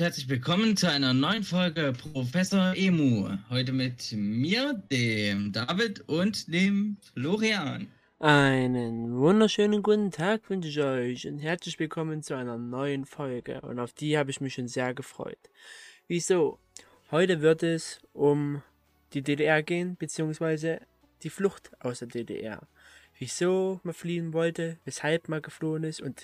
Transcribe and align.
und 0.00 0.04
herzlich 0.06 0.30
willkommen 0.30 0.78
zu 0.78 0.90
einer 0.90 1.12
neuen 1.12 1.42
Folge 1.42 1.92
Professor 1.92 2.72
Emu. 2.74 3.36
Heute 3.50 3.72
mit 3.72 4.12
mir, 4.12 4.82
dem 4.90 5.52
David 5.52 6.08
und 6.08 6.50
dem 6.50 6.96
Florian. 7.12 7.92
Einen 8.18 9.14
wunderschönen 9.18 9.82
guten 9.82 10.10
Tag 10.10 10.48
wünsche 10.48 10.70
ich 10.70 10.80
euch 10.80 11.28
und 11.28 11.38
herzlich 11.40 11.78
willkommen 11.78 12.22
zu 12.22 12.34
einer 12.34 12.56
neuen 12.56 13.04
Folge. 13.04 13.60
Und 13.60 13.78
auf 13.78 13.92
die 13.92 14.16
habe 14.16 14.30
ich 14.30 14.40
mich 14.40 14.54
schon 14.54 14.68
sehr 14.68 14.94
gefreut. 14.94 15.50
Wieso? 16.08 16.58
Heute 17.10 17.42
wird 17.42 17.62
es 17.62 18.00
um 18.14 18.62
die 19.12 19.20
DDR 19.20 19.62
gehen, 19.62 19.96
beziehungsweise 19.98 20.80
die 21.24 21.30
Flucht 21.30 21.72
aus 21.78 21.98
der 21.98 22.08
DDR. 22.08 22.66
Wieso 23.18 23.80
man 23.82 23.92
fliehen 23.92 24.32
wollte, 24.32 24.78
weshalb 24.86 25.28
man 25.28 25.42
geflohen 25.42 25.84
ist 25.84 26.00
und 26.00 26.22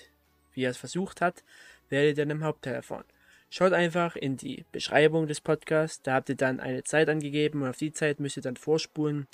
wie 0.53 0.63
er 0.63 0.71
es 0.71 0.77
versucht 0.77 1.21
hat, 1.21 1.43
werdet 1.89 2.17
ihr 2.17 2.25
dann 2.25 2.31
im 2.31 2.43
Hauptteil 2.43 2.73
erfahren. 2.73 3.05
Schaut 3.49 3.73
einfach 3.73 4.15
in 4.15 4.35
die 4.35 4.65
Beschreibung 4.71 5.27
des 5.27 5.39
Podcasts, 5.39 6.01
da 6.01 6.15
habt 6.15 6.29
ihr 6.29 6.35
dann 6.35 6.59
eine 6.59 6.83
Zeit 6.83 7.07
angegeben 7.07 7.61
und 7.61 7.69
auf 7.69 7.77
die 7.77 7.93
Zeit 7.93 8.19
müsst 8.19 8.37
ihr 8.37 8.43
dann 8.43 8.57
vorspulen 8.57 9.27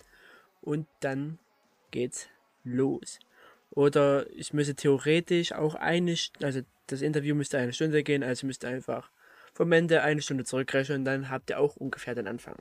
und 0.62 0.88
dann 1.00 1.40
geht's 1.92 2.30
los. 2.64 3.20
Oder 3.72 4.30
ich 4.32 4.54
müsste 4.54 4.76
theoretisch 4.76 5.52
auch 5.52 5.74
eine, 5.74 6.16
also 6.42 6.62
das 6.88 7.02
Interview 7.02 7.34
müsste 7.34 7.58
eine 7.58 7.74
Stunde 7.74 8.04
gehen, 8.04 8.24
also 8.24 8.46
müsst 8.46 8.64
ihr 8.64 8.70
einfach 8.70 9.10
vom 9.54 9.72
Ende 9.72 10.04
eine 10.04 10.22
Stunde 10.22 10.46
zurückrechnen 10.46 11.00
und 11.00 11.06
dann 11.06 11.30
habt 11.30 11.50
ihr 11.50 11.60
auch 11.60 11.76
ungefähr 11.76 12.14
den 12.14 12.28
Anfang. 12.28 12.58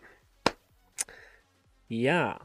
Ja. 1.88 2.40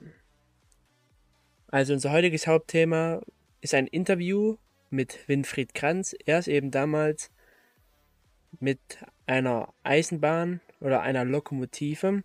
Also 1.69 1.93
unser 1.93 2.11
heutiges 2.11 2.47
Hauptthema 2.47 3.21
ist 3.61 3.73
ein 3.73 3.87
Interview 3.87 4.57
mit 4.89 5.27
Winfried 5.27 5.73
Kranz. 5.73 6.15
Er 6.25 6.39
ist 6.39 6.47
eben 6.47 6.71
damals 6.71 7.31
mit 8.59 8.79
einer 9.25 9.73
Eisenbahn 9.83 10.61
oder 10.79 11.01
einer 11.01 11.25
Lokomotive 11.25 12.23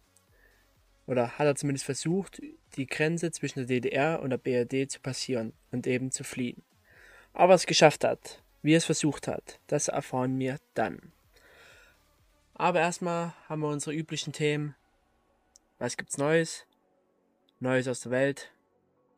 oder 1.06 1.39
hat 1.39 1.47
er 1.47 1.56
zumindest 1.56 1.84
versucht, 1.84 2.41
die 2.77 2.87
Grenze 2.87 3.31
zwischen 3.31 3.61
der 3.61 3.67
DDR 3.67 4.23
und 4.23 4.31
der 4.31 4.39
BRD 4.39 4.91
zu 4.91 5.01
passieren 5.01 5.53
und 5.70 5.87
eben 5.87 6.11
zu 6.11 6.25
fliehen. 6.25 6.62
Aber 7.34 7.55
es 7.55 7.67
geschafft 7.67 8.05
hat, 8.05 8.42
wie 8.62 8.75
er 8.75 8.79
es 8.79 8.84
versucht 8.84 9.27
hat, 9.27 9.59
das 9.67 9.89
erfahren 9.89 10.39
wir 10.39 10.59
dann. 10.75 11.12
Aber 12.55 12.81
erstmal 12.81 13.33
haben 13.48 13.61
wir 13.61 13.69
unsere 13.69 13.97
üblichen 13.97 14.33
Themen. 14.33 14.75
Was 15.79 15.97
gibt's 15.97 16.19
Neues? 16.19 16.64
Neues 17.61 17.89
aus 17.89 18.01
der 18.01 18.12
Welt. 18.12 18.53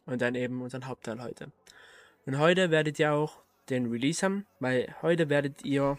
Und 0.07 0.23
dann 0.23 0.35
eben 0.35 0.63
unseren 0.63 0.87
Hauptteil 0.87 1.23
heute. 1.23 1.51
Und 2.27 2.39
heute 2.39 2.71
werdet 2.71 2.99
ihr 2.99 3.13
auch 3.13 3.43
den 3.69 3.91
Release 3.91 4.25
haben, 4.25 4.47
weil 4.61 4.95
heute 5.03 5.29
werdet 5.29 5.65
ihr 5.65 5.99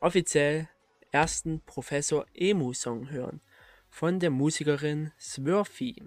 offiziell 0.00 0.68
ersten 1.12 1.60
Professor 1.60 2.26
Emu-Song 2.34 3.10
hören 3.10 3.40
von 3.88 4.18
der 4.18 4.30
Musikerin 4.30 5.12
Swurfy. 5.18 6.02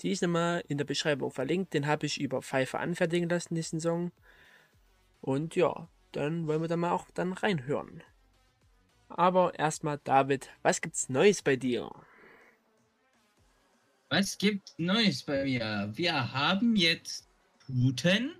Die 0.00 0.10
ist 0.10 0.22
nochmal 0.22 0.62
in 0.68 0.78
der 0.78 0.84
Beschreibung 0.84 1.30
verlinkt. 1.30 1.74
Den 1.74 1.86
habe 1.86 2.06
ich 2.06 2.20
über 2.20 2.42
Pfeiffer 2.42 2.80
anfertigen 2.80 3.28
lassen, 3.28 3.54
diesen 3.54 3.80
Song. 3.80 4.12
Und 5.20 5.56
ja, 5.56 5.88
dann 6.12 6.46
wollen 6.46 6.60
wir 6.60 6.68
da 6.68 6.76
mal 6.76 6.92
auch 6.92 7.10
dann 7.14 7.32
reinhören. 7.32 8.02
Aber 9.08 9.58
erstmal, 9.58 9.98
David, 10.04 10.50
was 10.62 10.80
gibt's 10.80 11.08
Neues 11.08 11.42
bei 11.42 11.56
dir? 11.56 11.90
Was 14.08 14.38
gibt 14.38 14.78
Neues 14.78 15.22
bei 15.22 15.44
mir? 15.44 15.90
Wir 15.94 16.32
haben 16.32 16.76
jetzt 16.76 17.28
Puten, 17.66 18.32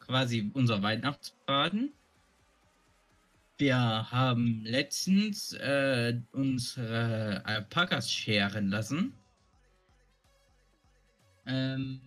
quasi 0.00 0.50
unser 0.54 0.82
Weihnachtsbraten. 0.82 1.92
Wir 3.58 3.76
haben 3.76 4.62
letztens 4.64 5.52
äh, 5.54 6.16
unsere 6.30 7.44
Alpakas 7.44 8.12
scheren 8.12 8.68
lassen. 8.68 9.12
Ähm, 11.44 12.00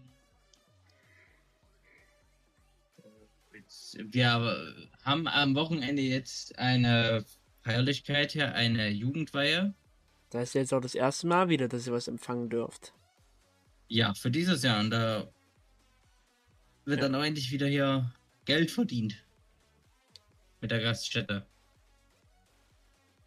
wir 3.96 4.80
haben 5.04 5.28
am 5.28 5.56
Wochenende 5.56 6.02
jetzt 6.02 6.58
eine 6.58 7.26
Feierlichkeit 7.64 8.32
hier, 8.32 8.56
eine 8.56 8.88
Jugendweihe. 8.88 9.74
Das 10.30 10.44
ist 10.44 10.54
jetzt 10.54 10.74
auch 10.74 10.80
das 10.80 10.96
erste 10.96 11.28
Mal 11.28 11.50
wieder, 11.50 11.68
dass 11.68 11.86
ihr 11.86 11.92
was 11.92 12.08
empfangen 12.08 12.50
dürft. 12.50 12.94
Ja, 13.90 14.14
für 14.14 14.32
dieses 14.32 14.64
Jahr. 14.64 14.80
Und 14.80 14.92
da 14.92 15.28
wird 16.86 17.02
ja. 17.02 17.10
dann 17.10 17.16
auch 17.16 17.26
endlich 17.26 17.52
wieder 17.52 17.68
hier 17.68 18.10
Geld 18.46 18.72
verdient 18.72 19.22
mit 20.62 20.72
der 20.72 20.80
Gaststätte. 20.80 21.46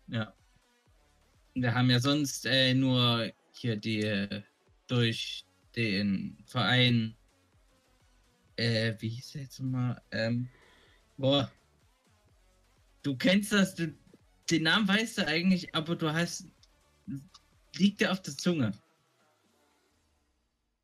Ja. 0.09 0.33
Wir 1.55 1.75
haben 1.75 1.91
ja 1.91 2.01
sonst 2.01 2.47
äh, 2.47 2.75
nur 2.75 3.31
hier 3.53 3.77
die 3.77 4.01
äh, 4.01 4.43
durch 4.87 5.45
den 5.77 6.39
Verein, 6.47 7.17
äh, 8.57 8.95
wie 8.99 9.09
hieß 9.09 9.33
der 9.33 9.43
jetzt 9.43 9.61
mal? 9.61 10.01
Ähm, 10.11 10.49
boah. 11.17 11.51
Du 13.03 13.17
kennst 13.17 13.53
das, 13.53 13.75
du, 13.75 13.95
den 14.51 14.63
Namen 14.63 14.89
weißt 14.89 15.19
du 15.19 15.27
eigentlich, 15.27 15.75
aber 15.75 15.97
du 15.97 16.13
hast, 16.13 16.47
liegt 17.77 18.01
dir 18.01 18.13
auf 18.13 18.23
der 18.23 18.37
Zunge. 18.37 18.73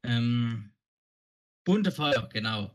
Ähm, 0.02 0.70
bunte 1.64 1.92
Feuer, 1.92 2.28
genau. 2.32 2.74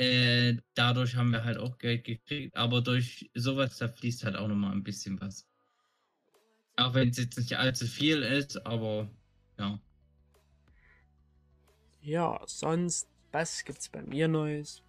Äh, 0.00 0.56
dadurch 0.72 1.14
haben 1.14 1.30
wir 1.30 1.44
halt 1.44 1.58
auch 1.58 1.76
Geld 1.76 2.04
gekriegt, 2.04 2.56
aber 2.56 2.80
durch 2.80 3.30
sowas, 3.34 3.76
da 3.76 3.86
fließt 3.86 4.24
halt 4.24 4.34
auch 4.34 4.48
nochmal 4.48 4.72
ein 4.72 4.82
bisschen 4.82 5.20
was. 5.20 5.46
Auch 6.76 6.94
wenn 6.94 7.10
es 7.10 7.18
jetzt 7.18 7.36
nicht 7.36 7.58
allzu 7.58 7.86
viel 7.86 8.22
ist, 8.22 8.64
aber 8.64 9.10
ja. 9.58 9.78
Ja, 12.00 12.40
sonst, 12.46 13.08
was 13.30 13.62
gibt's 13.62 13.90
bei 13.90 14.00
mir 14.00 14.26
Neues? 14.26 14.82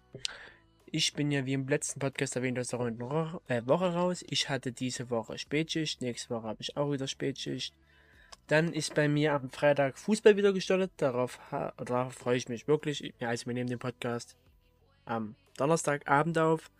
Ich 0.86 1.12
bin 1.12 1.30
ja 1.30 1.44
wie 1.44 1.52
im 1.52 1.68
letzten 1.68 2.00
Podcast 2.00 2.36
erwähnt 2.36 2.58
aus 2.58 2.68
der 2.68 2.80
äh, 3.48 3.66
Woche 3.66 3.92
raus. 3.92 4.24
Ich 4.30 4.48
hatte 4.48 4.72
diese 4.72 5.10
Woche 5.10 5.36
Spätschicht, 5.36 6.00
nächste 6.00 6.30
Woche 6.30 6.46
habe 6.46 6.62
ich 6.62 6.78
auch 6.78 6.90
wieder 6.90 7.06
Spätschicht. 7.06 7.74
Dann 8.46 8.72
ist 8.72 8.94
bei 8.94 9.08
mir 9.08 9.34
am 9.34 9.50
Freitag 9.50 9.98
Fußball 9.98 10.38
wieder 10.38 10.54
gestartet. 10.54 10.92
Darauf, 10.96 11.38
darauf 11.76 12.14
freue 12.14 12.38
ich 12.38 12.48
mich 12.48 12.66
wirklich. 12.66 13.12
Also 13.20 13.44
wir 13.44 13.52
nehmen 13.52 13.68
den 13.68 13.78
Podcast 13.78 14.38
am 15.04 15.34
Donnerstagabend 15.56 16.38
auf. 16.38 16.70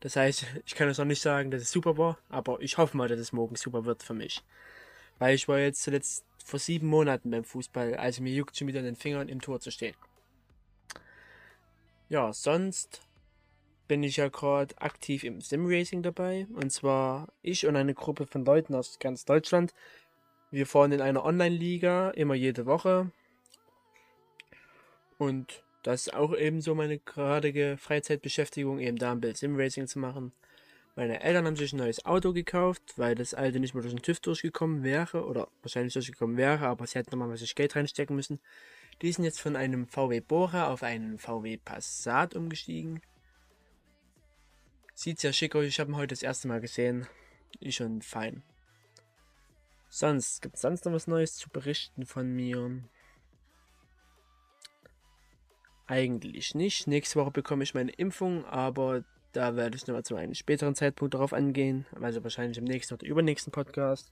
Das 0.00 0.16
heißt, 0.16 0.46
ich 0.66 0.74
kann 0.74 0.88
jetzt 0.88 0.98
noch 0.98 1.04
nicht 1.04 1.22
sagen, 1.22 1.50
dass 1.50 1.62
es 1.62 1.70
super 1.70 1.96
war, 1.98 2.18
aber 2.28 2.60
ich 2.60 2.78
hoffe 2.78 2.96
mal, 2.96 3.08
dass 3.08 3.20
es 3.20 3.32
morgen 3.32 3.56
super 3.56 3.84
wird 3.84 4.02
für 4.02 4.14
mich. 4.14 4.42
Weil 5.18 5.34
ich 5.34 5.48
war 5.48 5.58
jetzt 5.58 5.82
zuletzt 5.82 6.24
vor 6.44 6.58
sieben 6.58 6.88
Monaten 6.88 7.30
beim 7.30 7.44
Fußball, 7.44 7.94
also 7.94 8.22
mir 8.22 8.32
juckt 8.32 8.56
schon 8.56 8.68
wieder 8.68 8.80
in 8.80 8.86
den 8.86 8.96
Fingern 8.96 9.28
im 9.28 9.40
Tor 9.40 9.60
zu 9.60 9.70
stehen. 9.70 9.94
Ja, 12.08 12.32
sonst 12.32 13.00
bin 13.88 14.02
ich 14.02 14.16
ja 14.16 14.28
gerade 14.28 14.76
aktiv 14.78 15.24
im 15.24 15.40
Simracing 15.40 16.02
dabei. 16.02 16.46
Und 16.54 16.72
zwar 16.72 17.28
ich 17.42 17.66
und 17.66 17.76
eine 17.76 17.94
Gruppe 17.94 18.26
von 18.26 18.44
Leuten 18.44 18.74
aus 18.74 18.98
ganz 18.98 19.24
Deutschland. 19.24 19.74
Wir 20.50 20.66
fahren 20.66 20.92
in 20.92 21.00
einer 21.00 21.24
Online-Liga 21.24 22.10
immer 22.10 22.34
jede 22.34 22.66
Woche. 22.66 23.10
Und 25.18 25.62
das 25.82 26.06
ist 26.06 26.14
auch 26.14 26.36
eben 26.36 26.60
so 26.60 26.74
meine 26.74 26.98
geradige 26.98 27.76
Freizeitbeschäftigung, 27.78 28.78
eben 28.78 28.96
da 28.96 29.12
ein 29.12 29.20
Bild 29.20 29.36
Sim-Racing 29.36 29.86
zu 29.86 29.98
machen. 29.98 30.32
Meine 30.94 31.22
Eltern 31.22 31.46
haben 31.46 31.56
sich 31.56 31.72
ein 31.72 31.78
neues 31.78 32.04
Auto 32.04 32.32
gekauft, 32.32 32.82
weil 32.96 33.14
das 33.14 33.32
alte 33.32 33.60
nicht 33.60 33.74
mehr 33.74 33.82
durch 33.82 33.94
den 33.94 34.02
TÜV 34.02 34.20
durchgekommen 34.20 34.82
wäre, 34.82 35.24
oder 35.24 35.48
wahrscheinlich 35.62 35.94
durchgekommen 35.94 36.36
wäre, 36.36 36.66
aber 36.66 36.86
sie 36.86 36.98
hätten 36.98 37.10
nochmal 37.10 37.30
was 37.30 37.54
Geld 37.54 37.74
reinstecken 37.74 38.14
müssen. 38.14 38.40
Die 39.00 39.10
sind 39.10 39.24
jetzt 39.24 39.40
von 39.40 39.56
einem 39.56 39.86
VW 39.86 40.20
Bora 40.20 40.68
auf 40.70 40.82
einen 40.82 41.18
VW 41.18 41.56
Passat 41.56 42.36
umgestiegen. 42.36 43.00
Sieht 44.94 45.18
sehr 45.18 45.32
schick 45.32 45.56
aus, 45.56 45.64
ich 45.64 45.80
habe 45.80 45.90
ihn 45.90 45.96
heute 45.96 46.14
das 46.14 46.22
erste 46.22 46.46
Mal 46.46 46.60
gesehen. 46.60 47.06
Ist 47.60 47.76
schon 47.76 48.02
fein. 48.02 48.42
Sonst, 49.88 50.42
gibt 50.42 50.56
es 50.56 50.62
sonst 50.62 50.84
noch 50.84 50.92
was 50.92 51.06
Neues 51.06 51.36
zu 51.36 51.48
berichten 51.48 52.06
von 52.06 52.34
mir? 52.34 52.82
Eigentlich 55.92 56.54
nicht. 56.54 56.86
Nächste 56.86 57.20
Woche 57.20 57.32
bekomme 57.32 57.64
ich 57.64 57.74
meine 57.74 57.90
Impfung, 57.90 58.46
aber 58.46 59.04
da 59.32 59.56
werde 59.56 59.76
ich 59.76 59.86
nochmal 59.86 60.04
zu 60.04 60.16
einem 60.16 60.32
späteren 60.32 60.74
Zeitpunkt 60.74 61.12
darauf 61.12 61.34
angehen. 61.34 61.84
Also 62.00 62.22
wahrscheinlich 62.22 62.56
im 62.56 62.64
nächsten 62.64 62.94
oder 62.94 63.04
übernächsten 63.04 63.52
Podcast. 63.52 64.10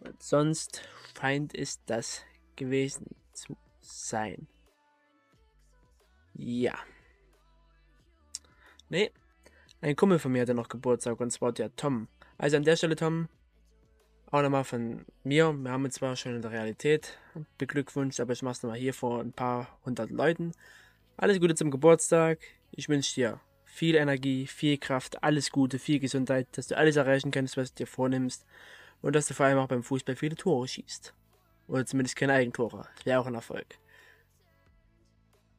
Und 0.00 0.20
sonst 0.20 0.82
scheint 1.16 1.54
es 1.54 1.84
das 1.84 2.24
gewesen 2.56 3.06
zu 3.32 3.56
sein. 3.82 4.48
Ja. 6.34 6.74
Nee. 8.88 9.12
Ein 9.80 9.94
Kumpel 9.94 10.18
von 10.18 10.32
mir 10.32 10.42
hatte 10.42 10.54
noch 10.54 10.68
Geburtstag 10.68 11.20
und 11.20 11.30
zwar 11.30 11.52
der 11.52 11.72
Tom. 11.76 12.08
Also 12.36 12.56
an 12.56 12.64
der 12.64 12.74
Stelle, 12.74 12.96
Tom, 12.96 13.28
auch 14.32 14.42
nochmal 14.42 14.64
von 14.64 15.04
mir. 15.24 15.52
Wir 15.52 15.70
haben 15.70 15.84
uns 15.84 15.94
zwar 15.94 16.16
schon 16.16 16.34
in 16.34 16.42
der 16.42 16.50
Realität 16.50 17.18
beglückwünscht, 17.58 18.18
aber 18.18 18.32
ich 18.32 18.42
mache 18.42 18.52
es 18.52 18.62
nochmal 18.62 18.78
hier 18.78 18.94
vor 18.94 19.20
ein 19.20 19.32
paar 19.32 19.78
hundert 19.84 20.10
Leuten. 20.10 20.52
Alles 21.18 21.38
Gute 21.38 21.54
zum 21.54 21.70
Geburtstag. 21.70 22.40
Ich 22.70 22.88
wünsche 22.88 23.14
dir 23.14 23.40
viel 23.64 23.94
Energie, 23.94 24.46
viel 24.46 24.78
Kraft, 24.78 25.22
alles 25.22 25.50
Gute, 25.50 25.78
viel 25.78 26.00
Gesundheit, 26.00 26.48
dass 26.52 26.66
du 26.66 26.76
alles 26.76 26.96
erreichen 26.96 27.30
kannst, 27.30 27.56
was 27.56 27.74
du 27.74 27.84
dir 27.84 27.86
vornimmst 27.86 28.46
und 29.02 29.14
dass 29.14 29.26
du 29.26 29.34
vor 29.34 29.46
allem 29.46 29.58
auch 29.58 29.68
beim 29.68 29.82
Fußball 29.82 30.16
viele 30.16 30.34
Tore 30.34 30.66
schießt. 30.66 31.12
Oder 31.68 31.84
zumindest 31.84 32.16
keine 32.16 32.32
Eigentore. 32.32 32.88
Das 32.96 33.06
wäre 33.06 33.20
auch 33.20 33.26
ein 33.26 33.34
Erfolg. 33.34 33.78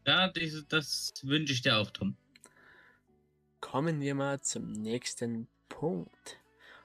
Ja, 0.06 0.28
das, 0.30 0.66
das 0.68 1.14
wünsche 1.22 1.54
ich 1.54 1.62
dir 1.62 1.78
auch, 1.78 1.92
Tom. 1.92 2.18
Kommen 3.62 4.02
wir 4.02 4.16
mal 4.16 4.42
zum 4.42 4.72
nächsten 4.72 5.48
Punkt. 5.70 6.43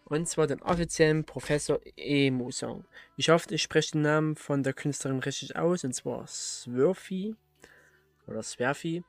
Und 0.08 0.26
zwar 0.26 0.46
den 0.46 0.62
offiziellen 0.62 1.24
Professor 1.24 1.80
Emu-Song. 1.96 2.86
Ich 3.16 3.28
hoffe, 3.28 3.54
ich 3.54 3.62
spreche 3.62 3.92
den 3.92 4.02
Namen 4.02 4.36
von 4.36 4.62
der 4.62 4.72
Künstlerin 4.72 5.18
richtig 5.18 5.56
aus, 5.56 5.84
und 5.84 5.92
zwar 5.92 6.26
Swurfy 6.26 7.36
oder 8.26 8.42
Swerfi. 8.42 9.04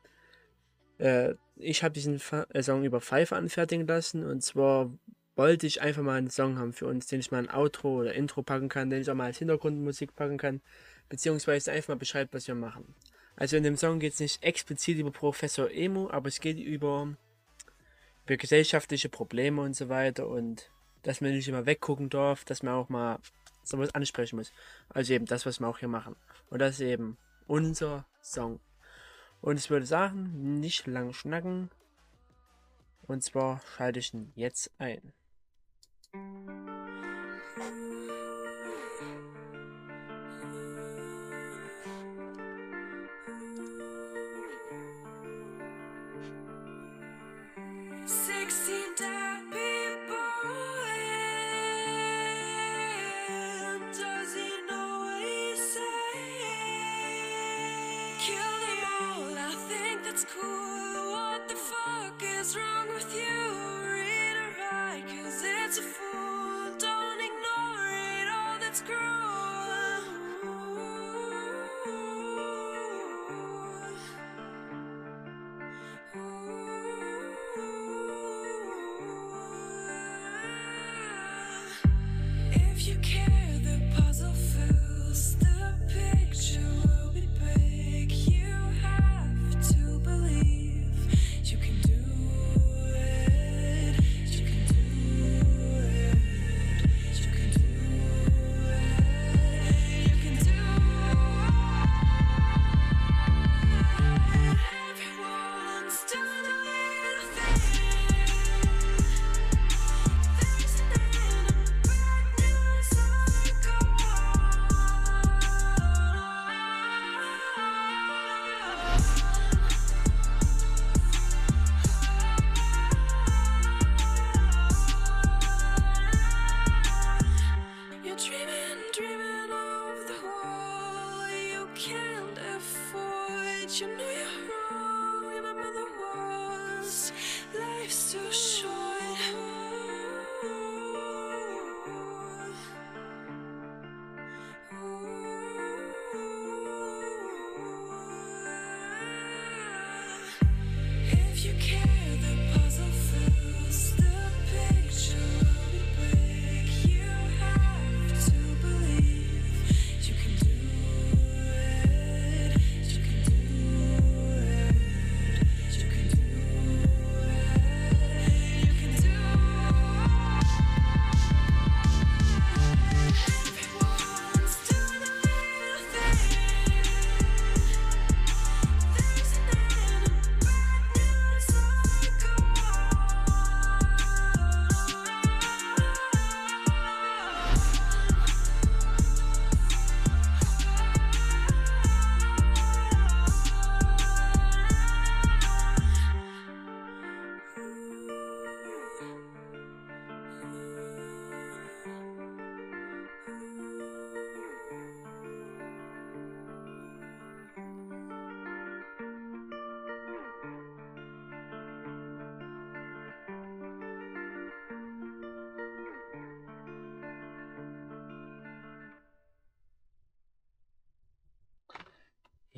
Äh, 0.97 1.35
ich 1.55 1.83
habe 1.83 1.93
diesen 1.93 2.19
Fa 2.19 2.45
äh, 2.49 2.61
Song 2.61 2.83
über 2.83 2.99
Pfeife 2.99 3.37
anfertigen 3.37 3.87
lassen 3.87 4.25
und 4.25 4.41
zwar 4.43 4.91
wollte 5.37 5.67
ich 5.67 5.81
einfach 5.81 6.01
mal 6.01 6.17
einen 6.17 6.29
Song 6.29 6.57
haben 6.59 6.73
für 6.73 6.87
uns, 6.87 7.07
den 7.07 7.21
ich 7.21 7.31
mal 7.31 7.39
ein 7.39 7.49
Outro 7.49 8.01
oder 8.01 8.13
Intro 8.13 8.43
packen 8.43 8.67
kann, 8.67 8.89
den 8.89 9.01
ich 9.01 9.09
auch 9.09 9.15
mal 9.15 9.27
als 9.27 9.37
Hintergrundmusik 9.37 10.17
packen 10.17 10.37
kann, 10.37 10.59
beziehungsweise 11.07 11.71
einfach 11.71 11.89
mal 11.89 11.95
beschreibt, 11.95 12.33
was 12.33 12.47
wir 12.47 12.55
machen. 12.55 12.93
Also 13.37 13.55
in 13.55 13.63
dem 13.63 13.77
Song 13.77 13.99
geht 13.99 14.13
es 14.13 14.19
nicht 14.19 14.43
explizit 14.43 14.97
über 14.97 15.11
Professor 15.11 15.71
Emu, 15.71 16.09
aber 16.09 16.27
es 16.27 16.41
geht 16.41 16.59
über, 16.59 17.15
über 18.25 18.35
gesellschaftliche 18.35 19.07
Probleme 19.07 19.61
und 19.61 19.77
so 19.77 19.87
weiter 19.87 20.27
und 20.27 20.69
dass 21.03 21.21
man 21.21 21.31
nicht 21.31 21.47
immer 21.47 21.65
weggucken 21.65 22.09
darf, 22.09 22.45
dass 22.45 22.63
man 22.63 22.73
auch 22.73 22.89
mal 22.89 23.19
sowas 23.63 23.93
ansprechen 23.93 24.37
muss. 24.37 24.51
Also 24.89 25.13
eben 25.13 25.25
das, 25.25 25.45
was 25.45 25.59
wir 25.59 25.67
auch 25.67 25.79
hier 25.79 25.87
machen. 25.87 26.15
Und 26.49 26.59
das 26.59 26.75
ist 26.75 26.81
eben 26.81 27.17
unser 27.47 28.05
Song. 28.21 28.59
Und 29.41 29.57
ich 29.57 29.69
würde 29.69 29.85
sagen, 29.85 30.59
nicht 30.59 30.87
lang 30.87 31.13
schnacken. 31.13 31.69
Und 33.07 33.23
zwar 33.23 33.61
schalte 33.75 33.99
ich 33.99 34.13
ihn 34.13 34.31
jetzt 34.35 34.71
ein. 34.77 35.13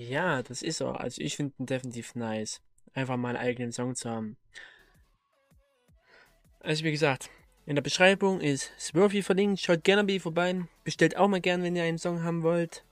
Ja, 0.09 0.41
das 0.41 0.63
ist 0.63 0.81
er. 0.81 0.99
Also 0.99 1.21
ich 1.21 1.35
finde 1.35 1.53
ihn 1.59 1.67
definitiv 1.67 2.15
nice. 2.15 2.59
Einfach 2.93 3.17
mal 3.17 3.35
einen 3.35 3.45
eigenen 3.45 3.71
Song 3.71 3.95
zu 3.95 4.09
haben. 4.09 4.35
Also 6.59 6.83
wie 6.83 6.91
gesagt, 6.91 7.29
in 7.67 7.75
der 7.75 7.83
Beschreibung 7.83 8.41
ist 8.41 8.71
Swerfy 8.79 9.21
verlinkt. 9.21 9.61
Schaut 9.61 9.83
gerne 9.83 10.03
bei 10.03 10.19
vorbei. 10.19 10.63
Bestellt 10.83 11.17
auch 11.17 11.27
mal 11.27 11.39
gern, 11.39 11.61
wenn 11.61 11.75
ihr 11.75 11.83
einen 11.83 11.99
Song 11.99 12.23
haben 12.23 12.41
wollt. 12.41 12.83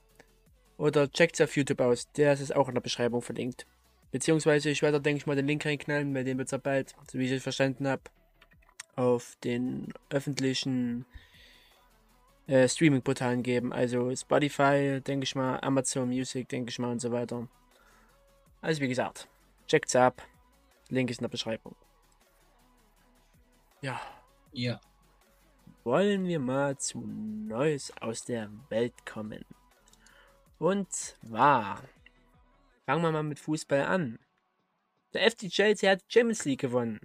Oder 0.77 1.11
checkt 1.11 1.39
es 1.39 1.41
auf 1.41 1.57
YouTube 1.57 1.81
aus. 1.81 2.11
Der 2.11 2.33
ist 2.33 2.55
auch 2.55 2.67
in 2.67 2.75
der 2.75 2.81
Beschreibung 2.81 3.23
verlinkt. 3.23 3.65
Beziehungsweise 4.11 4.69
ich 4.69 4.83
werde, 4.83 5.01
denke 5.01 5.17
ich 5.17 5.25
mal, 5.25 5.35
den 5.35 5.47
Link 5.47 5.65
reinknallen, 5.65 6.13
weil 6.13 6.23
den 6.23 6.37
wird 6.37 6.51
es 6.51 6.61
bald, 6.61 6.95
so 7.11 7.17
wie 7.17 7.25
ich 7.25 7.31
es 7.31 7.43
verstanden 7.43 7.87
habe, 7.87 8.03
auf 8.95 9.35
den 9.43 9.93
öffentlichen 10.09 11.05
äh, 12.49 12.67
Streaming-Portalen 12.67 13.43
geben. 13.43 13.71
Also 13.71 14.13
Spotify, 14.15 14.99
denke 15.01 15.23
ich 15.23 15.35
mal, 15.35 15.59
Amazon 15.61 16.09
Music, 16.09 16.49
denke 16.49 16.71
ich 16.71 16.79
mal 16.79 16.91
und 16.91 16.99
so 16.99 17.11
weiter. 17.11 17.47
Also 18.61 18.81
wie 18.81 18.87
gesagt, 18.87 19.27
checkt's 19.67 19.95
ab. 19.95 20.21
Link 20.89 21.11
ist 21.11 21.19
in 21.19 21.25
der 21.25 21.29
Beschreibung. 21.29 21.75
Ja. 23.81 24.01
Ja. 24.51 24.81
Wollen 25.83 26.25
wir 26.25 26.39
mal 26.39 26.77
zu 26.77 26.99
Neues 27.01 27.93
aus 28.01 28.25
der 28.25 28.49
Welt 28.69 29.05
kommen. 29.05 29.45
Und 30.57 30.91
zwar 30.91 31.83
fangen 32.85 33.03
wir 33.03 33.11
mal 33.11 33.23
mit 33.23 33.39
Fußball 33.39 33.83
an. 33.83 34.19
Der 35.13 35.29
FC 35.29 35.49
Chelsea 35.49 35.89
hat 35.89 36.03
Champions 36.07 36.45
League 36.45 36.61
gewonnen. 36.61 36.99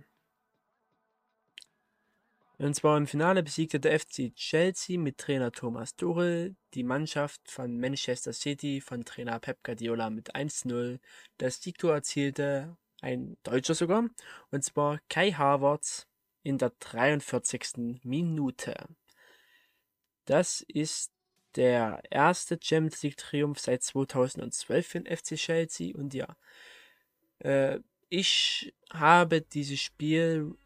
Und 2.64 2.72
zwar 2.72 2.96
im 2.96 3.06
Finale 3.06 3.42
besiegte 3.42 3.78
der 3.78 4.00
FC 4.00 4.34
Chelsea 4.34 4.98
mit 4.98 5.18
Trainer 5.18 5.52
Thomas 5.52 5.96
Tuchel 5.96 6.56
die 6.72 6.82
Mannschaft 6.82 7.42
von 7.50 7.78
Manchester 7.78 8.32
City 8.32 8.80
von 8.80 9.04
Trainer 9.04 9.38
Pep 9.38 9.62
Guardiola 9.62 10.08
mit 10.08 10.34
1-0. 10.34 10.98
Das 11.36 11.60
Siegtor 11.60 11.92
erzielte 11.92 12.74
ein 13.02 13.36
Deutscher 13.42 13.74
sogar, 13.74 14.08
und 14.50 14.64
zwar 14.64 14.98
Kai 15.10 15.32
Havertz 15.32 16.06
in 16.42 16.56
der 16.56 16.72
43. 16.80 18.00
Minute. 18.02 18.74
Das 20.24 20.62
ist 20.62 21.12
der 21.56 22.00
erste 22.10 22.58
Champions 22.58 23.02
League 23.02 23.18
Triumph 23.18 23.58
seit 23.58 23.82
2012 23.82 24.86
für 24.86 25.00
den 25.02 25.14
FC 25.14 25.34
Chelsea 25.34 25.94
und 25.94 26.14
ja, 26.14 26.34
äh, 27.40 27.80
ich 28.08 28.74
habe 28.90 29.42
dieses 29.42 29.80
Spiel 29.80 30.56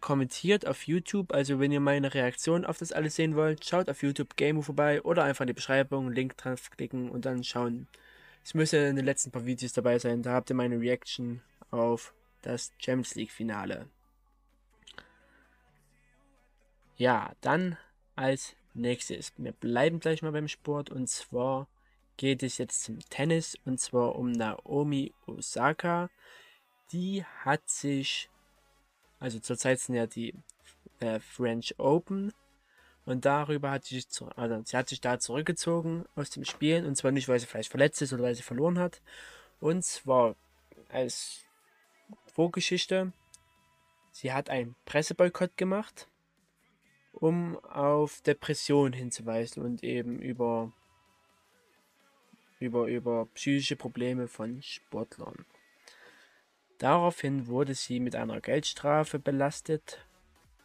kommentiert 0.00 0.66
auf 0.66 0.86
YouTube. 0.86 1.32
Also 1.32 1.58
wenn 1.60 1.72
ihr 1.72 1.80
meine 1.80 2.14
Reaktion 2.14 2.64
auf 2.64 2.78
das 2.78 2.92
alles 2.92 3.16
sehen 3.16 3.36
wollt, 3.36 3.64
schaut 3.64 3.88
auf 3.88 4.02
YouTube 4.02 4.36
Game 4.36 4.62
vorbei 4.62 5.02
oder 5.02 5.24
einfach 5.24 5.42
in 5.42 5.48
die 5.48 5.52
Beschreibung, 5.54 6.10
Link 6.10 6.36
draufklicken 6.36 7.10
und 7.10 7.24
dann 7.24 7.44
schauen. 7.44 7.86
Es 8.44 8.54
müsste 8.54 8.78
in 8.78 8.96
den 8.96 9.04
letzten 9.04 9.30
paar 9.30 9.46
Videos 9.46 9.72
dabei 9.72 9.98
sein. 9.98 10.22
Da 10.22 10.32
habt 10.32 10.50
ihr 10.50 10.56
meine 10.56 10.80
Reaction 10.80 11.42
auf 11.70 12.14
das 12.42 12.72
Champions 12.78 13.14
League 13.14 13.30
Finale. 13.32 13.86
Ja, 16.96 17.32
dann 17.40 17.76
als 18.16 18.54
nächstes. 18.74 19.32
Wir 19.36 19.52
bleiben 19.52 20.00
gleich 20.00 20.22
mal 20.22 20.32
beim 20.32 20.48
Sport 20.48 20.90
und 20.90 21.08
zwar 21.08 21.68
geht 22.16 22.42
es 22.42 22.58
jetzt 22.58 22.82
zum 22.84 22.98
Tennis 23.08 23.56
und 23.64 23.80
zwar 23.80 24.16
um 24.16 24.32
Naomi 24.32 25.12
Osaka. 25.26 26.10
Die 26.92 27.24
hat 27.44 27.68
sich 27.68 28.29
also 29.20 29.38
zurzeit 29.38 29.78
sind 29.78 29.94
ja 29.94 30.06
die 30.06 30.34
äh, 30.98 31.20
French 31.20 31.78
Open. 31.78 32.32
Und 33.04 33.24
darüber 33.24 33.70
hat 33.70 33.84
sie 33.84 33.96
sich, 33.96 34.08
zu, 34.08 34.28
also 34.30 34.62
sie 34.64 34.76
hat 34.76 34.88
sich 34.88 35.00
da 35.00 35.18
zurückgezogen 35.18 36.04
aus 36.16 36.30
dem 36.30 36.44
Spielen. 36.44 36.86
Und 36.86 36.96
zwar 36.96 37.12
nicht, 37.12 37.28
weil 37.28 37.38
sie 37.38 37.46
vielleicht 37.46 37.70
verletzt 37.70 38.02
ist 38.02 38.12
oder 38.12 38.24
weil 38.24 38.34
sie 38.34 38.42
verloren 38.42 38.78
hat. 38.78 39.00
Und 39.60 39.84
zwar 39.84 40.36
als 40.88 41.44
Vorgeschichte. 42.32 43.12
Sie 44.12 44.32
hat 44.32 44.50
einen 44.50 44.74
Presseboykott 44.86 45.56
gemacht, 45.56 46.08
um 47.12 47.58
auf 47.64 48.20
Depressionen 48.22 48.92
hinzuweisen 48.92 49.62
und 49.62 49.84
eben 49.84 50.18
über, 50.18 50.72
über, 52.58 52.86
über 52.86 53.26
psychische 53.34 53.76
Probleme 53.76 54.28
von 54.28 54.62
Sportlern. 54.62 55.46
Daraufhin 56.80 57.46
wurde 57.46 57.74
sie 57.74 58.00
mit 58.00 58.16
einer 58.16 58.40
Geldstrafe 58.40 59.18
belastet 59.18 59.98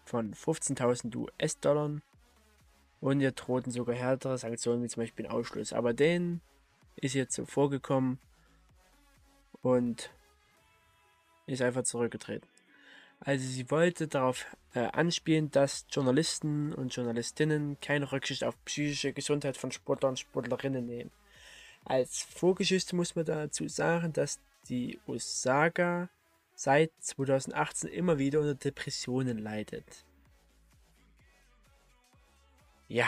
von 0.06 0.34
15.000 0.34 1.14
US-Dollar 1.14 2.00
und 3.02 3.20
ihr 3.20 3.34
drohten 3.34 3.70
sogar 3.70 3.98
härtere 3.98 4.38
Sanktionen 4.38 4.82
wie 4.82 4.88
zum 4.88 5.04
Beispiel 5.04 5.28
Ausschluss. 5.28 5.74
Aber 5.74 5.94
denen 5.94 6.40
ist 6.96 7.16
jetzt 7.16 7.36
so 7.36 7.46
vorgekommen 7.46 8.18
und 9.62 10.10
ist 11.48 11.62
einfach 11.62 11.84
zurückgetreten. 11.84 12.48
Also 13.20 13.46
sie 13.46 13.70
wollte 13.70 14.08
darauf 14.08 14.46
äh, 14.74 14.86
anspielen, 14.86 15.52
dass 15.52 15.86
Journalisten 15.90 16.74
und 16.74 16.96
Journalistinnen 16.96 17.78
keine 17.82 18.10
Rücksicht 18.14 18.46
auf 18.46 18.56
psychische 18.64 19.12
Gesundheit 19.12 19.58
von 19.58 19.74
Sportlern 19.74 20.12
und 20.12 20.20
Sportlerinnen 20.20 20.86
nehmen. 20.86 21.12
Als 21.84 22.22
Vorgeschichte 22.22 22.96
muss 22.96 23.16
man 23.18 23.26
dazu 23.26 23.68
sagen, 23.68 24.14
dass 24.14 24.40
die 24.70 25.00
Osaka 25.06 26.10
seit 26.56 26.92
2018 27.00 27.90
immer 27.90 28.18
wieder 28.18 28.40
unter 28.40 28.56
Depressionen 28.56 29.38
leidet. 29.38 30.06
Ja. 32.88 33.08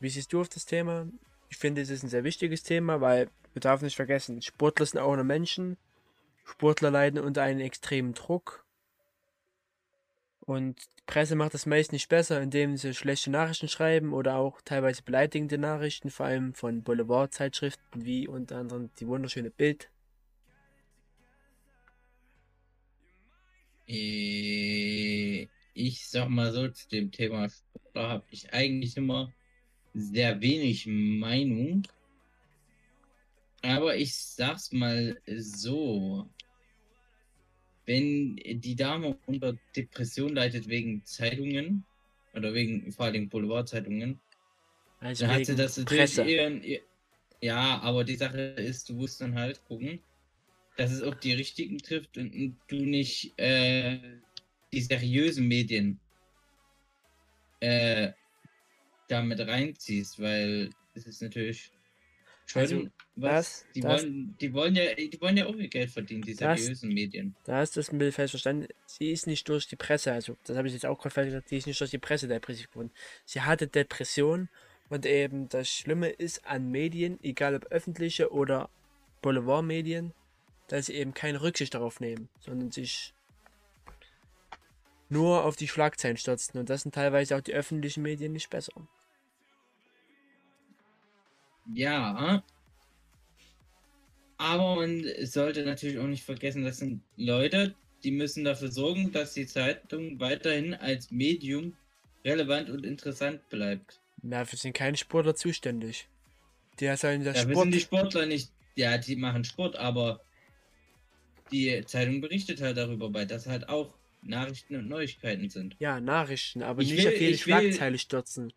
Wie 0.00 0.10
siehst 0.10 0.32
du 0.32 0.40
auf 0.40 0.48
das 0.48 0.66
Thema? 0.66 1.06
Ich 1.48 1.56
finde, 1.56 1.82
es 1.82 1.90
ist 1.90 2.02
ein 2.02 2.08
sehr 2.08 2.24
wichtiges 2.24 2.62
Thema, 2.62 3.00
weil 3.00 3.30
wir 3.52 3.60
dürfen 3.60 3.84
nicht 3.84 3.96
vergessen, 3.96 4.42
Sportler 4.42 4.84
sind 4.84 5.00
auch 5.00 5.14
nur 5.14 5.24
Menschen. 5.24 5.78
Sportler 6.44 6.90
leiden 6.90 7.18
unter 7.18 7.42
einem 7.42 7.60
extremen 7.60 8.12
Druck. 8.12 8.65
Und 10.46 10.80
die 10.80 11.02
Presse 11.06 11.34
macht 11.34 11.54
das 11.54 11.66
meist 11.66 11.90
nicht 11.92 12.08
besser, 12.08 12.40
indem 12.40 12.76
sie 12.76 12.94
schlechte 12.94 13.30
Nachrichten 13.30 13.68
schreiben 13.68 14.12
oder 14.12 14.36
auch 14.36 14.60
teilweise 14.64 15.02
beleidigende 15.02 15.58
Nachrichten, 15.58 16.08
vor 16.08 16.26
allem 16.26 16.54
von 16.54 16.84
Boulevardzeitschriften 16.84 18.04
wie 18.04 18.28
unter 18.28 18.58
anderem 18.58 18.90
die 19.00 19.08
wunderschöne 19.08 19.50
Bild. 19.50 19.90
Äh, 23.88 25.48
ich 25.74 26.06
sag 26.08 26.28
mal 26.28 26.52
so, 26.52 26.68
zu 26.68 26.88
dem 26.88 27.10
Thema 27.10 27.48
Sportler 27.48 28.08
habe 28.08 28.24
ich 28.30 28.52
eigentlich 28.52 28.96
immer 28.96 29.32
sehr 29.94 30.40
wenig 30.40 30.86
Meinung. 30.86 31.82
Aber 33.62 33.96
ich 33.96 34.14
sag's 34.14 34.70
mal 34.70 35.20
so. 35.26 36.28
Wenn 37.86 38.36
die 38.36 38.74
Dame 38.74 39.16
unter 39.26 39.56
Depression 39.76 40.34
leidet 40.34 40.68
wegen 40.68 41.04
Zeitungen 41.04 41.84
oder 42.34 42.52
wegen 42.52 42.90
vor 42.92 43.06
allem 43.06 43.28
Boulevardzeitungen, 43.28 44.20
also 45.00 45.26
dann 45.26 45.34
hat 45.34 45.46
sie 45.46 45.54
das 45.54 45.76
natürlich 45.76 46.18
eher, 46.18 46.60
ja, 47.40 47.80
aber 47.80 48.04
die 48.04 48.16
Sache 48.16 48.40
ist, 48.40 48.88
du 48.88 48.94
musst 48.94 49.20
dann 49.20 49.34
halt 49.34 49.62
gucken, 49.64 50.00
dass 50.76 50.90
es 50.90 51.02
auch 51.02 51.14
die 51.14 51.32
richtigen 51.32 51.78
trifft 51.78 52.18
und 52.18 52.56
du 52.68 52.76
nicht 52.76 53.38
äh, 53.38 53.98
die 54.72 54.80
seriösen 54.80 55.46
Medien 55.46 56.00
äh, 57.60 58.12
damit 59.08 59.40
reinziehst, 59.40 60.20
weil 60.20 60.70
es 60.94 61.06
ist 61.06 61.22
natürlich 61.22 61.70
also, 62.54 62.86
was. 63.16 63.66
Die, 63.74 63.80
das, 63.80 64.02
wollen, 64.02 64.36
die, 64.40 64.52
wollen 64.52 64.74
ja, 64.76 64.94
die 64.94 65.20
wollen 65.20 65.36
ja 65.36 65.46
auch 65.46 65.56
ihr 65.56 65.68
Geld 65.68 65.90
verdienen, 65.90 66.22
die 66.22 66.34
seriösen 66.34 66.90
das, 66.90 66.94
Medien. 66.94 67.36
Da 67.44 67.56
hast 67.58 67.76
du 67.76 67.80
das 67.80 67.92
ein 67.92 67.98
bisschen 67.98 68.12
falsch 68.12 68.30
verstanden. 68.30 68.68
Sie 68.86 69.10
ist 69.10 69.26
nicht 69.26 69.48
durch 69.48 69.66
die 69.66 69.76
Presse, 69.76 70.12
also 70.12 70.36
das 70.44 70.56
habe 70.56 70.68
ich 70.68 70.74
jetzt 70.74 70.86
auch 70.86 70.98
gerade 70.98 71.14
falsch 71.14 71.26
gesagt, 71.26 71.48
sie 71.48 71.56
ist 71.56 71.66
nicht 71.66 71.80
durch 71.80 71.90
die 71.90 71.98
Presse 71.98 72.28
depressiv 72.28 72.70
geworden. 72.70 72.90
Sie 73.24 73.40
hatte 73.40 73.66
Depression 73.66 74.48
und 74.88 75.06
eben 75.06 75.48
das 75.48 75.68
Schlimme 75.68 76.10
ist 76.10 76.46
an 76.46 76.70
Medien, 76.70 77.18
egal 77.22 77.56
ob 77.56 77.66
öffentliche 77.66 78.32
oder 78.32 78.70
Boulevardmedien, 79.22 80.12
dass 80.68 80.86
sie 80.86 80.94
eben 80.94 81.14
keine 81.14 81.42
Rücksicht 81.42 81.74
darauf 81.74 82.00
nehmen, 82.00 82.28
sondern 82.40 82.70
sich 82.70 83.12
nur 85.08 85.44
auf 85.44 85.56
die 85.56 85.68
Schlagzeilen 85.68 86.16
stürzen. 86.16 86.58
Und 86.58 86.70
das 86.70 86.82
sind 86.82 86.94
teilweise 86.94 87.36
auch 87.36 87.40
die 87.40 87.54
öffentlichen 87.54 88.02
Medien 88.02 88.32
nicht 88.32 88.50
besser. 88.50 88.72
Ja. 91.74 92.42
Aber 94.38 94.76
man 94.76 95.04
sollte 95.22 95.64
natürlich 95.64 95.98
auch 95.98 96.06
nicht 96.06 96.24
vergessen, 96.24 96.64
das 96.64 96.78
sind 96.78 97.02
Leute, 97.16 97.74
die 98.04 98.10
müssen 98.10 98.44
dafür 98.44 98.70
sorgen, 98.70 99.12
dass 99.12 99.32
die 99.32 99.46
Zeitung 99.46 100.20
weiterhin 100.20 100.74
als 100.74 101.10
Medium 101.10 101.74
relevant 102.24 102.68
und 102.68 102.84
interessant 102.84 103.48
bleibt. 103.48 104.00
Dafür 104.22 104.58
sind 104.58 104.74
keine 104.74 104.96
Sportler 104.96 105.34
zuständig. 105.34 106.08
Die 106.80 106.94
sollen 106.96 107.24
das 107.24 107.36
Dafür 107.36 107.52
Sport... 107.52 107.64
sind 107.64 107.74
die 107.74 107.80
Sportler 107.80 108.26
nicht. 108.26 108.52
Ja, 108.74 108.98
die 108.98 109.16
machen 109.16 109.44
Sport, 109.44 109.76
aber 109.76 110.20
die 111.50 111.82
Zeitung 111.86 112.20
berichtet 112.20 112.60
halt 112.60 112.76
darüber, 112.76 113.12
weil 113.14 113.26
das 113.26 113.46
halt 113.46 113.68
auch 113.68 113.94
Nachrichten 114.22 114.76
und 114.76 114.88
Neuigkeiten 114.88 115.48
sind. 115.48 115.76
Ja, 115.78 116.00
Nachrichten, 116.00 116.62
aber 116.62 116.82
ich 116.82 116.90
nicht 116.90 117.04
will, 117.04 117.14
auf 117.14 117.20
jede 117.20 117.38
Schlagzeile 117.38 117.98
stürzen. 117.98 118.52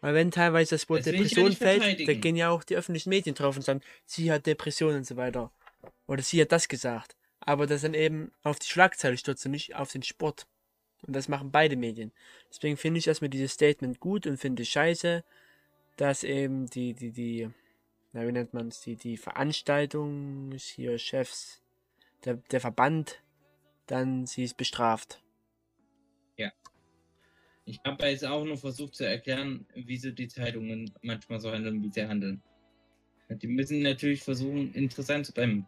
Weil 0.00 0.14
wenn 0.14 0.30
teilweise 0.30 0.74
das 0.74 0.88
Wort 0.88 1.06
Depression 1.06 1.52
fällt, 1.52 2.06
dann 2.06 2.20
gehen 2.20 2.36
ja 2.36 2.50
auch 2.50 2.64
die 2.64 2.76
öffentlichen 2.76 3.08
Medien 3.08 3.34
drauf 3.34 3.56
und 3.56 3.62
sagen, 3.62 3.80
sie 4.04 4.30
hat 4.30 4.46
Depression 4.46 4.94
und 4.94 5.06
so 5.06 5.16
weiter. 5.16 5.50
Oder 6.06 6.22
sie 6.22 6.40
hat 6.40 6.52
das 6.52 6.68
gesagt. 6.68 7.16
Aber 7.40 7.66
das 7.66 7.82
dann 7.82 7.94
eben 7.94 8.32
auf 8.42 8.58
die 8.58 8.68
Schlagzeile 8.68 9.16
stürzen, 9.16 9.50
nicht 9.50 9.74
auf 9.74 9.90
den 9.92 10.02
Sport. 10.02 10.46
Und 11.06 11.14
das 11.14 11.28
machen 11.28 11.50
beide 11.50 11.76
Medien. 11.76 12.12
Deswegen 12.50 12.76
finde 12.76 12.98
ich 12.98 13.06
erstmal 13.06 13.30
dieses 13.30 13.52
Statement 13.52 14.00
gut 14.00 14.26
und 14.26 14.38
finde 14.38 14.64
scheiße, 14.64 15.24
dass 15.96 16.24
eben 16.24 16.66
die, 16.66 16.94
die, 16.94 17.12
die, 17.12 17.48
na, 18.12 18.26
wie 18.26 18.32
nennt 18.32 18.54
man 18.54 18.68
es, 18.68 18.80
die, 18.80 18.96
die 18.96 19.16
Veranstaltung 19.16 20.52
hier 20.56 20.98
Chefs 20.98 21.62
der, 22.24 22.34
der 22.50 22.60
Verband 22.60 23.22
dann 23.86 24.26
sie 24.26 24.44
ist 24.44 24.56
bestraft. 24.56 25.22
Ja. 26.36 26.50
Ich 27.66 27.80
habe 27.84 28.06
jetzt 28.06 28.24
auch 28.24 28.44
nur 28.44 28.56
versucht 28.56 28.94
zu 28.94 29.04
erklären, 29.04 29.66
wieso 29.74 30.12
die 30.12 30.28
Zeitungen 30.28 30.90
manchmal 31.02 31.40
so 31.40 31.50
handeln, 31.50 31.82
wie 31.82 31.90
sie 31.92 32.06
handeln. 32.06 32.40
Die 33.28 33.48
müssen 33.48 33.82
natürlich 33.82 34.22
versuchen, 34.22 34.72
interessant 34.72 35.26
zu 35.26 35.32
bleiben. 35.32 35.66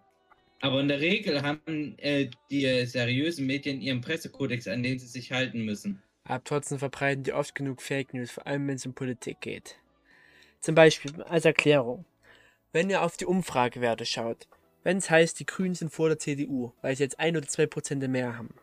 Aber 0.61 0.81
in 0.81 0.89
der 0.89 1.01
Regel 1.01 1.43
haben 1.43 1.99
äh, 1.99 2.31
die 2.51 2.87
seriösen 2.87 3.47
Medien 3.47 3.81
ihren 3.81 4.01
Pressekodex, 4.01 4.69
an 4.69 4.83
den 4.85 4.99
sie 4.99 5.09
sich 5.09 5.33
halten 5.33 5.65
müssen. 5.65 6.03
Aber 6.25 6.43
trotzdem 6.45 6.79
verbreiten 6.79 7.25
die 7.25 7.33
oft 7.33 7.55
genug 7.55 7.83
Fake 7.83 8.15
News, 8.15 8.31
vor 8.31 8.47
allem 8.47 8.69
wenn 8.69 8.77
es 8.77 8.87
um 8.87 8.95
Politik 8.95 9.41
geht. 9.41 9.77
Zum 10.61 10.75
Beispiel 10.77 11.23
als 11.23 11.45
Erklärung. 11.45 12.05
Wenn 12.73 12.91
ihr 12.91 13.03
auf 13.03 13.17
die 13.17 13.27
Umfragewerte 13.27 14.07
schaut, 14.07 14.47
wenn 14.85 14.99
es 14.99 15.11
heißt, 15.11 15.41
die 15.41 15.47
Grünen 15.47 15.75
sind 15.75 15.93
vor 15.93 16.09
der 16.09 16.19
CDU, 16.19 16.73
weil 16.83 16.97
sie 16.97 17.03
jetzt 17.05 17.19
ein 17.19 17.37
oder 17.37 17.49
zwei 17.49 17.67
Prozent 17.67 18.07
mehr 18.09 18.39
haben, 18.39 18.55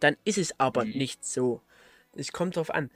dann 0.00 0.16
ist 0.24 0.38
es 0.38 0.58
aber 0.58 0.84
Mhm. 0.84 0.98
nicht 0.98 1.24
so. 1.24 1.60
Es 2.14 2.32
kommt 2.32 2.56
drauf 2.56 2.70
an. 2.70 2.90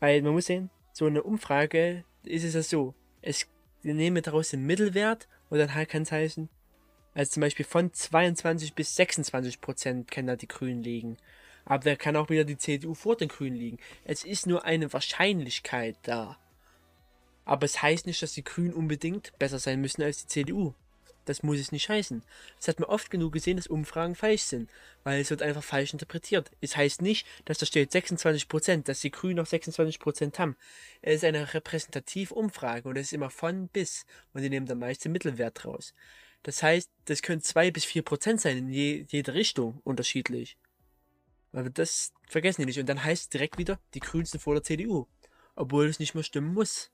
Weil 0.00 0.22
man 0.22 0.32
muss 0.32 0.46
sehen, 0.46 0.70
so 0.92 1.06
eine 1.06 1.22
Umfrage 1.22 2.04
ist 2.24 2.44
es 2.44 2.54
ja 2.54 2.62
so. 2.62 2.94
Es, 3.22 3.46
wir 3.82 3.94
nehmen 3.94 4.22
daraus 4.22 4.50
den 4.50 4.66
Mittelwert 4.66 5.28
und 5.50 5.58
dann 5.58 5.74
halt 5.74 5.88
kann 5.88 6.02
es 6.02 6.12
heißen, 6.12 6.48
also 7.14 7.32
zum 7.32 7.40
Beispiel 7.40 7.64
von 7.64 7.92
22 7.92 8.74
bis 8.74 8.94
26 8.94 9.60
Prozent 9.60 10.10
kann 10.10 10.26
da 10.26 10.36
die 10.36 10.46
Grünen 10.46 10.82
liegen. 10.82 11.16
Aber 11.64 11.84
da 11.84 11.96
kann 11.96 12.16
auch 12.16 12.30
wieder 12.30 12.44
die 12.44 12.56
CDU 12.56 12.94
vor 12.94 13.16
den 13.16 13.28
Grünen 13.28 13.56
liegen. 13.56 13.78
Es 14.04 14.24
ist 14.24 14.46
nur 14.46 14.64
eine 14.64 14.92
Wahrscheinlichkeit 14.92 15.96
da. 16.02 16.38
Aber 17.44 17.64
es 17.64 17.82
heißt 17.82 18.06
nicht, 18.06 18.22
dass 18.22 18.34
die 18.34 18.44
Grünen 18.44 18.72
unbedingt 18.72 19.36
besser 19.38 19.58
sein 19.58 19.80
müssen 19.80 20.02
als 20.02 20.22
die 20.22 20.28
CDU. 20.28 20.74
Das 21.28 21.42
muss 21.42 21.58
es 21.58 21.72
nicht 21.72 21.90
heißen. 21.90 22.22
Das 22.56 22.68
hat 22.68 22.80
man 22.80 22.88
oft 22.88 23.10
genug 23.10 23.34
gesehen, 23.34 23.58
dass 23.58 23.66
Umfragen 23.66 24.14
falsch 24.14 24.42
sind, 24.42 24.70
weil 25.04 25.20
es 25.20 25.28
wird 25.28 25.42
einfach 25.42 25.62
falsch 25.62 25.92
interpretiert. 25.92 26.50
Es 26.62 26.74
heißt 26.74 27.02
nicht, 27.02 27.26
dass 27.44 27.58
da 27.58 27.66
steht 27.66 27.92
26%, 27.92 28.84
dass 28.84 29.00
die 29.00 29.10
Grünen 29.10 29.36
noch 29.36 29.46
26% 29.46 30.38
haben. 30.38 30.56
Es 31.02 31.16
ist 31.16 31.24
eine 31.24 31.52
repräsentative 31.52 32.34
Umfrage 32.34 32.88
und 32.88 32.96
es 32.96 33.08
ist 33.08 33.12
immer 33.12 33.28
von 33.28 33.68
bis 33.68 34.06
und 34.32 34.40
die 34.40 34.48
nehmen 34.48 34.66
den 34.66 35.12
Mittelwert 35.12 35.66
raus. 35.66 35.92
Das 36.44 36.62
heißt, 36.62 36.90
das 37.04 37.20
können 37.20 37.42
2 37.42 37.72
bis 37.72 37.84
4% 37.84 38.38
sein 38.38 38.56
in 38.56 38.70
je, 38.70 39.04
jede 39.08 39.34
Richtung 39.34 39.82
unterschiedlich. 39.84 40.56
Aber 41.52 41.68
das 41.68 42.12
vergessen 42.26 42.62
die 42.62 42.66
nicht. 42.66 42.78
Und 42.78 42.88
dann 42.88 43.04
heißt 43.04 43.24
es 43.24 43.28
direkt 43.28 43.58
wieder, 43.58 43.78
die 43.92 44.00
Grünen 44.00 44.24
sind 44.24 44.40
vor 44.40 44.54
der 44.54 44.62
CDU. 44.62 45.06
Obwohl 45.56 45.88
es 45.88 45.98
nicht 45.98 46.14
mehr 46.14 46.24
stimmen 46.24 46.54
muss. 46.54 46.90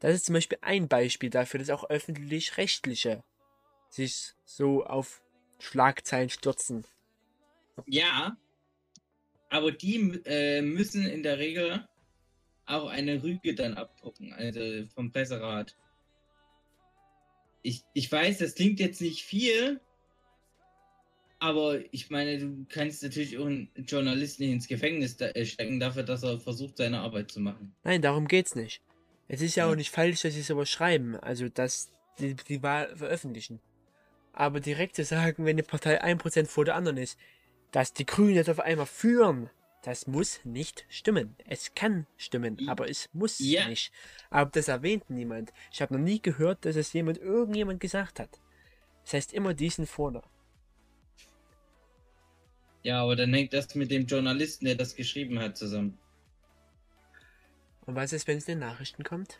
Das 0.00 0.14
ist 0.14 0.26
zum 0.26 0.34
Beispiel 0.34 0.58
ein 0.60 0.88
Beispiel 0.88 1.30
dafür, 1.30 1.58
dass 1.58 1.70
auch 1.70 1.88
öffentlich-rechtliche 1.88 3.24
sich 3.88 4.32
so 4.44 4.84
auf 4.84 5.22
Schlagzeilen 5.58 6.28
stürzen. 6.28 6.84
Ja, 7.86 8.36
aber 9.48 9.72
die 9.72 10.20
äh, 10.24 10.60
müssen 10.62 11.06
in 11.06 11.22
der 11.22 11.38
Regel 11.38 11.86
auch 12.66 12.88
eine 12.88 13.22
Rüge 13.22 13.54
dann 13.54 13.74
abdrucken, 13.74 14.32
also 14.32 14.84
vom 14.94 15.12
Presserat. 15.12 15.76
Ich, 17.62 17.82
ich 17.94 18.10
weiß, 18.10 18.38
das 18.38 18.54
klingt 18.54 18.80
jetzt 18.80 19.00
nicht 19.00 19.22
viel, 19.22 19.80
aber 21.38 21.80
ich 21.92 22.10
meine, 22.10 22.38
du 22.38 22.66
kannst 22.68 23.02
natürlich 23.02 23.38
auch 23.38 23.46
einen 23.46 23.70
Journalisten 23.86 24.44
nicht 24.44 24.52
ins 24.52 24.68
Gefängnis 24.68 25.20
äh, 25.20 25.44
stecken 25.44 25.80
dafür, 25.80 26.02
dass 26.02 26.22
er 26.22 26.40
versucht, 26.40 26.76
seine 26.76 27.00
Arbeit 27.00 27.30
zu 27.30 27.40
machen. 27.40 27.74
Nein, 27.84 28.02
darum 28.02 28.26
geht's 28.26 28.54
nicht. 28.54 28.80
Es 29.28 29.40
ist 29.40 29.56
ja 29.56 29.68
auch 29.68 29.74
nicht 29.74 29.90
falsch, 29.90 30.22
dass 30.22 30.34
sie 30.34 30.40
es 30.40 30.50
aber 30.50 30.66
schreiben, 30.66 31.16
also 31.16 31.48
dass 31.48 31.90
die, 32.18 32.34
die 32.34 32.62
Wahl 32.62 32.96
veröffentlichen. 32.96 33.60
Aber 34.32 34.60
direkt 34.60 34.96
zu 34.96 35.04
sagen, 35.04 35.44
wenn 35.44 35.56
eine 35.56 35.62
Partei 35.62 36.02
1% 36.02 36.46
vor 36.46 36.64
der 36.64 36.76
anderen 36.76 36.98
ist, 36.98 37.18
dass 37.72 37.92
die 37.92 38.06
Grünen 38.06 38.34
jetzt 38.34 38.50
auf 38.50 38.60
einmal 38.60 38.86
führen, 38.86 39.50
das 39.82 40.06
muss 40.06 40.40
nicht 40.44 40.84
stimmen. 40.88 41.36
Es 41.48 41.74
kann 41.74 42.06
stimmen, 42.16 42.68
aber 42.68 42.88
es 42.90 43.08
muss 43.12 43.38
Ja. 43.38 43.68
nicht. 43.68 43.92
Aber 44.30 44.50
das 44.50 44.68
erwähnt 44.68 45.08
niemand. 45.10 45.52
Ich 45.72 45.80
habe 45.80 45.94
noch 45.94 46.00
nie 46.00 46.20
gehört, 46.20 46.64
dass 46.64 46.76
es 46.76 46.92
jemand, 46.92 47.18
irgendjemand 47.18 47.80
gesagt 47.80 48.20
hat. 48.20 48.40
Das 49.04 49.14
heißt 49.14 49.32
immer, 49.32 49.54
die 49.54 49.70
sind 49.70 49.88
vorne. 49.88 50.22
Ja, 52.82 53.02
aber 53.02 53.16
dann 53.16 53.32
hängt 53.32 53.52
das 53.52 53.74
mit 53.74 53.90
dem 53.90 54.06
Journalisten, 54.06 54.64
der 54.64 54.74
das 54.76 54.94
geschrieben 54.94 55.38
hat, 55.38 55.56
zusammen. 55.56 55.98
Und 57.86 57.94
was 57.94 58.12
ist, 58.12 58.26
wenn 58.26 58.38
es 58.38 58.48
in 58.48 58.58
den 58.58 58.68
Nachrichten 58.68 59.04
kommt? 59.04 59.38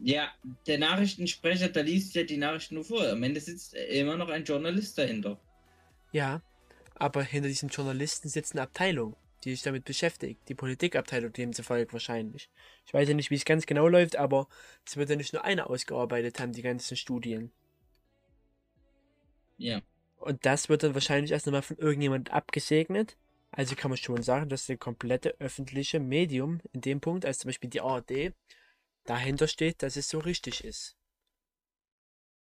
Ja, 0.00 0.32
der 0.66 0.78
Nachrichtensprecher, 0.78 1.68
da 1.68 1.80
liest 1.80 2.14
ja 2.14 2.24
die 2.24 2.38
Nachrichten 2.38 2.74
nur 2.74 2.84
vor. 2.84 3.06
Am 3.06 3.22
Ende 3.22 3.40
sitzt 3.40 3.74
immer 3.74 4.16
noch 4.16 4.30
ein 4.30 4.44
Journalist 4.44 4.98
dahinter. 4.98 5.38
Ja, 6.10 6.42
aber 6.96 7.22
hinter 7.22 7.48
diesem 7.48 7.68
Journalisten 7.68 8.28
sitzt 8.28 8.52
eine 8.52 8.62
Abteilung, 8.62 9.16
die 9.44 9.50
sich 9.50 9.62
damit 9.62 9.84
beschäftigt. 9.84 10.40
Die 10.48 10.54
Politikabteilung 10.54 11.32
demzufolge 11.32 11.92
wahrscheinlich. 11.92 12.50
Ich 12.86 12.92
weiß 12.94 13.08
ja 13.08 13.14
nicht, 13.14 13.30
wie 13.30 13.36
es 13.36 13.44
ganz 13.44 13.66
genau 13.66 13.86
läuft, 13.86 14.16
aber 14.16 14.48
es 14.84 14.96
wird 14.96 15.10
ja 15.10 15.16
nicht 15.16 15.32
nur 15.32 15.44
eine 15.44 15.68
ausgearbeitet 15.68 16.40
haben, 16.40 16.52
die 16.52 16.62
ganzen 16.62 16.96
Studien. 16.96 17.52
Ja. 19.56 19.82
Und 20.18 20.44
das 20.46 20.68
wird 20.68 20.82
dann 20.82 20.94
wahrscheinlich 20.94 21.30
erst 21.30 21.46
nochmal 21.46 21.62
von 21.62 21.76
irgendjemand 21.78 22.32
abgesegnet. 22.32 23.16
Also 23.52 23.76
kann 23.76 23.90
man 23.90 23.98
schon 23.98 24.22
sagen, 24.22 24.48
dass 24.48 24.66
der 24.66 24.78
komplette 24.78 25.36
öffentliche 25.38 26.00
Medium 26.00 26.60
in 26.72 26.80
dem 26.80 27.00
Punkt, 27.00 27.26
als 27.26 27.38
zum 27.38 27.50
Beispiel 27.50 27.68
die 27.70 27.82
ARD, 27.82 28.32
dahinter 29.04 29.46
steht, 29.46 29.82
dass 29.82 29.96
es 29.96 30.08
so 30.08 30.18
richtig 30.18 30.64
ist. 30.64 30.96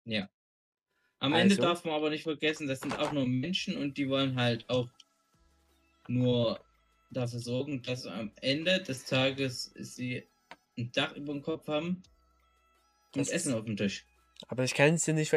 Ja. 0.04 0.30
Am 1.18 1.32
Ende 1.32 1.54
Also? 1.54 1.62
darf 1.62 1.84
man 1.84 1.94
aber 1.94 2.10
nicht 2.10 2.22
vergessen, 2.22 2.68
das 2.68 2.80
sind 2.80 2.96
auch 2.98 3.12
nur 3.12 3.26
Menschen 3.26 3.76
und 3.76 3.98
die 3.98 4.08
wollen 4.08 4.36
halt 4.36 4.68
auch 4.70 4.88
nur 6.06 6.60
dafür 7.10 7.40
sorgen, 7.40 7.82
dass 7.82 8.06
am 8.06 8.30
Ende 8.40 8.82
des 8.82 9.04
Tages 9.04 9.72
sie 9.76 10.28
ein 10.76 10.92
Dach 10.92 11.16
über 11.16 11.32
dem 11.32 11.42
Kopf 11.42 11.66
haben 11.66 12.02
und 13.16 13.28
Essen 13.28 13.54
auf 13.54 13.64
dem 13.64 13.76
Tisch. 13.76 14.04
Aber 14.48 14.64
ich 14.64 14.74
kann 14.74 14.94
es 14.94 15.04
dir 15.04 15.14
nicht. 15.14 15.32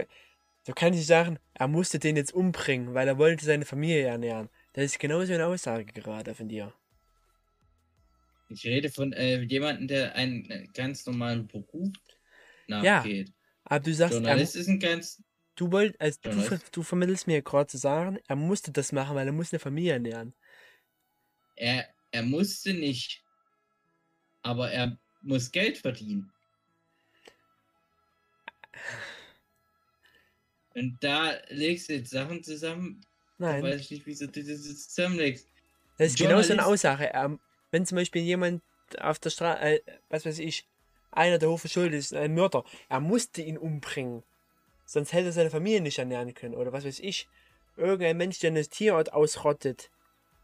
Du 0.66 0.74
kannst 0.74 0.98
nicht 0.98 1.08
sagen, 1.08 1.40
er 1.54 1.68
musste 1.68 1.98
den 2.00 2.18
jetzt 2.18 2.34
umbringen, 2.34 2.94
weil 2.94 3.08
er 3.08 3.18
wollte 3.18 3.46
seine 3.46 3.66
Familie 3.66 4.04
ernähren. 4.08 4.50
Das 4.78 4.86
ist 4.86 5.00
genauso 5.00 5.34
eine 5.34 5.48
Aussage 5.48 5.86
gerade 5.86 6.36
von 6.36 6.48
dir. 6.48 6.72
Ich 8.48 8.64
rede 8.64 8.92
von 8.92 9.12
äh, 9.12 9.42
jemandem, 9.42 9.88
der 9.88 10.14
einen 10.14 10.48
äh, 10.52 10.68
ganz 10.72 11.04
normalen 11.08 11.48
Beruf 11.48 11.92
nachgeht. 12.68 13.34
Aber 13.66 13.80
du 13.80 13.92
sagst, 13.92 14.14
er, 14.14 14.20
Journalist 14.20 14.56
ist 14.56 14.68
ein 14.68 14.80
ganz. 14.80 15.24
du 15.56 15.72
wollt, 15.72 16.00
also 16.00 16.20
du, 16.22 16.32
ver- 16.32 16.62
du 16.72 16.84
vermittelst 16.84 17.26
mir 17.26 17.42
gerade 17.42 17.66
zu 17.66 17.80
sagen, 17.80 18.20
er 18.28 18.36
musste 18.36 18.72
das 18.72 18.92
machen, 18.92 19.16
weil 19.16 19.26
er 19.26 19.34
muss 19.34 19.52
eine 19.52 19.58
Familie 19.58 19.94
ernähren. 19.94 20.36
Er, 21.56 21.90
er 22.12 22.22
musste 22.22 22.76
nicht. 22.76 23.24
Aber 24.44 24.72
er 24.72 24.96
muss 25.24 25.52
Geld 25.52 25.80
verdienen. 25.80 26.32
Und 30.76 31.04
da 31.04 31.40
legst 31.48 31.90
du 31.90 31.94
jetzt 31.94 32.12
Sachen 32.12 32.44
zusammen, 32.44 33.04
Nein, 33.38 33.64
weiß 33.64 33.82
ich 33.82 33.92
nicht, 33.92 34.06
wieso 34.06 34.26
du 34.28 34.40
das 34.44 34.48
jetzt 34.68 34.94
zusammenlegst. 34.96 35.48
das 35.98 36.08
ist 36.08 36.18
genauso 36.18 36.52
eine 36.54 36.62
Journalist- 36.62 36.68
Aussage. 36.86 37.14
Er, 37.14 37.38
wenn 37.72 37.86
zum 37.86 37.96
Beispiel 37.98 38.22
jemand 38.22 38.62
auf 39.00 39.20
der 39.20 39.30
Straße, 39.30 39.60
äh, 39.62 39.82
was 40.10 40.26
weiß 40.26 40.40
ich, 40.40 40.66
einer 41.12 41.38
der 41.38 41.50
hochverschuldet 41.50 42.00
ist, 42.00 42.14
ein 42.14 42.34
Mörder, 42.34 42.64
er 42.90 43.00
musste 43.00 43.42
ihn 43.42 43.58
umbringen. 43.58 44.24
Sonst 44.86 45.14
hätte 45.14 45.28
er 45.28 45.32
seine 45.34 45.50
Familie 45.50 45.82
nicht 45.82 45.98
ernähren 46.00 46.34
können. 46.34 46.56
Oder 46.56 46.72
was 46.72 46.86
weiß 46.86 47.00
ich. 47.00 47.28
Irgendein 47.76 48.18
Mensch, 48.18 48.40
der 48.40 48.52
eine 48.52 48.66
Tierart 48.66 49.12
ausrottet. 49.14 49.90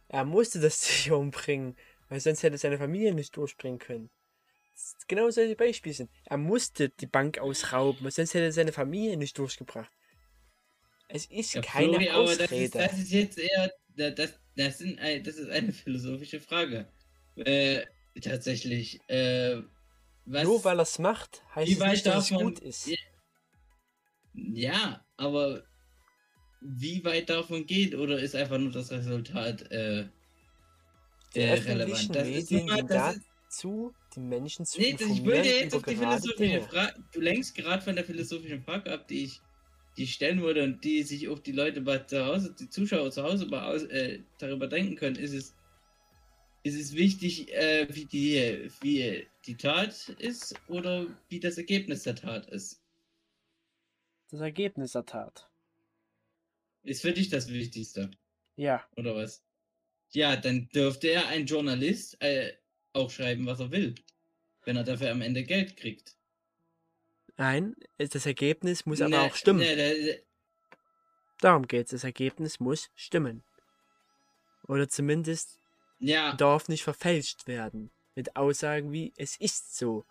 Er 0.09 0.25
musste 0.25 0.59
das 0.59 0.81
Tier 0.81 1.17
umbringen. 1.17 1.77
Weil 2.09 2.19
sonst 2.19 2.43
hätte 2.43 2.57
seine 2.57 2.77
Familie 2.77 3.13
nicht 3.13 3.35
durchbringen 3.37 3.79
können. 3.79 4.09
Das 4.73 4.83
ist 4.97 5.07
genau 5.07 5.29
solche 5.29 5.55
Beispiele 5.55 5.95
sind. 5.95 6.09
Er 6.25 6.37
musste 6.37 6.89
die 6.89 7.05
Bank 7.07 7.39
ausrauben, 7.39 8.03
weil 8.03 8.11
sonst 8.11 8.33
hätte 8.33 8.45
er 8.45 8.51
seine 8.51 8.71
Familie 8.73 9.15
nicht 9.17 9.37
durchgebracht. 9.37 9.89
Es 11.13 11.25
ist 11.27 11.53
Ja, 11.53 11.61
keine 11.61 11.97
aber 12.11 12.15
Ausrede. 12.21 12.47
das 12.47 12.51
ist, 12.51 12.75
das 12.75 12.93
ist 12.99 13.11
jetzt 13.11 13.37
eher. 13.37 13.71
da- 13.95 14.09
Das, 14.11 14.33
das, 14.55 14.77
sind, 14.79 14.99
das 14.99 15.35
ist 15.35 15.49
eine 15.49 15.71
philosophische 15.71 16.39
Frage. 16.39 16.87
Äh, 17.35 17.83
tatsächlich. 18.21 18.99
Äh, 19.09 19.61
was, 20.25 20.43
Nur 20.43 20.63
weil 20.63 20.79
er 20.79 20.83
es 20.83 20.99
macht, 20.99 21.43
heißt 21.55 21.71
es 21.71 21.79
nicht, 21.79 22.05
dass 22.05 22.31
es 22.31 22.37
gut 22.37 22.59
ist. 22.59 22.89
Ja. 24.33 25.05
aber 25.17 25.63
wie 26.61 27.03
weit 27.03 27.29
davon 27.29 27.65
geht 27.65 27.93
oder 27.93 28.17
ist 28.19 28.35
einfach 28.35 28.57
nur 28.57 28.71
das 28.71 28.89
Resultat 28.91 29.69
äh, 29.71 30.07
Die 31.35 31.39
äh, 31.39 31.53
öffentlichen 31.53 32.11
relevant? 32.13 32.15
Das 32.15 32.27
ist 32.27 32.51
Medien 32.51 32.67
immer- 32.67 32.75
sind 32.77 32.89
das 32.89 33.15
ist- 33.17 33.25
dazu, 33.45 33.93
die 34.15 34.19
Menschen 34.21 34.65
zu 34.65 34.79
Nee, 34.79 34.93
das- 34.93 35.01
ich 35.01 35.07
informieren 35.09 35.35
wollte 35.37 35.49
jetzt 35.49 35.75
auf 35.75 35.83
die 35.83 35.95
philosophische. 35.95 36.61
Frage. 36.61 37.03
Du 37.11 37.19
lenkst 37.19 37.55
gerade 37.55 37.81
von 37.83 37.95
der 37.95 38.05
philosophischen 38.05 38.63
Frage 38.63 38.91
ab, 38.93 39.07
die 39.07 39.25
ich, 39.25 39.41
die 39.97 40.07
stellen 40.07 40.41
würde 40.41 40.63
und 40.63 40.83
die 40.83 41.03
sich 41.03 41.29
auch 41.29 41.39
die 41.39 41.51
Leute 41.51 41.81
bei 41.81 41.99
zu 41.99 42.25
Hause, 42.25 42.55
die 42.57 42.69
Zuschauer 42.69 43.11
zu 43.11 43.23
Hause 43.23 43.47
aus, 43.51 43.83
äh, 43.83 44.19
darüber 44.39 44.67
denken 44.67 44.95
können. 44.95 45.15
Ist 45.17 45.33
es, 45.33 45.55
ist 46.63 46.79
es 46.79 46.95
wichtig, 46.95 47.53
äh, 47.53 47.87
wie, 47.93 48.05
die, 48.05 48.71
wie 48.81 49.27
die 49.45 49.57
Tat 49.57 50.09
ist 50.19 50.55
oder 50.67 51.07
wie 51.29 51.39
das 51.39 51.57
Ergebnis 51.57 52.03
der 52.03 52.15
Tat 52.15 52.47
ist? 52.49 52.81
Das 54.31 54.41
Ergebnis 54.41 54.93
der 54.93 55.05
Tat. 55.05 55.49
Ist 56.83 57.01
für 57.01 57.13
dich 57.13 57.29
das 57.29 57.47
Wichtigste, 57.49 58.11
Ja, 58.55 58.83
oder 58.97 59.15
was? 59.15 59.43
Ja, 60.11 60.35
dann 60.35 60.69
dürfte 60.69 61.09
er 61.09 61.27
ein 61.27 61.45
Journalist 61.45 62.21
äh, 62.21 62.53
auch 62.93 63.09
schreiben, 63.11 63.45
was 63.45 63.59
er 63.59 63.71
will, 63.71 63.95
wenn 64.65 64.75
er 64.75 64.83
dafür 64.83 65.11
am 65.11 65.21
Ende 65.21 65.43
Geld 65.43 65.77
kriegt. 65.77 66.17
Nein, 67.37 67.75
es- 67.97 68.09
das 68.09 68.25
Ergebnis 68.25 68.85
muss 68.85 69.01
aber 69.01 69.09
Ne, 69.09 69.21
auch 69.21 69.35
stimmen. 69.35 69.59
ne, 69.59 69.75
ne, 69.75 70.19
Darum 71.39 71.67
geht's. 71.67 71.91
Das 71.91 72.03
Ergebnis 72.03 72.59
muss 72.59 72.89
stimmen. 72.95 73.43
Oder 74.67 74.87
zumindest 74.87 75.59
ja, 75.99 76.33
darf 76.35 76.69
nicht 76.69 76.83
verfälscht 76.83 77.47
werden. 77.47 77.91
Mit 78.15 78.35
Aussagen 78.35 78.91
wie, 78.91 79.11
es 79.17 79.35
ist 79.37 79.75
so. 79.75 80.05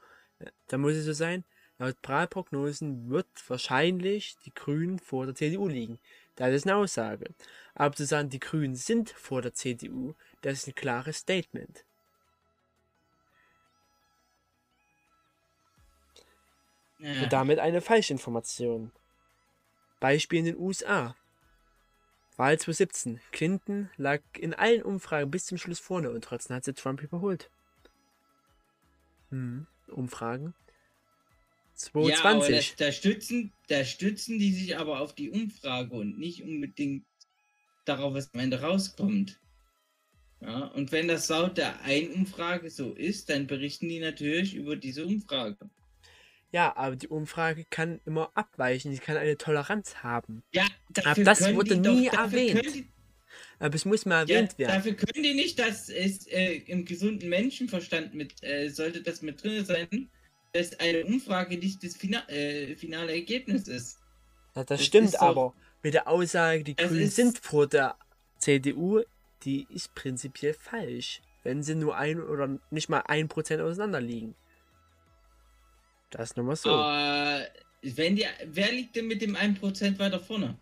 Da 0.66 0.76
muss 0.76 0.94
es 0.94 1.04
so 1.04 1.12
sein, 1.12 1.44
laut 1.78 1.96
Wahlprognosen 2.02 3.08
wird 3.08 3.28
wahrscheinlich 3.48 4.36
die 4.44 4.52
Grünen 4.52 4.98
vor 4.98 5.24
der 5.26 5.34
CDU 5.34 5.68
liegen. 5.68 5.98
Das 6.34 6.52
ist 6.52 6.66
eine 6.66 6.76
Aussage. 6.76 7.26
Aber 7.74 7.94
zu 7.94 8.04
sagen, 8.04 8.28
die 8.28 8.40
Grünen 8.40 8.74
sind 8.74 9.10
vor 9.10 9.40
der 9.40 9.54
CDU, 9.54 10.14
das 10.42 10.54
ist 10.58 10.66
ein 10.68 10.74
klares 10.74 11.18
Statement. 11.18 11.84
Ja. 17.02 17.24
Und 17.24 17.32
damit 17.32 17.58
eine 17.58 17.80
Falschinformation. 17.80 18.92
Beispiel 19.98 20.38
in 20.38 20.44
den 20.44 20.56
USA. 20.56 21.16
Wahl 22.36 22.58
2017. 22.58 23.20
Clinton 23.32 23.90
lag 23.96 24.20
in 24.38 24.54
allen 24.54 24.82
Umfragen 24.82 25.30
bis 25.30 25.46
zum 25.46 25.58
Schluss 25.58 25.80
vorne 25.80 26.10
und 26.10 26.24
trotzdem 26.24 26.56
hat 26.56 26.64
sie 26.64 26.74
Trump 26.74 27.02
überholt. 27.02 27.50
Hm, 29.30 29.66
Umfragen. 29.88 30.54
Ja, 31.94 32.00
aber 32.22 32.42
2020. 32.42 32.76
da, 32.76 32.86
da, 32.86 32.92
stützen, 32.92 33.52
da 33.68 33.84
stützen 33.84 34.38
die 34.38 34.52
sich 34.52 34.78
aber 34.78 35.00
auf 35.00 35.14
die 35.14 35.30
Umfrage 35.30 35.94
und 35.94 36.18
nicht 36.18 36.42
unbedingt 36.44 37.04
darauf, 37.84 38.14
was 38.14 38.32
am 38.32 38.40
Ende 38.40 38.60
rauskommt. 38.60 39.40
Ja, 40.40 40.66
und 40.66 40.92
wenn 40.92 41.08
das 41.08 41.28
laut 41.28 41.58
der 41.58 41.80
einen 41.82 42.12
Umfrage 42.12 42.70
so 42.70 42.92
ist, 42.92 43.30
dann 43.30 43.46
berichten 43.46 43.88
die 43.88 44.00
natürlich 44.00 44.54
über 44.54 44.76
diese 44.76 45.06
Umfrage. 45.06 45.56
Ja, 46.52 46.76
aber 46.76 46.96
die 46.96 47.08
Umfrage 47.08 47.64
kann 47.68 48.00
immer 48.04 48.30
abweichen. 48.34 48.92
Sie 48.92 48.98
kann 48.98 49.16
eine 49.16 49.36
Toleranz 49.38 49.96
haben. 50.02 50.42
Ja, 50.52 50.66
Aber 51.04 51.24
das 51.24 51.38
können 51.38 51.56
wurde 51.56 51.78
die 51.78 51.88
nie 51.88 52.04
dafür 52.10 52.20
erwähnt. 52.40 52.74
die- 52.74 52.88
Aber 53.58 53.74
es 53.74 53.84
muss 53.86 54.04
mal 54.04 54.28
Ja, 54.28 54.36
erwähnt 54.36 54.58
werden. 54.58 54.72
dafür 54.74 54.92
können 54.94 55.22
die 55.22 55.32
nicht, 55.34 55.58
dass 55.58 55.88
es 55.88 56.26
äh, 56.26 56.56
im 56.66 56.84
gesunden 56.84 57.28
Menschenverstand 57.30 58.14
mit, 58.14 58.42
äh, 58.42 58.68
sollte 58.68 59.02
das 59.02 59.22
mit 59.22 59.42
drin 59.42 59.64
sein, 59.64 60.10
dass 60.52 60.78
eine 60.78 61.06
Umfrage 61.06 61.56
nicht 61.56 61.82
das 61.82 61.96
Fina 61.96 62.28
äh, 62.28 62.76
finale 62.76 63.12
Ergebnis 63.14 63.68
ist. 63.68 63.98
Ja, 64.54 64.64
das 64.64 64.66
das 64.78 64.84
stimmt 64.84 65.14
doch- 65.14 65.20
aber. 65.22 65.54
Mit 65.82 65.94
der 65.94 66.06
Aussage, 66.06 66.62
die 66.62 66.76
Grünen 66.76 67.08
sind 67.10 67.38
vor 67.38 67.66
der 67.66 67.96
CDU, 68.38 69.02
die 69.44 69.66
ist 69.70 69.94
prinzipiell 69.94 70.54
falsch. 70.54 71.22
Wenn 71.42 71.62
sie 71.62 71.74
nur 71.74 71.96
ein 71.96 72.20
oder 72.20 72.58
nicht 72.70 72.88
mal 72.88 73.00
ein 73.06 73.26
Prozent 73.28 73.60
auseinander 73.62 74.00
liegen. 74.00 74.34
Das 76.12 76.30
ist 76.30 76.36
nun 76.36 76.46
mal 76.46 76.56
so. 76.56 76.70
Aber 76.70 77.46
wenn 77.82 78.14
die, 78.16 78.24
wer 78.46 78.70
liegt 78.70 78.94
denn 78.96 79.06
mit 79.08 79.20
dem 79.22 79.34
1% 79.34 79.98
weiter 79.98 80.20
vorne? 80.20 80.56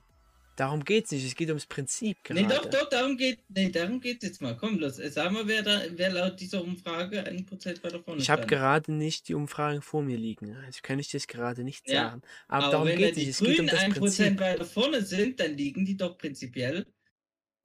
Darum 0.57 0.85
geht's 0.85 1.11
nicht. 1.11 1.25
Es 1.25 1.35
geht 1.35 1.49
ums 1.49 1.65
Prinzip 1.67 2.23
gerade. 2.23 2.43
Nee, 2.43 2.47
doch, 2.49 2.67
doch, 2.67 2.89
darum 2.91 3.17
geht 3.17 3.39
nee, 3.49 3.71
darum 3.71 3.99
geht's 4.01 4.23
jetzt 4.25 4.43
mal. 4.43 4.57
Komm, 4.57 4.79
los. 4.79 4.99
äh, 4.99 5.11
Sag 5.11 5.33
mal, 5.33 5.47
wer, 5.47 5.63
da, 5.63 5.81
wer 5.91 6.11
laut 6.13 6.39
dieser 6.39 6.63
Umfrage 6.63 7.23
1% 7.27 7.83
weiter 7.83 8.01
vorne 8.03 8.21
Ich 8.21 8.29
habe 8.29 8.47
gerade 8.47 8.93
nicht 8.93 9.29
die 9.29 9.35
Umfragen 9.35 9.81
vor 9.81 10.03
mir 10.03 10.19
liegen. 10.19 10.55
Also 10.67 10.81
kann 10.83 10.99
ich 10.99 11.11
das 11.11 11.27
gerade 11.27 11.65
nicht 11.65 11.89
Ja, 11.89 12.11
sagen. 12.11 12.23
Aber, 12.49 12.65
Aber 12.65 12.73
darum 12.73 12.89
wenn 12.89 12.99
geht 12.99 13.07
da 13.07 13.09
es 13.11 13.15
die 13.17 13.21
nicht. 13.27 13.31
Es 13.31 13.39
geht 13.39 13.49
um 13.61 13.67
Grünen 13.67 13.69
das 13.69 13.81
1% 13.81 13.99
Prinzip. 13.99 14.41
weiter 14.41 14.65
vorne 14.67 15.03
sind, 15.03 15.41
dann 15.41 15.57
liegen 15.57 15.85
die 15.87 15.97
doch 15.97 16.19
prinzipiell 16.19 16.87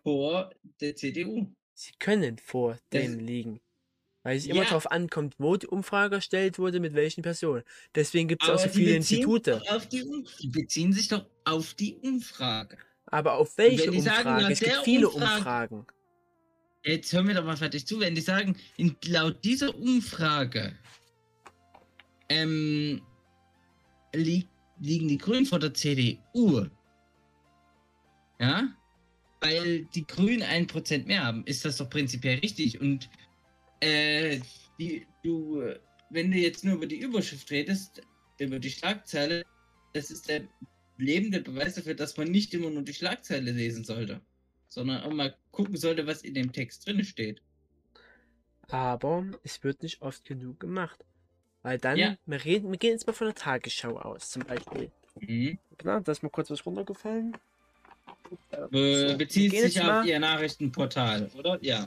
vor 0.02 0.52
der 0.80 0.95
CDU. 0.95 1.48
Sie 1.74 1.91
können 2.00 2.38
vor 2.38 2.74
Das- 2.74 3.02
denen 3.02 3.19
liegen. 3.19 3.60
Weil 4.25 4.38
es 4.38 4.47
immer 4.47 4.63
Ja. 4.63 4.69
darauf 4.69 4.89
ankommt, 4.89 5.35
wo 5.38 5.55
die 5.55 5.67
Umfrage 5.67 6.15
erstellt 6.15 6.57
wurde, 6.57 6.79
mit 6.79 6.95
welchen 6.95 7.21
Personen. 7.21 7.61
Deswegen 7.93 8.27
gibt 8.27 8.41
es 8.41 8.49
auch 8.49 8.57
so 8.57 8.69
viele 8.69 8.95
Institute. 8.95 9.61
die, 9.91 10.03
die 10.41 10.47
beziehen 10.47 10.93
sich 10.93 11.09
doch 11.09 11.27
auf 11.43 11.75
die 11.75 11.95
Umfrage. 11.97 12.75
Aber 13.05 13.33
auf 13.33 13.55
welche 13.59 13.83
sagen, 13.83 13.97
Umfrage? 13.99 14.41
nach 14.41 14.49
es 14.49 14.59
gibt 14.61 14.77
viele 14.83 15.09
Umfrage- 15.09 15.35
Umfragen. 15.38 15.85
Jetzt 16.83 17.13
hören 17.13 17.27
wir 17.27 17.35
doch 17.35 17.45
mal 17.45 17.55
fertig 17.55 17.85
zu, 17.85 17.99
wenn 17.99 18.15
die 18.15 18.21
sagen, 18.21 18.57
in, 18.77 18.95
laut 19.05 19.45
dieser 19.45 19.75
Umfrage 19.75 20.73
ähm, 22.29 23.03
li 24.15 24.47
liegen 24.79 25.07
die 25.07 25.19
Grünen 25.19 25.45
vor 25.45 25.59
der 25.59 25.75
CDU. 25.75 26.65
Ja? 28.39 28.69
Weil 29.39 29.85
die 29.93 30.07
Grünen 30.07 30.41
ein 30.41 30.65
Prozent 30.65 31.05
mehr 31.05 31.23
haben, 31.23 31.43
ist 31.45 31.63
das 31.63 31.77
doch 31.77 31.91
prinzipiell 31.91 32.39
richtig. 32.39 32.81
Und 32.81 33.07
äh, 33.79 34.39
die, 34.79 35.05
du, 35.23 35.61
äh, 35.61 35.79
wenn 36.09 36.31
du 36.31 36.38
jetzt 36.38 36.63
nur 36.63 36.75
über 36.75 36.85
die 36.88 36.99
Überschrift 36.99 37.49
redest, 37.51 38.01
über 38.39 38.59
die 38.59 38.69
Schlagzeile, 38.69 39.45
das 39.93 40.11
ist 40.11 40.27
der 40.29 40.41
lebende 40.97 41.41
Beweis 41.41 41.75
dafür, 41.75 41.93
dass 41.95 42.17
man 42.17 42.29
nicht 42.29 42.53
immer 42.53 42.69
nur 42.69 42.83
die 42.83 42.93
Schlagzeile 42.93 43.51
lesen 43.51 43.83
sollte, 43.83 44.21
sondern 44.69 45.03
auch 45.03 45.11
mal 45.13 45.35
gucken 45.51 45.77
sollte, 45.77 46.05
was 46.07 46.21
in 46.21 46.33
dem 46.33 46.51
Text 46.51 46.85
drin 46.85 47.03
steht. 47.03 47.41
Aber 48.69 49.25
es 49.43 49.63
wird 49.63 49.83
nicht 49.83 50.01
oft 50.01 50.25
genug 50.25 50.59
gemacht. 50.59 51.03
Weil 51.61 51.77
dann, 51.79 51.97
Ja. 51.97 52.17
wir, 52.25 52.43
reden, 52.45 52.71
wir 52.71 52.77
gehen 52.77 52.91
jetzt 52.91 53.07
mal 53.07 53.13
von 53.13 53.27
der 53.27 53.35
Tagesschau 53.35 53.97
aus, 53.97 54.29
zum 54.31 54.43
Beispiel. 54.43 54.91
Mhm. 55.19 55.57
Genau, 55.77 55.99
da 55.99 56.11
ist 56.11 56.21
mal 56.23 56.29
kurz 56.29 56.49
was 56.49 56.65
runtergefallen. 56.65 57.35
Be 58.51 58.57
So, 58.71 59.07
wir 59.09 59.17
bezieht 59.17 59.51
sich 59.51 59.79
auf 59.81 59.88
mal- 59.88 60.07
ihr 60.07 60.19
Nachrichtenportal, 60.19 61.29
oder? 61.35 61.57
Ja. 61.61 61.85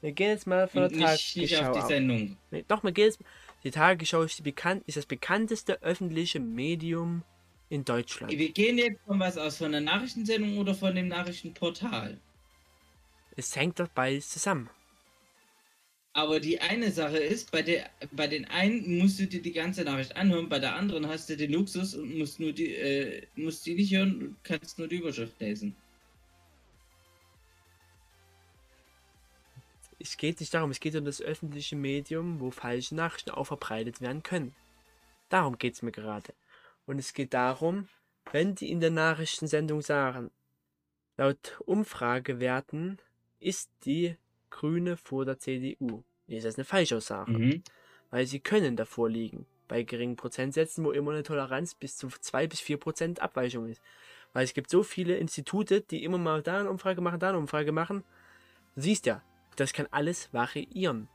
Wir 0.00 0.12
gehen 0.12 0.30
jetzt 0.30 0.46
mal 0.46 0.68
von 0.68 0.82
der 0.82 0.90
nicht, 0.90 1.36
nicht 1.36 1.52
Tagesschau 1.52 1.70
auf 1.70 1.76
die 1.76 1.82
aus. 1.82 1.88
Sendung. 1.88 2.36
Nee, 2.50 2.64
doch, 2.68 2.84
wir 2.84 2.92
gehen 2.92 3.06
jetzt. 3.06 3.20
Die 3.64 3.70
Tagesschau 3.70 4.22
ist, 4.22 4.38
die 4.38 4.42
bekannt, 4.42 4.84
ist 4.86 4.96
das 4.96 5.06
bekannteste 5.06 5.82
öffentliche 5.82 6.38
Medium 6.38 7.22
in 7.68 7.84
Deutschland. 7.84 8.32
Wir 8.32 8.52
gehen 8.52 8.78
jetzt 8.78 9.00
von 9.06 9.18
was 9.18 9.36
aus, 9.38 9.56
von 9.56 9.72
der 9.72 9.80
Nachrichtensendung 9.80 10.58
oder 10.58 10.74
von 10.74 10.94
dem 10.94 11.08
Nachrichtenportal. 11.08 12.18
Es 13.36 13.56
hängt 13.56 13.80
doch 13.80 13.88
beides 13.88 14.30
zusammen. 14.30 14.70
Aber 16.12 16.40
die 16.40 16.60
eine 16.60 16.90
Sache 16.90 17.18
ist, 17.18 17.50
bei, 17.50 17.60
der, 17.60 17.90
bei 18.10 18.26
den 18.26 18.46
einen 18.46 18.98
musst 18.98 19.20
du 19.20 19.26
dir 19.26 19.42
die 19.42 19.52
ganze 19.52 19.84
Nachricht 19.84 20.16
anhören, 20.16 20.48
bei 20.48 20.58
der 20.58 20.74
anderen 20.74 21.08
hast 21.08 21.28
du 21.28 21.36
den 21.36 21.52
Luxus 21.52 21.94
und 21.94 22.16
musst 22.16 22.40
nur 22.40 22.52
die, 22.52 22.74
äh, 22.74 23.26
musst 23.34 23.66
die 23.66 23.74
nicht 23.74 23.92
hören 23.92 24.22
und 24.22 24.36
kannst 24.42 24.78
nur 24.78 24.88
die 24.88 24.96
Überschrift 24.96 25.38
lesen. 25.40 25.76
Es 30.06 30.16
geht 30.16 30.38
nicht 30.38 30.54
darum, 30.54 30.70
es 30.70 30.78
geht 30.78 30.94
um 30.94 31.04
das 31.04 31.20
öffentliche 31.20 31.74
Medium, 31.74 32.40
wo 32.40 32.52
falsche 32.52 32.94
Nachrichten 32.94 33.30
auch 33.30 33.44
verbreitet 33.44 34.00
werden 34.00 34.22
können. 34.22 34.54
Darum 35.28 35.58
geht 35.58 35.74
es 35.74 35.82
mir 35.82 35.90
gerade. 35.90 36.32
Und 36.86 37.00
es 37.00 37.12
geht 37.12 37.34
darum, 37.34 37.88
wenn 38.30 38.54
die 38.54 38.70
in 38.70 38.78
der 38.78 38.92
Nachrichtensendung 38.92 39.82
sagen, 39.82 40.30
laut 41.16 41.60
Umfragewerten 41.66 42.98
ist 43.40 43.70
die 43.84 44.16
Grüne 44.50 44.96
vor 44.96 45.24
der 45.24 45.40
CDU. 45.40 46.04
Ist 46.28 46.46
das 46.46 46.54
eine 46.54 46.64
Falschaussage? 46.64 47.32
Mhm. 47.32 47.62
Weil 48.10 48.26
sie 48.26 48.38
können 48.38 48.76
davor 48.76 49.10
liegen. 49.10 49.44
Bei 49.66 49.82
geringen 49.82 50.14
Prozentsätzen, 50.14 50.84
wo 50.84 50.92
immer 50.92 51.10
eine 51.10 51.24
Toleranz 51.24 51.74
bis 51.74 51.96
zu 51.96 52.08
2 52.08 52.46
bis 52.46 52.60
4 52.60 52.76
Prozent 52.76 53.20
Abweichung 53.20 53.66
ist. 53.66 53.82
Weil 54.32 54.44
es 54.44 54.54
gibt 54.54 54.70
so 54.70 54.84
viele 54.84 55.16
Institute, 55.16 55.80
die 55.80 56.04
immer 56.04 56.18
mal 56.18 56.42
da 56.42 56.60
eine 56.60 56.70
Umfrage 56.70 57.00
machen, 57.00 57.18
da 57.18 57.30
eine 57.30 57.38
Umfrage 57.38 57.72
machen. 57.72 58.04
Du 58.76 58.82
siehst 58.82 59.06
ja, 59.06 59.22
das 59.56 59.72
kann 59.72 59.88
alles 59.90 60.32
variieren. 60.32 61.08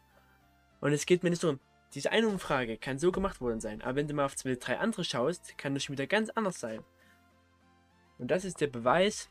Und 0.80 0.94
es 0.94 1.06
geht 1.06 1.24
mir 1.24 1.30
nicht 1.30 1.44
darum, 1.44 1.60
diese 1.94 2.12
eine 2.12 2.28
Umfrage 2.28 2.78
kann 2.78 3.00
so 3.00 3.12
gemacht 3.12 3.42
worden 3.42 3.60
sein, 3.60 3.82
aber 3.82 3.96
wenn 3.96 4.08
du 4.08 4.14
mal 4.14 4.26
auf 4.26 4.36
zwei, 4.36 4.56
drei 4.56 4.80
andere 4.80 5.04
schaust, 5.04 5.58
kann 5.58 5.74
das 5.74 5.84
schon 5.84 5.94
wieder 5.94 6.08
ganz 6.08 6.30
anders 6.30 6.60
sein. 6.60 6.84
Und 8.18 8.32
das 8.32 8.46
ist 8.46 8.62
der 8.62 8.68
Beweis, 8.68 9.30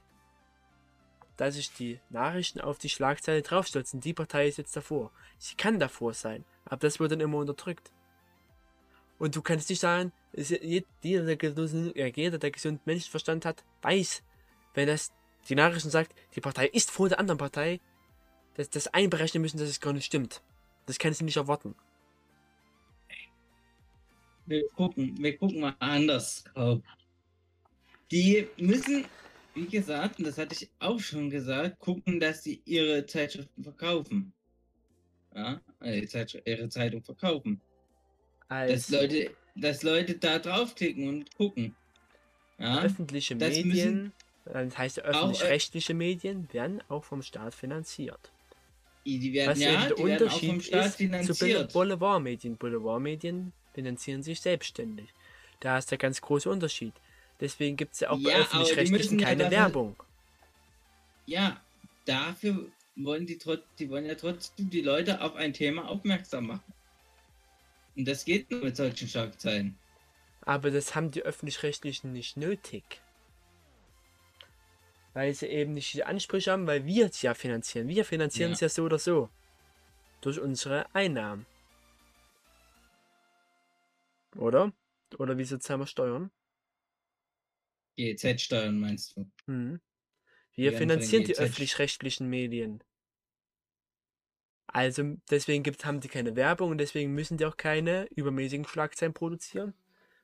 dass 1.36 1.54
sich 1.54 1.72
die 1.72 1.98
Nachrichten 2.10 2.60
auf 2.60 2.78
die 2.78 2.90
Schlagzeile 2.90 3.40
draufstürzen. 3.40 4.00
Die 4.00 4.12
Partei 4.12 4.46
ist 4.46 4.58
jetzt 4.58 4.76
davor. 4.76 5.10
Sie 5.38 5.54
kann 5.54 5.78
davor 5.78 6.12
sein, 6.12 6.44
aber 6.66 6.80
das 6.80 7.00
wird 7.00 7.12
dann 7.12 7.20
immer 7.20 7.38
unterdrückt. 7.38 7.92
Und 9.18 9.36
du 9.36 9.42
kannst 9.42 9.70
nicht 9.70 9.80
sagen, 9.80 10.12
jeder, 10.32 11.24
der 11.24 11.36
gesunden, 11.36 11.94
äh, 11.96 12.12
jeder, 12.14 12.38
der 12.38 12.50
gesunden 12.50 12.82
Menschenverstand 12.84 13.44
hat, 13.44 13.64
weiß, 13.82 14.22
wenn 14.74 14.86
das 14.86 15.12
die 15.48 15.54
Nachrichten 15.54 15.90
sagt, 15.90 16.14
die 16.34 16.40
Partei 16.40 16.66
ist 16.66 16.90
vor 16.90 17.08
der 17.08 17.18
anderen 17.18 17.38
Partei, 17.38 17.80
dass 18.54 18.70
das 18.70 18.88
einberechnen 18.88 19.42
müssen, 19.42 19.58
dass 19.58 19.68
es 19.68 19.80
gar 19.80 19.92
nicht 19.92 20.06
stimmt. 20.06 20.42
Das 20.86 20.98
kannst 20.98 21.20
du 21.20 21.24
nicht 21.24 21.36
erwarten. 21.36 21.74
Wir 24.46 24.68
gucken, 24.70 25.16
wir 25.18 25.36
gucken 25.36 25.60
mal 25.60 25.76
anders. 25.78 26.42
drauf. 26.44 26.80
Die 28.10 28.48
müssen, 28.56 29.04
wie 29.54 29.66
gesagt, 29.66 30.18
und 30.18 30.26
das 30.26 30.38
hatte 30.38 30.54
ich 30.54 30.68
auch 30.80 30.98
schon 30.98 31.30
gesagt, 31.30 31.78
gucken, 31.78 32.18
dass 32.18 32.42
sie 32.42 32.60
ihre 32.64 33.06
Zeitschriften 33.06 33.62
verkaufen. 33.62 34.32
Ja, 35.34 35.60
äh, 35.80 36.04
ihre 36.44 36.68
Zeitung 36.68 37.04
verkaufen. 37.04 37.60
Als 38.48 38.88
Dass 38.88 39.00
Leute, 39.00 39.30
dass 39.54 39.84
Leute 39.84 40.16
da 40.16 40.40
draufklicken 40.40 41.08
und 41.08 41.34
gucken. 41.36 41.76
Ja, 42.58 42.82
öffentliche 42.82 43.36
das 43.36 43.56
Medien, 43.62 44.12
das 44.44 44.76
heißt 44.76 44.98
äh, 44.98 45.02
öffentlich-rechtliche 45.02 45.94
Medien, 45.94 46.52
werden 46.52 46.82
auch 46.88 47.04
vom 47.04 47.22
Staat 47.22 47.54
finanziert. 47.54 48.32
Die 49.04 49.32
werden, 49.32 49.50
Was 49.52 49.60
ja, 49.60 49.86
der 49.86 49.98
Unterschied 49.98 50.64
Staat 50.64 50.86
ist 50.86 50.92
zu 50.92 50.98
finanziert. 50.98 51.72
Boulevardmedien. 51.72 52.56
Boulevardmedien 52.56 53.52
finanzieren 53.72 54.22
sich 54.22 54.40
selbstständig. 54.40 55.08
Da 55.60 55.78
ist 55.78 55.90
der 55.90 55.98
ganz 55.98 56.20
große 56.20 56.48
Unterschied. 56.50 56.92
Deswegen 57.40 57.76
gibt 57.76 57.94
es 57.94 58.00
ja 58.00 58.10
auch 58.10 58.16
bei 58.22 58.30
Ja, 58.30 58.36
die 58.36 58.42
öffentlich-rechtlichen 58.42 58.92
müssen 58.96 59.18
ja 59.18 59.26
keine 59.28 59.44
dafür- 59.44 59.58
Werbung. 59.58 59.96
Ja, 61.26 61.60
dafür 62.04 62.66
wollen 62.96 63.24
die, 63.26 63.38
die 63.78 63.88
wollen 63.90 64.04
ja 64.04 64.14
trotzdem 64.14 64.68
die 64.68 64.82
Leute 64.82 65.20
auf 65.22 65.34
ein 65.36 65.52
Thema 65.52 65.88
aufmerksam 65.88 66.48
machen. 66.48 66.72
Und 67.96 68.06
das 68.06 68.24
geht 68.24 68.50
nur 68.50 68.64
mit 68.64 68.76
solchen 68.76 69.08
Schlagzeilen. 69.08 69.76
Aber 70.42 70.70
das 70.70 70.94
haben 70.94 71.10
die 71.10 71.22
öffentlich-rechtlichen 71.22 72.12
nicht 72.12 72.36
nötig. 72.36 72.82
Weil 75.20 75.34
sie 75.34 75.48
eben 75.48 75.74
nicht 75.74 75.92
die 75.92 76.02
Ansprüche 76.02 76.50
haben, 76.50 76.66
weil 76.66 76.86
wir 76.86 77.10
es 77.10 77.20
ja 77.20 77.34
finanzieren. 77.34 77.88
Wir 77.88 78.06
finanzieren 78.06 78.52
Ja. 78.52 78.54
es 78.54 78.60
ja 78.60 78.70
so 78.70 78.84
oder 78.84 78.98
so. 78.98 79.28
Durch 80.22 80.40
unsere 80.40 80.86
Einnahmen. 80.94 81.44
Oder? 84.34 84.72
Oder 85.18 85.36
wie 85.36 85.44
sozial 85.44 85.78
wir 85.78 85.86
steuern? 85.86 86.30
GEZ-Steuern 87.96 88.80
meinst 88.80 89.14
du? 89.14 89.30
Die 89.46 89.78
Wir 90.56 90.70
den 90.70 90.78
finanzieren 90.78 91.24
die 91.24 91.32
GEZ 91.32 91.40
öffentlich-rechtlichen 91.40 92.26
Medien. 92.26 92.82
Also 94.68 95.18
deswegen 95.28 95.62
gibt, 95.62 95.84
haben 95.84 96.00
die 96.00 96.08
keine 96.08 96.34
Werbung 96.34 96.70
und 96.70 96.78
deswegen 96.78 97.12
müssen 97.12 97.36
die 97.36 97.44
auch 97.44 97.58
keine 97.58 98.06
übermäßigen 98.14 98.66
Schlagzeilen 98.66 99.12
produzieren, 99.12 99.74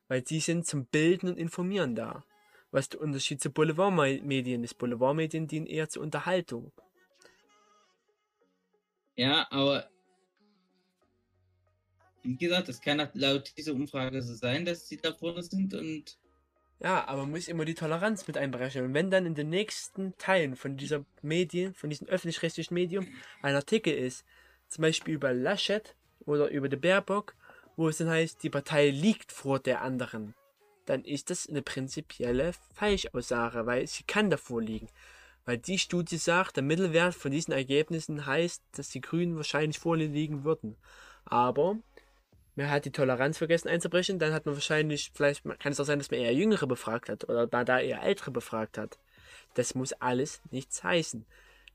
weil 0.07 0.23
die 0.23 0.39
sind 0.39 0.65
zum 0.65 0.87
Bilden 0.87 1.29
und 1.29 1.37
Informieren 1.37 1.93
da. 1.93 2.25
Was 2.77 2.89
der 2.89 3.01
Unterschied 3.01 3.41
zu 3.41 3.49
Boulevardmedien 3.49 4.63
ist. 4.63 4.77
Boulevardmedien 4.77 5.47
dienen 5.47 5.65
eher 5.65 5.89
zur 5.89 6.03
Unterhaltung. 6.03 6.71
Ja, 9.15 9.47
aber 9.49 9.89
wie 12.21 12.37
gesagt, 12.37 12.69
es 12.69 12.79
kann 12.79 13.09
laut 13.15 13.51
dieser 13.57 13.73
Umfrage 13.73 14.21
so 14.21 14.35
sein, 14.35 14.63
dass 14.63 14.87
sie 14.87 14.97
da 14.97 15.11
vorne 15.11 15.41
sind 15.41 15.73
und 15.73 16.19
Ja, 16.79 17.07
aber 17.07 17.21
man 17.21 17.31
muss 17.31 17.47
immer 17.47 17.65
die 17.65 17.73
Toleranz 17.73 18.27
mit 18.27 18.37
einberechnen. 18.37 18.85
Und 18.85 18.93
wenn 18.93 19.09
dann 19.09 19.25
in 19.25 19.33
den 19.33 19.49
nächsten 19.49 20.15
Teilen 20.19 20.55
von 20.55 20.77
dieser 20.77 21.03
Medien, 21.23 21.73
von 21.73 21.89
diesem 21.89 22.07
öffentlich-rechtlichen 22.07 22.75
Medium, 22.75 23.07
ein 23.41 23.55
Artikel 23.55 23.91
ist, 23.91 24.23
zum 24.67 24.83
Beispiel 24.83 25.15
über 25.15 25.33
Laschet 25.33 25.95
oder 26.27 26.51
über 26.51 26.69
die 26.69 26.75
Baerbock, 26.75 27.33
wo 27.75 27.89
es 27.89 27.97
dann 27.97 28.09
heißt, 28.09 28.43
die 28.43 28.51
Partei 28.51 28.91
liegt 28.91 29.31
vor 29.31 29.57
der 29.57 29.81
anderen, 29.81 30.35
dann 30.87 31.03
ist 31.03 31.29
das 31.29 31.47
eine 31.47 31.61
prinzipielle 31.61 32.53
Falschaussage, 32.73 33.65
weil 33.65 33.85
sie 33.87 34.03
kann 34.03 34.29
davor 34.29 34.61
liegen. 34.61 34.87
Weil 35.45 35.57
die 35.57 35.77
Studie 35.77 36.17
sagt, 36.17 36.55
der 36.55 36.63
Mittelwert 36.63 37.13
von 37.13 37.31
diesen 37.31 37.53
Ergebnissen 37.53 38.25
heißt, 38.25 38.63
dass 38.71 38.89
die 38.89 39.01
Grünen 39.01 39.35
wahrscheinlich 39.35 39.79
vor 39.79 39.95
ihnen 39.95 40.13
liegen 40.13 40.43
würden. 40.43 40.75
Aber 41.25 41.77
man 42.55 42.69
hat 42.69 42.85
die 42.85 42.91
Toleranz 42.91 43.37
vergessen 43.37 43.67
einzubrechen, 43.67 44.17
dann 44.17 44.33
hat 44.33 44.45
man 44.45 44.55
wahrscheinlich, 44.55 45.11
vielleicht 45.13 45.43
kann 45.59 45.73
es 45.73 45.79
auch 45.79 45.85
sein, 45.85 45.99
dass 45.99 46.09
man 46.09 46.21
eher 46.21 46.33
Jüngere 46.33 46.67
befragt 46.67 47.09
hat 47.09 47.25
oder 47.25 47.47
da, 47.47 47.63
da 47.63 47.79
eher 47.79 48.01
Ältere 48.01 48.31
befragt 48.31 48.77
hat. 48.77 48.97
Das 49.53 49.75
muss 49.75 49.93
alles 49.93 50.41
nichts 50.51 50.83
heißen. 50.83 51.25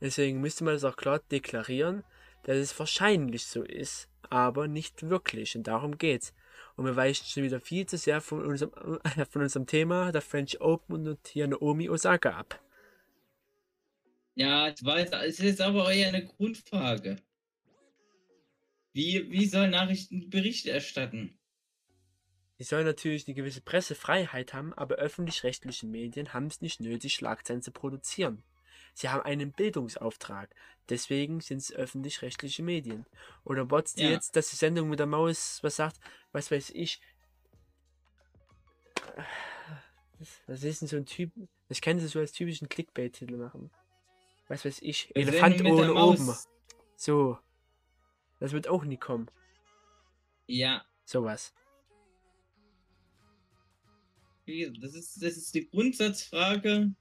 Deswegen 0.01 0.41
müsste 0.41 0.65
man 0.65 0.75
das 0.75 0.85
auch 0.85 0.97
klar 0.97 1.21
deklarieren, 1.31 2.03
dass 2.45 2.57
es 2.57 2.77
wahrscheinlich 2.79 3.47
so 3.47 3.63
ist, 3.63 4.09
aber 4.29 4.69
nicht 4.69 5.09
wirklich. 5.09 5.55
Und 5.55 5.67
darum 5.67 5.99
geht's. 5.99 6.35
Und 6.77 6.85
wir 6.87 6.97
weichen 6.97 7.27
schon 7.27 7.43
wieder 7.43 7.61
viel 7.61 7.87
zu 7.87 7.97
sehr 7.99 8.21
von 8.21 8.45
unserem, 8.45 8.73
von 9.31 9.43
unserem 9.43 9.67
Thema, 9.67 10.13
der 10.13 10.23
French 10.23 10.61
Open 10.61 11.09
und 11.09 11.27
hier 11.29 11.47
Naomi 11.47 11.89
Osaka 11.89 12.31
ab. 12.31 12.63
ja, 14.35 14.69
ich 14.69 14.83
weiß, 14.85 15.11
es 15.27 15.41
ist 15.41 15.61
aber 15.61 15.93
eher 15.93 16.09
eine 16.09 16.25
Grundfrage. 16.25 17.17
Wie, 18.93 19.31
wie 19.31 19.47
soll 19.47 19.69
Nachrichten 19.69 20.29
Bericht 20.29 20.67
erstatten? 20.67 21.39
Sie 22.59 22.65
sollen 22.65 22.87
natürlich 22.87 23.27
eine 23.27 23.35
gewisse 23.35 23.61
Pressefreiheit 23.61 24.55
haben, 24.55 24.73
aber 24.75 24.97
öffentlich-rechtliche 24.97 25.87
Medien 25.87 26.33
haben 26.33 26.47
es 26.47 26.61
nicht 26.61 26.81
nötig, 26.81 27.15
Schlagzeilen 27.15 27.63
zu 27.63 27.73
produzieren. 27.73 28.45
Sie 28.95 29.09
haben 29.09 29.23
einen 29.23 29.53
Bildungsauftrag. 29.53 30.55
Deswegen 30.89 31.41
sind 31.41 31.59
es 31.59 31.73
öffentlich-rechtliche 31.73 32.63
Medien. 32.63 33.07
Oder 33.45 33.65
bots 33.65 33.95
du 33.95 34.03
Ja. 34.03 34.11
jetzt, 34.11 34.37
dass 34.37 34.51
die 34.51 34.57
Sendung 34.57 34.89
mit 34.91 34.99
der 34.99 35.07
Maus 35.07 35.61
was 35.63 35.77
sagt, 35.77 35.99
was 36.33 36.51
weiß 36.51 36.71
ich. 36.71 37.01
Was 40.47 40.63
ist 40.63 40.83
denn 40.83 40.89
so 40.89 40.97
ein 40.97 41.07
Typ? 41.07 41.33
Ich 41.69 41.81
kann 41.81 41.99
sie 41.99 42.07
so 42.09 42.19
als 42.19 42.33
typischen 42.33 42.69
Clickbait-Titel 42.69 43.37
machen. 43.37 43.71
Was 44.49 44.65
weiß 44.65 44.81
ich. 44.83 45.11
Sendung 45.15 45.33
Elefant 45.35 45.65
ohne 45.65 45.95
oben. 45.95 46.35
So. 46.97 47.39
Das 48.39 48.53
wird 48.53 48.69
auch 48.69 48.85
nie 48.85 48.99
kommen. 48.99 49.31
Ja, 50.47 50.85
Sowas. 51.05 51.55
das 54.47 54.95
ist, 54.95 55.23
das 55.23 55.37
ist 55.37 55.55
die 55.55 55.69
Grundsatzfrage. 55.69 56.95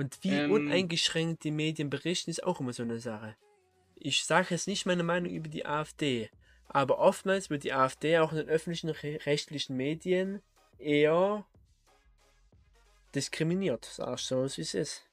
Und 0.00 0.24
wie 0.24 0.30
Ähm. 0.30 0.50
uneingeschränkt 0.50 1.44
die 1.44 1.50
Medien 1.50 1.90
berichten, 1.90 2.30
ist 2.30 2.42
auch 2.42 2.58
immer 2.58 2.72
so 2.72 2.82
eine 2.82 3.00
Sache. 3.00 3.36
Ich 3.96 4.24
sage 4.24 4.46
jetzt 4.48 4.66
nicht 4.66 4.86
meine 4.86 5.02
Meinung 5.02 5.30
über 5.30 5.50
die 5.50 5.66
AfD, 5.66 6.30
aber 6.68 6.98
oftmals 7.00 7.50
wird 7.50 7.64
die 7.64 7.74
AfD 7.74 8.16
auch 8.18 8.32
in 8.32 8.38
den 8.38 8.48
öffentlichen 8.48 8.88
re- 8.88 9.18
rechtlichen 9.26 9.76
Medien 9.76 10.40
eher 10.78 11.44
diskriminiert, 13.14 13.84
sag 13.84 14.18
ich 14.18 14.24
so, 14.24 14.42
wie 14.42 14.62
es 14.62 14.72
ist. 14.72 15.06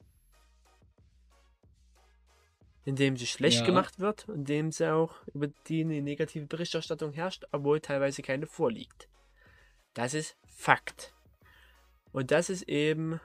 Indem 2.85 3.17
sie 3.17 3.27
schlecht 3.27 3.59
Ja. 3.59 3.65
gemacht 3.65 3.99
wird, 3.99 4.29
indem 4.29 4.71
sie 4.71 4.89
auch 4.89 5.15
über 5.33 5.47
die 5.67 5.81
eine 5.81 6.01
negative 6.01 6.45
Berichterstattung 6.45 7.11
herrscht, 7.11 7.43
obwohl 7.51 7.81
teilweise 7.81 8.21
keine 8.21 8.47
vorliegt. 8.47 9.09
Das 9.93 10.13
ist 10.13 10.37
Fakt. 10.45 11.13
Und 12.13 12.31
das 12.31 12.49
ist 12.49 12.69
eben 12.69 13.19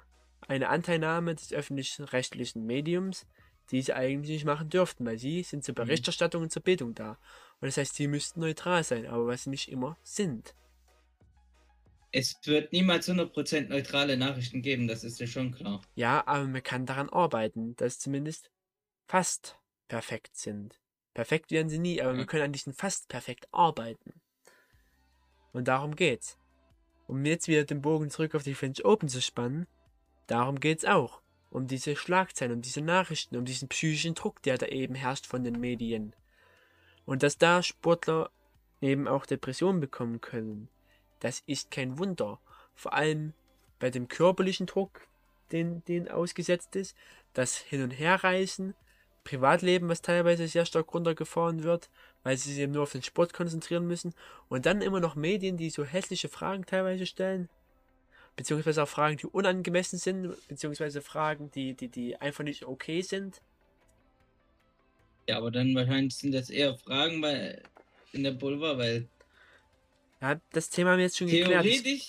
eine 0.48 0.68
Anteilnahme 0.68 1.35
des 1.35 1.52
öffentlichen 1.52 2.05
rechtlichen 2.05 2.64
Mediums, 2.64 3.26
die 3.70 3.83
sie 3.83 3.94
eigentlich 3.94 4.31
nicht 4.31 4.44
machen 4.44 4.68
dürften, 4.68 5.05
weil 5.07 5.18
sie 5.18 5.42
sind 5.42 5.64
zur 5.64 5.74
Berichterstattung 5.74 6.42
und 6.42 6.52
zur 6.52 6.62
Bildung 6.62 6.94
da. 6.94 7.12
Und 7.61 7.66
das 7.66 7.76
heißt, 7.76 7.94
sie 7.94 8.09
müssten 8.09 8.40
neutral 8.40 8.85
sein, 8.85 9.07
aber 9.07 9.26
was 9.26 9.44
sie 9.44 9.50
nicht 9.50 9.70
immer 9.70 9.96
sind. 10.02 10.55
Es 12.11 12.38
wird 12.44 12.72
niemals 12.72 13.09
100% 13.09 13.68
neutrale 13.68 14.16
Nachrichten 14.18 14.61
geben, 14.61 14.87
das 14.87 15.02
ist 15.02 15.18
ja 15.18 15.26
schon 15.26 15.52
klar. 15.52 15.81
Ja, 15.94 16.26
aber 16.26 16.46
man 16.46 16.62
kann 16.62 16.85
daran 16.85 17.09
arbeiten, 17.09 17.74
dass 17.76 17.98
zumindest 17.98 18.50
fast 19.07 19.59
perfekt 19.88 20.37
sind. 20.37 20.78
Perfekt 21.14 21.50
werden 21.50 21.68
sie 21.68 21.78
nie, 21.78 22.02
aber 22.02 22.12
wir 22.12 22.20
Ja. 22.20 22.26
können 22.26 22.44
an 22.44 22.52
diesen 22.52 22.74
fast 22.74 23.09
perfekt 23.09 23.46
arbeiten. 23.52 24.20
Und 25.52 25.68
darum 25.68 25.96
geht's. 25.96 26.38
Um 27.07 27.24
jetzt 27.24 27.48
wieder 27.48 27.64
den 27.64 27.83
Bogen 27.83 28.11
zurück 28.11 28.35
auf 28.35 28.42
die 28.42 28.55
French 28.55 28.85
Open 28.85 29.09
zu 29.09 29.20
spannen, 29.20 29.66
darum 30.26 30.61
geht's 30.61 30.85
auch. 30.85 31.20
Um 31.50 31.66
diese 31.66 31.96
Schlagzeilen, 31.96 32.54
um 32.54 32.62
diese 32.62 32.80
Nachrichten, 32.80 33.37
um 33.37 33.44
diesen 33.44 33.68
psychischen 33.68 34.14
Druck, 34.14 34.42
der 34.42 34.56
da 34.58 34.66
eben 34.66 34.94
herrscht 34.94 35.26
von 35.26 35.44
den 35.44 35.61
Medien. 35.61 36.14
Und 37.04 37.22
dass 37.22 37.37
da 37.37 37.62
Sportler 37.62 38.30
eben 38.80 39.06
auch 39.06 39.26
Depressionen 39.26 39.80
bekommen 39.80 40.20
können, 40.20 40.68
das 41.20 41.42
ist 41.46 41.70
kein 41.70 41.98
Wunder. 41.98 42.40
Vor 42.74 42.94
allem 42.94 43.35
bei 43.78 43.90
dem 43.90 44.08
körperlichen 44.08 44.66
Druck, 44.66 45.06
den, 45.52 45.85
den 45.85 46.08
ausgesetzt 46.08 46.74
ist, 46.76 46.96
das 47.35 47.56
Hin- 47.56 47.82
und 47.82 47.90
Herreisen, 47.90 48.74
Privatleben, 49.24 49.88
was 49.88 50.02
teilweise 50.02 50.48
sehr 50.48 50.66
stark 50.66 50.92
runtergefahren 50.92 51.62
wird, 51.62 51.90
weil 52.22 52.37
sie 52.37 52.50
sich 52.50 52.61
eben 52.61 52.72
nur 52.72 52.82
auf 52.82 52.92
den 52.92 53.02
Sport 53.02 53.32
konzentrieren 53.32 53.87
müssen 53.87 54.14
und 54.48 54.66
dann 54.66 54.82
immer 54.82 55.00
noch 55.00 55.14
Medien, 55.14 55.56
die 55.56 55.70
so 55.70 55.85
hässliche 55.85 56.28
Fragen 56.28 56.66
teilweise 56.66 57.06
stellen, 57.06 57.48
beziehungsweise 58.36 58.82
auch 58.82 58.88
Fragen, 58.88 59.16
die 59.16 59.26
unangemessen 59.26 59.98
sind, 59.98 60.34
beziehungsweise 60.48 61.02
Fragen, 61.02 61.50
die, 61.50 61.74
die, 61.74 61.88
die 61.88 62.16
einfach 62.16 62.44
nicht 62.44 62.64
okay 62.64 63.02
sind. 63.02 63.42
Ja, 65.28 65.38
aber 65.38 65.50
dann 65.50 65.74
wahrscheinlich 65.74 66.16
sind 66.16 66.32
das 66.32 66.50
eher 66.50 66.76
Fragen 66.76 67.20
bei, 67.20 67.62
in 68.12 68.24
der 68.24 68.32
Boulevard, 68.32 68.78
weil 68.78 69.08
Ja, 70.20 70.40
das 70.52 70.70
Thema 70.70 70.90
haben 70.90 70.98
wir 70.98 71.04
jetzt 71.04 71.18
schon 71.18 71.28
geklärt. 71.28 71.64
theoretisch, 71.64 72.06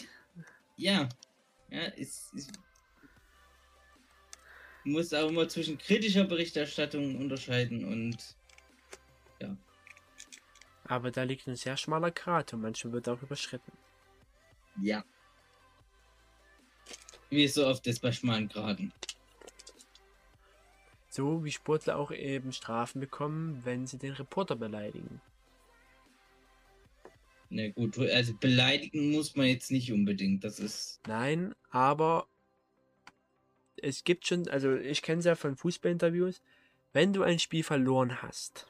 ja, 0.77 1.09
ja, 1.69 1.83
ist, 1.85 2.33
ist 2.33 2.51
du 4.85 4.89
musst 4.91 5.13
auch 5.15 5.29
immer 5.29 5.47
zwischen 5.47 5.77
kritischer 5.77 6.25
Berichterstattung 6.25 7.17
unterscheiden 7.19 7.85
und 7.85 8.35
Aber 10.85 11.11
da 11.11 11.23
liegt 11.23 11.47
ein 11.47 11.55
sehr 11.57 11.75
schmaler 11.77 12.11
Grat 12.11 12.53
und 12.53 12.61
manchmal 12.61 12.93
wird 12.93 13.09
auch 13.09 13.21
überschritten. 13.21 13.71
ja. 14.81 15.03
Wie 17.33 17.47
so 17.47 17.65
oft 17.65 17.87
ist 17.87 17.99
bei 17.99 18.11
schmalen 18.11 18.47
Graden. 18.47 18.93
So 21.09 21.43
wie 21.43 21.51
Sportler 21.51 21.97
auch 21.97 22.11
eben 22.11 22.53
Strafen 22.53 22.99
bekommen, 22.99 23.61
wenn 23.63 23.87
sie 23.87 23.97
den 23.97 24.13
Reporter 24.13 24.55
beleidigen. 24.55 25.19
Na 27.49 27.69
gut, 27.69 27.97
also 27.97 28.33
beleidigen 28.39 29.11
muss 29.11 29.35
man 29.35 29.47
jetzt 29.47 29.71
nicht 29.71 29.91
unbedingt, 29.91 30.43
das 30.43 30.59
ist, 30.59 30.99
Nein, 31.07 31.53
aber 31.69 32.27
es 33.77 34.03
gibt 34.03 34.25
schon, 34.25 34.47
also 34.47 34.75
ich 34.75 35.01
kenne 35.01 35.19
es 35.19 35.25
ja 35.25 35.35
von 35.35 35.55
Fußballinterviews, 35.55 36.41
wenn 36.93 37.13
du 37.13 37.21
ein 37.21 37.37
Spiel 37.37 37.63
verloren 37.63 38.21
hast, 38.23 38.67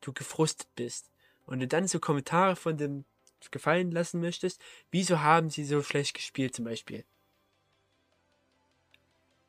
du 0.00 0.12
gefrustet 0.12 0.68
bist 0.74 1.10
und 1.44 1.60
du 1.60 1.66
dann 1.66 1.88
so 1.88 2.00
Kommentare 2.00 2.56
von 2.56 2.76
dem 2.76 3.04
gefallen 3.50 3.90
lassen 3.92 4.20
möchtest, 4.20 4.60
wieso 4.90 5.20
haben 5.20 5.50
sie 5.50 5.64
so 5.64 5.82
schlecht 5.82 6.14
gespielt 6.14 6.54
zum 6.54 6.64
Beispiel? 6.64 7.04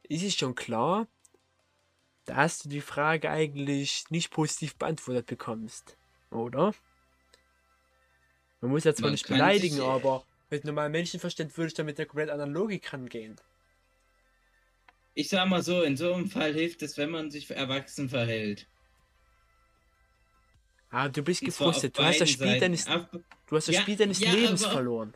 Ist 0.10 0.24
es 0.24 0.36
schon 0.36 0.56
klar, 0.56 1.08
dass 2.26 2.60
du 2.60 2.69
die 2.69 2.82
Frage 2.82 3.30
eigentlich 3.30 4.04
nicht 4.10 4.32
positiv 4.32 4.76
beantwortet 4.76 5.28
bekommst, 5.28 5.98
oder? 6.32 6.74
Man 8.62 8.72
muss 8.72 8.84
ja 8.84 8.93
zwar 8.93 9.06
Man 9.06 9.13
nicht 9.13 9.28
beleidigen, 9.28 9.76
sich- 9.76 9.84
aber 9.84 10.26
mit 10.50 10.65
normalem 10.65 10.91
Menschenverstand 10.91 11.56
würde 11.58 11.67
ich 11.69 11.74
da 11.76 11.84
mit 11.84 11.98
der 11.98 12.08
komplett 12.08 12.30
anderen 12.30 12.52
Logik 12.52 12.91
rangehen. 12.91 13.39
Ich 15.13 15.30
sag 15.30 15.48
mal 15.48 15.62
so, 15.62 15.82
in 15.84 15.95
so 15.95 16.13
einem 16.13 16.30
Fall 16.30 16.54
hilft 16.54 16.82
es, 16.82 16.98
wenn 16.98 17.10
man 17.12 17.30
sich 17.32 17.50
erwachsen 17.50 18.10
verhält. 18.10 18.67
Ah, 20.91 21.08
du 21.08 21.22
bist 21.22 21.41
gefrustet. 21.41 21.98
Du 21.98 22.04
hast 22.04 22.19
das 22.22 22.32
Spiel 22.32 22.60
deines, 22.60 22.86
du 22.86 23.56
hast 23.56 23.67
das 23.67 23.76
Spiel 23.76 23.95
deines 23.95 24.19
Lebens 24.19 24.63
aber- 24.63 24.74
verloren. 24.74 25.13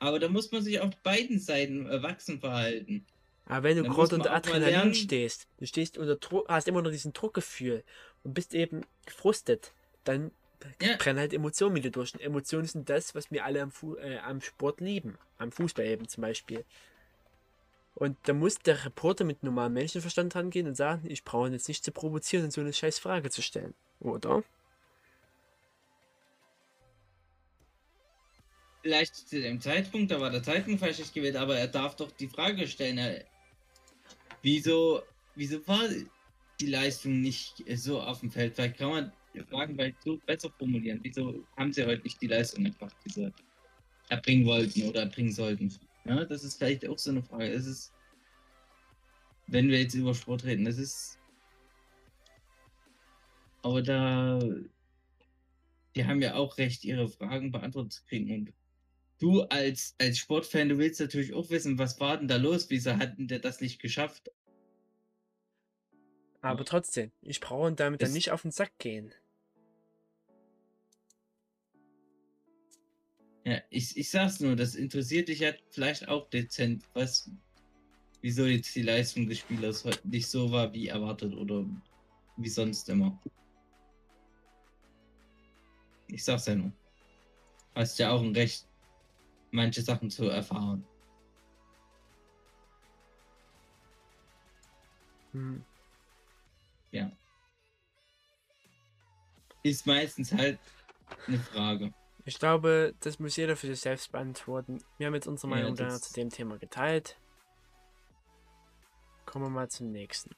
Aber 0.00 0.18
da 0.18 0.28
muss 0.28 0.50
man 0.50 0.62
sich 0.62 0.80
auf 0.80 0.96
beiden 1.02 1.38
Seiten 1.38 1.86
erwachsen 1.86 2.40
verhalten. 2.40 3.06
Aber 3.46 3.64
wenn 3.64 3.76
du 3.76 3.84
gerade 3.84 4.14
unter 4.14 4.32
Adrenalin 4.32 4.94
stehst, 4.94 5.46
du 5.58 5.66
stehst 5.66 5.98
unter 5.98 6.16
Druck, 6.16 6.48
hast 6.48 6.68
immer 6.68 6.82
noch 6.82 6.90
diesen 6.90 7.12
Druckgefühl 7.12 7.84
und 8.24 8.34
bist 8.34 8.54
eben 8.54 8.82
gefrustet, 9.06 9.72
dann 10.04 10.30
Ja. 10.80 10.96
brennen 10.96 11.18
halt 11.18 11.32
Emotionen 11.32 11.74
mit 11.74 11.84
dir 11.84 11.90
durch. 11.90 12.14
Und 12.14 12.20
Emotionen 12.20 12.66
sind 12.66 12.88
das, 12.88 13.14
was 13.14 13.30
wir 13.30 13.44
alle 13.44 13.62
am, 13.62 13.70
Fu 13.70 13.96
äh, 13.96 14.18
am 14.18 14.40
Sport 14.40 14.80
lieben. 14.80 15.18
Am 15.38 15.52
Fußball 15.52 15.84
eben 15.86 16.08
zum 16.08 16.22
Beispiel. 16.22 16.64
Und 17.94 18.16
da 18.24 18.32
muss 18.32 18.58
der 18.58 18.84
Reporter 18.84 19.24
mit 19.24 19.42
normalem 19.42 19.74
Menschenverstand 19.74 20.34
rangehen 20.34 20.66
und 20.66 20.76
sagen, 20.76 21.04
ich 21.08 21.24
brauche 21.24 21.48
ihn 21.48 21.52
jetzt 21.52 21.68
nicht 21.68 21.84
zu 21.84 21.92
provozieren 21.92 22.44
und 22.44 22.52
so 22.52 22.60
eine 22.60 22.72
scheiß 22.72 22.98
Frage 22.98 23.30
zu 23.30 23.42
stellen. 23.42 23.74
Oder? 24.00 24.42
Vielleicht 28.82 29.14
zu 29.14 29.40
dem 29.40 29.60
Zeitpunkt, 29.60 30.10
da 30.10 30.20
war 30.20 30.30
der 30.30 30.42
Zeitpunkt 30.42 30.80
falsch 30.80 31.12
gewählt, 31.12 31.36
aber 31.36 31.58
er 31.58 31.68
darf 31.68 31.96
doch 31.96 32.10
die 32.12 32.28
Frage 32.28 32.66
stellen, 32.66 32.98
er, 32.98 33.24
wieso, 34.42 35.02
wieso 35.34 35.66
war 35.66 35.86
die 36.60 36.66
Leistung 36.66 37.20
nicht 37.20 37.62
so 37.76 38.00
auf 38.00 38.20
dem 38.20 38.30
Feld? 38.30 38.54
Vielleicht 38.54 38.78
kann 38.78 38.90
man 38.90 39.12
die 39.34 39.40
Fragen 39.40 39.74
vielleicht 39.74 40.02
so 40.02 40.18
besser 40.26 40.50
formulieren. 40.58 41.00
Wieso 41.02 41.44
haben 41.56 41.72
sie 41.72 41.84
heute 41.84 42.02
nicht 42.02 42.20
die 42.20 42.26
Leistung 42.26 42.66
einfach 42.66 42.90
diese 43.04 43.32
erbringen 44.08 44.46
wollten 44.46 44.88
oder 44.88 45.00
erbringen 45.00 45.32
sollten? 45.32 45.72
Ja, 46.04 46.24
das 46.24 46.42
ist 46.42 46.56
vielleicht 46.56 46.86
auch 46.88 46.98
so 46.98 47.10
eine 47.10 47.22
Frage. 47.22 47.52
Es 47.52 47.66
ist, 47.66 47.92
wenn 49.46 49.68
wir 49.68 49.80
jetzt 49.80 49.94
über 49.94 50.14
Sport 50.14 50.44
reden, 50.44 50.64
das 50.64 50.78
ist, 50.78 51.18
aber 53.62 53.82
da, 53.82 54.38
die 55.94 56.04
haben 56.04 56.22
ja 56.22 56.34
auch 56.34 56.56
recht, 56.56 56.84
ihre 56.84 57.08
Fragen 57.08 57.52
beantwortet 57.52 57.92
zu 57.92 58.04
kriegen 58.04 58.32
und 58.32 58.52
du 59.20 59.42
als, 59.42 59.94
als 59.98 60.18
Sportfan, 60.18 60.68
du 60.68 60.78
willst 60.78 61.00
natürlich 61.00 61.32
auch 61.34 61.50
wissen, 61.50 61.78
was 61.78 62.00
war 62.00 62.16
denn 62.16 62.26
da 62.26 62.36
los? 62.36 62.68
Wieso 62.70 62.96
hatten 62.96 63.28
der 63.28 63.38
das 63.38 63.60
nicht 63.60 63.80
geschafft? 63.80 64.30
Aber 66.42 66.64
trotzdem, 66.64 67.12
ich 67.20 67.40
brauche 67.40 67.68
ihn 67.68 67.76
damit 67.76 68.02
dann 68.02 68.12
nicht 68.12 68.30
auf 68.30 68.42
den 68.42 68.50
Sack 68.50 68.72
gehen. 68.78 69.14
Ja, 73.44 73.60
ich, 73.70 73.96
ich 73.96 74.10
sag's 74.10 74.40
nur, 74.40 74.56
das 74.56 74.74
interessiert 74.74 75.28
dich 75.28 75.40
ja 75.40 75.52
vielleicht 75.70 76.08
auch 76.08 76.28
dezent, 76.30 76.84
was, 76.94 77.30
wieso 78.22 78.46
jetzt 78.46 78.74
die 78.74 78.82
Leistung 78.82 79.28
des 79.28 79.38
Spielers 79.38 79.84
heute 79.84 80.06
nicht 80.08 80.28
so 80.28 80.50
war 80.50 80.72
wie 80.72 80.88
erwartet 80.88 81.34
oder 81.34 81.66
wie 82.36 82.48
sonst 82.48 82.88
immer. 82.88 83.20
Ich 86.08 86.24
sag's 86.24 86.46
ja 86.46 86.54
nur. 86.54 86.72
Hast 87.74 87.98
ja 87.98 88.10
auch 88.10 88.22
ein 88.22 88.34
Recht, 88.34 88.66
manche 89.50 89.82
Sachen 89.82 90.10
zu 90.10 90.28
erfahren. 90.28 90.84
Hm. 95.32 95.64
Ja. 96.90 97.10
Ist 99.62 99.86
meistens 99.86 100.32
halt 100.32 100.58
eine 101.26 101.38
Frage. 101.38 101.92
Ich 102.24 102.38
glaube, 102.38 102.94
das 103.00 103.18
muss 103.18 103.36
jeder 103.36 103.56
für 103.56 103.66
sich 103.66 103.80
selbst 103.80 104.12
beantworten. 104.12 104.82
Wir 104.98 105.06
haben 105.06 105.14
jetzt 105.14 105.26
unsere 105.26 105.50
Ja, 105.52 105.56
Meinung 105.62 105.76
das- 105.76 106.02
zu 106.02 106.14
dem 106.14 106.30
Thema 106.30 106.58
geteilt. 106.58 107.16
Kommen 109.26 109.44
wir 109.46 109.50
mal 109.50 109.68
zum 109.70 109.90
nächsten. 109.92 110.34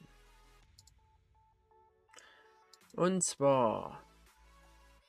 Und 2.95 3.23
zwar, 3.23 4.03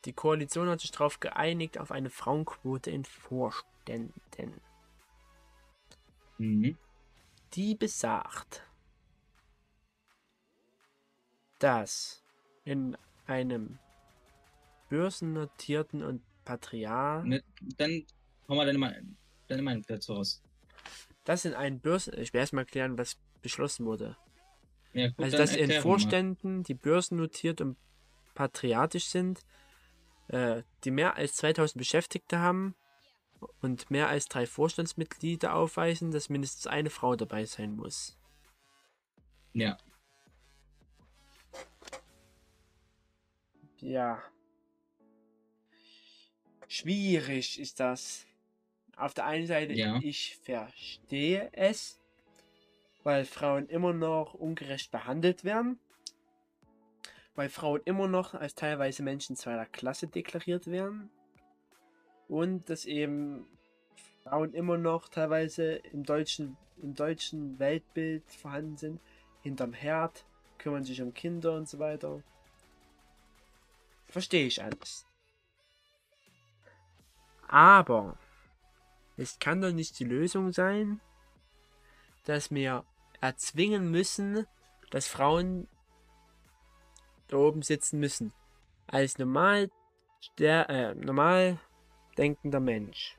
die 0.06 0.14
Koalition 0.14 0.68
hat 0.70 0.82
sich 0.82 0.92
darauf 0.92 1.20
geeinigt 1.20 1.78
auf 1.78 1.92
eine 1.92 2.10
Frauenquote 2.10 2.92
in 2.92 3.06
Vorständen. 3.06 4.12
Mhm. 6.38 6.78
Die 7.54 7.76
besagt, 7.76 8.64
dass 11.60 12.24
in 12.66 12.98
einem 13.28 13.80
börsennotierten 14.90 16.04
und 16.04 16.22
Patriar 16.46 17.24
Ne, 17.24 17.42
Dann 17.78 18.06
hau 18.50 18.56
mal 18.56 18.66
deine, 18.66 18.78
Me- 18.80 19.02
deine 19.48 19.62
Meinung 19.62 19.84
dazu 19.88 20.14
raus. 20.14 20.42
Das 21.24 21.46
in 21.46 21.54
einen 21.54 21.80
Börsen. 21.80 22.18
Ich 22.18 22.34
will 22.34 22.42
erstmal 22.42 22.66
erklären, 22.66 22.98
was 22.98 23.18
beschlossen 23.42 23.86
wurde. 23.86 24.18
Ja, 24.92 25.08
gut, 25.08 25.24
Also, 25.26 25.38
dass 25.38 25.56
in 25.56 25.70
doch 25.70 25.76
mal. 25.76 25.82
Vorständen, 25.82 26.64
die 26.64 26.74
börsennotiert 26.74 27.62
und 27.62 27.78
patriotisch 28.36 29.06
sind, 29.06 29.40
äh, 30.28 30.64
die 30.84 30.92
mehr 30.92 31.16
als 31.16 31.36
2000 31.36 31.78
Beschäftigte 31.78 32.40
haben 32.40 32.76
und 33.62 33.92
mehr 33.92 34.08
als 34.10 34.28
drei 34.28 34.46
Vorstandsmitglieder 34.46 35.54
aufweisen, 35.54 36.12
dass 36.12 36.30
mindestens 36.30 36.68
eine 36.68 36.90
Frau 36.90 37.16
dabei 37.16 37.46
sein 37.46 37.76
muss. 37.76 38.18
Ja, 39.54 39.78
Ja. 43.84 44.24
Schwierig 46.70 47.60
ist 47.60 47.80
das. 47.82 48.26
Auf 48.96 49.14
der 49.14 49.26
einen 49.26 49.46
Seite, 49.46 49.74
Ja. 49.74 50.00
ich 50.02 50.38
verstehe 50.38 51.50
es, 51.52 52.00
weil 53.04 53.26
Frauen 53.26 53.68
immer 53.68 53.92
noch 53.92 54.34
ungerecht 54.36 54.90
behandelt 54.92 55.44
werden, 55.44 55.80
weil 57.36 57.50
Frauen 57.50 57.82
immer 57.86 58.08
noch 58.08 58.34
als 58.34 58.56
teilweise 58.56 59.04
Menschen 59.04 59.36
zweiter 59.36 59.66
Klasse 59.66 60.08
deklariert 60.08 60.68
werden 60.68 61.10
und 62.28 62.70
dass 62.70 62.86
eben 62.86 63.46
Frauen 64.24 64.54
immer 64.54 64.78
noch 64.78 65.10
teilweise 65.10 65.74
im 65.92 66.04
deutschen, 66.04 66.58
im 66.82 66.96
deutschen 66.96 67.60
Weltbild 67.60 68.24
vorhanden 68.32 68.78
sind, 68.78 69.02
hinterm 69.42 69.74
Herd, 69.74 70.26
kümmern 70.58 70.84
sich 70.84 71.02
um 71.02 71.14
Kinder 71.14 71.56
und 71.56 71.68
so 71.68 71.80
weiter. 71.80 72.24
Verstehe 74.08 74.46
ich 74.46 74.64
alles. 74.64 75.06
Aber 77.48 78.18
es 79.18 79.40
kann 79.40 79.62
doch 79.62 79.72
nicht 79.72 80.00
die 80.00 80.06
Lösung 80.06 80.54
sein, 80.54 81.02
dass 82.26 82.52
wir 82.52 82.86
erzwingen 83.22 83.92
müssen, 83.92 84.48
dass 84.90 85.08
Frauen 85.08 85.68
da 87.34 87.40
oben 87.40 87.62
sitzen 87.62 88.00
müssen. 88.00 88.34
Als 88.88 89.18
normal, 89.18 89.70
der, 90.38 90.70
äh, 90.70 90.96
normal 90.96 91.60
denkender 92.18 92.60
Mensch 92.60 93.18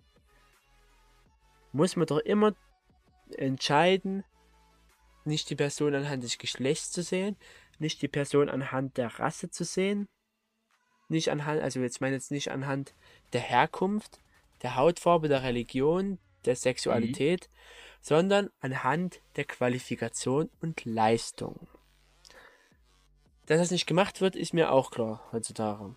muss 1.72 1.96
man 1.96 2.07
doch 2.07 2.18
immer 2.18 2.55
entscheiden, 3.37 4.24
nicht 5.24 5.50
die 5.50 5.57
Person 5.57 5.94
anhand 5.94 6.22
des 6.22 6.38
Geschlechts 6.38 6.92
zu 6.92 7.03
sehen, 7.03 7.37
nicht 7.79 8.00
die 8.00 8.09
Person 8.09 8.48
anhand 8.48 8.96
der 8.96 9.18
Rasse 9.18 9.50
zu 9.50 9.64
sehen, 9.64 10.07
nicht 11.09 11.31
anhand, 11.31 11.61
also 11.62 11.81
jetzt 11.81 12.00
meine 12.00 12.14
jetzt 12.14 12.31
nicht 12.31 12.50
anhand 12.50 12.94
der 13.33 13.40
Herkunft, 13.40 14.20
der 14.62 14.77
Hautfarbe, 14.77 15.29
der 15.29 15.42
Religion, 15.42 16.19
der 16.44 16.56
Sexualität, 16.56 17.50
sondern 18.00 18.50
anhand 18.60 19.21
der 19.37 19.44
Qualifikation 19.44 20.50
und 20.60 20.85
Leistung. 20.85 21.67
Dass 23.47 23.59
das 23.59 23.71
nicht 23.71 23.87
gemacht 23.87 24.21
wird, 24.21 24.37
ist 24.37 24.55
mir 24.55 24.73
auch 24.73 24.90
klar 24.90 25.29
heutzutage. 25.33 25.95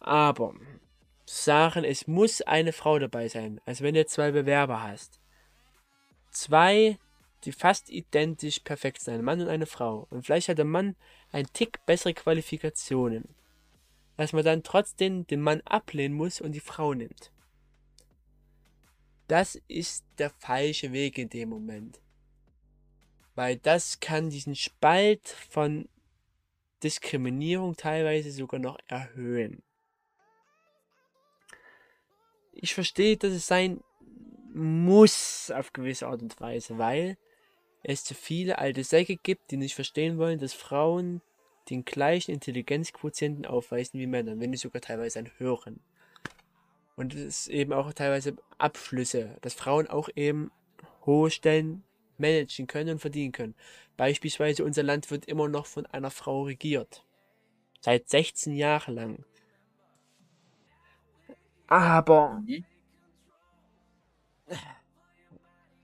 Aber 0.00 0.54
sagen, 1.26 1.84
es 1.84 2.06
muss 2.06 2.40
eine 2.42 2.72
Frau 2.72 2.98
dabei 2.98 3.28
sein. 3.28 3.60
Also 3.66 3.84
wenn 3.84 3.94
du 3.94 4.04
zwei 4.06 4.32
Bewerber 4.32 4.82
hast. 4.82 5.20
Zwei, 6.30 6.98
die 7.44 7.52
fast 7.52 7.90
identisch 7.90 8.60
perfekt 8.60 9.02
sind. 9.02 9.14
Ein 9.14 9.24
Mann 9.24 9.40
und 9.40 9.48
eine 9.48 9.66
Frau. 9.66 10.06
Und 10.10 10.24
vielleicht 10.24 10.48
hat 10.48 10.58
der 10.58 10.64
Mann 10.64 10.96
ein 11.32 11.46
Tick 11.52 11.84
bessere 11.86 12.14
Qualifikationen. 12.14 13.28
Dass 14.16 14.32
man 14.32 14.44
dann 14.44 14.62
trotzdem 14.62 15.26
den 15.26 15.40
Mann 15.40 15.60
ablehnen 15.64 16.14
muss 16.14 16.40
und 16.40 16.52
die 16.52 16.60
Frau 16.60 16.94
nimmt. 16.94 17.30
Das 19.28 19.60
ist 19.68 20.04
der 20.18 20.30
falsche 20.30 20.92
Weg 20.92 21.16
in 21.18 21.28
dem 21.28 21.50
Moment. 21.50 22.00
Weil 23.40 23.56
das 23.56 24.00
kann 24.00 24.28
diesen 24.28 24.54
Spalt 24.54 25.26
von 25.48 25.88
Diskriminierung 26.82 27.74
teilweise 27.74 28.30
sogar 28.32 28.60
noch 28.60 28.76
erhöhen. 28.86 29.62
Ich 32.52 32.74
verstehe, 32.74 33.16
dass 33.16 33.32
es 33.32 33.46
sein 33.46 33.82
muss 34.52 35.50
auf 35.50 35.72
gewisse 35.72 36.06
Art 36.06 36.20
und 36.20 36.38
Weise, 36.38 36.76
weil 36.76 37.16
es 37.82 38.04
zu 38.04 38.12
viele 38.12 38.58
alte 38.58 38.84
Säcke 38.84 39.16
gibt, 39.16 39.50
die 39.50 39.56
nicht 39.56 39.74
verstehen 39.74 40.18
wollen, 40.18 40.38
dass 40.38 40.52
Frauen 40.52 41.22
den 41.70 41.86
gleichen 41.86 42.32
Intelligenzquotienten 42.32 43.46
aufweisen 43.46 43.98
wie 43.98 44.06
Männer, 44.06 44.38
wenn 44.38 44.50
nicht 44.50 44.60
sogar 44.60 44.82
teilweise 44.82 45.18
einen 45.18 45.32
höheren. 45.38 45.80
Und 46.94 47.14
es 47.14 47.24
ist 47.24 47.48
eben 47.48 47.72
auch 47.72 47.90
teilweise 47.94 48.36
Abschlüsse, 48.58 49.38
dass 49.40 49.54
Frauen 49.54 49.86
auch 49.86 50.10
eben 50.14 50.52
hohe 51.06 51.30
Stellen 51.30 51.84
managen 52.20 52.66
können 52.66 52.90
und 52.90 52.98
verdienen 53.00 53.32
können. 53.32 53.54
Beispielsweise 53.96 54.64
unser 54.64 54.82
Land 54.82 55.10
wird 55.10 55.26
immer 55.26 55.48
noch 55.48 55.66
von 55.66 55.86
einer 55.86 56.10
Frau 56.10 56.42
regiert. 56.42 57.04
Seit 57.80 58.08
16 58.08 58.54
Jahren 58.54 58.94
lang. 58.94 59.24
Aber 61.66 62.42
Mhm. 62.46 62.64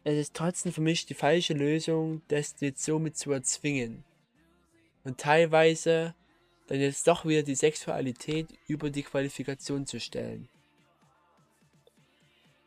es 0.04 0.18
ist 0.18 0.34
trotzdem 0.34 0.72
für 0.72 0.80
mich 0.80 1.06
die 1.06 1.14
falsche 1.14 1.54
Lösung, 1.54 2.22
das 2.28 2.56
jetzt 2.60 2.84
somit 2.84 3.16
zu 3.16 3.32
erzwingen. 3.32 4.04
Und 5.04 5.18
teilweise 5.18 6.14
dann 6.66 6.80
jetzt 6.80 7.06
doch 7.06 7.24
wieder 7.24 7.42
die 7.42 7.54
Sexualität 7.54 8.48
über 8.66 8.90
die 8.90 9.04
Qualifikation 9.04 9.86
zu 9.86 10.00
stellen. 10.00 10.48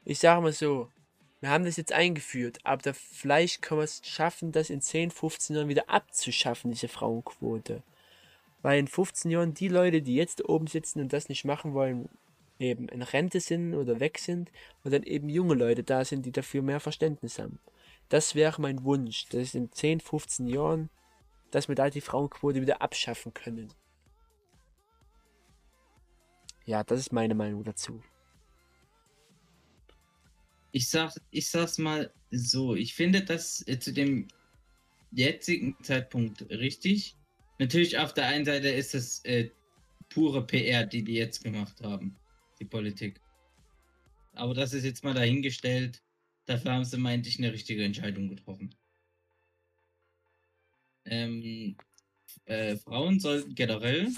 Ich 0.05 0.19
sage 0.19 0.41
mal 0.41 0.53
so, 0.53 0.89
wir 1.41 1.49
haben 1.49 1.63
das 1.63 1.77
jetzt 1.77 1.93
eingeführt, 1.93 2.59
aber 2.63 2.93
vielleicht 2.93 3.61
können 3.61 3.79
wir 3.79 3.85
es 3.85 4.01
schaffen, 4.03 4.51
das 4.51 4.69
in 4.69 4.81
10, 4.81 5.11
15 5.11 5.55
Jahren 5.55 5.69
wieder 5.69 5.89
abzuschaffen, 5.89 6.71
diese 6.71 6.89
Frauenquote. 6.89 7.81
Weil 8.61 8.79
in 8.79 8.87
15 8.87 9.31
Jahren 9.31 9.53
die 9.53 9.69
Leute, 9.69 10.01
die 10.01 10.15
jetzt 10.15 10.47
oben 10.47 10.67
sitzen 10.67 10.99
und 10.99 11.13
das 11.13 11.29
nicht 11.29 11.45
machen 11.45 11.73
wollen, 11.73 12.09
eben 12.59 12.89
in 12.89 13.01
Rente 13.01 13.39
sind 13.39 13.73
oder 13.73 14.01
weg 14.01 14.19
sind 14.19 14.51
und 14.83 14.93
dann 14.93 15.03
eben 15.03 15.29
junge 15.29 15.55
Leute 15.55 15.83
da 15.83 16.03
sind, 16.03 16.25
die 16.25 16.33
dafür 16.33 16.61
mehr 16.61 16.81
Verständnis 16.81 17.39
haben. 17.39 17.59
Das 18.09 18.35
wäre 18.35 18.61
mein 18.61 18.83
Wunsch, 18.83 19.27
dass 19.29 19.55
in 19.55 19.71
10, 19.71 20.01
15 20.01 20.47
Jahren, 20.47 20.89
dass 21.51 21.69
wir 21.69 21.75
da 21.75 21.89
die 21.89 22.01
Frauenquote 22.01 22.61
wieder 22.61 22.81
abschaffen 22.81 23.33
können. 23.33 23.73
Ja, 26.65 26.83
das 26.83 26.99
ist 26.99 27.13
meine 27.13 27.33
Meinung 27.33 27.63
dazu. 27.63 28.01
Ich 30.71 30.89
sag, 30.89 31.13
ich 31.31 31.49
sag's 31.49 31.77
mal 31.77 32.13
so, 32.31 32.75
ich 32.75 32.93
finde 32.93 33.21
das 33.21 33.67
äh, 33.67 33.79
zu 33.79 33.91
dem 33.91 34.27
jetzigen 35.11 35.75
Zeitpunkt 35.81 36.49
richtig. 36.49 37.15
Natürlich 37.57 37.97
auf 37.97 38.13
der 38.13 38.27
einen 38.27 38.45
Seite 38.45 38.69
ist 38.69 38.93
es 38.93 39.23
äh, 39.25 39.49
pure 40.09 40.45
PR, 40.45 40.85
die 40.85 41.03
die 41.03 41.15
jetzt 41.15 41.43
gemacht 41.43 41.81
haben, 41.81 42.15
die 42.59 42.65
Politik. 42.65 43.19
Aber 44.33 44.53
das 44.53 44.73
ist 44.73 44.85
jetzt 44.85 45.03
mal 45.03 45.13
dahingestellt. 45.13 46.01
Dafür 46.45 46.73
haben 46.73 46.85
sie, 46.85 46.97
meinte 46.97 47.29
ich, 47.29 47.37
eine 47.39 47.51
richtige 47.51 47.83
Entscheidung 47.83 48.29
getroffen. 48.29 48.73
Ähm, 51.05 51.75
äh, 52.45 52.77
Frauen 52.77 53.19
sollten 53.19 53.55
generell 53.55 54.13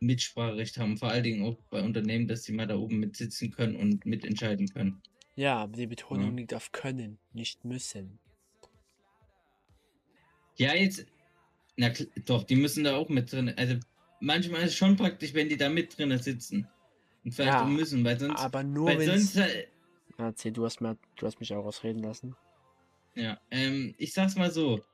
Mitspracherecht 0.00 0.78
haben, 0.78 0.96
vor 0.96 1.10
allen 1.10 1.24
Dingen 1.24 1.44
auch 1.44 1.58
bei 1.70 1.82
Unternehmen, 1.82 2.28
dass 2.28 2.44
sie 2.44 2.52
mal 2.52 2.66
da 2.66 2.76
oben 2.76 2.98
mitsitzen 3.00 3.50
können 3.50 3.76
und 3.76 4.06
mitentscheiden 4.06 4.68
können. 4.68 5.02
Ja, 5.36 5.56
aber 5.62 5.76
die 5.76 5.86
Betonung 5.86 6.32
Ja. 6.32 6.36
liegt 6.36 6.52
auf 6.54 6.72
können, 6.72 7.18
nicht 7.32 7.64
müssen. 7.64 8.18
Ja, 10.56 10.74
jetzt, 10.74 11.06
na 11.76 11.90
doch, 12.24 12.44
die 12.44 12.56
müssen 12.56 12.84
da 12.84 12.96
auch 12.96 13.08
mit 13.08 13.32
drin. 13.32 13.54
Also 13.56 13.76
manchmal 14.20 14.62
ist 14.62 14.70
es 14.70 14.76
schon 14.76 14.96
praktisch, 14.96 15.34
wenn 15.34 15.48
die 15.48 15.56
da 15.56 15.68
mit 15.68 15.96
drin 15.96 16.16
sitzen. 16.18 16.68
Und 17.24 17.32
vielleicht 17.34 17.54
Ja, 17.54 17.64
auch 17.64 17.68
müssen, 17.68 18.04
weil 18.04 18.18
sonst, 18.18 18.38
Aber 18.38 18.62
nur 18.64 18.88
weil 18.88 18.98
wenn 18.98 19.18
sonst, 19.18 19.36
äh, 19.36 19.68
Erzähl, 20.18 20.52
du 20.52 20.64
hast, 20.64 20.80
mir, 20.80 20.98
du 21.16 21.26
hast 21.26 21.38
mich 21.40 21.52
auch 21.54 21.64
ausreden 21.64 22.02
lassen. 22.02 22.34
ja, 23.14 23.38
ähm, 23.50 23.94
ich 23.98 24.12
sag's 24.12 24.36
mal 24.36 24.50
so. 24.50 24.84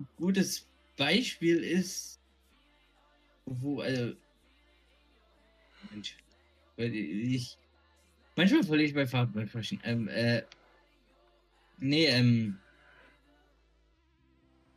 Ein 0.00 0.08
gutes 0.16 0.66
Beispiel 0.96 1.62
ist, 1.62 2.17
wo, 3.50 3.80
also, 3.80 4.14
Mensch, 5.90 6.16
ich, 6.76 7.58
manchmal 8.36 8.62
verliere 8.62 8.88
ich 8.88 8.94
bei 8.94 9.06
Farben 9.06 9.32
bei 9.32 9.46
Fröschen. 9.46 9.80
Ähm, 9.84 10.08
äh, 10.08 10.42
nee, 11.78 12.06
ähm, 12.06 12.58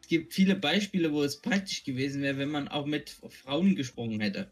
es 0.02 0.08
gibt 0.08 0.34
viele 0.34 0.56
Beispiele, 0.56 1.12
wo 1.12 1.24
es 1.24 1.42
praktisch 1.42 1.84
gewesen 1.84 2.22
wäre, 2.22 2.38
wenn 2.38 2.52
man 2.52 2.68
auch 2.68 2.86
mit 2.86 3.10
Frauen 3.10 3.76
gesprochen 3.76 4.20
hätte. 4.20 4.52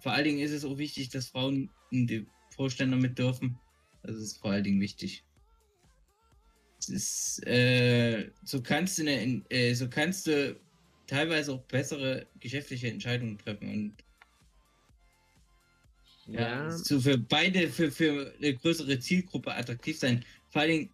Vor 0.00 0.12
allen 0.12 0.24
Dingen 0.24 0.40
ist 0.40 0.52
es 0.52 0.64
auch 0.64 0.78
wichtig, 0.78 1.08
dass 1.10 1.28
Frauen 1.28 1.70
in 1.90 2.06
die 2.06 2.26
Vorstände 2.50 2.96
mit 2.96 3.18
dürfen. 3.18 3.58
Das 4.02 4.16
ist 4.16 4.38
vor 4.38 4.52
allen 4.52 4.64
Dingen 4.64 4.80
wichtig. 4.80 5.24
Es 6.78 6.88
ist, 6.88 7.46
äh, 7.46 8.30
so 8.44 8.62
kannst 8.62 8.98
du 8.98 9.02
eine, 9.02 9.42
äh, 9.50 9.74
so 9.74 9.88
kannst 9.88 10.28
du 10.28 10.58
teilweise 11.08 11.52
auch 11.52 11.62
bessere 11.64 12.26
geschäftliche 12.38 12.88
Entscheidungen 12.88 13.38
treffen 13.38 13.68
und 13.72 13.96
ja, 16.30 16.70
so 16.70 17.00
für 17.00 17.16
beide, 17.16 17.70
für, 17.70 17.90
für 17.90 18.34
eine 18.36 18.54
größere 18.54 18.98
Zielgruppe 19.00 19.54
attraktiv 19.54 19.98
sein. 19.98 20.22
Vor 20.50 20.60
allen 20.60 20.70
Dingen, 20.70 20.90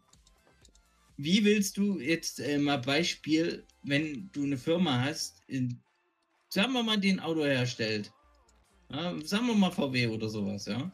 wie 1.16 1.44
willst 1.44 1.76
du 1.76 1.98
jetzt 1.98 2.38
äh, 2.38 2.56
mal 2.56 2.78
Beispiel, 2.78 3.64
wenn 3.82 4.30
du 4.32 4.44
eine 4.44 4.56
Firma 4.56 5.02
hast, 5.02 5.42
in, 5.48 5.76
sagen 6.48 6.72
wir 6.72 6.84
mal, 6.84 6.98
die 6.98 7.12
ein 7.12 7.20
Auto 7.20 7.44
herstellt, 7.44 8.12
ja, 8.92 9.12
sagen 9.24 9.48
wir 9.48 9.54
mal 9.54 9.72
VW 9.72 10.06
oder 10.06 10.28
sowas, 10.28 10.66
ja, 10.66 10.92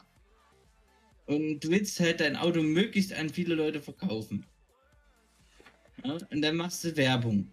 und 1.27 1.59
du 1.59 1.69
willst 1.69 1.99
halt 1.99 2.19
dein 2.19 2.35
Auto 2.35 2.61
möglichst 2.63 3.13
an 3.13 3.29
viele 3.29 3.55
Leute 3.55 3.79
verkaufen. 3.79 4.45
Ja, 6.03 6.17
und 6.31 6.41
dann 6.41 6.55
machst 6.55 6.83
du 6.83 6.97
Werbung. 6.97 7.51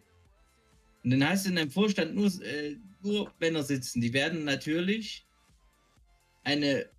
Und 1.05 1.11
dann 1.11 1.29
hast 1.29 1.45
du 1.47 1.51
in 1.51 1.57
deinem 1.57 1.71
Vorstand 1.71 2.15
nur, 2.15 2.27
äh, 2.43 2.77
nur 3.03 3.33
Männer 3.41 3.63
sitzen. 3.63 4.01
Die 4.01 4.13
werden 4.13 4.45
natürlich 4.45 5.27
eine, 6.45 6.91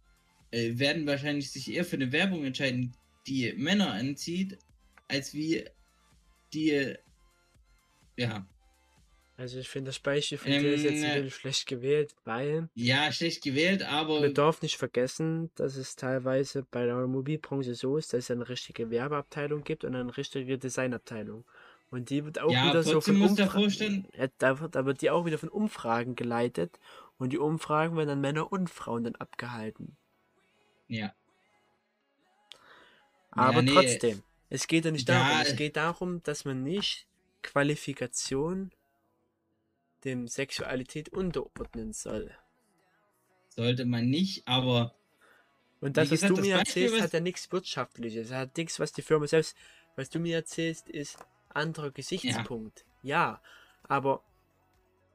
äh, 0.51 0.77
werden 0.79 1.05
wahrscheinlich 1.07 1.51
sich 1.51 1.71
eher 1.71 1.85
für 1.85 1.97
eine 1.97 2.11
Werbung 2.11 2.45
entscheiden, 2.45 2.95
die 3.27 3.53
Männer 3.53 3.91
anzieht, 3.93 4.57
als 5.07 5.33
wie 5.33 5.65
die, 6.53 6.95
ja, 8.17 8.47
Also 9.37 9.59
ich 9.59 9.69
finde 9.69 9.89
das 9.89 9.99
Beispiel 9.99 10.37
von 10.37 10.57
dir 10.57 10.73
ist 10.73 10.83
jetzt 10.83 11.03
Ähm, 11.03 11.13
wirklich 11.13 11.35
schlecht 11.35 11.65
gewählt, 11.67 12.13
weil 12.25 12.69
ja, 12.75 13.11
schlecht 13.11 13.41
gewählt, 13.43 13.83
aber 13.83 14.21
wir 14.21 14.33
dürfen 14.33 14.65
nicht 14.65 14.77
vergessen, 14.77 15.51
dass 15.55 15.75
es 15.77 15.95
teilweise 15.95 16.63
bei 16.63 16.85
der 16.85 16.95
Automobilbranche 16.97 17.73
so 17.75 17.97
ist, 17.97 18.13
dass 18.13 18.25
es 18.25 18.31
eine 18.31 18.49
richtige 18.49 18.89
Werbeabteilung 18.89 19.63
gibt 19.63 19.83
und 19.85 19.95
eine 19.95 20.15
richtige 20.17 20.57
Designabteilung. 20.57 21.45
Und 21.91 22.09
die 22.09 22.25
wird 22.25 22.39
auch 22.39 22.51
Ja, 22.53 22.63
wieder 22.63 22.83
so 22.83 23.01
von 23.01 23.17
Umfragen. 23.21 24.07
Ja, 24.15 24.27
da, 24.37 24.59
wird, 24.59 24.75
da 24.75 24.85
wird 24.85 25.01
die 25.01 25.09
auch 25.11 25.25
wieder 25.25 25.37
von 25.37 25.49
Umfragen 25.49 26.15
geleitet 26.15 26.79
und 27.17 27.31
die 27.33 27.37
Umfragen 27.39 27.95
werden 27.97 28.07
dann 28.09 28.21
Männer 28.21 28.51
und 28.51 28.69
Frauen 28.69 29.03
dann 29.05 29.15
abgehalten. 29.15 29.97
ja. 30.87 31.13
Aber 33.31 33.61
nee. 33.63 33.71
trotzdem, 33.73 34.23
es 34.49 34.67
geht 34.67 34.85
ja 34.85 34.91
nicht 34.91 35.07
Ja, 35.07 35.15
darum. 35.15 35.41
Es 35.41 35.55
geht 35.55 35.75
darum, 35.77 36.21
dass 36.23 36.45
man 36.45 36.63
nicht 36.63 37.07
Qualifikation 37.41 38.71
dem 40.03 40.27
Sexualität 40.27 41.07
unterordnen 41.07 41.93
soll. 41.93 42.35
Sollte 43.49 43.85
man 43.85 44.09
nicht, 44.09 44.47
aber 44.47 44.95
Und 45.81 45.97
das, 45.97 46.07
Wie 46.07 46.11
was 46.11 46.19
gesagt, 46.21 46.31
du 46.37 46.37
mir 46.37 46.57
Beispiel, 46.57 46.89
erzählst, 46.89 47.01
hat 47.01 47.13
ja 47.13 47.19
nichts 47.19 47.51
Wirtschaftliches. 47.51 48.31
Hat 48.31 48.57
nichts, 48.57 48.79
was 48.79 48.91
die 48.91 49.01
Firma 49.01 49.27
selbst. 49.27 49.55
Was 49.95 50.09
du 50.09 50.19
mir 50.19 50.35
erzählst, 50.35 50.89
ist 50.89 51.17
anderer 51.49 51.91
Gesichtspunkt. 51.91 52.85
Ja. 53.01 53.41
aber 53.83 54.21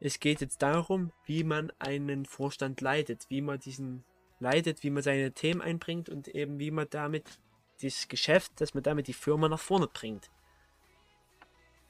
es 0.00 0.20
geht 0.20 0.40
jetzt 0.40 0.60
darum, 0.62 1.12
wie 1.24 1.44
man 1.44 1.72
einen 1.78 2.26
Vorstand 2.26 2.80
leitet, 2.80 3.26
wie 3.30 3.40
man 3.40 3.58
diesen 3.58 4.04
leitet, 4.40 4.82
wie 4.82 4.90
man 4.90 5.02
seine 5.02 5.32
Themen 5.32 5.62
einbringt 5.62 6.08
und 6.08 6.28
eben 6.28 6.58
wie 6.58 6.70
man 6.70 6.86
damit 6.90 7.24
das 7.80 8.08
Geschäft, 8.08 8.60
dass 8.60 8.74
man 8.74 8.82
damit 8.82 9.06
die 9.06 9.12
Firma 9.14 9.48
nach 9.48 9.60
vorne 9.60 9.86
bringt. 9.86 10.30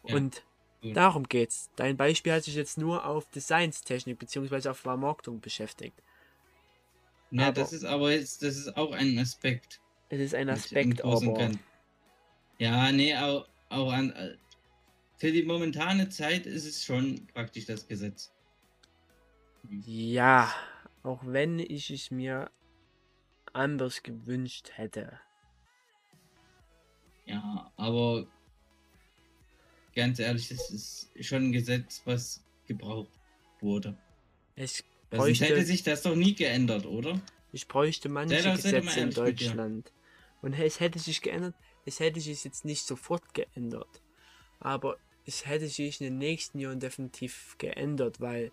Ja, 0.04 0.16
und 0.16 0.42
gut. 0.82 0.96
darum 0.96 1.24
geht's. 1.28 1.70
Dein 1.76 1.96
Beispiel 1.96 2.32
hat 2.32 2.44
sich 2.44 2.54
jetzt 2.54 2.78
nur 2.78 3.04
auf 3.06 3.28
Designstechnik 3.30 4.18
bzw. 4.18 4.68
auf 4.68 4.78
Vermarktung 4.78 5.40
beschäftigt. 5.40 6.00
Na, 7.30 7.44
Aber- 7.48 7.54
das 7.54 7.72
ist 7.72 7.84
aber 7.84 8.12
jetzt, 8.12 8.42
das 8.42 8.56
ist 8.56 8.76
auch 8.76 8.92
ein 8.92 9.18
Aspekt. 9.18 9.80
Es 10.10 10.20
ist 10.20 10.34
ein 10.34 10.48
Aspekt, 10.50 11.02
aber. 11.02 11.50
Ja, 12.58 12.92
nee, 12.92 13.16
auch, 13.16 13.48
auch 13.74 13.92
an. 13.92 14.10
äh, 14.12 14.36
Für 15.16 15.32
die 15.32 15.42
momentane 15.42 16.08
Zeit 16.08 16.46
ist 16.46 16.64
es 16.66 16.84
schon 16.84 17.26
praktisch 17.28 17.66
das 17.66 17.86
Gesetz. 17.86 18.32
Ja, 19.86 20.52
auch 21.02 21.22
wenn 21.24 21.58
ich 21.58 21.90
es 21.90 22.10
mir 22.10 22.50
anders 23.52 24.02
gewünscht 24.02 24.72
hätte. 24.74 25.20
Ja, 27.26 27.72
aber 27.76 28.26
ganz 29.94 30.18
ehrlich, 30.18 30.48
das 30.48 30.70
ist 30.70 31.10
schon 31.20 31.44
ein 31.44 31.52
Gesetz, 31.52 32.02
was 32.04 32.44
gebraucht 32.66 33.08
wurde. 33.60 33.96
Es 34.56 34.84
Also 35.10 35.26
sonst 35.26 35.40
hätte 35.40 35.52
bräuchte, 35.54 35.66
sich 35.66 35.82
das 35.82 36.02
doch 36.02 36.16
nie 36.16 36.34
geändert, 36.34 36.84
oder? 36.86 37.20
ich 37.52 37.68
bräuchte 37.68 38.08
manche 38.08 38.36
Gesetze 38.36 39.00
in. 39.00 39.10
Deutschland. 39.10 39.92
Und 40.42 40.52
es 40.52 40.80
hätte 40.80 40.98
sich 40.98 41.22
geändert, 41.22 41.54
es 41.84 42.00
hätte 42.00 42.20
sich 42.20 42.44
jetzt 42.44 42.64
nicht 42.64 42.86
sofort 42.86 43.34
geändert. 43.34 44.02
Aber 44.60 44.96
es 45.26 45.46
hätte 45.46 45.68
sich 45.68 46.00
in 46.00 46.06
den 46.06 46.18
nächsten 46.18 46.58
Jahren 46.58 46.80
definitiv 46.80 47.56
geändert, 47.58 48.20
weil 48.20 48.52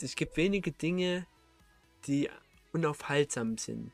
es 0.00 0.14
gibt 0.14 0.36
wenige 0.36 0.72
Dinge, 0.72 1.26
die 2.06 2.28
unaufhaltsam 2.72 3.56
sind. 3.56 3.92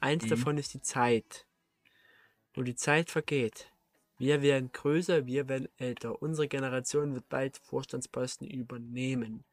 Eins 0.00 0.24
mhm. 0.24 0.28
davon 0.28 0.58
ist 0.58 0.74
die 0.74 0.82
Zeit. 0.82 1.46
Und 2.56 2.66
die 2.66 2.76
Zeit 2.76 3.10
vergeht. 3.10 3.70
Wir 4.18 4.42
werden 4.42 4.70
größer, 4.72 5.26
wir 5.26 5.48
werden 5.48 5.68
älter. 5.78 6.20
Unsere 6.20 6.46
Generation 6.46 7.14
wird 7.14 7.28
bald 7.28 7.56
Vorstandsposten 7.58 8.46
übernehmen. 8.46 9.44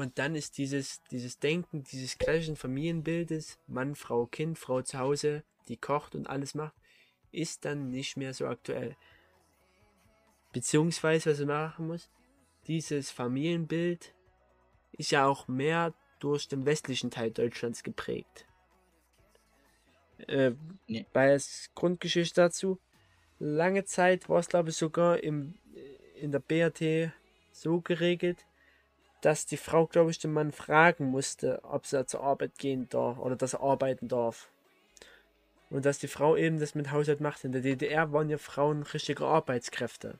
Und 0.00 0.18
dann 0.18 0.34
ist 0.34 0.56
dieses, 0.56 1.02
dieses 1.10 1.40
Denken, 1.40 1.84
dieses 1.84 2.16
klassischen 2.16 2.56
Familienbildes, 2.56 3.58
Mann, 3.66 3.94
Frau, 3.94 4.24
Kind, 4.24 4.58
Frau 4.58 4.80
zu 4.80 4.98
Hause, 4.98 5.44
die 5.68 5.76
kocht 5.76 6.14
und 6.14 6.26
alles 6.26 6.54
macht, 6.54 6.72
ist 7.32 7.66
dann 7.66 7.90
nicht 7.90 8.16
mehr 8.16 8.32
so 8.32 8.46
aktuell. 8.46 8.96
Beziehungsweise, 10.54 11.32
was 11.32 11.38
man 11.40 11.48
machen 11.48 11.86
muss, 11.86 12.08
dieses 12.66 13.10
Familienbild 13.10 14.14
ist 14.92 15.10
ja 15.10 15.26
auch 15.26 15.48
mehr 15.48 15.92
durch 16.18 16.48
den 16.48 16.64
westlichen 16.64 17.10
Teil 17.10 17.30
Deutschlands 17.30 17.82
geprägt. 17.82 18.46
Äh, 20.28 20.52
als 21.12 21.68
Grundgeschichte 21.74 22.40
dazu, 22.40 22.80
lange 23.38 23.84
Zeit 23.84 24.30
war 24.30 24.38
es 24.38 24.48
glaube 24.48 24.70
ich 24.70 24.76
sogar 24.76 25.22
im, 25.22 25.56
in 26.14 26.32
der 26.32 26.38
BRT 26.38 27.12
so 27.52 27.82
geregelt, 27.82 28.46
dass 29.20 29.46
die 29.46 29.56
Frau 29.56 29.86
glaube 29.86 30.10
ich 30.10 30.18
den 30.18 30.32
Mann 30.32 30.52
fragen 30.52 31.06
musste, 31.06 31.60
ob 31.62 31.86
sie 31.86 32.06
zur 32.06 32.22
Arbeit 32.22 32.58
gehen 32.58 32.88
darf 32.88 33.18
oder 33.18 33.36
dass 33.36 33.54
er 33.54 33.60
arbeiten 33.60 34.08
darf. 34.08 34.48
Und 35.68 35.84
dass 35.84 35.98
die 35.98 36.08
Frau 36.08 36.36
eben 36.36 36.58
das 36.58 36.74
mit 36.74 36.90
Haushalt 36.90 37.20
macht. 37.20 37.44
In 37.44 37.52
der 37.52 37.60
DDR 37.60 38.12
waren 38.12 38.28
ja 38.28 38.38
Frauen 38.38 38.82
richtige 38.82 39.24
Arbeitskräfte. 39.24 40.18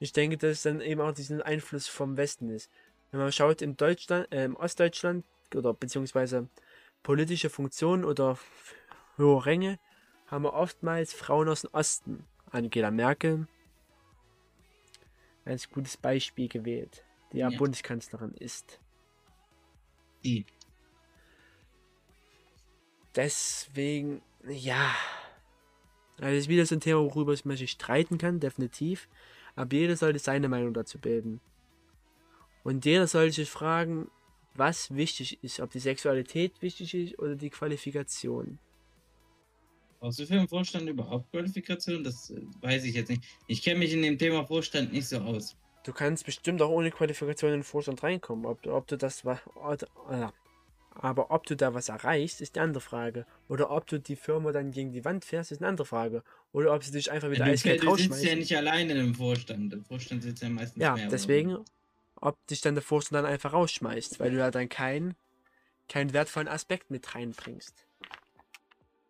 Ich 0.00 0.12
denke, 0.12 0.36
dass 0.36 0.50
es 0.50 0.62
dann 0.62 0.80
eben 0.80 1.00
auch 1.00 1.12
diesen 1.12 1.40
Einfluss 1.40 1.86
vom 1.86 2.16
Westen 2.16 2.50
ist. 2.50 2.70
Wenn 3.10 3.20
man 3.20 3.30
schaut 3.30 3.62
in 3.62 3.76
Deutschland, 3.76 4.30
äh, 4.32 4.44
im 4.44 4.56
Ostdeutschland 4.56 5.24
oder 5.54 5.72
beziehungsweise 5.72 6.48
politische 7.04 7.50
Funktionen 7.50 8.04
oder 8.04 8.36
hohe 9.16 9.46
Ränge, 9.46 9.78
haben 10.26 10.42
wir 10.42 10.54
oftmals 10.54 11.12
Frauen 11.12 11.48
aus 11.48 11.60
dem 11.60 11.70
Osten. 11.72 12.26
Angela 12.50 12.90
Merkel, 12.90 13.46
ein 15.44 15.58
gutes 15.72 15.96
Beispiel 15.96 16.48
gewählt, 16.48 17.04
die 17.32 17.38
ja, 17.38 17.50
ja. 17.50 17.58
Bundeskanzlerin 17.58 18.34
ist. 18.34 18.80
Die. 20.24 20.46
Deswegen, 23.14 24.22
ja. 24.48 24.94
Also 26.18 26.30
das 26.30 26.38
ist 26.44 26.48
wieder 26.48 26.66
so 26.66 26.74
ein 26.74 26.80
Thema, 26.80 27.00
worüber 27.00 27.34
man 27.44 27.56
sich 27.56 27.70
streiten 27.72 28.18
kann, 28.18 28.40
definitiv. 28.40 29.08
Aber 29.56 29.74
jeder 29.74 29.96
sollte 29.96 30.18
seine 30.18 30.48
Meinung 30.48 30.74
dazu 30.74 30.98
bilden. 30.98 31.40
Und 32.62 32.84
jeder 32.84 33.06
sollte 33.06 33.34
sich 33.34 33.50
fragen, 33.50 34.10
was 34.54 34.94
wichtig 34.94 35.42
ist, 35.42 35.60
ob 35.60 35.70
die 35.70 35.80
Sexualität 35.80 36.62
wichtig 36.62 36.94
ist 36.94 37.18
oder 37.18 37.36
die 37.36 37.50
Qualifikation. 37.50 38.58
Brauchst 40.04 40.18
du 40.18 40.26
für 40.26 40.34
einen 40.34 40.48
Vorstand 40.48 40.86
überhaupt 40.86 41.30
Qualifikation? 41.30 42.04
Das 42.04 42.28
äh, 42.28 42.42
weiß 42.60 42.84
ich 42.84 42.94
jetzt 42.94 43.08
nicht. 43.08 43.24
Ich 43.46 43.62
kenne 43.62 43.78
mich 43.78 43.94
in 43.94 44.02
dem 44.02 44.18
Thema 44.18 44.44
Vorstand 44.44 44.92
nicht 44.92 45.08
so 45.08 45.16
aus. 45.16 45.56
Du 45.82 45.94
kannst 45.94 46.26
bestimmt 46.26 46.60
auch 46.60 46.68
ohne 46.68 46.90
Qualifikation 46.90 47.52
in 47.52 47.60
den 47.60 47.64
Vorstand 47.64 48.02
reinkommen. 48.02 48.44
Ob, 48.44 48.66
ob 48.66 48.86
du 48.86 48.98
das 48.98 49.24
was. 49.24 49.38
Aber 50.90 51.30
ob 51.30 51.46
du 51.46 51.56
da 51.56 51.72
was 51.72 51.88
erreichst, 51.88 52.42
ist 52.42 52.54
eine 52.54 52.64
andere 52.64 52.82
Frage. 52.82 53.24
Oder 53.48 53.70
ob 53.70 53.86
du 53.86 53.98
die 53.98 54.16
Firma 54.16 54.52
dann 54.52 54.72
gegen 54.72 54.92
die 54.92 55.06
Wand 55.06 55.24
fährst, 55.24 55.52
ist 55.52 55.62
eine 55.62 55.68
andere 55.68 55.86
Frage. 55.86 56.22
Oder 56.52 56.74
ob 56.74 56.84
sie 56.84 56.92
dich 56.92 57.10
einfach 57.10 57.30
wieder 57.30 57.46
ja, 57.46 57.52
eiskalt 57.52 57.86
rausschmeißen. 57.86 58.10
Du 58.10 58.14
sitzt 58.14 58.30
ja 58.30 58.36
nicht 58.36 58.56
alleine 58.58 58.92
im 58.92 59.14
Vorstand. 59.14 59.72
Im 59.72 59.86
Vorstand 59.86 60.22
sitzt 60.22 60.42
ja 60.42 60.50
meistens 60.50 60.82
Ja, 60.82 60.96
mehr, 60.96 61.08
deswegen, 61.08 61.54
oder? 61.54 61.64
ob 62.16 62.46
dich 62.48 62.60
dann 62.60 62.74
der 62.74 62.82
Vorstand 62.82 63.24
dann 63.24 63.32
einfach 63.32 63.54
rausschmeißt, 63.54 64.20
weil 64.20 64.32
du 64.32 64.36
ja 64.36 64.50
dann 64.50 64.68
keinen 64.68 65.14
keinen 65.88 66.12
wertvollen 66.12 66.48
Aspekt 66.48 66.90
mit 66.90 67.14
reinbringst. 67.14 67.86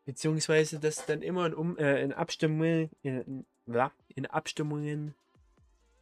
Beziehungsweise, 0.04 0.78
dass 0.80 1.06
dann 1.06 1.22
immer 1.22 1.46
in, 1.46 1.54
um, 1.54 1.78
äh, 1.78 2.02
in 2.02 2.12
Abstimmungen, 2.12 2.90
in, 3.02 3.46
in 4.08 4.26
Abstimmungen 4.26 5.14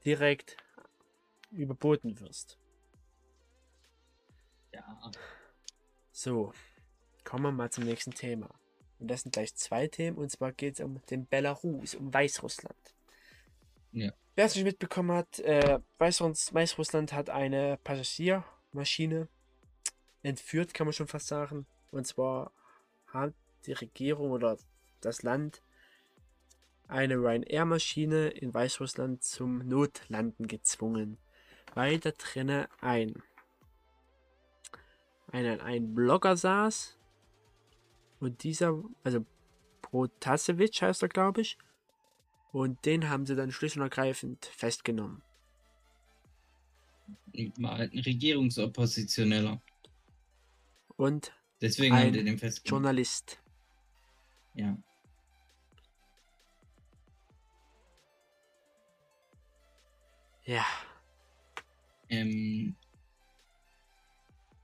direkt 0.04 0.56
überboten 1.50 2.18
wirst. 2.20 2.58
Ja. 4.72 5.12
So, 6.10 6.52
kommen 7.24 7.44
wir 7.44 7.52
mal 7.52 7.70
zum 7.70 7.84
nächsten 7.84 8.12
Thema. 8.12 8.48
Und 8.98 9.08
das 9.08 9.22
sind 9.22 9.32
gleich 9.32 9.54
zwei 9.54 9.88
Themen, 9.88 10.16
und 10.16 10.30
zwar 10.30 10.52
geht 10.52 10.74
es 10.74 10.84
um 10.84 11.00
den 11.06 11.26
Belarus, 11.26 11.94
um 11.94 12.12
Weißrussland. 12.12 12.94
Ja. 13.92 14.12
Wer 14.34 14.46
es 14.46 14.54
nicht 14.54 14.64
mitbekommen 14.64 15.12
hat, 15.12 15.38
äh, 15.40 15.80
Weißruss 15.98 16.54
Weißrussland 16.54 17.12
hat 17.12 17.28
eine 17.28 17.78
Passagiermaschine 17.84 19.28
entführt, 20.22 20.72
kann 20.72 20.86
man 20.86 20.94
schon 20.94 21.08
fast 21.08 21.26
sagen. 21.26 21.66
Und 21.90 22.06
zwar 22.06 22.52
hat 23.08 23.34
die 23.66 23.72
Regierung 23.72 24.30
oder 24.30 24.58
das 25.00 25.22
Land 25.22 25.62
eine 26.88 27.14
Ryanair-Maschine 27.14 28.28
in 28.28 28.52
Weißrussland 28.52 29.22
zum 29.22 29.66
Notlanden 29.66 30.46
gezwungen, 30.46 31.16
weil 31.74 31.98
da 31.98 32.10
drinnen 32.10 32.66
ein 32.80 33.22
ein, 35.32 35.60
ein 35.60 35.94
Blogger 35.94 36.36
saß. 36.36 36.98
Und 38.20 38.44
dieser, 38.44 38.80
also 39.02 39.24
Protasevich 39.80 40.82
heißt 40.82 41.02
er, 41.02 41.08
glaube 41.08 41.40
ich. 41.40 41.58
Und 42.52 42.84
den 42.84 43.08
haben 43.08 43.26
sie 43.26 43.34
dann 43.34 43.50
schlicht 43.50 43.76
und 43.76 43.82
ergreifend 43.82 44.44
festgenommen. 44.44 45.22
Ein 47.34 47.58
Regierungsoppositioneller. 47.58 49.60
Und 50.96 51.32
Deswegen 51.62 51.94
ein 51.94 52.12
den 52.12 52.38
Journalist. 52.64 53.41
Ja. 54.54 54.76
Ja. 60.44 60.64
Ähm, 62.08 62.74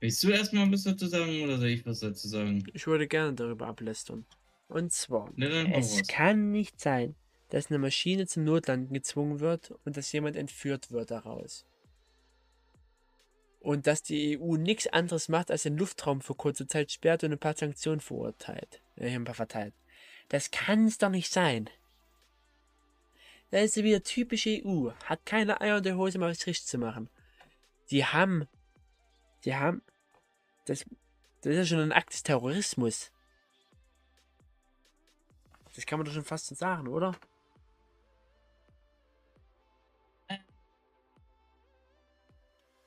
Willst 0.01 0.23
du 0.23 0.29
erstmal 0.29 0.71
was 0.71 0.83
dazu 0.83 1.07
sagen 1.07 1.43
oder 1.43 1.57
soll 1.57 1.69
ich 1.69 1.85
was 1.85 1.99
dazu 1.99 2.27
sagen? 2.27 2.63
Ich 2.73 2.87
würde 2.87 3.07
gerne 3.07 3.33
darüber 3.33 3.67
ablästern. 3.67 4.25
Und 4.69 4.93
zwar, 4.93 5.33
es 5.37 6.07
kann 6.07 6.51
nicht 6.51 6.79
sein, 6.79 7.15
dass 7.49 7.69
eine 7.69 7.79
Maschine 7.79 8.27
zum 8.27 8.43
Notlanden 8.43 8.93
gezwungen 8.93 9.39
wird 9.39 9.73
und 9.83 9.97
dass 9.97 10.11
jemand 10.11 10.35
entführt 10.37 10.91
wird 10.91 11.11
daraus. 11.11 11.65
Und 13.59 13.87
dass 13.87 14.03
die 14.03 14.39
EU 14.39 14.55
nichts 14.55 14.87
anderes 14.87 15.27
macht, 15.27 15.51
als 15.51 15.63
den 15.63 15.77
Luftraum 15.77 16.21
für 16.21 16.33
kurze 16.33 16.65
Zeit 16.67 16.91
sperrt 16.91 17.23
und 17.23 17.33
ein 17.33 17.39
paar 17.39 17.55
Sanktionen 17.55 17.99
verurteilt, 17.99 18.81
äh, 18.95 19.13
ein 19.13 19.25
paar 19.25 19.35
verteilt. 19.35 19.73
Das 20.29 20.51
kann 20.51 20.85
es 20.85 20.97
doch 20.97 21.09
nicht 21.09 21.31
sein. 21.31 21.69
Das 23.51 23.63
ist 23.63 23.83
wieder 23.83 24.03
typisch 24.03 24.45
EU. 24.47 24.91
Hat 25.05 25.25
keine 25.25 25.59
Eier 25.59 25.77
in 25.77 25.83
der 25.83 25.97
Hose, 25.97 26.19
mal 26.19 26.29
was 26.29 26.45
richtig 26.45 26.67
zu 26.67 26.77
machen. 26.77 27.09
Die 27.89 28.05
haben 28.05 28.47
die 29.45 29.55
haben. 29.55 29.81
Das, 30.65 30.85
das 31.41 31.53
ist 31.53 31.57
ja 31.57 31.65
schon 31.65 31.79
ein 31.79 31.91
Akt 31.91 32.13
des 32.13 32.23
Terrorismus. 32.23 33.11
Das 35.75 35.85
kann 35.85 35.99
man 35.99 36.05
doch 36.05 36.13
schon 36.13 36.25
fast 36.25 36.47
so 36.47 36.55
sagen, 36.55 36.87
oder? 36.87 37.15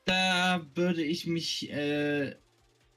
Da 0.05 0.67
würde 0.75 1.03
ich 1.03 1.27
mich, 1.27 1.71
äh, 1.71 2.37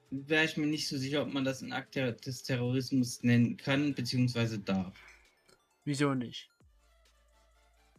wäre 0.09 0.45
ich 0.45 0.57
mir 0.57 0.67
nicht 0.67 0.87
so 0.87 0.97
sicher, 0.97 1.21
ob 1.21 1.33
man 1.33 1.45
das 1.45 1.61
ein 1.61 1.73
Akt 1.73 1.95
des 1.95 2.43
Terrorismus 2.43 3.21
nennen 3.23 3.57
kann, 3.57 3.93
beziehungsweise 3.93 4.59
darf. 4.59 4.97
Wieso 5.83 6.13
nicht? 6.15 6.49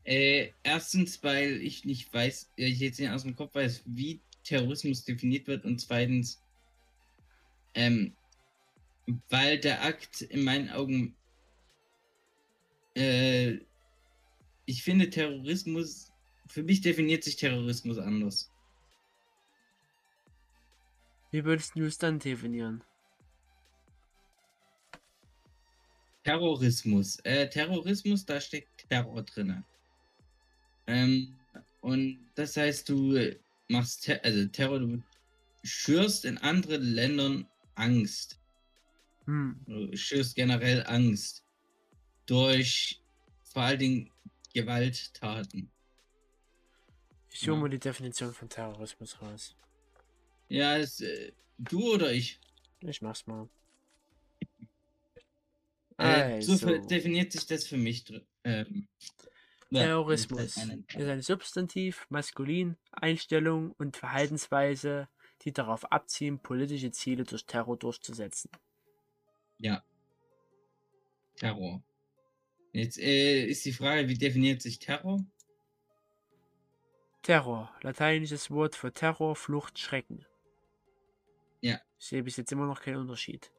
Äh, 0.04 0.52
erstens, 0.62 1.22
weil 1.22 1.60
ich 1.62 1.84
nicht 1.84 2.12
weiß, 2.12 2.52
ich 2.56 2.78
jetzt 2.78 3.00
nicht 3.00 3.10
aus 3.10 3.24
dem 3.24 3.34
Kopf 3.34 3.54
weiß, 3.54 3.82
wie 3.86 4.20
Terrorismus 4.44 5.04
definiert 5.04 5.48
wird 5.48 5.64
und 5.64 5.80
zweitens, 5.80 6.40
ähm, 7.74 8.14
weil 9.28 9.58
der 9.58 9.82
Akt 9.82 10.22
in 10.22 10.44
meinen 10.44 10.70
Augen, 10.70 11.16
äh, 12.94 13.58
ich 14.66 14.82
finde 14.82 15.10
Terrorismus, 15.10 16.12
für 16.46 16.62
mich 16.62 16.80
definiert 16.80 17.24
sich 17.24 17.36
Terrorismus 17.36 17.98
anders. 17.98 18.50
Wie 21.30 21.44
würdest 21.44 21.76
du 21.76 21.84
es 21.84 21.98
dann 21.98 22.18
definieren? 22.18 22.82
Terrorismus. 26.24 27.18
Äh, 27.20 27.48
Terrorismus, 27.48 28.24
da 28.24 28.40
steckt 28.40 28.88
Terror 28.88 29.22
drin. 29.22 29.64
Ähm, 30.86 31.36
und 31.80 32.18
das 32.34 32.56
heißt, 32.56 32.88
du 32.88 33.16
machst 33.68 34.04
Ter 34.04 34.24
also 34.24 34.46
Terror, 34.46 34.80
du 34.80 35.02
schürst 35.62 36.24
in 36.24 36.38
anderen 36.38 36.82
Ländern 36.82 37.46
Angst. 37.76 38.40
Hm. 39.26 39.60
Du 39.66 39.96
schürst 39.96 40.34
generell 40.34 40.84
Angst 40.86 41.44
durch 42.26 43.00
vor 43.44 43.62
allen 43.62 43.78
Dingen 43.78 44.10
Gewalttaten. 44.52 45.70
Ich 47.30 47.40
suche 47.40 47.50
Ja. 47.52 47.56
mal 47.56 47.68
die 47.68 47.78
Definition 47.78 48.32
von 48.32 48.48
Terrorismus 48.48 49.20
raus. 49.20 49.54
Ja, 50.48 50.76
es, 50.78 51.00
äh, 51.00 51.32
du 51.58 51.94
oder 51.94 52.12
ich? 52.12 52.40
Ich 52.80 53.02
mach's 53.02 53.26
mal. 53.26 53.48
Äh, 55.98 56.42
so 56.42 56.52
Also. 56.52 56.66
ver- 56.66 56.86
definiert 56.86 57.32
sich 57.32 57.46
das 57.46 57.66
für 57.66 57.76
mich. 57.78 58.04
Ähm, 58.44 58.88
ja, 59.70 59.84
Terrorismus 59.84 60.42
ist 60.42 60.56
ist 60.56 60.96
ein 61.08 61.22
Substantiv, 61.22 62.06
maskulin, 62.10 62.76
Einstellung 62.92 63.72
und 63.72 63.96
Verhaltensweise, 63.96 65.08
die 65.42 65.52
darauf 65.52 65.90
abzielen, 65.90 66.38
politische 66.38 66.92
Ziele 66.92 67.24
durch 67.24 67.46
Terror 67.46 67.76
durchzusetzen. 67.76 68.50
Ja. 69.58 69.82
Terror. 71.36 71.82
Jetzt 72.72 72.98
äh, 72.98 73.44
ist 73.46 73.64
die 73.64 73.72
Frage, 73.72 74.08
wie 74.08 74.18
definiert 74.18 74.62
sich 74.62 74.78
Terror? 74.78 75.24
Terror, 77.22 77.74
lateinisches 77.80 78.50
Wort 78.50 78.76
für 78.76 78.92
Terror, 78.92 79.34
Flucht, 79.34 79.78
Schrecken. 79.78 80.24
Ich 81.98 82.06
sehe 82.06 82.22
bis 82.22 82.36
jetzt 82.36 82.52
immer 82.52 82.66
noch 82.66 82.80
keinen 82.80 82.98
Unterschied. 82.98 83.50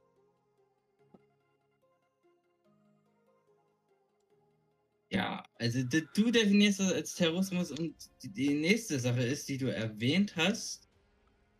Ja, 5.09 5.43
also 5.57 5.83
du 5.83 6.31
definierst 6.31 6.81
das 6.81 6.91
als 6.91 7.15
Terrorismus 7.15 7.71
und 7.71 7.95
die, 8.23 8.53
nächste 8.53 8.99
Sache 8.99 9.23
ist, 9.23 9.47
die 9.47 9.57
du 9.57 9.73
erwähnt 9.73 10.35
hast, 10.35 10.89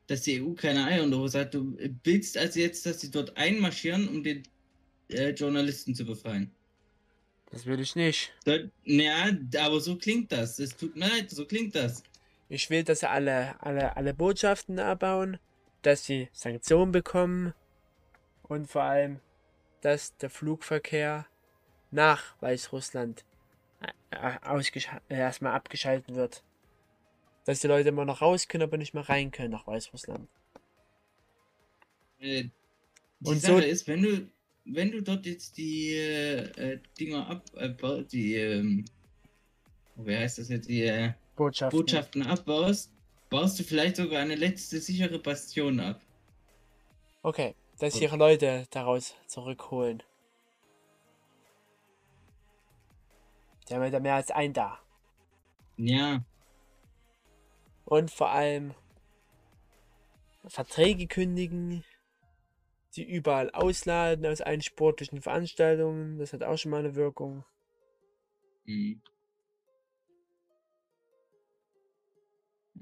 dass 0.08 0.22
die 0.22 0.42
EU 0.42 0.54
keine 0.54 0.86
Eier 0.86 1.10
hat. 1.34 1.54
Du 1.54 1.78
willst 2.04 2.38
also 2.38 2.60
jetzt, 2.60 2.86
dass 2.86 3.00
sie 3.00 3.10
dort 3.10 3.36
einmarschieren, 3.38 4.10
um 4.10 4.22
den 4.22 4.44
äh, 5.10 5.30
Journalisten 5.30 5.96
zu 5.96 6.06
befreien. 6.06 6.52
Das 7.52 7.66
will 7.66 7.80
ich 7.80 7.96
nicht. 7.96 8.34
Dort, 8.44 8.70
ja, 8.84 9.32
aber 9.60 9.80
so 9.80 9.96
klingt 9.96 10.32
das. 10.34 10.60
Es 10.60 10.76
tut 10.76 10.96
mir 10.98 11.08
leid, 11.08 11.32
so 11.32 11.46
klingt 11.46 11.76
das. 11.76 12.04
Ich 12.50 12.70
will, 12.70 12.84
dass 12.84 13.00
sie 13.00 13.10
alle, 13.10 13.62
alle, 13.62 13.96
alle 13.96 14.14
Botschaften 14.14 14.80
abbauen, 14.80 15.38
dass 15.88 16.04
sie 16.04 16.28
Sanktionen 16.34 16.92
bekommen 16.92 17.54
und 18.44 18.70
vor 18.70 18.82
allem, 18.84 19.22
dass 19.80 20.18
der 20.18 20.30
Flugverkehr 20.30 21.28
nach 21.92 22.36
Weißrussland 22.42 23.24
äh, 24.12 24.36
äh, 24.36 24.82
äh, 25.08 25.18
erstmal 25.18 25.54
abgeschaltet 25.54 26.14
wird. 26.14 26.44
Dass 27.46 27.62
die 27.62 27.68
Leute 27.68 27.88
immer 27.88 28.04
noch 28.04 28.22
raus 28.22 28.50
können, 28.50 28.64
aber 28.64 28.76
nicht 28.76 28.94
mehr 28.94 29.08
rein 29.08 29.32
können 29.32 29.52
nach 29.52 29.66
Weißrussland. 29.66 30.28
Äh, 32.20 32.50
die 33.22 33.30
Und 33.30 33.42
so- 33.42 33.56
Sache 33.56 33.66
ist, 33.68 33.88
wenn 33.88 34.02
du, 34.02 34.30
wenn 34.66 34.92
du 34.92 35.02
dort 35.02 35.26
jetzt 35.26 35.56
die 35.56 35.94
äh, 35.94 36.74
äh, 36.74 36.80
Dinger 37.00 37.42
abbaust, 37.56 38.12
die, 38.12 38.36
ähm, 38.36 38.84
wie 39.96 40.18
heißt 40.18 40.40
das 40.40 40.50
jetzt, 40.50 40.68
die 40.68 40.82
äh, 40.82 41.14
Botschaften. 41.38 41.80
Botschaften 41.80 42.24
abbaust, 42.24 42.92
baust 43.30 43.60
du 43.60 43.64
vielleicht 43.64 43.98
sogar 43.98 44.22
eine 44.22 44.36
letzte 44.36 44.80
sichere 44.80 45.20
Bastion 45.20 45.80
ab. 45.80 46.02
Okay, 47.24 47.56
dass 47.80 47.96
sie 47.96 48.04
ihre 48.04 48.18
Leute 48.18 48.66
daraus 48.72 49.16
zurückholen. 49.28 50.04
Die 53.68 53.76
haben 53.76 53.92
ja 53.92 54.00
mehr 54.00 54.16
als 54.16 54.32
ein 54.32 54.54
da. 54.54 54.80
Ja, 55.78 56.24
Und 57.86 58.12
vor 58.12 58.32
allem 58.32 58.74
Verträge 60.46 61.08
kündigen, 61.08 61.84
die 62.96 63.04
überall 63.04 63.52
ausladen 63.52 64.26
aus 64.26 64.42
allen 64.42 64.62
sportlichen 64.62 65.22
Veranstaltungen. 65.22 66.18
Das 66.18 66.34
hat 66.34 66.44
auch 66.44 66.58
schon 66.58 66.72
mal 66.72 66.80
eine 66.80 66.96
Wirkung. 66.96 67.46
Mhm. 68.66 69.02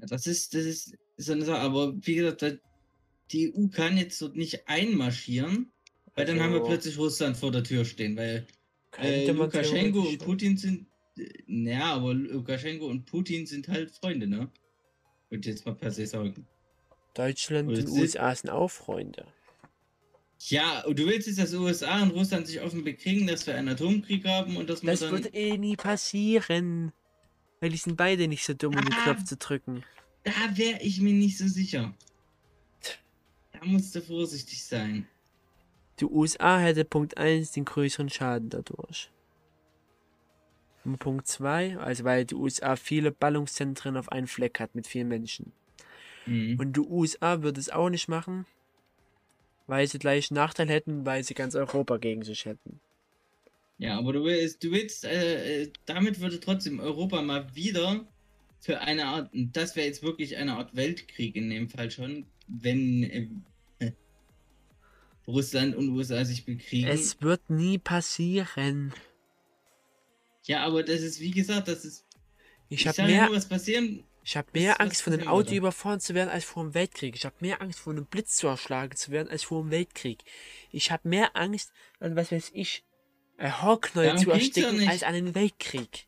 Das 0.01 0.27
ist, 0.27 0.53
das 0.53 0.65
ist 0.65 0.97
so 1.17 1.33
eine 1.33 1.45
Sache, 1.45 1.59
aber 1.59 1.93
wie 2.01 2.15
gesagt, 2.15 2.59
die 3.31 3.53
EU 3.53 3.67
kann 3.67 3.97
jetzt 3.97 4.21
dort 4.21 4.35
nicht 4.35 4.67
einmarschieren, 4.67 5.71
weil 6.15 6.25
dann 6.25 6.39
haben 6.39 6.51
wir 6.51 6.59
Also, 6.59 6.69
plötzlich 6.69 6.97
Russland 6.97 7.37
vor 7.37 7.51
der 7.51 7.63
Tür 7.63 7.85
stehen, 7.85 8.15
weil 8.15 8.45
äh, 9.01 9.29
Lukaschenko 9.31 10.01
und. 10.01 10.19
Putin 10.19 10.57
sind, 10.57 10.87
äh, 11.17 11.27
naja, 11.47 11.95
aber 11.95 12.13
Lukaschenko 12.13 12.85
und 12.87 13.05
Putin 13.05 13.45
sind 13.45 13.67
halt 13.67 13.91
Freunde, 13.91 14.27
ne? 14.27 14.49
Würde 15.29 15.41
ich 15.41 15.55
jetzt 15.55 15.65
mal 15.65 15.75
per 15.75 15.91
se 15.91 16.05
sagen. 16.05 16.45
Deutschland 17.13 17.69
und 17.69 17.89
USA 17.89 18.35
sind 18.35 18.49
auch 18.49 18.69
Freunde. 18.69 19.25
Ja, 20.39 20.83
und 20.85 20.99
du 20.99 21.07
willst 21.07 21.27
jetzt, 21.27 21.39
dass 21.39 21.53
USA 21.53 22.03
und 22.03 22.11
Russland 22.11 22.45
sich 22.45 22.61
offen 22.61 22.83
bekriegen, 22.83 23.25
dass 23.25 23.47
wir 23.47 23.55
einen 23.55 23.69
Atomkrieg 23.69 24.25
haben 24.25 24.57
und 24.57 24.69
dass 24.69 24.83
man 24.83 24.93
Das 24.93 24.99
dann... 24.99 25.11
wird 25.11 25.33
eh 25.33 25.57
nie 25.57 25.75
passieren. 25.75 26.91
Weil 27.59 27.69
die 27.69 27.77
sind 27.77 27.95
beide 27.97 28.27
nicht 28.27 28.45
so 28.45 28.53
dumm, 28.53 28.75
um 28.75 28.81
den 28.83 28.93
Ah. 28.93 29.03
Knopf 29.03 29.23
zu 29.23 29.37
drücken. 29.37 29.83
Da 30.23 30.31
wäre 30.53 30.81
ich 30.81 30.99
mir 31.01 31.13
nicht 31.13 31.37
so 31.37 31.47
sicher. 31.47 31.93
Da 33.53 33.59
musst 33.63 33.95
du 33.95 34.01
vorsichtig 34.01 34.63
sein. 34.63 35.07
Die 35.99 36.05
USA 36.05 36.59
hätte 36.59 36.83
Punkt 36.83 37.17
1 37.17 37.51
den 37.51 37.65
größeren 37.65 38.09
Schaden 38.09 38.49
dadurch. 38.49 39.09
Und 40.83 40.99
Punkt 40.99 41.27
2, 41.27 41.77
also 41.77 42.03
weil 42.03 42.25
die 42.25 42.35
USA 42.35 42.75
viele 42.75 43.11
Ballungszentren 43.11 43.97
auf 43.97 44.11
einen 44.11 44.27
Fleck 44.27 44.59
hat 44.59 44.75
mit 44.75 44.85
vielen 44.87 45.07
Menschen. 45.07 45.51
Mhm. 46.25 46.59
Und 46.59 46.73
die 46.75 46.81
USA 46.81 47.41
würde 47.41 47.59
es 47.59 47.69
auch 47.69 47.89
nicht 47.89 48.07
machen, 48.07 48.45
weil 49.67 49.87
sie 49.87 49.97
gleich 49.99 50.29
einen 50.29 50.35
Nachteil 50.35 50.69
hätten, 50.69 51.05
weil 51.05 51.23
sie 51.23 51.33
ganz 51.33 51.55
Europa 51.55 51.97
gegen 51.97 52.23
sich 52.23 52.45
hätten. 52.45 52.79
Ja, 53.77 53.97
aber 53.97 54.13
du 54.13 54.23
willst, 54.23 54.63
du 54.63 54.71
willst, 54.71 55.03
äh, 55.03 55.63
äh, 55.63 55.71
damit 55.85 56.19
würde 56.21 56.39
trotzdem 56.39 56.79
Europa 56.79 57.21
mal 57.21 57.53
wieder 57.55 58.07
für 58.61 58.79
eine 58.81 59.05
Art, 59.05 59.33
und 59.33 59.55
das 59.55 59.75
wäre 59.75 59.85
jetzt 59.85 60.01
wirklich 60.01 60.37
eine 60.37 60.53
Art 60.53 60.75
Weltkrieg 60.75 61.35
in 61.35 61.49
dem 61.49 61.69
Fall 61.69 61.91
schon, 61.91 62.25
wenn 62.47 63.03
äh, 63.03 63.91
Russland 65.27 65.75
und 65.75 65.89
USA 65.89 66.23
sich 66.23 66.45
bekriegen. 66.45 66.87
Es 66.87 67.21
wird 67.21 67.49
nie 67.49 67.77
passieren. 67.77 68.93
ja, 70.45 70.63
aber 70.63 70.83
das 70.83 71.01
ist, 71.01 71.19
wie 71.19 71.31
gesagt, 71.31 71.67
das 71.67 71.83
ist, 71.83 72.05
Ich 72.69 72.81
ich 72.81 72.87
habe 72.87 73.03
mehr, 73.03 73.27
nur, 73.27 73.35
was 73.35 73.49
passieren, 73.49 74.05
ich 74.23 74.37
hab 74.37 74.53
mehr 74.53 74.79
Angst 74.79 75.01
vor 75.01 75.11
einem 75.11 75.19
passieren 75.19 75.37
Auto 75.37 75.53
überfahren 75.53 75.99
zu 75.99 76.15
werden, 76.15 76.29
als 76.29 76.45
vor 76.45 76.63
einem 76.63 76.73
Weltkrieg. 76.73 77.15
Ich 77.15 77.25
habe 77.25 77.35
mehr 77.41 77.61
Angst 77.61 77.79
vor 77.79 77.91
einem 77.91 78.05
Blitz 78.05 78.37
zu 78.37 78.47
erschlagen 78.47 78.95
zu 78.95 79.11
werden, 79.11 79.27
als 79.29 79.43
vor 79.43 79.61
einem 79.61 79.71
Weltkrieg. 79.71 80.23
Ich 80.71 80.91
habe 80.91 81.09
mehr 81.09 81.35
Angst 81.35 81.73
an, 81.99 82.15
was 82.15 82.31
weiß 82.31 82.51
ich, 82.53 82.83
Darum 84.05 84.17
zu 84.17 84.29
ja 84.29 84.35
ersticken, 84.35 84.77
nicht. 84.77 84.89
als 84.89 85.03
einen 85.03 85.35
Weltkrieg. 85.35 86.07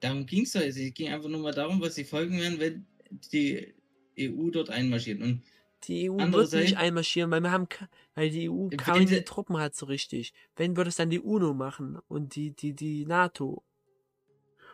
darum 0.00 0.26
ging 0.26 0.44
es 0.44 0.52
doch. 0.52 0.60
Es 0.60 0.76
ging 0.94 1.08
einfach 1.12 1.28
nur 1.28 1.40
mal 1.40 1.52
darum, 1.52 1.80
was 1.80 1.94
die 1.94 2.04
Folgen 2.04 2.38
wären, 2.38 2.58
wenn 2.58 2.86
die 3.32 3.74
EU 4.18 4.50
dort 4.50 4.70
einmarschiert. 4.70 5.20
Und 5.20 5.42
Die 5.84 6.10
EU 6.10 6.16
wird 6.16 6.52
nicht 6.52 6.76
einmarschieren, 6.76 7.30
weil 7.30 7.40
wir 7.40 7.50
haben, 7.50 7.68
weil 8.14 8.30
die 8.30 8.50
EU 8.50 8.68
keine 8.76 9.24
Truppen 9.24 9.58
hat 9.58 9.74
so 9.76 9.86
richtig. 9.86 10.32
Wenn 10.56 10.76
würde 10.76 10.88
es 10.88 10.96
dann 10.96 11.10
die 11.10 11.20
UNO 11.20 11.54
machen 11.54 11.98
und 12.08 12.34
die 12.34 12.50
die 12.52 12.74
die 12.74 13.06
NATO. 13.06 13.62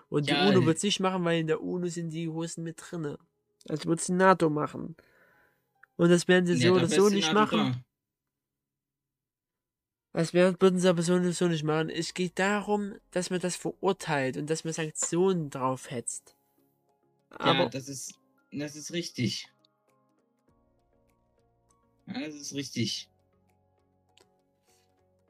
Und 0.08 0.28
Ja, 0.28 0.44
die 0.44 0.50
UNO 0.50 0.62
äh, 0.62 0.66
wird 0.66 0.76
es 0.76 0.82
nicht 0.82 1.00
machen, 1.00 1.24
weil 1.24 1.40
in 1.40 1.46
der 1.46 1.62
UNO 1.62 1.88
sind 1.88 2.10
die 2.10 2.28
Hosen 2.28 2.64
mit 2.64 2.76
drinne. 2.78 3.18
Also 3.68 3.88
wird 3.88 4.00
es 4.00 4.06
die 4.06 4.12
NATO 4.12 4.50
machen. 4.50 4.96
Und 5.96 6.10
das 6.10 6.28
werden 6.28 6.46
sie 6.46 6.54
ja, 6.54 6.68
so 6.68 6.74
oder 6.74 6.88
so 6.88 7.08
nicht 7.08 7.32
machen. 7.32 7.58
da. 7.58 7.84
Das 10.14 10.32
wär- 10.32 10.58
würden 10.60 10.78
sie 10.78 10.88
aber 10.88 11.02
so 11.02 11.18
nicht 11.18 11.64
machen. 11.64 11.90
Es 11.90 12.14
geht 12.14 12.38
darum, 12.38 12.94
dass 13.10 13.30
man 13.30 13.40
das 13.40 13.56
verurteilt 13.56 14.36
und 14.36 14.48
dass 14.48 14.64
man 14.64 14.72
Sanktionen 14.72 15.50
drauf 15.50 15.90
hetzt. 15.90 16.36
Ja, 17.32 17.38
Aber 17.40 17.68
das 17.68 17.88
ist, 17.88 18.14
das 18.52 18.76
ist 18.76 18.92
richtig. 18.92 19.48
Ja, 22.06 22.20
das 22.20 22.34
ist 22.36 22.54
richtig. 22.54 23.10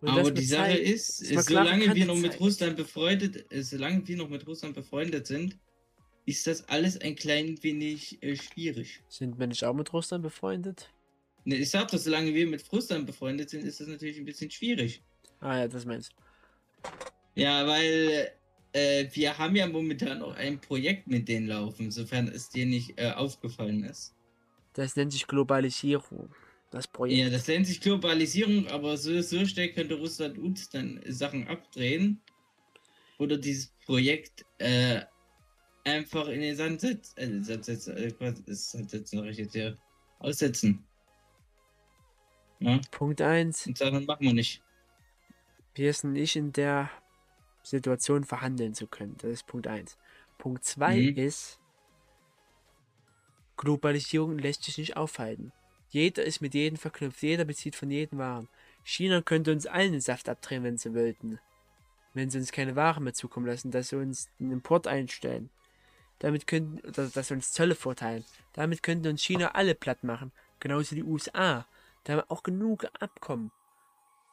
und 0.03 0.11
Aber 0.11 0.31
die 0.31 0.45
Sache 0.45 0.73
zeigt- 0.73 0.81
ist, 0.87 1.23
klare 1.31 1.43
solange 1.45 1.95
wir 1.95 2.05
noch 2.05 2.17
mit. 2.17 2.39
Russland 2.39 2.77
befreundet, 2.77 3.47
solange 3.65 4.07
wir 4.07 4.17
noch 4.19 4.29
mit 4.29 4.47
Russland 4.47 4.75
befreundet 4.75 5.27
sind, 5.27 5.59
ist 6.27 6.47
das 6.47 6.69
alles 6.69 7.01
ein 7.01 7.17
klein 7.17 7.63
wenig 7.63 8.23
äh, 8.23 8.37
schwierig. 8.37 9.03
Sind 9.09 9.39
wir 9.39 9.47
nicht 9.47 9.65
auch 9.65 9.73
mit 9.73 9.91
Russland 9.95 10.23
befreundet? 10.23 10.91
Ne, 11.45 11.57
ich 11.57 11.71
sag 11.71 11.91
doch, 11.91 11.99
solange 11.99 12.33
wir 12.33 12.47
mit 12.47 12.65
Russland 12.73 13.07
befreundet 13.07 13.51
sind, 13.51 13.65
ist 13.65 13.81
das 13.81 13.87
natürlich 13.87 14.19
ein 14.19 14.25
bisschen 14.25 14.51
schwierig. 14.51 15.03
Ah 15.41 15.59
ja, 15.59 15.69
das 15.69 15.85
meinst 15.85 16.13
du. 16.13 16.91
Ja, 17.35 17.67
weil 17.67 18.31
äh, 18.73 19.07
wir 19.13 19.37
haben 19.37 19.55
ja 19.57 19.67
momentan 19.67 20.23
auch 20.23 20.35
ein 20.35 20.61
Projekt 20.61 21.07
mit 21.07 21.29
denen 21.29 21.49
laufen, 21.49 21.91
sofern 21.91 22.29
es 22.29 22.49
dir 22.49 22.67
nicht 22.67 22.99
äh, 22.99 23.11
aufgefallen 23.11 23.85
ist. 23.85 24.15
Das 24.73 24.97
nennt 24.97 25.13
sich 25.13 25.27
Globalisierung. 25.27 26.31
Das 26.71 26.89
Projekt. 26.89 27.19
Ja, 27.19 27.31
das 27.31 27.47
nennt 27.47 27.67
sich 27.67 27.81
Globalisierung, 27.81 28.67
aber 28.69 28.97
so, 28.97 29.21
so 29.21 29.47
schnell 29.47 29.73
könnte 29.73 29.95
Russland 29.95 30.39
uns 30.39 30.69
dann 30.71 31.01
Sachen 31.07 31.47
abdrehen. 31.47 32.21
Oder 33.19 33.37
dieses 33.37 33.69
Projekt 33.87 34.45
äh, 34.59 35.03
einfach 35.85 36.27
in 36.29 36.41
den 36.41 36.57
Sand 36.57 36.81
setzen. 36.81 37.17
Äh, 37.17 37.45
Sand 37.45 37.65
setzen, 37.65 37.97
äh, 37.97 38.11
Sand 38.55 38.91
setzen, 38.91 39.25
jetzt 39.25 39.53
hier. 39.53 39.79
Aussetzen. 40.19 40.85
Ja, 42.65 42.81
Punkt 42.91 43.21
1. 43.21 43.67
und 43.67 43.79
sagen, 43.79 44.05
machen 44.05 44.21
wir 44.23 44.33
nicht. 44.35 44.63
Wir 45.75 45.93
sind 45.93 46.13
nicht 46.13 46.37
in 46.37 46.53
der 46.53 46.91
Situation 47.63 48.25
verhandeln 48.25 48.75
zu 48.75 48.87
können. 48.87 49.17
Das 49.19 49.31
ist 49.31 49.47
Punkt 49.47 49.67
1. 49.67 49.99
Punkt 50.39 50.65
2 50.65 50.97
Mhm. 51.13 51.17
ist, 51.17 51.59
Globalisierung 53.57 54.39
lässt 54.39 54.65
sich 54.65 54.79
nicht 54.79 54.97
aufhalten. 54.97 55.53
Jeder 55.89 56.25
ist 56.25 56.41
mit 56.41 56.55
jedem 56.55 56.77
verknüpft, 56.77 57.23
jeder 57.23 57.45
bezieht 57.45 57.77
von 57.77 57.91
jedem 57.91 58.19
Waren. 58.19 58.49
China 58.83 59.23
könnte 59.23 59.53
uns 59.53 59.67
allen 59.67 59.93
den 59.93 60.01
Saft 60.01 60.29
abdrehen, 60.29 60.65
wenn 60.65 60.77
sie 60.77 60.95
wollten. 60.95 61.39
Wenn 62.15 62.31
sie 62.31 62.39
uns 62.39 62.53
keine 62.53 62.77
Waren 62.77 63.05
mehr 63.05 63.15
zukommen 63.15 63.47
lassen, 63.47 63.71
dass 63.71 63.89
sie 63.91 63.97
uns 63.97 64.29
den 64.39 64.51
Import 64.51 64.87
einstellen. 64.87 65.51
Damit 66.19 66.47
könnten, 66.47 66.79
oder 66.87 67.09
dass 67.09 67.29
sie 67.29 67.35
uns 67.35 67.53
Zölle 67.53 67.75
vorteilen. 67.75 68.25
Damit 68.53 68.83
könnte 68.83 69.09
uns 69.11 69.23
China 69.23 69.53
alle 69.53 69.75
platt 69.75 70.05
machen. 70.05 70.33
Genauso 70.61 70.95
die 70.95 71.03
USA. 71.05 71.67
Da 72.05 72.13
haben 72.13 72.21
wir 72.21 72.31
auch 72.31 72.43
genug 72.43 72.87
Abkommen. 73.01 73.51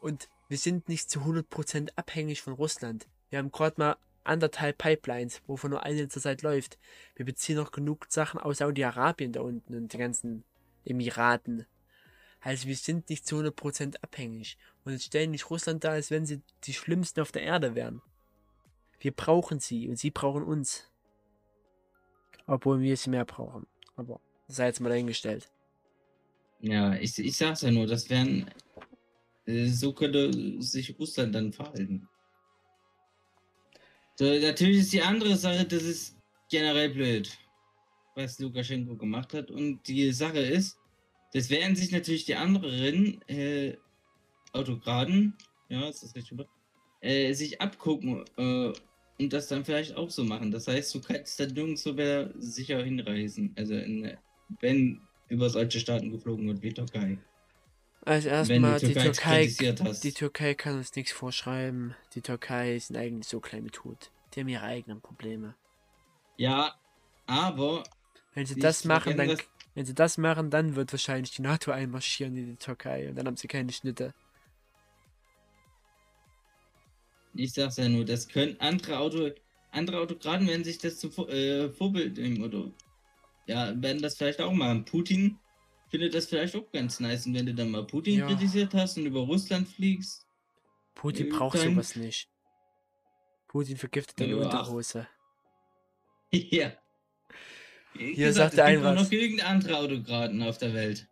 Und 0.01 0.30
wir 0.49 0.57
sind 0.57 0.89
nicht 0.89 1.09
zu 1.09 1.22
100% 1.22 1.91
abhängig 1.95 2.41
von 2.41 2.53
Russland. 2.53 3.07
Wir 3.30 3.39
haben 3.39 3.51
gerade 3.51 3.80
mal 3.80 3.97
anderthalb 4.24 4.78
Pipelines, 4.78 5.41
wovon 5.47 5.72
nur 5.72 5.84
eine 5.84 6.07
zurzeit 6.09 6.41
läuft. 6.41 6.78
Wir 7.15 7.26
beziehen 7.26 7.55
noch 7.55 7.72
genug 7.72 8.05
Sachen 8.09 8.39
aus 8.39 8.57
Saudi-Arabien 8.57 9.32
da 9.32 9.41
unten 9.41 9.76
und 9.76 9.93
den 9.93 9.99
ganzen 9.99 10.43
Emiraten. 10.84 11.65
Also 12.41 12.67
wir 12.67 12.76
sind 12.76 13.09
nicht 13.09 13.26
zu 13.26 13.38
100% 13.38 14.01
abhängig. 14.01 14.57
Und 14.84 14.93
jetzt 14.93 15.05
stellen 15.05 15.32
nicht 15.32 15.49
Russland 15.49 15.84
da, 15.84 15.91
als 15.91 16.11
wenn 16.11 16.26
sie 16.26 16.41
die 16.63 16.74
Schlimmsten 16.74 17.22
auf 17.22 17.32
der 17.32 17.43
Erde 17.43 17.76
wären. 17.76 18.01
Wir 18.99 19.11
brauchen 19.11 19.59
sie 19.59 19.88
und 19.88 19.97
sie 19.97 20.11
brauchen 20.11 20.43
uns. 20.43 20.91
Obwohl 22.47 22.82
wir 22.82 22.97
sie 22.97 23.11
mehr 23.11 23.26
brauchen. 23.26 23.67
Aber 23.95 24.19
sei 24.47 24.67
jetzt 24.67 24.80
mal 24.80 24.89
dahingestellt. 24.89 25.51
Ja, 26.62 26.95
ich, 26.95 27.18
ich 27.18 27.38
sag's 27.38 27.62
ja 27.62 27.72
nur, 27.72 27.88
das 27.88 28.09
wären. 28.09 28.49
äh, 29.45 29.68
So 29.68 29.93
könnte 29.93 30.32
sich 30.62 30.97
Russland 30.99 31.34
dann 31.34 31.51
verhalten. 31.51 32.07
So, 34.16 34.26
natürlich 34.26 34.80
ist 34.80 34.93
die 34.93 35.01
andere 35.01 35.36
Sache, 35.36 35.66
das 35.66 35.84
ist 35.84 36.18
generell 36.49 36.89
blöd, 36.89 37.36
was 38.16 38.38
Lukaschenko 38.39 38.95
gemacht 38.95 39.34
hat. 39.34 39.49
Und 39.49 39.88
die 39.88 40.12
Sache 40.12 40.39
ist, 40.39 40.78
das 41.34 41.49
werden 41.49 41.76
sich 41.76 41.91
natürlich 41.91 42.26
die 42.26 42.36
anderen 42.36 43.22
äh, 43.28 43.78
Autokraten, 44.53 45.36
ja, 45.70 45.88
ist 45.89 46.03
das 46.03 46.14
richtig, 46.14 46.45
äh, 47.01 47.34
sich 47.34 47.59
abgucken 47.62 48.24
äh, 48.38 48.74
und 49.20 49.34
das 49.34 49.47
dann 49.47 49.66
vielleicht 49.66 49.95
auch 49.95 50.12
so 50.12 50.24
machen. 50.24 50.51
Das 50.51 50.68
heißt, 50.68 50.93
du 50.93 51.01
kannst 51.01 51.39
da 51.39 51.45
nirgendwo 51.47 51.93
mehr 51.93 52.32
sicher 52.38 52.84
hinreisen. 52.84 53.55
Also, 53.57 53.74
in, 53.76 54.16
wenn 54.59 55.01
über 55.32 55.49
solche 55.49 55.79
Staaten 55.79 56.11
geflogen 56.11 56.47
wird 56.47 56.61
wie 56.61 56.73
Türkei. 56.73 57.17
Also 58.03 58.29
erstmal 58.29 58.79
du 58.79 58.88
die 58.88 58.93
Türkei 58.93 59.47
die 60.03 60.11
Türkei 60.11 60.53
kann 60.55 60.75
uns 60.77 60.95
nichts 60.95 61.11
vorschreiben. 61.11 61.95
Die 62.15 62.21
Türkei 62.21 62.77
sind 62.79 62.97
eigentlich 62.97 63.27
so 63.27 63.39
klein 63.39 63.63
mit 63.63 63.84
Hut. 63.84 64.11
Die 64.34 64.41
haben 64.41 64.47
ihre 64.49 64.63
eigenen 64.63 65.01
Probleme. 65.01 65.55
Ja, 66.38 66.75
aber 67.27 67.84
Wenn 68.34 68.45
sie 68.45 68.59
das 68.59 68.86
machen, 68.86 69.15
dann, 69.17 69.27
vergesse 69.27 69.47
wenn 69.75 69.86
sie 69.86 69.93
das 69.93 70.17
machen, 70.17 70.49
dann 70.49 70.75
wird 70.75 70.91
wahrscheinlich 70.91 71.32
die 71.36 71.43
NATO 71.43 71.71
einmarschieren 71.71 72.36
in 72.36 72.47
die 72.47 72.55
Türkei 72.57 73.07
und 73.09 73.15
dann 73.15 73.27
haben 73.27 73.38
sie 73.38 73.47
keine 73.47 73.71
Schnitte. 73.71 74.13
ich 77.34 77.53
sag's 77.53 77.77
ja 77.77 77.88
nur, 77.88 78.03
das 78.03 78.27
können 78.27 78.59
andere 78.59 78.97
Auto, 78.99 79.29
andere 79.71 79.99
Autokraten 79.99 80.47
werden 80.47 80.65
sich 80.65 80.79
das 80.79 80.99
zum 80.99 81.11
Vor- 81.11 81.29
äh, 81.29 81.69
Vorbild 81.69 82.17
nehmen 82.17 82.43
oder 82.43 82.69
ja, 83.51 83.81
werden 83.81 84.01
das 84.01 84.15
vielleicht 84.17 84.41
auch 84.41 84.53
machen. 84.53 84.85
Putin 84.85 85.37
findet 85.89 86.13
das 86.15 86.25
vielleicht 86.27 86.55
auch 86.55 86.71
ganz 86.71 86.99
nice 86.99 87.25
und 87.25 87.33
wenn 87.35 87.45
du 87.45 87.53
dann 87.53 87.69
mal 87.71 87.85
Putin 87.85 88.19
Ja. 88.19 88.27
kritisiert 88.27 88.73
hast 88.73 88.97
und 88.97 89.05
über 89.05 89.19
Russland 89.21 89.67
fliegst, 89.67 90.25
Putin 90.95 91.27
Äh, 91.27 91.29
braucht 91.29 91.57
dann- 91.57 91.71
sowas 91.73 91.95
nicht. 91.95 92.29
Putin 93.47 93.75
vergiftet 93.77 94.19
deine 94.19 94.31
Ja. 94.33 94.37
Unterhose. 94.45 95.07
ja. 96.31 96.71
Hier 97.93 98.27
gesagt, 98.27 98.55
sagt 98.55 98.57
der 98.57 98.67
es 98.67 98.81
gibt 98.81 98.95
noch 98.95 99.09
genügend 99.09 99.43
andere 99.49 99.77
Autokraten 99.77 100.41
auf 100.43 100.57
der 100.57 100.73
Welt, 100.73 101.09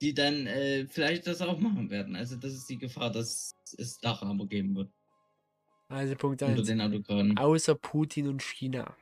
die 0.00 0.14
dann 0.14 0.46
äh, 0.46 0.86
vielleicht 0.86 1.26
das 1.26 1.40
auch 1.42 1.58
machen 1.58 1.90
werden. 1.90 2.14
Also 2.14 2.36
das 2.36 2.52
ist 2.52 2.68
die 2.70 2.78
Gefahr, 2.78 3.10
dass 3.10 3.56
es 3.76 3.98
Dachhammer 3.98 4.46
geben 4.46 4.76
wird 4.76 4.90
Also 5.88 6.14
Punkt 6.14 6.40
unter 6.42 6.54
1. 6.54 6.66
den 6.68 6.80
Autokraten. 6.80 7.36
Außer 7.36 7.74
Putin 7.74 8.28
und 8.28 8.42
China 8.42 8.96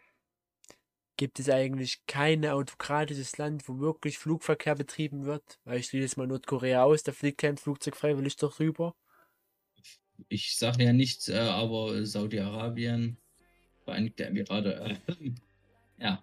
gibt 1.16 1.38
es 1.38 1.48
eigentlich 1.48 2.04
kein 2.06 2.44
autokratisches 2.46 3.38
Land, 3.38 3.68
wo 3.68 3.78
wirklich 3.78 4.18
Flugverkehr 4.18 4.74
betrieben 4.74 5.24
wird. 5.24 5.60
Weil 5.64 5.78
ich 5.78 5.86
schließe 5.86 6.02
jetzt 6.02 6.16
mal 6.16 6.26
Nordkorea 6.26 6.82
aus, 6.84 7.02
da 7.02 7.12
fliegt 7.12 7.38
kein 7.38 7.56
Flugzeug 7.56 7.96
freiwillig 7.96 8.36
doch 8.36 8.58
rüber. 8.58 8.94
Ich 10.28 10.56
sage 10.56 10.84
ja 10.84 10.92
nichts, 10.92 11.28
äh, 11.28 11.38
aber 11.38 12.04
Saudi-Arabien, 12.06 13.18
Vereinigte 13.84 14.26
Emirate, 14.26 14.98
äh, 15.08 15.30
ja. 15.98 16.22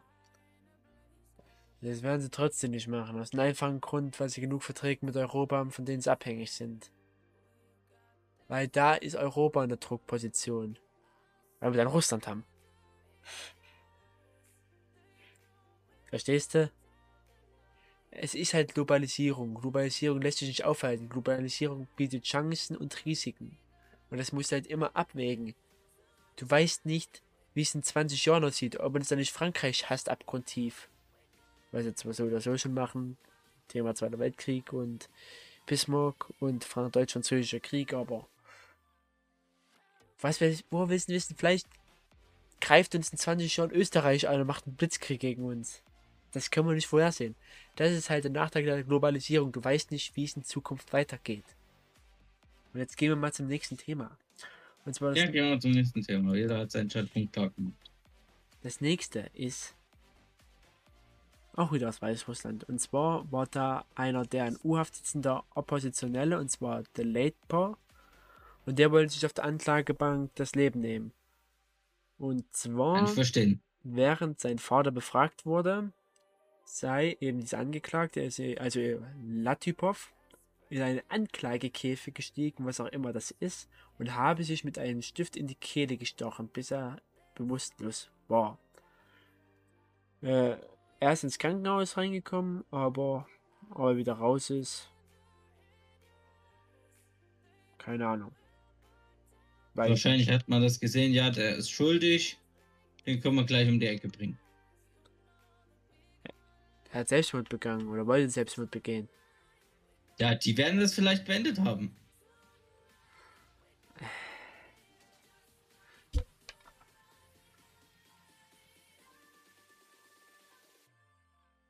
Das 1.81 2.01
werden 2.01 2.21
sie 2.21 2.29
trotzdem 2.29 2.71
nicht 2.71 2.87
machen. 2.87 3.19
Aus 3.19 3.33
einem 3.33 3.41
einfachen 3.41 3.81
Grund, 3.81 4.19
weil 4.19 4.29
sie 4.29 4.41
genug 4.41 4.63
Verträge 4.63 5.05
mit 5.05 5.15
Europa 5.15 5.57
haben, 5.57 5.71
von 5.71 5.85
denen 5.85 6.01
sie 6.01 6.11
abhängig 6.11 6.51
sind. 6.51 6.91
Weil 8.47 8.67
da 8.67 8.95
ist 8.95 9.15
Europa 9.15 9.63
in 9.63 9.69
der 9.69 9.77
Druckposition. 9.77 10.77
Weil 11.59 11.73
wir 11.73 11.77
dann 11.77 11.87
Russland 11.87 12.27
haben. 12.27 12.43
Verstehst 16.09 16.55
du? 16.55 16.71
Es 18.11 18.33
ist 18.33 18.53
halt 18.53 18.73
Globalisierung. 18.73 19.55
Globalisierung 19.55 20.21
lässt 20.21 20.39
sich 20.39 20.47
nicht 20.47 20.65
aufhalten. 20.65 21.09
Globalisierung 21.09 21.87
bietet 21.95 22.23
Chancen 22.23 22.75
und 22.75 23.05
Risiken. 23.05 23.57
Und 24.09 24.17
das 24.17 24.31
musst 24.31 24.51
du 24.51 24.55
halt 24.55 24.67
immer 24.67 24.95
abwägen. 24.95 25.53
Du 26.35 26.49
weißt 26.49 26.85
nicht, 26.85 27.21
wie 27.53 27.61
es 27.61 27.75
in 27.75 27.83
20 27.83 28.25
Jahren 28.25 28.43
aussieht, 28.43 28.79
ob 28.79 28.95
uns 28.95 29.09
dann 29.09 29.19
nicht 29.19 29.31
Frankreich 29.31 29.89
hasst 29.89 30.09
abgrundtief 30.09 30.89
was 31.71 31.85
jetzt 31.85 32.01
so 32.01 32.23
oder 32.23 32.41
so 32.41 32.57
schon 32.57 32.73
machen. 32.73 33.17
Thema 33.67 33.93
Zweiter 33.93 34.19
Weltkrieg 34.19 34.73
und 34.73 35.09
Bismarck 35.65 36.33
und 36.39 36.67
Deutsch-Französischer 36.75 37.59
Krieg, 37.59 37.93
aber 37.93 38.27
was 40.19 40.41
weiß 40.41 40.59
ich, 40.59 40.65
wo 40.71 40.89
willst 40.89 41.09
du 41.09 41.13
wissen, 41.13 41.35
vielleicht 41.37 41.67
greift 42.59 42.95
uns 42.95 43.11
in 43.11 43.17
20 43.17 43.55
Jahren 43.55 43.71
Österreich 43.71 44.27
an 44.27 44.41
und 44.41 44.47
macht 44.47 44.65
einen 44.65 44.75
Blitzkrieg 44.75 45.19
gegen 45.19 45.45
uns. 45.45 45.83
Das 46.31 46.51
können 46.51 46.67
wir 46.67 46.75
nicht 46.75 46.87
vorhersehen. 46.87 47.35
Das 47.75 47.91
ist 47.91 48.09
halt 48.09 48.23
der 48.23 48.31
Nachteil 48.31 48.63
der 48.63 48.83
Globalisierung. 48.83 49.51
Du 49.51 49.63
weißt 49.63 49.91
nicht, 49.91 50.15
wie 50.15 50.25
es 50.25 50.35
in 50.35 50.43
Zukunft 50.43 50.93
weitergeht. 50.93 51.45
Und 52.73 52.79
jetzt 52.81 52.97
gehen 52.97 53.09
wir 53.09 53.15
mal 53.15 53.33
zum 53.33 53.47
nächsten 53.47 53.77
Thema. 53.77 54.17
Und 54.85 54.93
zwar 54.93 55.15
Ja, 55.15 55.25
gehen 55.27 55.45
wir 55.49 55.59
zum 55.59 55.71
nächsten 55.71 56.01
Thema. 56.03 56.35
Jeder 56.35 56.59
hat 56.59 56.71
seinen 56.71 56.89
Standpunkt 56.89 57.33
klar 57.33 57.49
gemacht. 57.49 57.73
das 58.61 58.81
nächste 58.81 59.29
ist 59.33 59.75
auch 61.55 61.71
wieder 61.73 61.89
aus 61.89 62.01
Weißrussland. 62.01 62.63
Und 62.69 62.79
zwar 62.79 63.29
war 63.31 63.45
da 63.47 63.85
einer, 63.95 64.25
der 64.25 64.47
in 64.47 64.57
U-Haft 64.63 64.95
sitzender 64.95 65.43
Oppositionelle, 65.55 66.39
und 66.39 66.49
zwar 66.49 66.83
der 66.95 67.05
Leitpo, 67.05 67.75
und 68.65 68.79
der 68.79 68.91
wollte 68.91 69.13
sich 69.13 69.25
auf 69.25 69.33
der 69.33 69.45
Anklagebank 69.45 70.31
das 70.35 70.53
Leben 70.55 70.79
nehmen. 70.79 71.11
Und 72.17 72.43
Kann 72.43 72.51
zwar, 72.51 73.03
ich 73.07 73.11
verstehen. 73.11 73.61
während 73.83 74.39
sein 74.39 74.59
Vater 74.59 74.91
befragt 74.91 75.45
wurde, 75.45 75.91
sei 76.77 77.17
eben 77.19 77.39
dieser 77.39 77.59
Angeklagte, 77.59 78.21
also 78.21 78.43
also 78.57 78.79
Latypov, 79.23 80.13
in 80.69 80.81
einen 80.81 81.01
Anklagekäfig 81.09 82.13
gestiegen, 82.13 82.65
was 82.65 82.79
auch 82.79 82.87
immer 82.87 83.11
das 83.11 83.31
ist, 83.31 83.69
und 83.97 84.15
habe 84.15 84.43
sich 84.43 84.63
mit 84.63 84.77
einem 84.77 85.01
Stift 85.01 85.35
in 85.35 85.47
die 85.47 85.55
Kehle 85.55 85.97
gestochen, 85.97 86.47
bis 86.47 86.71
er 86.71 87.01
bewusstlos 87.35 88.11
war. 88.27 88.59
Äh, 90.21 90.57
er 90.99 91.13
ist 91.13 91.23
ins 91.23 91.39
Krankenhaus 91.39 91.97
reingekommen, 91.97 92.63
aber 92.69 93.27
ob 93.71 93.79
er 93.79 93.97
wieder 93.97 94.13
raus 94.13 94.49
ist, 94.49 94.91
keine 97.77 98.07
Ahnung. 98.07 98.31
Weil 99.73 99.89
Wahrscheinlich 99.89 100.29
hat 100.29 100.47
man 100.49 100.61
das 100.61 100.79
gesehen, 100.79 101.13
ja, 101.13 101.29
der 101.29 101.55
ist 101.55 101.71
schuldig. 101.71 102.37
Den 103.05 103.21
können 103.21 103.35
wir 103.35 103.45
gleich 103.45 103.67
um 103.69 103.79
die 103.79 103.87
Ecke 103.87 104.09
bringen. 104.09 104.37
Er 106.91 107.01
hat 107.01 107.09
Selbstmord 107.09 107.49
begangen 107.49 107.87
oder 107.89 108.05
wollte 108.07 108.29
Selbstmord 108.29 108.71
begehen. 108.71 109.09
Ja, 110.19 110.35
die 110.35 110.57
werden 110.57 110.79
das 110.79 110.93
vielleicht 110.93 111.25
beendet 111.25 111.59
haben. 111.59 111.95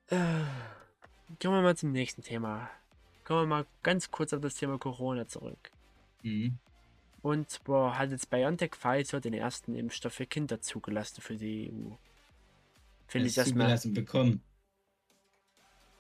Äh, 0.10 0.18
Kommen 1.42 1.56
wir 1.56 1.62
mal 1.62 1.78
zum 1.78 1.92
nächsten 1.92 2.22
Thema. 2.24 2.70
Kommen 3.24 3.42
wir 3.44 3.48
mal 3.48 3.66
ganz 3.84 4.12
kurz 4.12 4.34
auf 4.34 4.42
das 4.42 4.56
Thema 4.56 4.78
Corona 4.78 5.28
zurück. 5.28 5.72
Mhm. 6.24 6.58
Und 7.22 7.50
zwar 7.50 7.98
hat 7.98 8.12
jetzt 8.12 8.30
BioNTech 8.30 8.72
Pfizer 8.76 9.22
den 9.22 9.34
ersten 9.34 9.76
Impfstoff 9.76 10.14
für 10.14 10.26
Kinder 10.26 10.62
zugelassen 10.62 11.22
für 11.22 11.36
die 11.36 11.72
EU. 11.72 11.92
Finde 13.08 13.28
ich 13.28 13.36
Das 13.36 13.48
erstmal. 13.48 13.68
zugelassen 13.68 13.94
bekommen. 13.94 14.42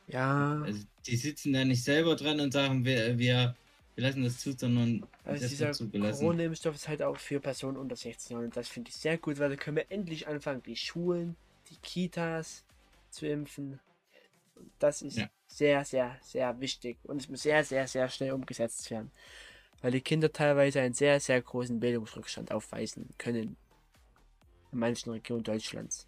Ja, 0.09 0.61
Also 0.61 0.83
die 1.05 1.15
sitzen 1.15 1.53
da 1.53 1.63
nicht 1.65 1.83
selber 1.83 2.15
dran 2.15 2.39
und 2.39 2.51
sagen, 2.51 2.83
wir, 2.85 3.17
wir 3.17 3.55
wir 3.95 4.07
lassen 4.07 4.23
das 4.23 4.39
zu, 4.39 4.53
sondern 4.53 5.05
Also 5.25 5.41
das 5.41 5.51
dieser 5.51 5.71
zugelassen. 5.73 6.19
Corona-Impfstoff 6.19 6.75
ist 6.75 6.87
halt 6.87 7.01
auch 7.01 7.17
für 7.17 7.39
Personen 7.39 7.77
unter 7.77 7.95
16 7.95 8.35
Jahren 8.35 8.45
und 8.45 8.55
das 8.55 8.69
finde 8.69 8.89
ich 8.89 8.95
sehr 8.95 9.17
gut, 9.17 9.39
weil 9.39 9.49
da 9.49 9.55
können 9.57 9.77
wir 9.77 9.91
endlich 9.91 10.27
anfangen, 10.27 10.63
die 10.63 10.75
Schulen, 10.75 11.35
die 11.69 11.75
Kitas 11.77 12.63
zu 13.11 13.27
impfen. 13.27 13.79
Und 14.55 14.71
das 14.79 15.01
ist 15.01 15.17
Ja. 15.17 15.29
sehr, 15.47 15.83
sehr, 15.83 16.17
sehr 16.21 16.59
wichtig 16.61 16.97
und 17.03 17.21
es 17.21 17.27
muss 17.27 17.41
sehr, 17.43 17.63
sehr, 17.65 17.87
sehr 17.87 18.07
schnell 18.09 18.31
umgesetzt 18.31 18.89
werden, 18.89 19.11
weil 19.81 19.91
die 19.91 20.01
Kinder 20.01 20.31
teilweise 20.31 20.79
einen 20.81 20.93
sehr, 20.93 21.19
sehr 21.19 21.41
großen 21.41 21.79
Bildungsrückstand 21.79 22.51
aufweisen 22.51 23.09
können 23.17 23.57
in 24.71 24.79
manchen 24.79 25.11
Regionen 25.11 25.43
Deutschlands. 25.43 26.07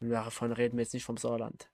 Und 0.00 0.10
davon 0.10 0.52
reden 0.52 0.76
wir 0.76 0.84
jetzt 0.84 0.94
nicht 0.94 1.04
vom 1.04 1.16
Saarland. 1.16 1.68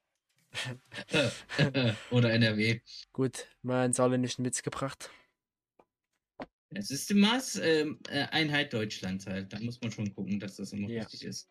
Oder 2.11 2.33
NRW. 2.33 2.81
Gut, 3.13 3.47
mal 3.63 3.85
einen 3.85 3.93
saarländischen 3.93 4.45
Witz 4.45 4.63
gebracht. 4.63 5.11
Es 6.71 6.91
ist 6.91 7.09
die 7.11 7.15
Maß 7.15 7.57
ähm, 7.57 8.01
äh, 8.09 8.25
Einheit 8.31 8.73
Deutschlands 8.73 9.27
halt. 9.27 9.53
Da 9.53 9.61
muss 9.61 9.81
man 9.81 9.93
schon 9.93 10.13
gucken, 10.15 10.41
dass 10.41 10.57
das 10.57 10.73
immer 10.73 10.89
Ja. 10.89 11.03
richtig 11.03 11.25
ist. 11.25 11.49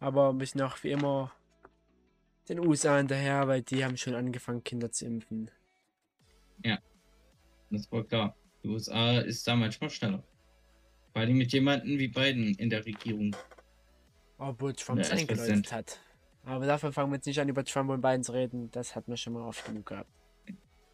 Aber 0.00 0.38
wir 0.38 0.46
sind 0.46 0.62
auch 0.62 0.82
wie 0.84 0.90
immer 0.92 1.32
den 2.48 2.60
USA 2.60 2.98
hinterher, 2.98 3.48
weil 3.48 3.62
die 3.62 3.84
haben 3.84 3.96
schon 3.96 4.14
angefangen, 4.14 4.62
Kinder 4.64 4.90
zu 4.92 5.06
impfen. 5.06 5.50
Das 7.70 7.90
war 7.92 8.04
klar. 8.04 8.36
Die 8.62 8.68
USA 8.68 9.18
ist 9.20 9.46
da 9.46 9.54
manchmal 9.54 9.90
schneller. 9.90 10.22
Vor 11.12 11.22
allem 11.22 11.36
mit 11.36 11.52
jemandem 11.52 11.98
wie 11.98 12.08
Biden 12.08 12.54
in 12.54 12.70
der 12.70 12.84
Regierung. 12.84 13.36
Obwohl 14.38 14.72
Trump 14.72 15.00
es 15.00 15.08
Ja, 15.10 15.16
eingeläutet 15.16 15.72
hat. 15.72 16.00
Aber 16.48 16.64
dafür 16.64 16.92
fangen 16.92 17.12
wir 17.12 17.16
jetzt 17.16 17.26
nicht 17.26 17.38
an, 17.40 17.48
über 17.50 17.62
Trump 17.62 17.90
und 17.90 18.00
Biden 18.00 18.22
zu 18.22 18.32
reden. 18.32 18.70
Das 18.70 18.96
hatten 18.96 19.12
wir 19.12 19.18
schon 19.18 19.34
mal 19.34 19.46
oft 19.46 19.66
genug 19.66 19.84
gehabt. 19.84 20.10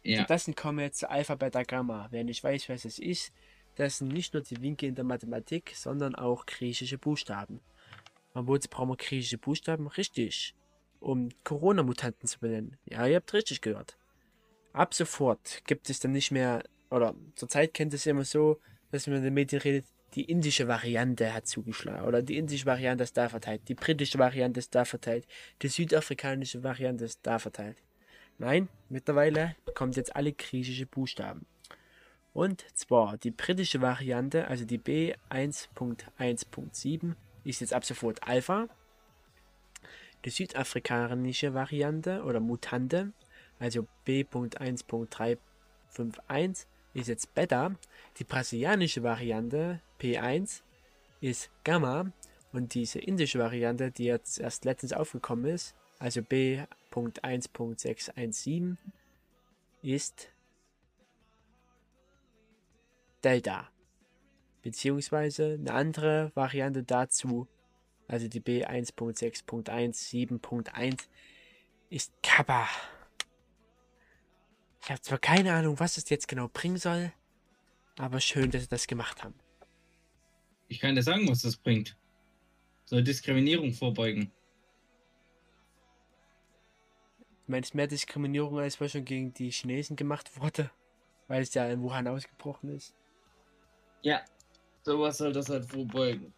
Ja, 0.03 0.17
Stattdessen 0.17 0.53
kommen 0.53 0.79
wir 0.79 0.85
jetzt 0.85 0.99
zu 0.99 1.09
Alpha, 1.09 1.35
Beta, 1.35 1.63
Gamma. 1.63 2.07
Wer 2.11 2.25
nicht 2.25 2.43
weiß, 2.43 2.67
was 2.67 2.83
es 2.83 2.99
ist, 2.99 3.31
das 3.75 3.99
sind 3.99 4.09
nicht 4.09 4.33
nur 4.33 4.43
die 4.43 4.61
Winkel 4.61 4.89
in 4.89 4.95
der 4.95 5.05
Mathematik, 5.05 5.71
sondern 5.73 6.13
auch 6.13 6.45
griechische 6.45 6.97
Buchstaben. 6.97 7.61
Und 8.33 8.47
wozu 8.47 8.67
brauchen 8.69 8.89
wir 8.89 8.97
griechische 8.97 9.37
Buchstaben? 9.37 9.87
Richtig. 9.87 10.55
Um 10.99 11.29
Corona-Mutanten 11.45 12.27
zu 12.27 12.39
benennen. 12.39 12.77
Ja, 12.83 13.07
ihr 13.07 13.15
habt 13.15 13.33
richtig 13.33 13.61
gehört. 13.61 13.97
Ab 14.73 14.93
sofort 14.93 15.63
gibt 15.65 15.89
es 15.89 16.01
dann 16.01 16.11
nicht 16.11 16.31
mehr, 16.31 16.63
oder 16.91 17.15
zurzeit 17.35 17.73
kennt 17.73 17.93
es 17.93 18.05
immer 18.05 18.25
so, 18.25 18.59
dass 18.91 19.07
man 19.07 19.17
in 19.17 19.23
den 19.23 19.33
Medien 19.33 19.61
redet, 19.61 19.85
die 20.15 20.23
indische 20.23 20.67
Variante 20.67 21.33
hat 21.33 21.47
zugeschlagen. 21.47 22.05
Oder 22.05 22.21
die 22.21 22.37
indische 22.37 22.65
Variante 22.65 23.03
ist 23.03 23.17
da 23.17 23.29
verteilt. 23.29 23.61
Die 23.67 23.75
britische 23.75 24.17
Variante 24.17 24.59
ist 24.59 24.73
da 24.73 24.85
verteilt. 24.85 25.27
Die 25.61 25.67
südafrikanische 25.67 26.63
Variante 26.63 27.03
ist 27.05 27.19
da 27.23 27.37
verteilt. 27.37 27.77
Nein, 28.37 28.69
mittlerweile 28.89 29.55
kommt 29.75 29.97
jetzt 29.97 30.15
alle 30.15 30.33
griechische 30.33 30.85
Buchstaben. 30.85 31.45
Und 32.33 32.65
zwar 32.73 33.17
die 33.17 33.31
britische 33.31 33.81
Variante, 33.81 34.47
also 34.47 34.63
die 34.65 34.79
B1.1.7, 34.79 37.15
ist 37.45 37.61
jetzt 37.61 37.73
ab 37.73 37.85
sofort 37.85 38.27
Alpha. 38.27 38.67
Die 40.25 40.29
südafrikanische 40.29 41.53
Variante 41.53 42.23
oder 42.23 42.39
Mutante, 42.39 43.11
also 43.59 43.87
B.1.351, 44.05 46.65
ist 46.95 47.07
jetzt 47.07 47.35
Beta. 47.35 47.75
Die 48.17 48.23
brasilianische 48.23 49.03
Variante 49.03 49.81
P1 49.99 50.63
ist 51.21 51.51
Gamma. 51.63 52.11
Und 52.51 52.73
diese 52.73 52.97
indische 52.99 53.37
Variante, 53.37 53.91
die 53.91 54.05
jetzt 54.05 54.39
erst 54.39 54.63
letztens 54.63 54.93
aufgekommen 54.93 55.45
ist, 55.45 55.75
also 55.99 56.21
B.1.617, 56.21 58.77
ist 59.81 60.29
Delta. 63.23 63.69
Beziehungsweise 64.61 65.57
eine 65.59 65.73
andere 65.73 66.31
Variante 66.33 66.83
dazu, 66.83 67.49
also 68.07 68.29
die 68.29 68.39
B1.6.1.7.1, 68.39 71.01
ist 71.89 72.13
Kappa. 72.23 72.69
Ich 74.85 74.91
habe 74.91 75.01
zwar 75.01 75.17
keine 75.17 75.51
Ahnung, 75.51 75.79
was 75.79 75.97
es 75.97 76.07
jetzt 76.11 76.27
genau 76.27 76.47
bringen 76.47 76.77
soll, 76.77 77.11
aber 77.97 78.19
schön, 78.19 78.51
dass 78.51 78.61
sie 78.61 78.67
das 78.67 78.85
gemacht 78.85 79.23
haben. 79.23 79.33
ich 80.67 80.79
kann 80.79 80.93
dir 80.93 81.01
sagen, 81.01 81.27
was 81.27 81.41
das 81.41 81.57
bringt. 81.57 81.97
Soll 82.85 83.03
Diskriminierung 83.03 83.73
vorbeugen. 83.73 84.31
Du 87.17 87.51
meinst 87.51 87.73
mehr 87.73 87.87
Diskriminierung, 87.87 88.59
als 88.59 88.79
was 88.79 88.91
schon 88.91 89.05
gegen 89.05 89.33
die 89.33 89.49
Chinesen 89.49 89.95
gemacht 89.95 90.39
wurde, 90.39 90.69
weil 91.27 91.41
es 91.41 91.55
ja 91.55 91.67
in 91.67 91.81
Wuhan 91.81 92.07
ausgebrochen 92.07 92.75
ist. 92.75 92.93
Ja, 94.03 94.23
sowas 94.83 95.17
soll 95.17 95.33
das 95.33 95.49
halt 95.49 95.65
vorbeugen. 95.65 96.31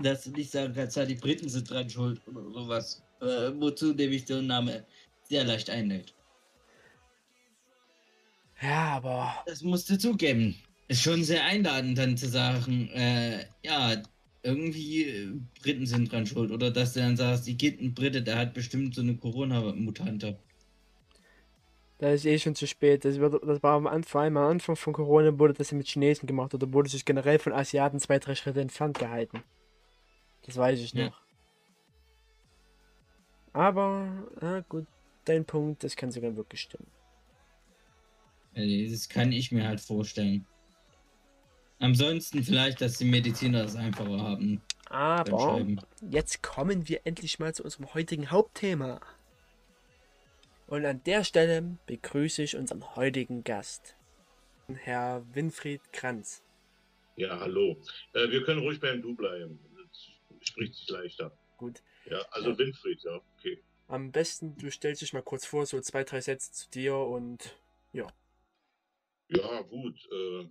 Dass 0.00 0.24
du 0.24 0.30
nicht 0.30 0.50
sagen 0.50 0.74
kannst, 0.74 0.96
ja, 0.96 1.04
die 1.04 1.14
Briten 1.14 1.48
sind 1.48 1.70
dran 1.70 1.88
schuld 1.88 2.20
oder 2.26 2.50
sowas. 2.50 3.00
Äh, 3.20 3.52
wozu 3.60 3.92
nämlich 3.92 4.24
der 4.24 4.42
Name 4.42 4.84
sehr 5.22 5.44
leicht 5.44 5.70
einlädt. 5.70 6.12
Ja, 8.62 8.96
aber 8.96 9.34
Das 9.46 9.62
musst 9.62 9.90
du 9.90 9.98
zugeben. 9.98 10.56
Ist 10.88 11.02
schon 11.02 11.24
sehr 11.24 11.44
einladend, 11.44 11.98
dann 11.98 12.16
zu 12.16 12.28
sagen, 12.28 12.88
äh, 12.90 13.44
ja, 13.64 14.02
irgendwie 14.42 15.04
äh, 15.04 15.32
Briten 15.60 15.86
sind 15.86 16.12
dran 16.12 16.26
schuld. 16.26 16.50
Oder 16.50 16.70
dass 16.70 16.92
du 16.94 17.00
dann 17.00 17.16
sagst, 17.16 17.46
die 17.46 17.56
gibt 17.56 17.80
ein 17.80 17.94
Brite, 17.94 18.22
der 18.22 18.36
hat 18.38 18.54
bestimmt 18.54 18.94
so 18.94 19.00
eine 19.00 19.16
Corona-Mutante. 19.16 20.38
da 21.98 22.10
ist 22.10 22.24
eh 22.26 22.38
schon 22.38 22.54
zu 22.54 22.66
spät. 22.66 23.04
Das, 23.04 23.18
wird, 23.18 23.42
das 23.46 23.62
war 23.62 23.76
am 23.76 23.86
Anfang, 23.86 24.10
vor 24.10 24.20
allem 24.22 24.36
am 24.36 24.50
Anfang 24.50 24.76
von 24.76 24.92
Corona 24.92 25.38
wurde 25.38 25.54
das 25.54 25.70
ja 25.70 25.76
mit 25.76 25.86
Chinesen 25.88 26.26
gemacht 26.26 26.52
oder 26.54 26.72
wurde 26.72 26.88
sich 26.88 27.04
generell 27.04 27.38
von 27.38 27.52
Asiaten 27.52 28.00
zwei, 28.00 28.18
drei 28.18 28.34
Schritte 28.34 28.60
entfernt 28.60 28.98
gehalten. 28.98 29.42
Das 30.44 30.56
weiß 30.56 30.80
ich 30.80 30.92
Ja. 30.94 31.06
noch. 31.06 31.22
Aber, 33.52 34.08
ah, 34.40 34.60
gut, 34.68 34.86
dein 35.24 35.44
Punkt, 35.44 35.84
das 35.84 35.94
kann 35.94 36.10
sogar 36.10 36.34
wirklich 36.36 36.62
stimmen. 36.62 36.90
Das 38.54 39.08
kann 39.08 39.32
ich 39.32 39.50
mir 39.52 39.66
halt 39.66 39.80
vorstellen. 39.80 40.46
Ansonsten 41.78 42.44
vielleicht, 42.44 42.80
dass 42.80 42.98
die 42.98 43.04
Mediziner 43.04 43.64
es 43.64 43.74
einfacher 43.74 44.20
haben. 44.20 44.62
Aber 44.88 45.66
jetzt 46.10 46.42
kommen 46.42 46.88
wir 46.88 47.00
endlich 47.04 47.38
mal 47.38 47.54
zu 47.54 47.64
unserem 47.64 47.92
heutigen 47.94 48.30
Hauptthema. 48.30 49.00
Und 50.66 50.84
an 50.86 51.02
der 51.04 51.24
Stelle 51.24 51.76
begrüße 51.86 52.42
ich 52.42 52.56
unseren 52.56 52.94
heutigen 52.94 53.42
Gast, 53.42 53.96
Herr 54.68 55.24
Winfried 55.34 55.80
Kranz. 55.92 56.42
Ja, 57.16 57.38
hallo. 57.40 57.76
Äh, 58.14 58.30
wir 58.30 58.42
können 58.44 58.60
ruhig 58.60 58.80
beim 58.80 59.02
Du 59.02 59.14
bleiben. 59.14 59.58
Das 59.76 60.48
spricht 60.48 60.74
sich 60.74 60.88
leichter. 60.88 61.32
Gut, 61.58 61.82
Ja, 62.06 62.20
also 62.30 62.50
Ja. 62.50 62.58
Winfried, 62.58 63.02
ja, 63.02 63.20
okay. 63.36 63.62
am 63.88 64.12
besten 64.12 64.56
du 64.56 64.70
stellst 64.70 65.02
dich 65.02 65.12
mal 65.12 65.22
kurz 65.22 65.44
vor, 65.46 65.66
so 65.66 65.80
zwei, 65.80 66.04
drei 66.04 66.20
Sätze 66.20 66.52
zu 66.52 66.70
dir 66.70 66.96
und 66.96 67.56
Ja, 67.92 68.06
gut. 69.68 69.98
Äh, 70.12 70.46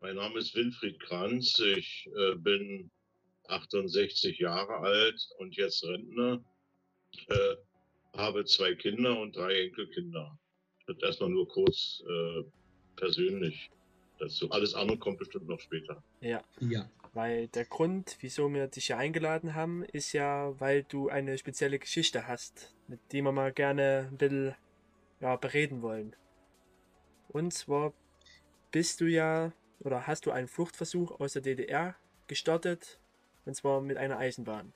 mein 0.00 0.16
Name 0.16 0.38
ist 0.38 0.54
Winfried 0.54 1.00
Kranz. 1.00 1.58
Ich 1.58 2.08
äh, 2.16 2.34
bin 2.36 2.90
68 3.48 4.38
Jahre 4.38 4.76
alt 4.78 5.28
und 5.38 5.56
jetzt 5.56 5.84
Rentner. 5.84 6.44
Äh, 7.28 7.56
habe 8.16 8.44
zwei 8.44 8.74
Kinder 8.74 9.18
und 9.18 9.36
drei 9.36 9.62
Enkelkinder. 9.66 10.38
Das 10.86 10.96
erstmal 11.02 11.30
nur 11.30 11.48
kurz 11.48 12.02
äh, 12.08 12.42
persönlich 12.96 13.70
dazu. 14.18 14.50
Alles 14.50 14.74
andere 14.74 14.98
kommt 14.98 15.18
bestimmt 15.18 15.46
noch 15.48 15.60
später. 15.60 16.02
ja, 16.20 16.42
Ja. 16.60 16.90
weil 17.14 17.48
der 17.48 17.64
Grund, 17.64 18.16
wieso 18.20 18.52
wir 18.52 18.66
dich 18.66 18.86
hier 18.86 18.98
eingeladen 18.98 19.54
haben, 19.54 19.84
ist 19.84 20.12
ja, 20.12 20.58
weil 20.60 20.84
du 20.84 21.08
eine 21.08 21.38
spezielle 21.38 21.78
Geschichte 21.78 22.26
hast, 22.26 22.74
mit 22.88 23.00
der 23.12 23.22
wir 23.22 23.32
mal 23.32 23.52
gerne 23.52 24.08
ein 24.10 24.18
bisschen 24.18 24.54
ja, 25.20 25.36
bereden 25.36 25.82
wollen. 25.82 26.14
Und 27.28 27.52
zwar 27.52 27.92
bist 28.70 29.00
du 29.00 29.06
ja 29.06 29.52
oder 29.80 30.06
hast 30.06 30.26
du 30.26 30.30
einen 30.30 30.48
Fluchtversuch 30.48 31.20
aus 31.20 31.34
der 31.34 31.42
DDR 31.42 31.94
gestartet, 32.26 32.98
und 33.44 33.54
zwar 33.54 33.80
mit 33.80 33.96
einer 33.96 34.18
Eisenbahn, 34.18 34.72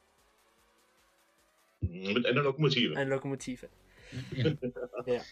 Mit 1.81 2.25
einer 2.25 2.43
Lokomotive. 2.43 2.97
einer 2.97 3.11
Lokomotive. 3.11 3.69
ja. 5.07 5.23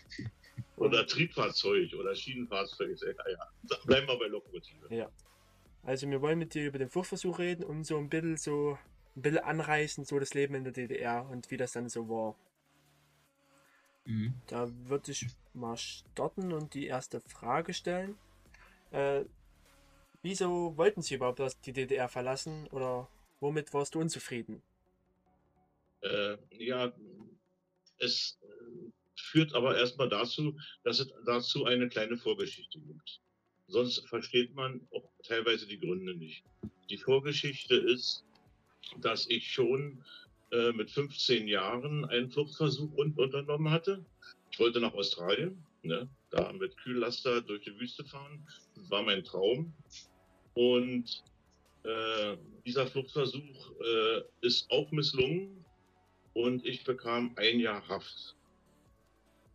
Oder 0.76 1.06
Triebfahrzeug 1.06 1.92
oder 1.94 2.14
Schienenfahrzeug. 2.14 2.98
Ja, 3.00 3.30
ja. 3.30 3.76
Bleiben 3.84 4.08
wir 4.08 4.18
bei 4.18 4.26
Lokomotive. 4.26 5.10
Also 5.82 6.10
wir 6.10 6.20
wollen 6.20 6.38
mit 6.38 6.54
dir 6.54 6.66
über 6.66 6.78
den 6.78 6.88
Fluchtversuch 6.90 7.38
reden 7.38 7.64
und 7.64 7.84
so 7.84 7.96
ein 7.96 8.08
bisschen 8.08 8.36
so 8.36 8.78
ein 9.16 9.22
bisschen 9.22 9.38
anreißen, 9.38 10.04
so 10.04 10.18
das 10.18 10.34
Leben 10.34 10.54
in 10.54 10.64
der 10.64 10.72
DDR 10.72 11.28
und 11.30 11.50
wie 11.50 11.56
das 11.56 11.72
dann 11.72 11.88
so 11.88 12.08
war. 12.08 12.36
Mhm. 14.10 14.34
Da 14.48 14.68
würde 14.88 15.12
ich 15.12 15.26
mal 15.54 15.76
starten 15.76 16.52
und 16.52 16.74
die 16.74 16.86
erste 16.86 17.20
Frage 17.20 17.72
stellen. 17.72 18.18
Äh, 18.90 19.24
wieso 20.22 20.76
wollten 20.76 21.00
Sie 21.02 21.14
überhaupt 21.14 21.38
das- 21.38 21.60
die 21.60 21.72
DDR 21.72 22.08
verlassen 22.08 22.66
oder 22.68 23.08
womit 23.38 23.72
warst 23.72 23.94
du 23.94 24.00
unzufrieden? 24.00 24.62
Äh, 26.00 26.36
ja, 26.58 26.92
es 27.98 28.38
äh, 28.42 28.90
führt 29.14 29.54
aber 29.54 29.76
erstmal 29.78 30.08
dazu, 30.08 30.58
dass 30.82 30.98
es 30.98 31.12
dazu 31.24 31.66
eine 31.66 31.88
kleine 31.88 32.16
Vorgeschichte 32.16 32.80
gibt. 32.80 33.20
Sonst 33.68 34.08
versteht 34.08 34.54
man 34.54 34.80
auch 34.92 35.08
teilweise 35.22 35.68
die 35.68 35.78
Gründe 35.78 36.16
nicht. 36.16 36.42
Die 36.88 36.98
Vorgeschichte 36.98 37.76
ist, 37.76 38.24
dass 39.00 39.28
ich 39.28 39.52
schon 39.52 40.02
äh, 40.52 40.72
mit 40.72 40.90
15 40.90 41.48
Jahren 41.48 42.04
einen 42.06 42.30
Fluchtversuch 42.30 42.92
unternommen 42.94 43.70
hatte. 43.70 44.04
Ich 44.50 44.58
wollte 44.58 44.80
nach 44.80 44.94
Australien, 44.94 45.64
ne, 45.82 46.08
da 46.30 46.52
mit 46.52 46.76
Kühllaster 46.78 47.40
durch 47.40 47.62
die 47.62 47.78
Wüste 47.78 48.04
fahren. 48.04 48.46
Das 48.74 48.90
war 48.90 49.02
mein 49.02 49.24
Traum. 49.24 49.72
Und 50.54 51.22
äh, 51.84 52.36
dieser 52.66 52.86
Fluchtversuch 52.86 53.72
äh, 53.80 54.22
ist 54.40 54.70
auch 54.70 54.90
misslungen 54.90 55.64
und 56.34 56.66
ich 56.66 56.84
bekam 56.84 57.32
ein 57.36 57.60
Jahr 57.60 57.86
Haft 57.88 58.36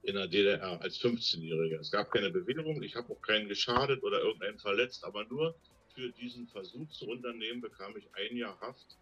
in 0.03 0.15
der 0.15 0.27
DDR 0.27 0.81
als 0.81 0.99
15-Jähriger. 1.01 1.79
Es 1.79 1.91
gab 1.91 2.11
keine 2.11 2.29
Bewährung, 2.29 2.81
ich 2.83 2.95
habe 2.95 3.11
auch 3.11 3.21
keinen 3.21 3.47
geschadet 3.47 4.03
oder 4.03 4.21
irgendeinen 4.21 4.59
verletzt, 4.59 5.03
aber 5.03 5.25
nur 5.25 5.55
für 5.93 6.09
diesen 6.11 6.47
Versuch 6.47 6.89
zu 6.89 7.07
unternehmen 7.07 7.61
bekam 7.61 7.95
ich 7.97 8.07
ein 8.13 8.37
Jahr 8.37 8.59
Haft. 8.59 8.97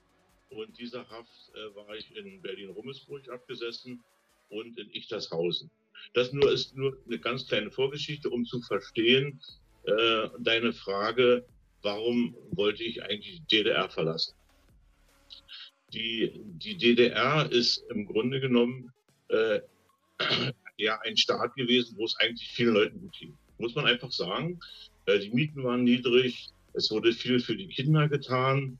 Und 0.55 0.77
dieser 0.77 1.09
Haft 1.09 1.51
äh, 1.55 1.75
war 1.75 1.95
ich 1.95 2.15
in 2.15 2.41
Berlin-Rummelsburg 2.41 3.27
abgesessen 3.29 4.03
und 4.49 4.77
in 4.77 4.89
Ichtershausen. 4.91 5.69
Das 6.13 6.31
nur 6.31 6.51
ist 6.51 6.75
nur 6.75 6.97
eine 7.05 7.19
ganz 7.19 7.47
kleine 7.47 7.71
Vorgeschichte, 7.71 8.29
um 8.29 8.45
zu 8.45 8.61
verstehen, 8.61 9.39
äh, 9.85 10.29
deine 10.39 10.73
Frage, 10.73 11.45
warum 11.81 12.35
wollte 12.51 12.83
ich 12.83 13.03
eigentlich 13.03 13.41
die 13.41 13.57
DDR 13.57 13.89
verlassen? 13.89 14.35
Die, 15.93 16.31
die 16.35 16.77
DDR 16.77 17.51
ist 17.51 17.85
im 17.89 18.05
Grunde 18.05 18.39
genommen 18.39 18.91
äh, 19.29 19.61
ja 20.77 20.99
ein 21.01 21.17
Staat 21.17 21.55
gewesen, 21.55 21.97
wo 21.97 22.05
es 22.05 22.15
eigentlich 22.17 22.49
vielen 22.49 22.73
Leuten 22.73 23.01
gut 23.01 23.13
ging. 23.19 23.37
Muss 23.57 23.75
man 23.75 23.85
einfach 23.85 24.11
sagen. 24.11 24.59
Äh, 25.05 25.19
die 25.19 25.31
Mieten 25.31 25.63
waren 25.63 25.83
niedrig, 25.83 26.49
es 26.73 26.89
wurde 26.91 27.13
viel 27.13 27.39
für 27.39 27.55
die 27.55 27.67
Kinder 27.67 28.07
getan. 28.07 28.79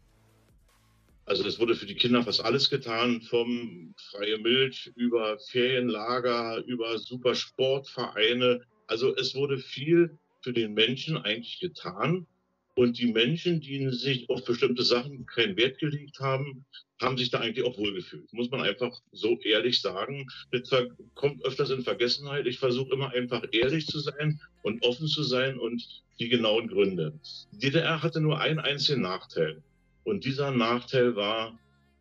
Also 1.25 1.45
es 1.47 1.59
wurde 1.59 1.75
für 1.75 1.85
die 1.85 1.95
Kinder 1.95 2.23
fast 2.23 2.43
alles 2.43 2.69
getan, 2.69 3.21
vom 3.21 3.95
freie 4.11 4.37
Milch 4.39 4.91
über 4.95 5.39
Ferienlager, 5.39 6.63
über 6.65 6.97
super 6.99 7.33
Sportvereine. 7.33 8.61
Also 8.87 9.15
es 9.15 9.33
wurde 9.33 9.57
viel 9.57 10.17
für 10.41 10.53
den 10.53 10.73
Menschen 10.73 11.17
eigentlich 11.17 11.59
getan. 11.59 12.27
Und 12.75 12.97
die 12.97 13.11
Menschen, 13.11 13.61
die 13.61 13.89
sich 13.89 14.29
auf 14.29 14.43
bestimmte 14.43 14.83
Sachen 14.83 15.25
keinen 15.27 15.55
Wert 15.57 15.77
gelegt 15.77 16.19
haben, 16.19 16.65
haben 16.99 17.17
sich 17.17 17.29
da 17.29 17.39
eigentlich 17.39 17.65
auch 17.65 17.77
wohlgefühlt. 17.77 18.33
Muss 18.33 18.49
man 18.49 18.61
einfach 18.61 18.99
so 19.11 19.39
ehrlich 19.41 19.79
sagen. 19.79 20.27
Das 20.51 20.71
kommt 21.13 21.45
öfters 21.45 21.69
in 21.69 21.83
Vergessenheit. 21.83 22.47
Ich 22.47 22.59
versuche 22.59 22.93
immer 22.93 23.11
einfach 23.11 23.43
ehrlich 23.51 23.85
zu 23.85 23.99
sein 23.99 24.41
und 24.63 24.83
offen 24.83 25.07
zu 25.07 25.23
sein 25.23 25.59
und 25.59 25.83
die 26.19 26.29
genauen 26.29 26.67
Gründe. 26.67 27.19
Die 27.51 27.59
DDR 27.59 28.01
hatte 28.01 28.21
nur 28.21 28.39
einen 28.39 28.59
einzigen 28.59 29.01
Nachteil. 29.01 29.61
Und 30.03 30.25
dieser 30.25 30.51
Nachteil 30.51 31.15
war 31.15 31.57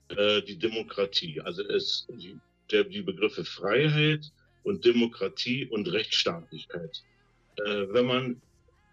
äh, 0.09 0.43
die 0.43 0.59
Demokratie. 0.59 1.41
Also 1.41 1.63
es, 1.63 2.07
die, 2.09 2.39
der, 2.71 2.85
die 2.85 3.03
Begriffe 3.03 3.45
Freiheit 3.45 4.31
und 4.65 4.85
Demokratie 4.85 5.67
und 5.67 5.91
Rechtsstaatlichkeit. 5.91 7.03
Äh, 7.65 7.87
wenn 7.91 8.07
man 8.07 8.43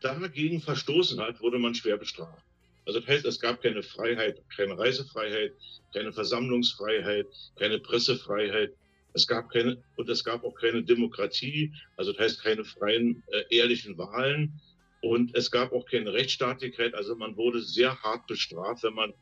dagegen 0.02 0.62
verstoßen 0.62 1.20
hat, 1.20 1.42
wurde 1.42 1.60
man 1.60 1.76
schwer 1.76 1.98
bestraft. 1.98 2.44
Also 2.86 3.00
das 3.00 3.10
heißt, 3.10 3.26
es 3.26 3.40
gab 3.40 3.62
keine 3.62 3.84
Freiheit, 3.84 4.42
keine 4.56 4.78
Reisefreiheit, 4.78 5.54
keine 5.94 6.12
Versammlungsfreiheit, 6.12 7.28
keine 7.58 7.80
Pressefreiheit. 7.80 8.74
Es 9.14 9.28
gab 9.28 9.50
keine, 9.50 9.82
und 9.96 10.10
es 10.10 10.24
gab 10.24 10.44
auch 10.44 10.56
keine 10.56 10.84
Demokratie, 10.84 11.74
also 11.98 12.14
das 12.14 12.22
heißt 12.22 12.44
keine 12.44 12.64
freien, 12.64 13.24
äh, 13.28 13.56
ehrlichen 13.56 13.98
Wahlen. 13.98 14.60
Und 15.02 15.36
es 15.36 15.50
gab 15.50 15.72
auch 15.72 15.86
keine 15.86 16.14
Rechtsstaatlichkeit, 16.14 16.94
also 16.94 17.16
man 17.16 17.38
wurde 17.38 17.62
sehr 17.62 18.02
hart 18.02 18.28
bestraft, 18.28 18.84
wenn 18.84 18.94
man 18.94 19.14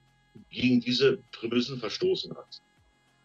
gegen 0.50 0.82
diese 0.82 1.18
Prämissen 1.32 1.80
verstoßen 1.80 2.36
hat. 2.36 2.62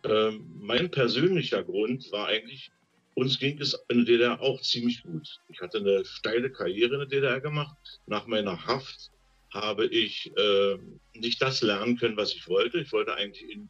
Ähm, 0.05 0.51
mein 0.61 0.91
persönlicher 0.91 1.63
Grund 1.63 2.11
war 2.13 2.29
eigentlich, 2.29 2.71
uns 3.15 3.39
ging 3.39 3.59
es 3.61 3.75
in 3.89 3.99
der 3.99 4.07
DDR 4.07 4.41
auch 4.41 4.61
ziemlich 4.61 5.03
gut. 5.03 5.41
Ich 5.49 5.61
hatte 5.61 5.79
eine 5.79 6.05
steile 6.05 6.51
Karriere 6.51 6.95
in 6.95 7.01
der 7.01 7.09
DDR 7.09 7.41
gemacht. 7.41 7.77
Nach 8.07 8.27
meiner 8.27 8.67
Haft 8.67 9.11
habe 9.53 9.87
ich 9.87 10.33
äh, 10.37 10.79
nicht 11.15 11.41
das 11.43 11.63
lernen 11.63 11.99
können, 11.99 12.17
was 12.17 12.35
ich 12.35 12.49
wollte. 12.49 12.79
Ich 12.81 12.93
wollte 12.93 13.15
eigentlich 13.15 13.49
in 13.51 13.69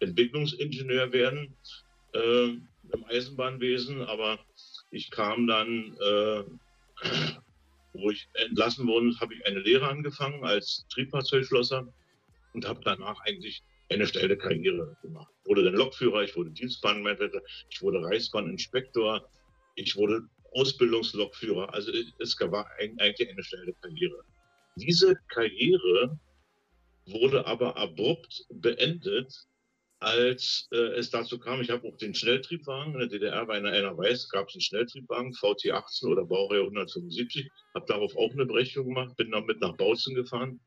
Entwicklungsingenieur 0.00 1.12
werden 1.12 1.54
äh, 2.14 2.48
im 2.48 3.04
Eisenbahnwesen, 3.08 4.02
aber 4.02 4.38
ich 4.90 5.10
kam 5.10 5.46
dann, 5.46 5.96
äh, 6.00 6.44
wo 7.98 8.10
ich 8.10 8.28
entlassen 8.34 8.86
wurde, 8.86 9.18
habe 9.20 9.34
ich 9.34 9.46
eine 9.46 9.60
Lehre 9.60 9.88
angefangen 9.88 10.44
als 10.44 10.86
Triebfahrzeugschlosser 10.92 11.86
und 12.54 12.66
habe 12.66 12.80
danach 12.84 13.20
eigentlich 13.20 13.62
eine 13.90 14.06
steile 14.06 14.36
Karriere 14.36 14.96
gemacht. 15.02 15.32
Ich 15.42 15.48
wurde 15.48 15.64
dann 15.64 15.74
Lokführer, 15.74 16.22
ich 16.22 16.36
wurde 16.36 16.50
Dienstbahnmanager, 16.50 17.40
ich 17.70 17.82
wurde 17.82 18.02
Reichsbahninspektor, 18.02 19.28
ich 19.76 19.96
wurde 19.96 20.22
Ausbildungslokführer. 20.52 21.72
Also 21.72 21.92
es 22.18 22.36
war 22.40 22.66
eigentlich 22.78 23.30
eine 23.30 23.42
steile 23.42 23.72
Karriere. 23.80 24.24
Diese 24.76 25.14
Karriere 25.28 26.18
wurde 27.06 27.46
aber 27.46 27.76
abrupt 27.76 28.44
beendet, 28.50 29.32
als 30.00 30.68
äh, 30.72 30.96
es 30.96 31.10
dazu 31.10 31.38
kam, 31.38 31.60
ich 31.60 31.70
habe 31.70 31.86
auch 31.88 31.96
den 31.96 32.14
Schnelltriebwagen, 32.14 32.94
in 32.94 33.00
der 33.00 33.08
DDR, 33.08 33.48
weil 33.48 33.66
einer 33.66 33.96
weiß, 33.96 34.28
gab 34.28 34.48
es 34.48 34.54
einen 34.54 34.62
Schnelltriebwagen, 34.62 35.32
VT18 35.32 36.06
oder 36.06 36.24
Baureihe 36.24 36.60
175, 36.60 37.48
habe 37.74 37.86
darauf 37.86 38.16
auch 38.16 38.32
eine 38.32 38.46
Berechnung 38.46 38.86
gemacht, 38.86 39.16
bin 39.16 39.30
damit 39.30 39.60
nach 39.60 39.76
Bautzen 39.76 40.14
gefahren 40.14 40.60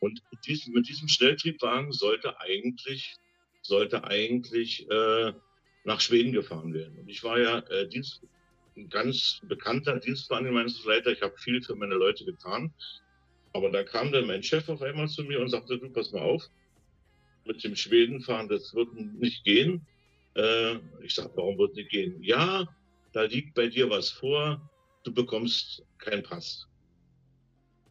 und 0.00 0.22
dies, 0.46 0.66
mit 0.66 0.88
diesem 0.88 1.08
Schnelltriebwagen 1.08 1.92
sollte 1.92 2.38
eigentlich, 2.40 3.16
sollte 3.62 4.04
eigentlich 4.04 4.88
äh, 4.90 5.32
nach 5.84 6.00
Schweden 6.00 6.32
gefahren 6.32 6.74
werden. 6.74 6.98
Und 6.98 7.08
ich 7.08 7.22
war 7.24 7.38
ja 7.38 7.58
äh, 7.58 7.88
Dienst, 7.88 8.22
ein 8.76 8.88
ganz 8.90 9.40
bekannter 9.48 9.98
Dienstbahngemeinschaftsleiter. 9.98 11.10
Ich 11.12 11.22
habe 11.22 11.36
viel 11.38 11.62
für 11.62 11.74
meine 11.74 11.94
Leute 11.94 12.24
getan. 12.26 12.74
Aber 13.54 13.70
da 13.70 13.82
kam 13.84 14.12
dann 14.12 14.26
mein 14.26 14.42
Chef 14.42 14.68
auf 14.68 14.82
einmal 14.82 15.08
zu 15.08 15.24
mir 15.24 15.40
und 15.40 15.48
sagte, 15.48 15.78
du, 15.78 15.90
pass 15.90 16.12
mal 16.12 16.20
auf, 16.20 16.44
mit 17.46 17.62
dem 17.64 17.76
Schweden 17.76 18.20
fahren, 18.20 18.48
das 18.48 18.74
wird 18.74 18.92
nicht 18.94 19.44
gehen. 19.44 19.86
Äh, 20.34 20.76
ich 21.02 21.14
sage, 21.14 21.32
warum 21.34 21.58
wird 21.58 21.74
nicht 21.74 21.90
gehen? 21.90 22.22
Ja, 22.22 22.66
da 23.12 23.22
liegt 23.22 23.54
bei 23.54 23.68
dir 23.68 23.88
was 23.88 24.10
vor, 24.10 24.60
du 25.04 25.12
bekommst 25.12 25.82
keinen 25.98 26.22
Pass. 26.22 26.66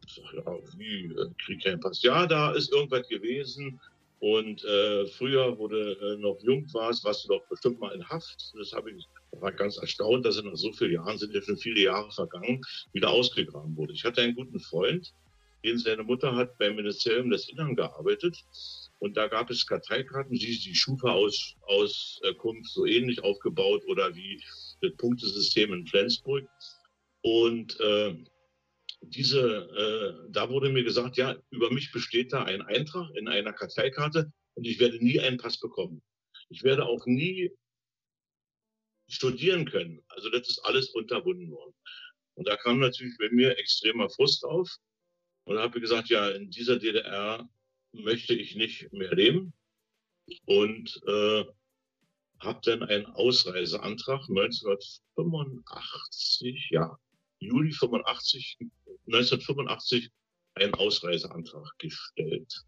Ich 0.06 0.14
sage, 0.14 0.36
ja, 0.36 0.78
wie, 0.78 1.06
äh, 1.06 1.30
krieg 1.44 1.62
keinen 1.62 1.80
Pass? 1.80 2.02
Ja, 2.02 2.26
da 2.26 2.52
ist 2.52 2.72
irgendwas 2.72 3.08
gewesen. 3.08 3.80
Und 4.18 4.64
äh, 4.64 5.06
früher, 5.08 5.58
wo 5.58 5.68
du 5.68 5.76
äh, 5.76 6.16
noch 6.16 6.38
jung 6.42 6.66
warst, 6.72 7.04
warst 7.04 7.24
du 7.24 7.28
doch 7.28 7.46
bestimmt 7.48 7.80
mal 7.80 7.94
in 7.94 8.08
Haft. 8.08 8.52
Das 8.58 8.72
habe 8.72 8.90
ich 8.90 9.06
war 9.40 9.52
ganz 9.52 9.76
erstaunt, 9.78 10.24
dass 10.24 10.36
in 10.36 10.54
so 10.56 10.72
vielen 10.72 10.92
Jahren, 10.92 11.18
sind 11.18 11.34
ja 11.34 11.42
schon 11.42 11.56
viele 11.56 11.80
Jahre 11.80 12.10
vergangen, 12.10 12.60
wieder 12.92 13.10
ausgegraben 13.10 13.76
wurde. 13.76 13.92
Ich 13.92 14.04
hatte 14.04 14.22
einen 14.22 14.34
guten 14.34 14.60
Freund, 14.60 15.12
den 15.64 15.78
seine 15.78 16.04
Mutter 16.04 16.34
hat 16.34 16.56
beim 16.58 16.76
Ministerium 16.76 17.30
des 17.30 17.48
Innern 17.48 17.74
gearbeitet. 17.74 18.36
Und 19.06 19.16
da 19.16 19.28
gab 19.28 19.50
es 19.50 19.64
Karteikarten, 19.68 20.36
die 20.36 20.58
die 20.58 20.74
Schufa-Auskunft 20.74 22.68
so 22.72 22.86
ähnlich 22.86 23.22
aufgebaut 23.22 23.84
oder 23.86 24.16
wie 24.16 24.42
das 24.80 24.96
Punktesystem 24.96 25.72
in 25.72 25.86
Flensburg. 25.86 26.44
Und 27.20 27.78
äh, 27.78 28.16
diese, 29.02 30.18
äh, 30.26 30.32
da 30.32 30.50
wurde 30.50 30.70
mir 30.70 30.82
gesagt, 30.82 31.16
ja, 31.16 31.40
über 31.50 31.70
mich 31.72 31.92
besteht 31.92 32.32
da 32.32 32.42
ein 32.42 32.62
Eintrag 32.62 33.08
in 33.14 33.28
einer 33.28 33.52
Karteikarte 33.52 34.32
und 34.54 34.66
ich 34.66 34.80
werde 34.80 34.98
nie 34.98 35.20
einen 35.20 35.36
Pass 35.36 35.60
bekommen. 35.60 36.02
Ich 36.48 36.64
werde 36.64 36.84
auch 36.84 37.06
nie 37.06 37.52
studieren 39.08 39.66
können. 39.66 40.02
Also 40.08 40.30
das 40.30 40.48
ist 40.48 40.58
alles 40.64 40.90
unterbunden 40.90 41.52
worden. 41.52 41.76
Und 42.34 42.48
da 42.48 42.56
kam 42.56 42.80
natürlich 42.80 43.16
bei 43.18 43.28
mir 43.30 43.56
extremer 43.56 44.10
Frust 44.10 44.44
auf 44.44 44.68
und 45.44 45.58
habe 45.58 45.80
gesagt, 45.80 46.08
ja, 46.08 46.28
in 46.30 46.50
dieser 46.50 46.80
DDR 46.80 47.48
möchte 48.04 48.34
ich 48.34 48.56
nicht 48.56 48.92
mehr 48.92 49.14
leben 49.14 49.54
und 50.44 51.00
äh, 51.06 51.44
habe 52.40 52.60
dann 52.62 52.82
einen 52.82 53.06
Ausreiseantrag 53.06 54.28
1985, 54.28 56.68
ja, 56.70 56.98
Juli 57.38 57.72
85, 57.72 58.58
1985 59.06 60.10
einen 60.54 60.74
Ausreiseantrag 60.74 61.78
gestellt. 61.78 62.66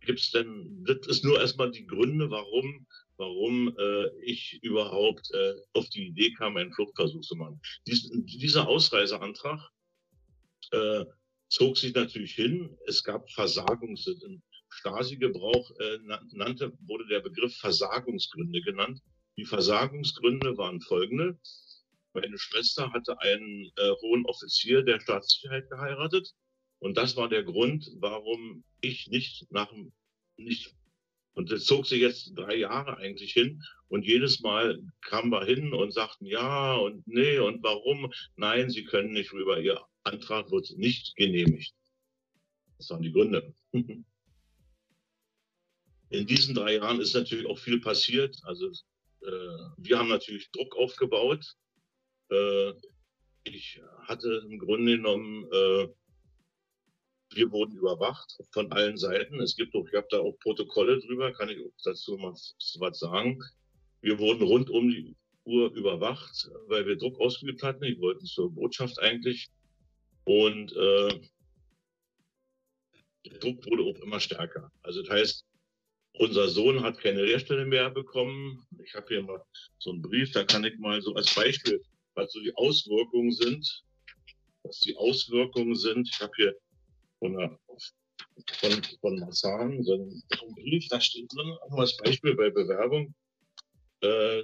Gibt 0.00 0.18
es 0.18 0.32
denn, 0.32 0.84
das 0.84 1.06
ist 1.06 1.24
nur 1.24 1.40
erstmal 1.40 1.70
die 1.70 1.86
Gründe, 1.86 2.28
warum 2.30 2.86
warum 3.22 3.74
äh, 3.78 4.08
ich 4.20 4.58
überhaupt 4.62 5.30
äh, 5.32 5.54
auf 5.74 5.88
die 5.90 6.08
Idee 6.08 6.32
kam, 6.32 6.56
einen 6.56 6.72
Fluchtversuch 6.72 7.20
zu 7.20 7.36
machen. 7.36 7.60
Dies, 7.86 8.10
dieser 8.12 8.66
Ausreiseantrag 8.66 9.60
äh, 10.72 11.04
zog 11.52 11.76
sich 11.76 11.94
natürlich 11.94 12.34
hin. 12.34 12.76
Es 12.86 13.04
gab 13.04 13.30
Versagungs 13.30 14.08
Stasi-Gebrauch 14.70 15.70
äh, 15.78 15.98
nannte, 16.32 16.72
wurde 16.86 17.06
der 17.08 17.20
Begriff 17.20 17.54
Versagungsgründe 17.58 18.62
genannt. 18.62 19.02
Die 19.36 19.44
Versagungsgründe 19.44 20.56
waren 20.56 20.80
folgende. 20.80 21.38
Meine 22.14 22.38
Schwester 22.38 22.90
hatte 22.92 23.20
einen 23.20 23.70
äh, 23.76 23.90
hohen 24.00 24.24
Offizier 24.24 24.82
der 24.82 25.00
Staatssicherheit 25.00 25.68
geheiratet. 25.68 26.32
Und 26.78 26.96
das 26.96 27.16
war 27.16 27.28
der 27.28 27.44
Grund, 27.44 27.86
warum 28.00 28.64
ich 28.80 29.08
nicht 29.08 29.46
nach 29.50 29.70
nicht 30.36 30.74
und 31.34 31.50
das 31.50 31.64
zog 31.64 31.86
sich 31.86 32.00
jetzt 32.00 32.32
drei 32.34 32.56
Jahre 32.56 32.98
eigentlich 32.98 33.32
hin. 33.32 33.62
Und 33.88 34.04
jedes 34.04 34.40
Mal 34.40 34.82
kamen 35.00 35.30
wir 35.30 35.44
hin 35.44 35.72
und 35.72 35.92
sagten 35.92 36.26
ja 36.26 36.74
und 36.74 37.06
nee 37.06 37.38
und 37.38 37.62
warum. 37.62 38.12
Nein, 38.36 38.70
Sie 38.70 38.84
können 38.84 39.12
nicht 39.12 39.32
rüber. 39.32 39.58
Ihr 39.60 39.80
Antrag 40.02 40.50
wird 40.50 40.70
nicht 40.76 41.16
genehmigt. 41.16 41.74
Das 42.78 42.90
waren 42.90 43.02
die 43.02 43.12
Gründe. 43.12 43.54
In 46.10 46.26
diesen 46.26 46.54
drei 46.54 46.74
Jahren 46.76 47.00
ist 47.00 47.14
natürlich 47.14 47.46
auch 47.46 47.58
viel 47.58 47.80
passiert. 47.80 48.36
Also 48.44 48.70
äh, 49.22 49.58
wir 49.78 49.98
haben 49.98 50.08
natürlich 50.08 50.50
Druck 50.50 50.76
aufgebaut. 50.76 51.54
Äh, 52.30 52.72
ich 53.44 53.80
hatte 54.02 54.46
im 54.48 54.58
Grunde 54.58 54.96
genommen 54.96 55.46
äh, 55.50 55.88
wir 57.34 57.50
wurden 57.50 57.76
überwacht 57.76 58.38
von 58.50 58.70
allen 58.72 58.96
Seiten. 58.96 59.40
Es 59.40 59.56
gibt 59.56 59.74
auch, 59.74 59.86
ich 59.86 59.94
habe 59.94 60.06
da 60.10 60.20
auch 60.20 60.38
Protokolle 60.38 61.00
drüber, 61.00 61.32
kann 61.32 61.48
ich 61.48 61.58
dazu 61.84 62.16
mal 62.16 62.32
was 62.32 62.98
sagen. 62.98 63.42
Wir 64.00 64.18
wurden 64.18 64.42
rund 64.42 64.70
um 64.70 64.88
die 64.88 65.16
Uhr 65.44 65.72
überwacht, 65.72 66.50
weil 66.66 66.86
wir 66.86 66.96
Druck 66.96 67.20
ausgeübt 67.20 67.62
hatten. 67.62 67.84
Die 67.84 67.98
wollten 68.00 68.26
zur 68.26 68.52
Botschaft 68.52 68.98
eigentlich. 69.00 69.50
Und 70.24 70.72
äh, 70.72 71.20
der 73.26 73.38
Druck 73.38 73.64
wurde 73.66 73.82
auch 73.82 74.02
immer 74.02 74.20
stärker. 74.20 74.70
Also 74.82 75.02
das 75.02 75.10
heißt, 75.10 75.46
unser 76.18 76.48
Sohn 76.48 76.82
hat 76.82 76.98
keine 76.98 77.24
Lehrstelle 77.24 77.64
mehr 77.64 77.90
bekommen. 77.90 78.66
Ich 78.84 78.94
habe 78.94 79.06
hier 79.08 79.22
mal 79.22 79.42
so 79.78 79.90
einen 79.90 80.02
Brief, 80.02 80.32
da 80.32 80.44
kann 80.44 80.64
ich 80.64 80.78
mal 80.78 81.00
so 81.00 81.14
als 81.14 81.34
Beispiel, 81.34 81.82
was 82.14 82.32
so 82.32 82.40
die 82.40 82.54
Auswirkungen 82.54 83.32
sind, 83.32 83.84
was 84.62 84.80
die 84.80 84.96
Auswirkungen 84.96 85.74
sind. 85.74 86.08
Ich 86.08 86.20
habe 86.20 86.32
hier 86.36 86.54
von, 87.22 87.36
der, 87.36 87.58
von, 88.58 88.82
von 89.00 89.20
Marzahn, 89.20 89.82
so 89.84 89.94
ein, 89.94 90.22
Brief, 90.56 90.88
da 90.88 91.00
steht 91.00 91.32
drin, 91.32 91.56
auch 91.62 91.78
als 91.78 91.96
Beispiel 91.98 92.34
bei 92.34 92.50
Bewerbung, 92.50 93.14
äh, 94.00 94.42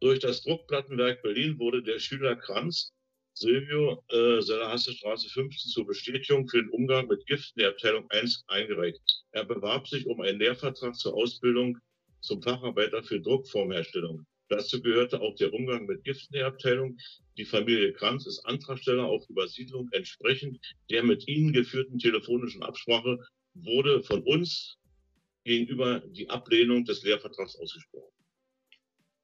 durch 0.00 0.20
das 0.20 0.42
Druckplattenwerk 0.42 1.22
Berlin 1.22 1.58
wurde 1.58 1.82
der 1.82 1.98
Schüler 1.98 2.36
Kranz 2.36 2.92
Silvio 3.34 4.02
äh, 4.08 4.40
Straße 4.40 5.28
15 5.28 5.70
zur 5.70 5.86
Bestätigung 5.86 6.48
für 6.48 6.62
den 6.62 6.70
Umgang 6.70 7.06
mit 7.06 7.26
Giften 7.26 7.60
der 7.60 7.70
Abteilung 7.70 8.10
1 8.10 8.44
eingereicht. 8.46 9.00
Er 9.32 9.44
bewarb 9.44 9.86
sich 9.88 10.06
um 10.06 10.22
einen 10.22 10.38
Lehrvertrag 10.38 10.96
zur 10.96 11.14
Ausbildung 11.14 11.78
zum 12.20 12.42
Facharbeiter 12.42 13.02
für 13.02 13.20
Druckformherstellung. 13.20 14.26
Dazu 14.48 14.80
gehörte 14.80 15.20
auch 15.20 15.34
der 15.36 15.52
Umgang 15.52 15.86
mit 15.86 16.04
Giften 16.04 16.32
der 16.34 16.46
Abteilung. 16.46 16.96
Die 17.36 17.44
Familie 17.44 17.92
Kranz 17.92 18.26
ist 18.26 18.44
Antragsteller 18.44 19.04
auf 19.04 19.28
Übersiedlung. 19.28 19.88
Entsprechend 19.92 20.58
der 20.90 21.02
mit 21.02 21.26
ihnen 21.26 21.52
geführten 21.52 21.98
telefonischen 21.98 22.62
Absprache 22.62 23.18
wurde 23.54 24.02
von 24.04 24.22
uns 24.22 24.76
gegenüber 25.44 26.00
die 26.00 26.28
Ablehnung 26.28 26.84
des 26.84 27.02
Lehrvertrags 27.02 27.56
ausgesprochen. 27.56 28.12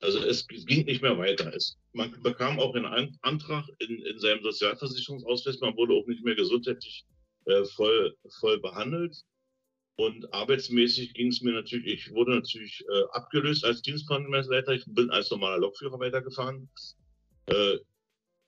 Also 0.01 0.19
es 0.19 0.47
ging 0.49 0.85
nicht 0.85 1.03
mehr 1.03 1.17
weiter. 1.17 1.55
Es, 1.55 1.79
man 1.93 2.11
bekam 2.23 2.59
auch 2.59 2.75
einen 2.75 3.17
Antrag 3.23 3.69
in, 3.79 4.05
in 4.05 4.19
seinem 4.19 4.43
Sozialversicherungsausweis. 4.43 5.61
Man 5.61 5.77
wurde 5.77 5.95
auch 5.95 6.07
nicht 6.09 6.25
mehr 6.25 6.35
gesundheitlich 6.35 7.05
äh, 7.47 7.65
voll, 7.65 8.17
voll 8.41 8.61
behandelt. 8.61 9.17
Und 9.97 10.33
arbeitsmäßig 10.33 11.15
ging 11.15 11.29
es 11.29 11.43
mir 11.43 11.53
natürlich, 11.53 12.07
ich 12.07 12.13
wurde 12.13 12.35
natürlich 12.37 12.83
äh, 12.89 13.03
abgelöst 13.13 13.65
als 13.65 13.83
Dienstkontingentleiter. 13.83 14.73
Ich 14.73 14.85
bin 14.87 15.11
als 15.11 15.31
normaler 15.31 15.59
Lokführer 15.59 15.99
weitergefahren. 16.01 16.69
Äh, 17.47 17.79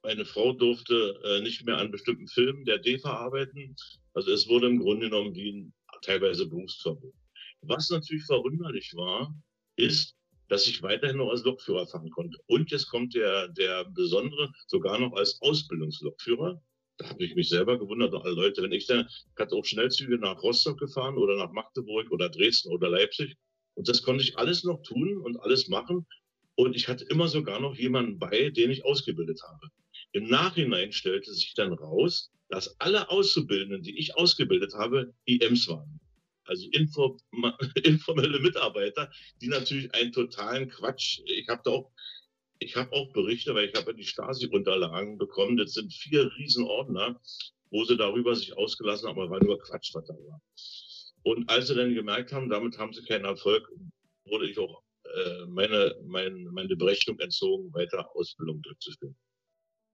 meine 0.02 0.24
Frau 0.24 0.52
durfte 0.52 1.20
äh, 1.24 1.40
nicht 1.40 1.64
mehr 1.64 1.78
an 1.78 1.90
bestimmten 1.90 2.28
Filmen 2.28 2.64
der 2.64 2.78
DEFA 2.78 3.10
arbeiten. 3.10 3.76
Also 4.14 4.32
es 4.32 4.48
wurde 4.48 4.68
im 4.68 4.78
Grunde 4.78 5.10
genommen 5.10 5.34
wie 5.34 5.50
ein 5.50 5.74
teilweise 6.02 6.46
Berufsverbot. 6.46 7.14
Was 7.62 7.90
natürlich 7.90 8.24
verwunderlich 8.24 8.92
war, 8.94 9.34
ist, 9.76 10.16
dass 10.48 10.66
ich 10.66 10.82
weiterhin 10.82 11.16
noch 11.16 11.30
als 11.30 11.44
Lokführer 11.44 11.86
fahren 11.86 12.10
konnte. 12.10 12.38
Und 12.46 12.70
jetzt 12.70 12.88
kommt 12.88 13.14
der, 13.14 13.48
der 13.48 13.84
besondere, 13.86 14.52
sogar 14.66 14.98
noch 14.98 15.14
als 15.14 15.40
Ausbildungslokführer 15.40 16.60
da 16.96 17.08
habe 17.08 17.24
ich 17.24 17.34
mich 17.34 17.48
selber 17.48 17.78
gewundert, 17.78 18.14
alle 18.14 18.34
Leute, 18.34 18.62
wenn 18.62 18.72
ich 18.72 18.86
dann, 18.86 19.08
hatte 19.38 19.54
auch 19.54 19.64
Schnellzüge 19.64 20.18
nach 20.18 20.42
Rostock 20.42 20.78
gefahren 20.78 21.16
oder 21.16 21.36
nach 21.36 21.52
Magdeburg 21.52 22.10
oder 22.10 22.28
Dresden 22.28 22.72
oder 22.72 22.88
Leipzig. 22.88 23.36
Und 23.74 23.88
das 23.88 24.02
konnte 24.02 24.22
ich 24.22 24.38
alles 24.38 24.64
noch 24.64 24.82
tun 24.82 25.18
und 25.18 25.36
alles 25.40 25.68
machen. 25.68 26.06
Und 26.56 26.76
ich 26.76 26.86
hatte 26.86 27.04
immer 27.04 27.26
sogar 27.26 27.60
noch 27.60 27.76
jemanden 27.76 28.18
bei, 28.18 28.50
den 28.50 28.70
ich 28.70 28.84
ausgebildet 28.84 29.40
habe. 29.42 29.68
Im 30.12 30.28
Nachhinein 30.28 30.92
stellte 30.92 31.32
sich 31.32 31.54
dann 31.54 31.72
raus, 31.72 32.30
dass 32.48 32.78
alle 32.80 33.10
Auszubildenden, 33.10 33.82
die 33.82 33.98
ich 33.98 34.16
ausgebildet 34.16 34.74
habe, 34.74 35.12
IMs 35.24 35.66
waren. 35.66 36.00
Also 36.44 36.68
informelle 37.82 38.38
Mitarbeiter, 38.38 39.10
die 39.40 39.48
natürlich 39.48 39.92
einen 39.94 40.12
totalen 40.12 40.68
Quatsch, 40.68 41.20
ich 41.24 41.48
habe 41.48 41.62
da 41.64 41.70
auch 41.70 41.90
ich 42.58 42.76
habe 42.76 42.92
auch 42.92 43.12
Berichte, 43.12 43.54
weil 43.54 43.68
ich 43.68 43.74
habe 43.74 43.94
die 43.94 44.04
Stasi-Unterlagen 44.04 45.18
bekommen. 45.18 45.56
Das 45.56 45.74
sind 45.74 45.92
vier 45.92 46.30
Riesenordner, 46.36 47.20
wo 47.70 47.84
sie 47.84 47.96
darüber 47.96 48.34
sich 48.34 48.56
ausgelassen 48.56 49.08
haben, 49.08 49.20
aber 49.20 49.30
war 49.30 49.44
nur 49.44 49.58
Quatsch, 49.58 49.94
was 49.94 50.06
da 50.06 50.14
war. 50.14 50.40
Und 51.22 51.48
als 51.48 51.68
sie 51.68 51.74
dann 51.74 51.94
gemerkt 51.94 52.32
haben, 52.32 52.48
damit 52.48 52.78
haben 52.78 52.92
sie 52.92 53.04
keinen 53.04 53.24
Erfolg, 53.24 53.68
wurde 54.26 54.48
ich 54.48 54.58
auch 54.58 54.82
äh, 55.04 55.46
meine, 55.46 55.94
meine, 56.04 56.50
meine 56.50 56.76
Berechnung 56.76 57.18
entzogen, 57.20 57.72
weiter 57.72 58.14
Ausbildung 58.14 58.62
durchzuführen. 58.62 59.16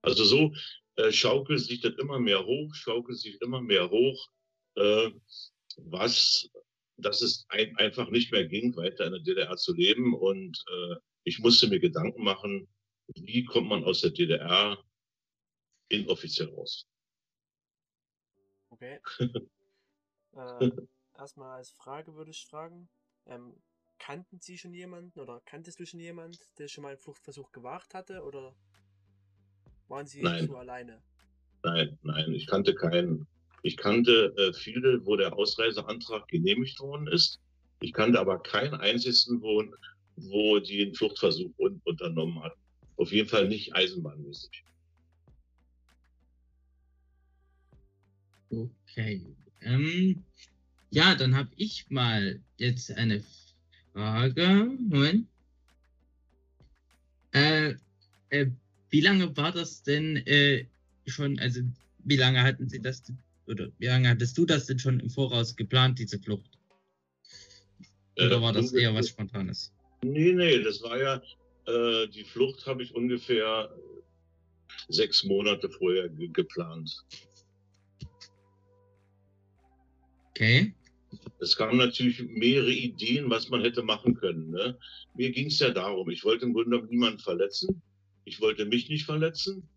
Also 0.02 0.24
so 0.24 0.52
äh, 0.96 1.12
schaukelt 1.12 1.60
sich 1.60 1.80
das 1.80 1.94
immer 1.98 2.18
mehr 2.18 2.44
hoch, 2.44 2.74
schaukelt 2.74 3.18
sich 3.18 3.40
immer 3.42 3.60
mehr 3.60 3.90
hoch, 3.90 4.28
äh, 4.76 5.10
was, 5.76 6.50
dass 6.96 7.22
es 7.22 7.46
ein, 7.48 7.76
einfach 7.76 8.10
nicht 8.10 8.32
mehr 8.32 8.46
ging, 8.46 8.74
weiter 8.76 9.06
in 9.06 9.12
der 9.12 9.22
DDR 9.22 9.56
zu 9.56 9.74
leben 9.74 10.14
und 10.14 10.62
äh, 10.68 10.96
ich 11.24 11.38
musste 11.38 11.68
mir 11.68 11.80
Gedanken 11.80 12.22
machen, 12.22 12.68
wie 13.14 13.44
kommt 13.44 13.68
man 13.68 13.84
aus 13.84 14.00
der 14.00 14.10
DDR 14.10 14.78
inoffiziell 15.88 16.48
raus. 16.54 16.86
Okay. 18.70 19.00
äh, 20.32 20.70
erstmal 21.16 21.58
als 21.58 21.70
Frage 21.70 22.14
würde 22.14 22.30
ich 22.30 22.46
fragen, 22.46 22.88
ähm, 23.26 23.54
kannten 23.98 24.40
Sie 24.40 24.56
schon 24.56 24.72
jemanden 24.72 25.18
oder 25.20 25.40
kanntest 25.44 25.80
du 25.80 25.86
schon 25.86 26.00
jemanden, 26.00 26.38
der 26.58 26.68
schon 26.68 26.82
mal 26.82 26.90
einen 26.90 26.98
Fluchtversuch 26.98 27.52
gewagt 27.52 27.94
hatte 27.94 28.22
oder 28.22 28.54
waren 29.88 30.06
Sie 30.06 30.22
nein. 30.22 30.46
so 30.46 30.56
alleine? 30.56 31.02
Nein, 31.62 31.98
nein, 32.02 32.32
ich 32.32 32.46
kannte 32.46 32.74
keinen. 32.74 33.26
Ich 33.62 33.76
kannte 33.76 34.32
äh, 34.38 34.54
viele, 34.54 35.04
wo 35.04 35.16
der 35.16 35.36
Ausreiseantrag 35.36 36.26
genehmigt 36.28 36.80
worden 36.80 37.06
ist. 37.08 37.40
Ich 37.80 37.92
kannte 37.92 38.18
aber 38.18 38.42
keinen 38.42 38.74
einzigen, 38.74 39.42
wo 39.42 39.62
wo 40.16 40.58
die 40.58 40.82
einen 40.82 40.94
Fluchtversuch 40.94 41.52
un 41.58 41.80
unternommen 41.84 42.42
hat. 42.42 42.54
Auf 42.96 43.12
jeden 43.12 43.28
Fall 43.28 43.48
nicht 43.48 43.74
eisenbahnmäßig. 43.74 44.64
Okay. 48.50 49.24
Ähm, 49.62 50.22
ja, 50.90 51.14
dann 51.14 51.36
habe 51.36 51.50
ich 51.56 51.88
mal 51.88 52.40
jetzt 52.56 52.90
eine 52.92 53.24
Frage. 53.92 54.76
Moment. 54.78 55.26
Äh, 57.32 57.74
äh, 58.30 58.46
wie 58.90 59.00
lange 59.00 59.36
war 59.36 59.52
das 59.52 59.82
denn 59.82 60.16
äh, 60.26 60.66
schon, 61.06 61.38
also 61.38 61.60
wie 61.98 62.16
lange 62.16 62.42
hatten 62.42 62.68
Sie 62.68 62.80
das, 62.80 63.02
oder 63.46 63.70
wie 63.78 63.86
lange 63.86 64.08
hattest 64.08 64.36
du 64.36 64.44
das 64.44 64.66
denn 64.66 64.78
schon 64.78 64.98
im 65.00 65.10
Voraus 65.10 65.54
geplant, 65.54 65.98
diese 65.98 66.18
Flucht? 66.18 66.58
Oder 68.16 68.38
äh, 68.38 68.42
war 68.42 68.52
das 68.52 68.72
eher 68.72 68.92
was 68.94 69.08
Spontanes? 69.08 69.72
Nee, 70.02 70.32
nee, 70.32 70.62
das 70.62 70.82
war 70.82 70.98
ja, 70.98 71.22
äh, 71.66 72.08
die 72.08 72.24
Flucht 72.24 72.66
habe 72.66 72.82
ich 72.82 72.94
ungefähr 72.94 73.70
sechs 74.88 75.24
Monate 75.24 75.68
vorher 75.68 76.08
ge 76.08 76.28
geplant. 76.28 77.04
Okay. 80.30 80.74
Es 81.40 81.56
kamen 81.56 81.76
natürlich 81.76 82.22
mehrere 82.22 82.72
Ideen, 82.72 83.28
was 83.28 83.48
man 83.50 83.62
hätte 83.62 83.82
machen 83.82 84.14
können. 84.14 84.50
Ne? 84.50 84.78
Mir 85.14 85.30
ging 85.32 85.48
es 85.48 85.58
ja 85.58 85.70
darum, 85.70 86.08
ich 86.08 86.24
wollte 86.24 86.46
im 86.46 86.54
Grunde 86.54 86.70
genommen 86.70 86.88
niemanden 86.88 87.18
verletzen. 87.18 87.82
Ich 88.24 88.40
wollte 88.40 88.64
mich 88.64 88.88
nicht 88.88 89.04
verletzen. 89.04 89.68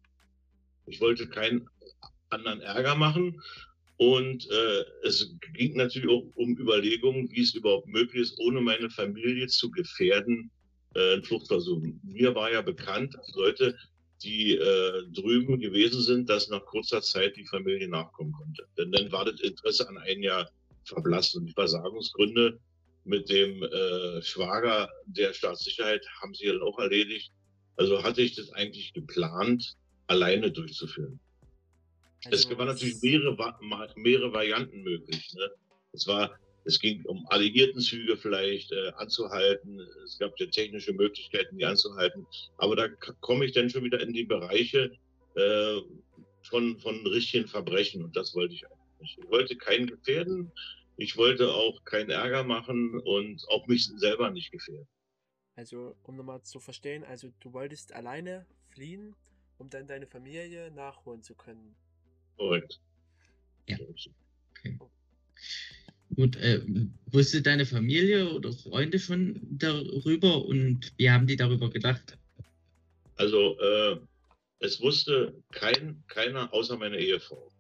Ich 0.86 1.02
wollte 1.02 1.28
keinen 1.28 1.68
anderen 2.30 2.62
Ärger 2.62 2.96
machen. 2.96 3.42
Und 3.98 4.50
äh, 4.50 4.84
es 5.04 5.36
ging 5.54 5.78
natürlich 5.78 6.10
auch 6.10 6.26
um 6.36 6.58
Überlegungen, 6.58 7.30
wie 7.32 7.42
es 7.42 7.54
überhaupt 7.54 7.88
möglich 7.88 8.24
ist, 8.24 8.40
ohne 8.40 8.60
meine 8.62 8.90
Familie 8.90 9.48
zu 9.48 9.70
gefährden, 9.70 10.52
äh, 10.96 11.14
einen 11.14 11.24
Fluchtversuch. 11.24 11.82
Mir 12.04 12.34
war 12.36 12.52
ja 12.52 12.62
bekannt, 12.62 13.14
dass 13.14 13.34
Leute, 13.36 13.78
die 14.24 14.56
äh, 14.56 15.04
drüben 15.12 15.60
gewesen 15.60 16.02
sind, 16.02 16.30
dass 16.30 16.50
nach 16.50 16.66
kurzer 16.66 17.02
Zeit 17.02 17.36
die 17.36 17.46
Familie 17.46 17.88
nachkommen 17.88 18.32
konnte. 18.32 18.66
Denn 18.78 18.92
dann 18.92 19.12
war 19.12 19.26
das 19.26 19.40
Interesse 19.42 19.88
an 19.88 19.98
ein 19.98 20.22
Jahr 20.24 20.50
verblasst. 20.86 21.36
Und 21.36 21.46
die 21.46 21.54
Versagungsgründe 21.54 22.60
mit 23.06 23.30
dem 23.30 23.64
äh, 23.64 24.22
Schwager 24.22 24.90
der 25.06 25.34
Staatssicherheit 25.34 26.06
haben 26.22 26.34
sie 26.34 26.48
dann 26.48 26.62
auch 26.62 26.80
erledigt. 26.80 27.32
Also 27.76 28.04
hatte 28.04 28.22
ich 28.22 28.36
das 28.36 28.52
eigentlich 28.54 28.94
geplant, 28.94 29.76
alleine 30.08 30.52
durchzuführen. 30.52 31.20
Also, 32.26 32.50
es 32.50 32.58
waren 32.58 32.68
natürlich 32.68 33.02
mehrere, 33.02 33.36
mehrere 33.96 34.34
Varianten 34.34 34.82
möglich. 34.82 35.34
Ne? 35.34 35.52
Es 35.92 36.08
war, 36.08 36.32
es 36.66 36.80
ging 36.80 37.04
um 37.06 37.26
Alliiertenzüge 37.28 38.18
vielleicht 38.18 38.72
äh, 38.72 38.92
anzuhalten. 38.96 39.80
Es 40.04 40.18
gab 40.20 40.40
ja 40.40 40.46
technische 40.48 40.94
Möglichkeiten, 40.94 41.58
die 41.58 41.66
anzuhalten. 41.66 42.26
Aber 42.58 42.76
da 42.76 42.88
komme 43.20 43.46
ich 43.46 43.52
dann 43.52 43.70
schon 43.70 43.84
wieder 43.84 44.00
in 44.00 44.14
die 44.14 44.24
Bereiche 44.24 44.92
äh, 45.36 45.82
von, 46.44 46.80
von 46.80 47.06
richtigen 47.08 47.48
Verbrechen. 47.48 48.04
Und 48.04 48.16
das 48.16 48.34
wollte 48.34 48.54
ich 48.54 48.66
eigentlich 48.66 49.00
nicht. 49.02 49.18
Ich 49.20 49.30
wollte 49.30 49.56
keinen 49.58 49.88
gefährden. 49.88 50.52
Ich 50.98 51.18
wollte 51.18 51.52
auch 51.52 51.84
keinen 51.86 52.12
Ärger 52.12 52.44
machen 52.44 53.00
und 53.00 53.44
auch 53.50 53.68
mich 53.68 53.86
selber 53.98 54.30
nicht 54.30 54.52
gefährden. 54.52 54.88
Also, 55.56 55.96
um 56.04 56.16
nochmal 56.16 56.42
zu 56.44 56.60
verstehen, 56.60 57.04
also 57.04 57.32
du 57.40 57.54
wolltest 57.54 57.94
alleine 57.94 58.46
fliehen, 58.70 59.16
um 59.58 59.70
dann 59.70 59.88
deine 59.88 60.08
Familie 60.08 60.72
nachholen 60.72 61.22
zu 61.22 61.36
können. 61.36 61.76
Korrekt. 62.38 62.80
Ja. 63.68 63.78
Okay. 64.52 64.78
Gut, 66.16 66.36
äh, 66.38 66.62
wusste 67.08 67.42
deine 67.42 67.66
Familie 67.66 68.30
oder 68.34 68.52
Freunde 68.52 69.00
schon 69.00 69.40
darüber 69.50 70.46
und 70.46 70.94
wie 70.98 71.10
haben 71.10 71.28
die 71.28 71.36
darüber 71.36 71.70
gedacht? 71.70 72.18
Also, 73.16 73.58
äh, 73.60 73.98
es 74.60 74.82
wusste 74.82 75.34
kein, 75.52 76.04
keiner 76.08 76.54
außer 76.54 76.78
meine 76.78 76.98
Ehefrau. 76.98 77.52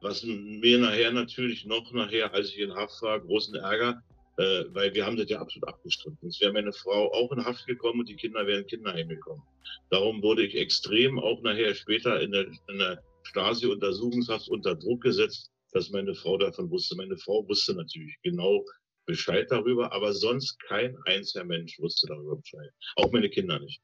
Was 0.00 0.22
mir 0.22 0.78
nachher 0.78 1.12
natürlich 1.12 1.64
noch 1.64 1.92
nachher, 1.92 2.32
als 2.32 2.50
ich 2.50 2.58
in 2.58 2.74
Haft 2.74 3.02
war, 3.02 3.20
großen 3.20 3.54
Ärger, 3.56 4.02
äh, 4.36 4.64
weil 4.68 4.94
wir 4.94 5.04
haben 5.04 5.16
das 5.16 5.28
ja 5.28 5.40
absolut 5.40 5.68
abgestritten. 5.68 6.28
Es 6.28 6.40
wäre 6.40 6.52
meine 6.52 6.72
Frau 6.72 7.12
auch 7.12 7.32
in 7.32 7.44
Haft 7.44 7.66
gekommen 7.66 8.00
und 8.00 8.08
die 8.08 8.14
Kinder 8.16 8.46
wären 8.46 8.62
in 8.62 8.66
Kinderheim 8.68 9.08
gekommen. 9.08 9.42
Darum 9.90 10.22
wurde 10.22 10.44
ich 10.44 10.54
extrem 10.56 11.18
auch 11.18 11.42
nachher 11.42 11.74
später 11.74 12.20
in 12.20 12.30
der, 12.32 12.46
in 12.46 12.78
der 12.78 13.02
Stasi-Untersuchungshaft 13.28 14.48
unter 14.48 14.74
Druck 14.74 15.02
gesetzt, 15.02 15.52
dass 15.72 15.90
meine 15.90 16.14
Frau 16.14 16.38
davon 16.38 16.70
wusste. 16.70 16.96
Meine 16.96 17.16
Frau 17.16 17.46
wusste 17.46 17.74
natürlich 17.74 18.18
genau 18.22 18.64
Bescheid 19.06 19.50
darüber, 19.50 19.92
aber 19.92 20.12
sonst 20.12 20.58
kein 20.60 20.96
einziger 21.04 21.44
Mensch 21.44 21.78
wusste 21.78 22.06
darüber 22.06 22.36
Bescheid. 22.36 22.70
Auch 22.96 23.10
meine 23.12 23.28
Kinder 23.28 23.58
nicht. 23.58 23.82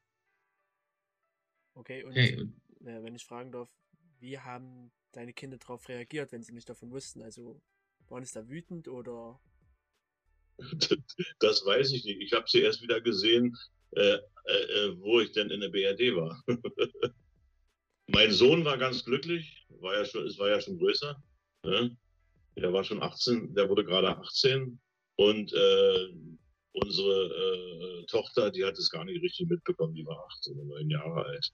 Okay, 1.74 2.04
und 2.04 2.12
hey. 2.12 2.34
äh, 2.84 3.02
wenn 3.02 3.14
ich 3.14 3.24
fragen 3.24 3.50
darf, 3.50 3.68
wie 4.20 4.38
haben 4.38 4.92
deine 5.12 5.32
Kinder 5.32 5.58
darauf 5.58 5.88
reagiert, 5.88 6.32
wenn 6.32 6.42
sie 6.42 6.52
nicht 6.52 6.68
davon 6.68 6.90
wussten? 6.90 7.22
Also 7.22 7.60
waren 8.08 8.22
es 8.22 8.32
da 8.32 8.48
wütend 8.48 8.88
oder? 8.88 9.40
Das 11.40 11.66
weiß 11.66 11.92
ich 11.92 12.04
nicht. 12.04 12.20
Ich 12.20 12.32
habe 12.32 12.48
sie 12.48 12.60
erst 12.60 12.80
wieder 12.80 13.00
gesehen, 13.00 13.56
äh, 13.92 14.18
äh, 14.44 14.96
wo 14.98 15.20
ich 15.20 15.32
denn 15.32 15.50
in 15.50 15.60
der 15.60 15.68
BRD 15.68 16.14
war. 16.14 16.42
mein 18.15 18.32
Sohn 18.32 18.65
war 18.65 18.78
ganz 18.78 19.05
glücklich, 19.05 19.66
war 19.81 19.95
ja 19.99 20.05
schon, 20.05 20.27
es 20.27 20.39
war 20.39 20.49
ja 20.49 20.61
schon 20.61 20.78
größer. 20.78 21.23
Ne? 21.65 21.97
Der 22.57 22.73
war 22.73 22.85
schon 22.85 23.03
18, 23.03 23.55
der 23.55 23.69
wurde 23.69 23.85
gerade 23.85 24.16
18 24.16 24.78
und 25.16 25.53
äh, 25.53 26.09
unsere 26.73 28.03
äh, 28.03 28.07
Tochter, 28.07 28.51
die 28.51 28.65
hat 28.65 28.78
es 28.78 28.91
gar 28.91 29.05
nicht 29.05 29.20
richtig 29.23 29.49
mitbekommen, 29.49 29.95
die 29.95 30.07
war 30.07 30.24
18 30.27 30.55
oder 30.55 30.65
9 30.65 30.91
Jahre 30.91 31.24
alt. 31.27 31.51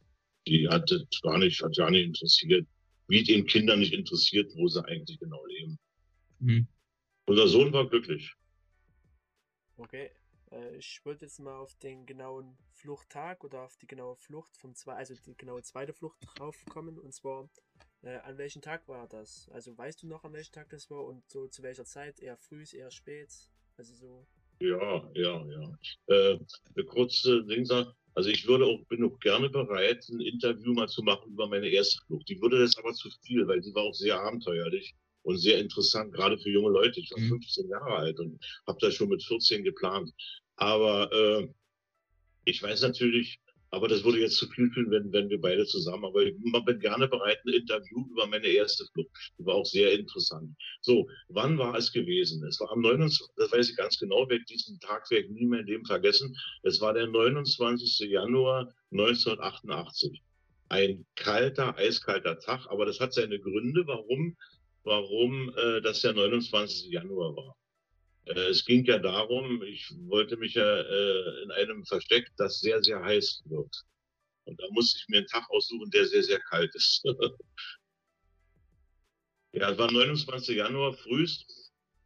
Die 0.47 0.69
hat 0.69 0.91
es 0.91 1.20
gar 1.23 1.39
nicht, 1.39 1.62
hat 1.62 1.77
gar 1.77 1.91
nicht 1.91 2.05
interessiert, 2.05 2.66
wie 3.09 3.23
den 3.23 3.47
Kindern 3.47 3.81
nicht 3.81 3.93
interessiert, 3.93 4.53
wo 4.55 4.69
sie 4.69 4.85
eigentlich 4.85 5.19
genau 5.19 5.45
leben. 5.47 5.78
Mhm. 6.39 6.69
Unser 7.27 7.49
Sohn 7.49 7.73
war 7.73 7.89
glücklich. 7.89 8.35
Okay. 9.77 10.11
Äh, 10.51 10.77
ich 10.77 11.01
wollte 11.05 11.24
jetzt 11.24 11.40
mal 11.40 11.56
auf 11.56 11.74
den 11.77 12.06
genauen 12.06 12.59
Fluchttag 12.72 13.44
oder 13.44 13.62
auf 13.62 13.77
die 13.77 13.86
genaue 13.86 14.16
Flucht 14.16 14.56
vom 14.56 14.74
zwei, 14.74 14.94
also 14.94 15.14
die 15.14 15.36
genaue 15.36 15.62
zweite 15.62 15.93
Flucht 15.93 16.18
draufkommen. 16.36 16.98
Und 16.98 17.14
zwar, 17.14 17.48
äh, 18.02 18.16
an 18.18 18.39
welchem 18.39 18.62
Tag 18.62 18.86
war 18.89 19.09
das? 19.09 19.48
Also 19.52 19.77
weißt 19.77 20.02
du 20.02 20.06
noch, 20.09 20.24
an 20.24 20.32
welchem 20.32 20.52
Tag 20.52 20.68
das 20.70 20.90
war 20.90 21.05
und 21.05 21.28
so 21.31 21.48
zu 21.48 21.62
welcher 21.62 21.85
Zeit? 21.85 22.20
Eher 22.20 22.36
früh, 22.36 22.64
eher 22.72 22.90
spät? 22.90 23.31
Also 23.77 23.94
so. 23.94 24.27
Ja, 24.60 25.10
ja, 25.14 25.47
ja. 25.47 25.78
Äh, 26.06 26.39
kurze 26.85 27.44
Ding 27.44 27.66
also 28.14 28.28
ich 28.28 28.47
würde 28.47 28.66
auch, 28.66 28.85
bin 28.89 29.05
auch 29.05 29.18
gerne 29.20 29.48
bereit, 29.48 30.05
ein 30.09 30.20
Interview 30.20 30.72
mal 30.72 30.89
zu 30.89 31.02
machen 31.02 31.31
über 31.31 31.47
meine 31.48 31.68
erste 31.68 32.05
Flucht. 32.06 32.28
Die 32.28 32.40
würde 32.40 32.59
das 32.59 32.77
aber 32.77 32.93
zu 32.93 33.09
viel, 33.24 33.47
weil 33.47 33.60
die 33.60 33.74
war 33.74 33.85
auch 33.85 33.94
sehr 33.94 34.20
abenteuerlich 34.20 34.94
und 35.22 35.38
sehr 35.38 35.59
interessant, 35.59 36.12
gerade 36.12 36.38
für 36.38 36.51
junge 36.51 36.70
Leute. 36.70 37.01
Ich 37.01 37.10
war 37.10 37.18
15 37.18 37.64
mhm. 37.64 37.70
Jahre 37.70 37.97
alt 37.97 38.18
und 38.18 38.42
habe 38.66 38.78
das 38.80 38.94
schon 38.94 39.09
mit 39.09 39.22
14 39.22 39.64
geplant. 39.64 40.10
Aber 40.56 41.10
äh, 41.12 41.48
ich 42.44 42.62
weiß 42.62 42.82
natürlich, 42.82 43.40
aber 43.72 43.86
das 43.86 44.02
würde 44.02 44.18
jetzt 44.18 44.36
zu 44.36 44.48
viel 44.48 44.70
fühlen, 44.72 44.90
wenn, 44.90 45.12
wenn 45.12 45.30
wir 45.30 45.40
beide 45.40 45.64
zusammen. 45.64 46.05
Aber 46.05 46.22
ich 46.22 46.34
bin 46.36 46.80
gerne 46.80 47.06
bereit, 47.06 47.38
ein 47.44 47.52
Interview 47.52 48.05
über 48.10 48.26
meine 48.26 48.47
erste 48.48 48.84
Flucht. 48.92 49.10
Die 49.38 49.47
war 49.47 49.55
auch 49.55 49.66
sehr 49.66 49.92
interessant. 49.92 50.56
So, 50.80 51.09
wann 51.28 51.56
war 51.56 51.76
es 51.76 51.92
gewesen? 51.92 52.44
Es 52.47 52.59
war 52.59 52.70
am 52.72 52.80
29. 52.80 53.34
Das 53.36 53.52
weiß 53.52 53.70
ich 53.70 53.76
ganz 53.76 53.98
genau, 53.98 54.28
werde 54.28 54.44
diesen 54.44 54.80
Tag 54.80 55.09
werde 55.10 55.26
ich 55.26 55.30
nie 55.30 55.47
mehr 55.47 55.60
in 55.60 55.66
dem 55.66 55.84
vergessen. 55.84 56.36
Es 56.62 56.80
war 56.80 56.94
der 56.94 57.06
29. 57.06 58.10
Januar 58.10 58.72
1988. 58.90 60.20
Ein 60.68 61.06
kalter, 61.14 61.76
eiskalter 61.76 62.38
Tag, 62.38 62.66
aber 62.70 62.86
das 62.86 63.01
hat 63.01 63.12
seine 63.12 63.38
Gründe, 63.40 63.86
warum 63.86 64.36
warum 64.85 65.52
äh, 65.57 65.81
das 65.82 66.01
der 66.01 66.12
29. 66.12 66.90
Januar 66.90 67.36
war. 67.36 67.57
Äh, 68.27 68.51
es 68.51 68.65
ging 68.65 68.85
ja 68.85 68.98
darum, 68.98 69.62
ich 69.62 69.90
wollte 70.07 70.36
mich 70.36 70.55
ja 70.55 70.81
äh, 70.81 71.43
in 71.43 71.51
einem 71.52 71.85
Versteck, 71.85 72.31
das 72.36 72.61
sehr, 72.61 72.82
sehr 72.82 73.02
heiß 73.02 73.43
wird. 73.47 73.82
Und 74.44 74.61
da 74.61 74.66
musste 74.70 74.98
ich 74.98 75.09
mir 75.09 75.19
einen 75.19 75.27
Tag 75.27 75.48
aussuchen, 75.51 75.90
der 75.90 76.07
sehr, 76.07 76.23
sehr 76.23 76.40
kalt 76.40 76.74
ist. 76.74 77.02
ja, 79.52 79.70
es 79.70 79.78
war 79.78 79.90
29. 79.90 80.57
Januar 80.57 80.94
frühst, 80.94 81.47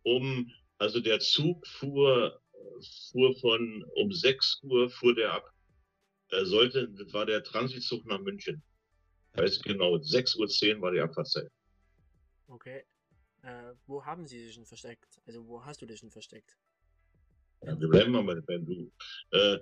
um, 0.03 0.51
also 0.79 1.01
der 1.01 1.21
Zug 1.21 1.67
fuhr, 1.67 2.41
fuhr 3.11 3.35
von, 3.39 3.85
um 3.95 4.13
6 4.13 4.61
Uhr 4.65 4.91
fuhr 4.91 5.15
der 5.15 5.33
ab. 5.33 5.51
Er 6.29 6.47
sollte, 6.47 6.89
das 6.89 7.13
war 7.13 7.27
der 7.27 7.45
Transitzug 7.45 8.05
nach 8.07 8.21
München. 8.21 8.63
Weiß 9.35 9.63
genau, 9.63 9.97
6.10 9.97 10.77
Uhr 10.77 10.83
war 10.83 10.93
die 10.93 11.01
Abfahrtszeit. 11.01 11.51
Okay. 12.55 12.85
Äh, 13.43 13.75
wo 13.87 14.05
haben 14.05 14.29
sie 14.29 14.39
dich 14.39 14.55
denn 14.55 14.65
versteckt? 14.65 15.21
Also 15.27 15.45
wo 15.49 15.65
hast 15.65 15.83
du 15.83 15.87
dich 15.87 16.01
denn 16.01 16.13
versteckt? 16.13 16.57
Ja, 17.63 17.79
wir 17.81 17.89
bleiben 17.89 18.13
mal 18.13 18.43
bei 18.43 18.59
du. 18.59 18.93
Äh, 19.33 19.59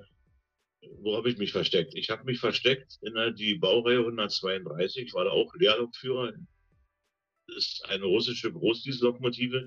wo 0.99 1.17
habe 1.17 1.31
ich 1.31 1.39
mich 1.39 1.53
versteckt? 1.53 1.95
Ich 1.95 2.11
habe 2.11 2.25
mich 2.25 2.39
versteckt 2.39 2.99
in 3.01 3.15
der, 3.15 3.31
die 3.31 3.55
Baureihe 3.55 4.01
132. 4.01 5.07
Ich 5.07 5.15
war 5.15 5.25
da 5.25 5.31
auch 5.31 5.55
Lehrlokführer. 5.55 6.33
Das 7.47 7.57
ist 7.57 7.87
eine 7.89 8.05
russische 8.05 8.53
Großdiesellokomotive. 8.53 9.67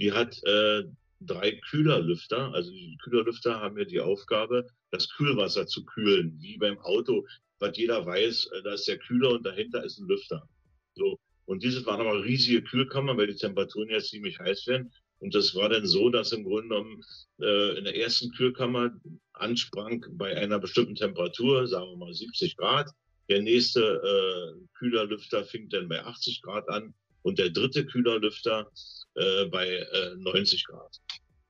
Die 0.00 0.12
hat 0.12 0.42
äh, 0.42 0.82
drei 1.20 1.52
Kühlerlüfter. 1.52 2.52
Also 2.52 2.72
die 2.72 2.98
Kühlerlüfter 3.04 3.60
haben 3.60 3.78
ja 3.78 3.84
die 3.84 4.00
Aufgabe, 4.00 4.66
das 4.90 5.08
Kühlwasser 5.10 5.68
zu 5.68 5.84
kühlen, 5.84 6.36
wie 6.40 6.58
beim 6.58 6.78
Auto, 6.80 7.26
was 7.60 7.76
jeder 7.76 8.04
weiß, 8.04 8.46
äh, 8.46 8.62
da 8.64 8.72
ist 8.72 8.88
der 8.88 8.98
Kühler 8.98 9.30
und 9.30 9.46
dahinter 9.46 9.84
ist 9.84 9.98
ein 9.98 10.08
Lüfter. 10.08 10.48
So. 10.96 11.20
Und 11.46 11.62
diese 11.62 11.86
waren 11.86 12.00
aber 12.00 12.24
riesige 12.24 12.62
Kühlkammern, 12.62 13.16
weil 13.16 13.28
die 13.28 13.36
Temperaturen 13.36 13.88
ja 13.88 14.00
ziemlich 14.00 14.38
heiß 14.38 14.66
werden. 14.66 14.92
Und 15.18 15.34
das 15.34 15.54
war 15.54 15.68
dann 15.68 15.86
so, 15.86 16.10
dass 16.10 16.32
im 16.32 16.44
Grunde 16.44 16.68
genommen 16.68 17.02
äh, 17.40 17.78
in 17.78 17.84
der 17.84 17.96
ersten 17.96 18.30
Kühlkammer 18.32 18.92
ansprang 19.32 20.04
bei 20.12 20.36
einer 20.36 20.58
bestimmten 20.58 20.94
Temperatur, 20.94 21.66
sagen 21.66 21.90
wir 21.90 21.96
mal 21.96 22.12
70 22.12 22.56
Grad. 22.56 22.90
Der 23.28 23.42
nächste 23.42 23.80
äh, 23.80 24.66
Kühlerlüfter 24.78 25.44
fing 25.44 25.68
dann 25.68 25.88
bei 25.88 26.04
80 26.04 26.42
Grad 26.42 26.68
an 26.68 26.94
und 27.22 27.38
der 27.38 27.50
dritte 27.50 27.86
Kühlerlüfter 27.86 28.70
äh, 29.14 29.46
bei 29.46 29.68
äh, 29.68 30.16
90 30.16 30.64
Grad. 30.66 30.98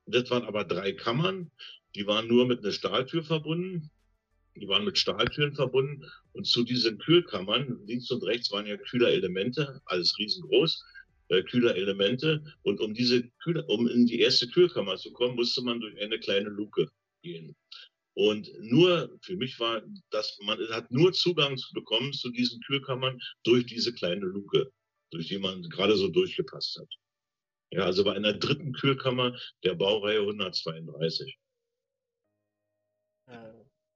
Das 0.06 0.30
waren 0.30 0.44
aber 0.44 0.64
drei 0.64 0.92
Kammern, 0.92 1.50
die 1.94 2.06
waren 2.06 2.28
nur 2.28 2.46
mit 2.46 2.60
einer 2.60 2.72
Stahltür 2.72 3.24
verbunden 3.24 3.90
die 4.56 4.68
waren 4.68 4.84
mit 4.84 4.98
Stahltüren 4.98 5.54
verbunden 5.54 6.04
und 6.36 6.46
zu 6.46 6.64
diesen 6.64 6.98
Kühlkammern, 6.98 7.80
links 7.86 8.10
und 8.10 8.22
rechts 8.22 8.52
waren 8.52 8.66
ja 8.66 8.76
Kühlerelemente, 8.76 9.80
alles 9.86 10.16
riesengroß, 10.18 10.84
äh, 11.28 11.42
Kühlerelemente. 11.42 12.44
Und 12.62 12.78
um 12.80 12.92
diese 12.92 13.26
Kühler, 13.42 13.66
um 13.70 13.88
in 13.88 14.06
die 14.06 14.20
erste 14.20 14.46
Kühlkammer 14.48 14.96
zu 14.98 15.12
kommen, 15.12 15.34
musste 15.34 15.62
man 15.62 15.80
durch 15.80 15.98
eine 15.98 16.18
kleine 16.18 16.50
Luke 16.50 16.90
gehen. 17.22 17.56
Und 18.14 18.50
nur, 18.60 19.18
für 19.22 19.36
mich 19.36 19.58
war 19.58 19.82
das, 20.10 20.38
man 20.42 20.58
hat 20.68 20.90
nur 20.90 21.12
Zugang 21.14 21.56
zu 21.56 21.72
bekommen 21.72 22.12
zu 22.12 22.30
diesen 22.30 22.60
Kühlkammern 22.62 23.18
durch 23.44 23.64
diese 23.64 23.92
kleine 23.94 24.26
Luke, 24.26 24.70
durch 25.12 25.28
die 25.28 25.38
man 25.38 25.62
gerade 25.62 25.96
so 25.96 26.08
durchgepasst 26.08 26.78
hat. 26.78 26.88
Ja, 27.72 27.84
also 27.84 28.04
bei 28.04 28.14
einer 28.14 28.34
dritten 28.34 28.72
Kühlkammer 28.72 29.38
der 29.64 29.74
Baureihe 29.74 30.20
132. 30.20 31.38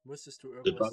Musstest 0.04 0.42
du 0.42 0.52
irgendwas. 0.52 0.92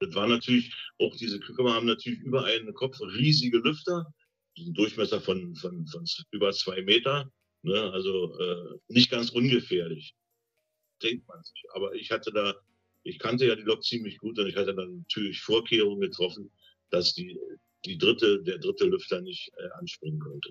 Das 0.00 0.14
war, 0.14 0.28
natürlich, 0.28 0.72
auch 0.98 1.14
diese 1.16 1.40
Kühlkammer 1.40 1.74
haben 1.74 1.86
natürlich 1.86 2.20
über 2.20 2.44
einen 2.44 2.72
Kopf 2.74 3.00
riesige 3.00 3.58
Lüfter, 3.58 4.06
einen 4.56 4.74
Durchmesser 4.74 5.20
von, 5.20 5.54
von, 5.56 5.86
von 5.86 6.04
über 6.30 6.52
zwei 6.52 6.82
Meter. 6.82 7.30
Ne? 7.62 7.90
Also 7.92 8.38
äh, 8.38 8.78
nicht 8.88 9.10
ganz 9.10 9.30
ungefährlich, 9.30 10.14
denkt 11.02 11.26
man 11.26 11.42
sich. 11.42 11.64
Aber 11.72 11.94
ich 11.94 12.10
hatte 12.10 12.32
da, 12.32 12.54
ich 13.02 13.18
kannte 13.18 13.46
ja 13.46 13.56
die 13.56 13.62
Lok 13.62 13.82
ziemlich 13.82 14.18
gut 14.18 14.38
und 14.38 14.46
ich 14.46 14.56
hatte 14.56 14.74
dann 14.74 14.98
natürlich 14.98 15.40
Vorkehrungen 15.40 16.00
getroffen, 16.00 16.50
dass 16.90 17.14
die, 17.14 17.38
die 17.84 17.98
dritte, 17.98 18.42
der 18.42 18.58
dritte 18.58 18.86
Lüfter 18.86 19.20
nicht 19.20 19.50
äh, 19.56 19.68
anspringen 19.78 20.20
konnte. 20.20 20.50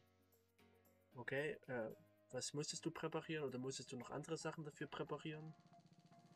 Okay, 1.16 1.58
äh, 1.68 1.90
was 2.32 2.54
musstest 2.54 2.86
du 2.86 2.92
präparieren 2.92 3.46
oder 3.46 3.58
musstest 3.58 3.92
du 3.92 3.98
noch 3.98 4.12
andere 4.12 4.38
Sachen 4.38 4.66
dafür 4.66 4.88
präparieren? 4.88 5.54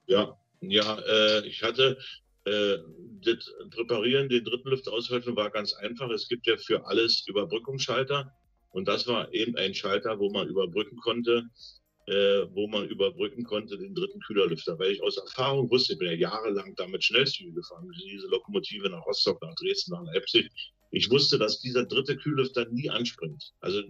Ja, 0.08 0.40
ja, 0.62 1.00
äh, 1.00 1.46
ich 1.48 1.62
hatte 1.62 1.98
das 2.44 3.54
Präparieren, 3.70 4.30
den 4.30 4.44
dritten 4.44 4.70
Lüfter 4.70 4.94
ausschalten 4.94 5.36
war 5.36 5.52
ganz 5.52 5.74
einfach. 5.74 6.10
Es 6.10 6.28
gibt 6.28 6.48
ja 6.48 6.58
für 6.58 6.86
alles 6.86 7.24
Überbrückungsschalter 7.28 8.32
und 8.72 8.88
das 8.88 9.08
war 9.08 9.34
eben 9.34 9.56
ein 9.58 9.74
Schalter, 9.74 10.18
wo 10.20 10.32
man 10.32 10.48
überbrücken 10.48 10.98
konnte, 10.98 11.44
äh, 12.08 12.48
wo 12.54 12.68
man 12.68 12.88
überbrücken 12.88 13.44
konnte 13.44 13.78
den 13.78 13.94
dritten 13.94 14.20
Kühlerlüfter, 14.22 14.80
weil 14.80 14.92
ich 14.92 15.04
aus 15.04 15.18
Erfahrung 15.18 15.70
wusste, 15.70 15.94
ich 15.94 16.00
bin 16.00 16.10
ja 16.10 16.16
jahrelang 16.16 16.74
damit 16.76 17.04
Schnellzüge 17.04 17.54
gefahren, 17.54 17.92
diese 18.12 18.28
Lokomotive 18.28 18.90
nach 18.90 19.06
Rostock, 19.06 19.42
nach 19.42 19.54
Dresden, 19.56 19.92
nach 19.92 20.04
Leipzig. 20.14 20.50
Ich 20.92 21.10
wusste, 21.10 21.38
dass 21.38 21.62
dieser 21.62 21.86
dritte 21.86 22.18
Kühllüfter 22.18 22.68
nie 22.70 22.90
anspringt. 22.90 23.54
Also, 23.62 23.82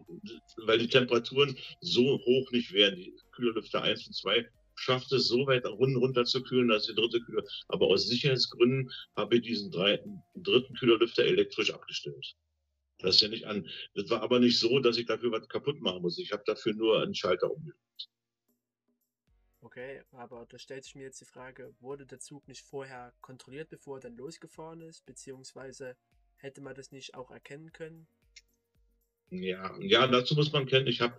weil 0.65 0.78
die 0.78 0.88
Temperaturen 0.88 1.57
so 1.80 2.19
hoch 2.19 2.52
nicht 2.52 2.72
wären. 2.73 2.95
Die 2.95 3.14
Kühlerlüfter 3.32 3.82
1 3.82 4.06
und 4.07 4.14
2 4.14 4.48
schafft 4.81 5.11
es 5.11 5.27
so 5.27 5.45
weit 5.47 5.65
runter 5.65 6.25
zu 6.25 6.41
kühlen, 6.43 6.67
dass 6.67 6.87
die 6.87 6.95
dritte 6.95 7.21
Kühler, 7.21 7.43
aber 7.67 7.87
aus 7.87 8.07
Sicherheitsgründen 8.07 8.91
habe 9.15 9.35
ich 9.35 9.43
diesen 9.43 9.71
drei, 9.71 10.03
dritten 10.35 10.73
Kühlerlüfter 10.75 11.23
elektrisch 11.23 11.71
abgestellt. 11.71 12.35
Das 12.99 13.15
ist 13.15 13.21
ja 13.21 13.29
nicht 13.29 13.45
an. 13.45 13.67
Das 13.95 14.09
war 14.09 14.21
aber 14.21 14.39
nicht 14.39 14.59
so, 14.59 14.79
dass 14.79 14.97
ich 14.97 15.05
dafür 15.05 15.31
was 15.31 15.47
kaputt 15.47 15.81
machen 15.81 16.01
muss. 16.01 16.19
Ich 16.19 16.31
habe 16.31 16.43
dafür 16.45 16.73
nur 16.73 17.01
einen 17.01 17.15
Schalter 17.15 17.51
umgelegt. 17.51 17.79
Okay, 19.61 20.01
aber 20.11 20.45
da 20.49 20.57
stellt 20.57 20.83
sich 20.83 20.95
mir 20.95 21.03
jetzt 21.03 21.21
die 21.21 21.25
Frage, 21.25 21.73
wurde 21.79 22.05
der 22.05 22.19
Zug 22.19 22.47
nicht 22.47 22.61
vorher 22.61 23.13
kontrolliert, 23.21 23.69
bevor 23.69 23.97
er 23.97 24.01
dann 24.01 24.17
losgefahren 24.17 24.81
ist? 24.81 25.05
Beziehungsweise 25.05 25.95
hätte 26.37 26.61
man 26.61 26.75
das 26.75 26.91
nicht 26.91 27.13
auch 27.13 27.29
erkennen 27.29 27.71
können? 27.71 28.07
Ja, 29.29 29.77
ja, 29.79 30.07
dazu 30.07 30.35
muss 30.35 30.51
man 30.51 30.65
kennen, 30.65 30.87
ich 30.87 30.99
habe 30.99 31.15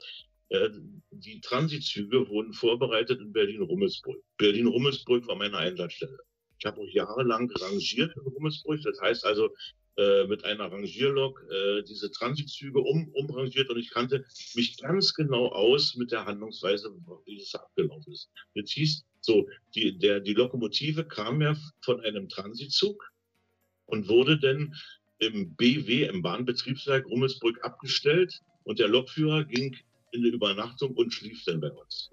die 1.10 1.40
Transitzüge 1.40 2.28
wurden 2.28 2.52
vorbereitet 2.52 3.20
in 3.20 3.32
Berlin-Rummelsburg. 3.32 4.22
Berlin-Rummelsburg 4.36 5.26
war 5.26 5.36
meine 5.36 5.56
Einsatzstelle. 5.56 6.18
Ich 6.58 6.66
habe 6.66 6.80
auch 6.80 6.88
jahrelang 6.88 7.50
rangiert 7.50 8.14
in 8.16 8.22
Rummelsburg. 8.22 8.80
Das 8.82 9.00
heißt 9.00 9.24
also, 9.24 9.50
äh, 9.96 10.26
mit 10.26 10.42
einer 10.46 10.72
Rangierlok 10.72 11.44
äh, 11.50 11.82
diese 11.82 12.10
Transitzüge 12.10 12.80
um, 12.80 13.08
umrangiert 13.08 13.68
und 13.68 13.78
ich 13.78 13.90
kannte 13.90 14.24
mich 14.54 14.78
ganz 14.78 15.12
genau 15.12 15.48
aus 15.48 15.96
mit 15.96 16.12
der 16.12 16.24
Handlungsweise, 16.24 16.94
wie 17.26 17.36
es 17.36 17.54
abgelaufen 17.54 18.10
ist. 18.10 18.30
Das 18.54 18.70
hieß, 18.70 19.04
so, 19.20 19.46
die, 19.74 19.98
der, 19.98 20.20
die 20.20 20.32
Lokomotive 20.32 21.04
kam 21.04 21.42
ja 21.42 21.54
von 21.82 22.00
einem 22.00 22.30
Transitzug 22.30 23.06
und 23.84 24.08
wurde 24.08 24.38
dann 24.38 24.74
im 25.18 25.54
BW, 25.56 26.04
im 26.04 26.22
Bahnbetriebswerk 26.22 27.04
Rummelsburg 27.06 27.62
abgestellt 27.62 28.40
und 28.64 28.78
der 28.78 28.88
Lokführer 28.88 29.44
ging 29.44 29.76
in 30.12 30.22
der 30.22 30.32
Übernachtung 30.32 30.94
und 30.94 31.12
schlief 31.12 31.44
dann 31.44 31.60
bei 31.60 31.70
uns. 31.70 32.10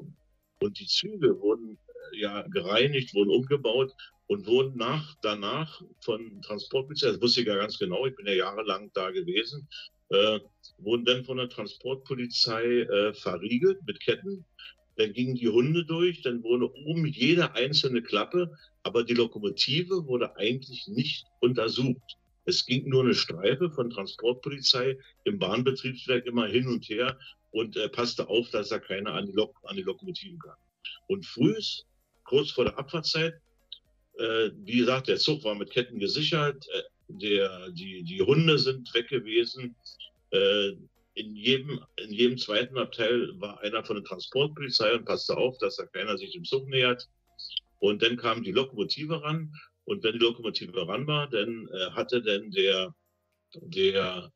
Und 0.62 0.80
die 0.80 0.88
Züge 0.88 1.40
wurden 1.40 1.78
äh, 2.12 2.20
ja 2.20 2.42
gereinigt, 2.48 3.14
wurden 3.14 3.30
umgebaut 3.30 3.94
und 4.28 4.46
wurden 4.46 4.78
nach, 4.78 5.16
danach 5.22 5.82
von 6.02 6.42
Transportpolizei, 6.42 7.12
das 7.12 7.22
wusste 7.22 7.42
ich 7.42 7.48
ja 7.48 7.56
ganz 7.56 7.80
genau, 7.80 8.06
ich 8.06 8.16
bin 8.16 8.28
ja 8.28 8.34
jahrelang 8.34 8.92
da 8.94 9.12
gewesen, 9.12 9.68
äh, 10.10 10.40
wurden 10.80 11.06
dann 11.06 11.26
von 11.26 11.38
der 11.38 11.50
Transportpolizei 11.50 12.64
äh, 12.64 13.14
verriegelt 13.14 13.80
mit 13.86 14.00
Ketten. 14.00 14.46
Dann 14.98 15.14
gingen 15.14 15.36
die 15.36 15.48
Hunde 15.48 15.86
durch, 15.86 16.22
dann 16.22 16.44
wurde 16.44 16.72
oben 16.74 17.06
jede 17.06 17.54
einzelne 17.54 18.02
Klappe, 18.02 18.56
aber 18.84 19.04
die 19.04 19.14
Lokomotive 19.14 20.06
wurde 20.06 20.36
eigentlich 20.36 20.88
nicht 20.88 21.26
untersucht. 21.40 22.18
Es 22.50 22.66
ging 22.66 22.90
nur 22.90 23.04
eine 23.04 23.14
Streife 23.14 23.70
von 23.70 23.92
Transportpolizei 23.92 24.98
im 25.24 25.38
Bahnbetriebswerk 25.38 26.26
immer 26.26 26.48
hin 26.48 26.68
und 26.68 26.90
her 26.90 27.18
und 27.52 27.78
äh, 27.78 27.88
passte 27.90 28.28
auf, 28.28 28.50
dass 28.50 28.70
da 28.70 28.80
keiner 28.80 29.14
an 29.14 29.28
die, 29.28 29.34
Lok 29.34 29.56
an 29.64 29.76
die 29.76 29.84
Lokomotiven 29.84 30.40
kam. 30.40 30.58
Und 31.08 31.28
frühs, 31.28 31.86
kurz 32.24 32.50
vor 32.50 32.66
der 32.66 32.78
Abfahrtzeit, 32.80 33.36
äh, 34.18 34.50
wie 34.64 34.78
gesagt, 34.80 35.08
der 35.08 35.18
Zug 35.18 35.44
war 35.44 35.54
mit 35.54 35.70
Ketten 35.70 36.00
gesichert, 36.00 36.66
äh, 36.74 36.82
der, 37.10 37.70
die, 37.70 38.04
die 38.04 38.22
Hunde 38.22 38.58
sind 38.58 38.92
weg 38.96 39.10
gewesen. 39.10 39.76
Äh, 40.32 40.72
in, 41.14 41.36
jedem, 41.36 41.80
in 41.98 42.12
jedem 42.12 42.38
zweiten 42.38 42.78
Abteil 42.80 43.30
war 43.40 43.60
einer 43.62 43.84
von 43.84 43.98
der 43.98 44.06
Transportpolizei 44.06 44.94
und 44.96 45.06
passte 45.06 45.38
auf, 45.38 45.58
dass 45.60 45.76
da 45.76 45.86
keiner 45.86 46.18
sich 46.18 46.32
dem 46.32 46.46
Zug 46.46 46.68
nähert. 46.68 47.08
Und 47.80 48.02
dann 48.02 48.18
kam 48.18 48.44
die 48.44 48.52
Lokomotive 48.52 49.22
ran. 49.22 49.54
Und 49.90 50.04
wenn 50.04 50.14
die 50.14 50.20
Lokomotive 50.20 50.88
ran 50.88 51.08
war, 51.08 51.28
dann 51.28 51.68
äh, 51.70 51.90
hatte 51.94 52.22
dann 52.22 52.52
der, 52.52 52.94
der 53.56 54.32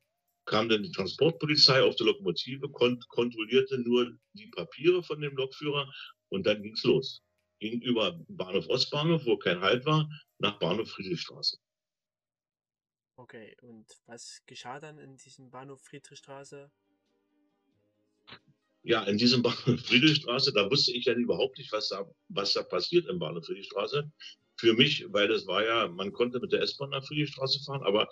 kam 0.46 0.68
dann 0.68 0.82
die 0.82 0.92
Transportpolizei 0.92 1.84
auf 1.84 1.96
der 1.96 2.08
Lokomotive, 2.08 2.68
kont 2.70 3.08
kontrollierte 3.10 3.78
nur 3.78 4.18
die 4.34 4.48
Papiere 4.48 5.04
von 5.04 5.22
dem 5.22 5.36
Lokführer 5.36 5.94
und 6.30 6.48
dann 6.48 6.64
ging's 6.64 6.84
los. 6.84 7.22
Ging 7.60 7.80
über 7.82 8.20
Bahnhof 8.30 8.68
Ostbahnhof, 8.68 9.28
wo 9.28 9.38
kein 9.38 9.62
Halt 9.62 9.86
war, 9.86 10.10
nach 10.40 10.58
Bahnhof 10.58 10.90
Friedrichstraße. 10.90 11.60
Okay, 13.16 13.56
und 13.62 13.86
was 14.08 14.42
geschah 14.48 14.80
dann 14.80 14.98
in 14.98 15.18
diesem 15.18 15.52
Bahnhof 15.52 15.82
Friedrichstraße? 15.84 16.72
Ja, 18.82 19.04
in 19.04 19.20
diesem 19.20 19.44
Bahnhof 19.44 19.82
Friedrichstraße, 19.86 20.52
da 20.52 20.68
wusste 20.72 20.94
ich 20.94 21.06
ja 21.06 21.14
überhaupt 21.14 21.60
nicht, 21.60 21.72
was 21.72 21.90
da, 21.90 22.10
was 22.30 22.54
da 22.54 22.64
passiert 22.64 23.08
im 23.08 23.20
Bahnhof 23.20 23.46
Friedrichstraße. 23.46 24.12
Für 24.56 24.74
mich, 24.74 25.06
weil 25.10 25.28
das 25.28 25.48
war 25.48 25.66
ja, 25.66 25.88
man 25.88 26.14
konnte 26.14 26.40
mit 26.40 26.52
der 26.52 26.62
S-Bahn 26.62 26.92
nach 26.92 27.06
Friedrichstraße 27.06 27.64
fahren, 27.66 27.84
aber 27.84 28.08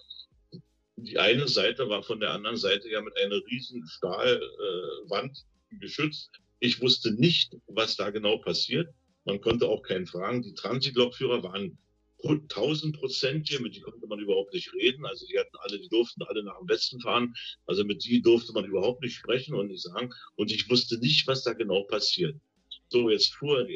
die 0.97 1.17
eine 1.17 1.47
Seite 1.47 1.89
war 1.89 2.03
von 2.03 2.19
der 2.19 2.31
anderen 2.31 2.57
Seite 2.57 2.89
ja 2.89 3.01
mit 3.01 3.17
einer 3.17 3.41
riesen 3.47 3.85
Stahlwand 3.87 5.37
äh, 5.71 5.75
geschützt. 5.77 6.31
Ich 6.59 6.81
wusste 6.81 7.13
nicht, 7.13 7.55
was 7.67 7.95
da 7.95 8.09
genau 8.09 8.37
passiert. 8.37 8.89
Man 9.25 9.41
konnte 9.41 9.67
auch 9.67 9.81
keinen 9.81 10.05
fragen. 10.05 10.41
Die 10.41 10.53
Transitlokführer 10.53 11.43
waren 11.43 11.77
1000 12.23 12.97
Prozent 12.97 13.49
hier, 13.49 13.61
mit 13.61 13.75
die 13.75 13.81
konnte 13.81 14.05
man 14.07 14.19
überhaupt 14.19 14.53
nicht 14.53 14.71
reden. 14.73 15.05
Also 15.05 15.25
die 15.25 15.39
hatten 15.39 15.55
alle, 15.59 15.79
die 15.79 15.89
durften 15.89 16.23
alle 16.23 16.43
nach 16.43 16.59
dem 16.59 16.69
Westen 16.69 16.99
fahren. 16.99 17.33
Also 17.65 17.83
mit 17.83 18.03
die 18.03 18.21
durfte 18.21 18.53
man 18.53 18.65
überhaupt 18.65 19.01
nicht 19.01 19.15
sprechen 19.15 19.55
und 19.55 19.67
nicht 19.67 19.81
sagen. 19.83 20.13
Und 20.35 20.51
ich 20.51 20.69
wusste 20.69 20.99
nicht, 20.99 21.27
was 21.27 21.43
da 21.43 21.53
genau 21.53 21.83
passiert. 21.83 22.35
So, 22.89 23.09
jetzt 23.09 23.33
fuhr, 23.33 23.67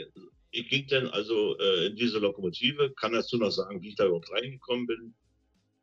ging 0.63 0.87
dann 0.87 1.07
also 1.07 1.57
äh, 1.59 1.87
in 1.87 1.95
diese 1.95 2.19
Lokomotive, 2.19 2.93
kann 2.93 3.13
dazu 3.13 3.37
noch 3.37 3.51
sagen, 3.51 3.81
wie 3.81 3.89
ich 3.89 3.95
da 3.95 4.05
überhaupt 4.05 4.31
reingekommen 4.31 4.87
bin 4.87 5.15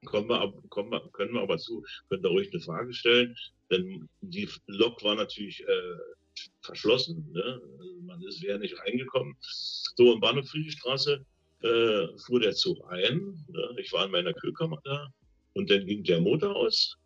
kommen 0.05 0.28
wir, 0.28 0.53
kommen 0.69 0.90
wir, 0.90 1.01
können 1.12 1.35
wir 1.35 1.43
aber 1.43 1.59
zu, 1.59 1.85
können 2.09 2.23
da 2.23 2.28
ruhig 2.28 2.53
eine 2.53 2.62
Frage 2.62 2.93
stellen, 2.93 3.36
denn 3.70 4.09
die 4.20 4.49
Lok 4.66 5.03
war 5.03 5.15
natürlich 5.15 5.62
äh, 5.66 5.97
verschlossen, 6.62 7.31
ne? 7.32 7.61
man 8.03 8.20
ist 8.23 8.43
wäre 8.43 8.59
nicht 8.59 8.78
reingekommen. 8.81 9.36
So, 9.40 10.12
im 10.15 10.20
Bahnhof 10.20 10.49
Friedrichstraße 10.49 11.24
äh, 11.62 12.07
fuhr 12.19 12.40
der 12.40 12.55
Zug 12.55 12.78
ein, 12.90 13.44
ne? 13.49 13.77
ich 13.78 13.93
war 13.93 14.07
in 14.07 14.12
meiner 14.12 14.35
Kühlkammer 14.35 14.81
da 14.85 15.09
und 15.55 15.70
dann 15.70 15.86
ging 15.86 16.03
der 16.03 16.20
Motor 16.20 16.57
aus. 16.57 16.97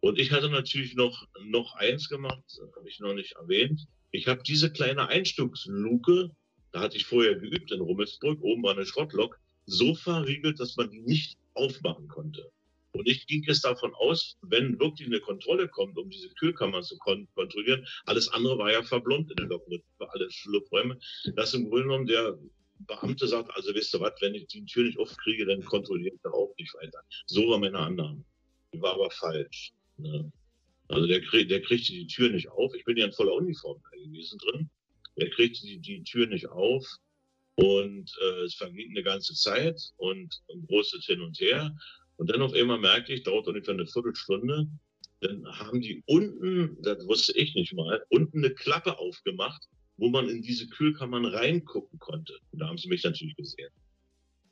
Und 0.00 0.18
ich 0.18 0.32
hatte 0.32 0.50
natürlich 0.50 0.94
noch, 0.96 1.26
noch 1.44 1.74
eins 1.76 2.08
gemacht, 2.08 2.44
habe 2.76 2.88
ich 2.88 3.00
noch 3.00 3.14
nicht 3.14 3.32
erwähnt. 3.36 3.86
Ich 4.10 4.28
habe 4.28 4.42
diese 4.42 4.70
kleine 4.70 5.08
Einstugsluke, 5.08 6.30
da 6.74 6.80
hatte 6.80 6.96
ich 6.96 7.06
vorher 7.06 7.36
geübt 7.36 7.70
in 7.70 7.80
Rummelsburg, 7.80 8.42
oben 8.42 8.64
war 8.64 8.72
eine 8.72 8.84
Schrottlok, 8.84 9.38
so 9.64 9.94
verriegelt, 9.94 10.58
dass 10.58 10.76
man 10.76 10.90
die 10.90 11.02
nicht 11.02 11.38
aufmachen 11.54 12.08
konnte. 12.08 12.50
Und 12.90 13.08
ich 13.08 13.28
ging 13.28 13.44
jetzt 13.44 13.64
davon 13.64 13.94
aus, 13.94 14.36
wenn 14.42 14.78
wirklich 14.80 15.06
eine 15.06 15.20
Kontrolle 15.20 15.68
kommt, 15.68 15.96
um 15.96 16.10
diese 16.10 16.30
Kühlkammer 16.30 16.82
zu 16.82 16.98
kon 16.98 17.28
kontrollieren, 17.36 17.86
alles 18.06 18.28
andere 18.28 18.58
war 18.58 18.72
ja 18.72 18.82
verblombt 18.82 19.30
in 19.30 19.36
der 19.36 19.46
Lokomotive, 19.46 19.84
alle 19.98 20.28
Schlupfräume, 20.32 20.98
dass 21.36 21.54
im 21.54 21.70
Grunde 21.70 21.84
genommen 21.84 22.06
der 22.06 22.36
Beamte 22.80 23.28
sagt, 23.28 23.54
also 23.54 23.72
wisst 23.72 23.94
ihr 23.94 24.00
was, 24.00 24.14
wenn 24.20 24.34
ich 24.34 24.48
die 24.48 24.64
Tür 24.64 24.82
nicht 24.84 24.98
aufkriege, 24.98 25.46
dann 25.46 25.64
kontrolliere 25.64 26.16
ich 26.16 26.22
darauf 26.22 26.50
nicht 26.58 26.74
weiter. 26.74 26.98
So 27.26 27.50
war 27.50 27.58
meine 27.58 27.78
Annahme. 27.78 28.24
Die 28.72 28.82
war 28.82 28.94
aber 28.94 29.12
falsch. 29.12 29.72
Ne? 29.96 30.32
Also 30.88 31.06
der, 31.06 31.20
krieg, 31.20 31.48
der 31.48 31.62
kriegte 31.62 31.92
die 31.92 32.08
Tür 32.08 32.30
nicht 32.30 32.48
auf. 32.50 32.74
Ich 32.74 32.84
bin 32.84 32.96
ja 32.96 33.06
in 33.06 33.12
voller 33.12 33.34
Uniform 33.34 33.80
gewesen 33.92 34.38
drin. 34.38 34.70
Der 35.16 35.30
kriegte 35.30 35.62
die, 35.62 35.78
die 35.78 36.02
Tür 36.02 36.26
nicht 36.26 36.48
auf. 36.48 36.86
Und 37.56 38.12
äh, 38.20 38.42
es 38.42 38.54
verging 38.54 38.90
eine 38.90 39.04
ganze 39.04 39.34
Zeit 39.34 39.80
und 39.96 40.42
ein 40.52 40.66
großes 40.66 41.06
Hin 41.06 41.20
und 41.20 41.38
Her. 41.38 41.74
Und 42.16 42.30
dann 42.30 42.42
auf 42.42 42.52
einmal 42.52 42.78
merkte 42.78 43.12
ich, 43.12 43.22
dauert 43.22 43.46
ungefähr 43.46 43.74
eine 43.74 43.86
Viertelstunde, 43.86 44.68
dann 45.20 45.46
haben 45.58 45.80
die 45.80 46.02
unten, 46.06 46.76
das 46.82 47.06
wusste 47.06 47.36
ich 47.38 47.54
nicht 47.54 47.72
mal, 47.72 48.04
unten 48.10 48.44
eine 48.44 48.52
Klappe 48.52 48.98
aufgemacht, 48.98 49.68
wo 49.96 50.08
man 50.10 50.28
in 50.28 50.42
diese 50.42 50.68
Kühlkammern 50.68 51.24
reingucken 51.24 51.98
konnte. 51.98 52.38
Und 52.50 52.58
da 52.58 52.68
haben 52.68 52.78
sie 52.78 52.88
mich 52.88 53.04
natürlich 53.04 53.36
gesehen. 53.36 53.70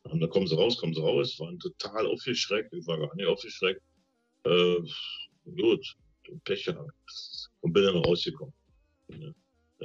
Und 0.05 0.21
da 0.21 0.27
kommen 0.27 0.47
sie 0.47 0.57
raus, 0.57 0.79
kommen 0.79 0.95
sie 0.95 1.01
raus, 1.01 1.39
waren 1.39 1.59
total 1.59 2.07
aufgeschreckt, 2.07 2.73
ich 2.73 2.87
war 2.87 2.99
gar 2.99 3.15
nicht 3.15 3.27
aufgeschreckt. 3.27 3.83
Äh, 4.45 4.77
gut, 5.45 5.95
Pech 6.45 6.65
gehabt. 6.65 6.91
Und 7.61 7.73
bin 7.73 7.85
dann 7.85 7.97
rausgekommen. 7.97 8.55
Äh, 9.11 9.85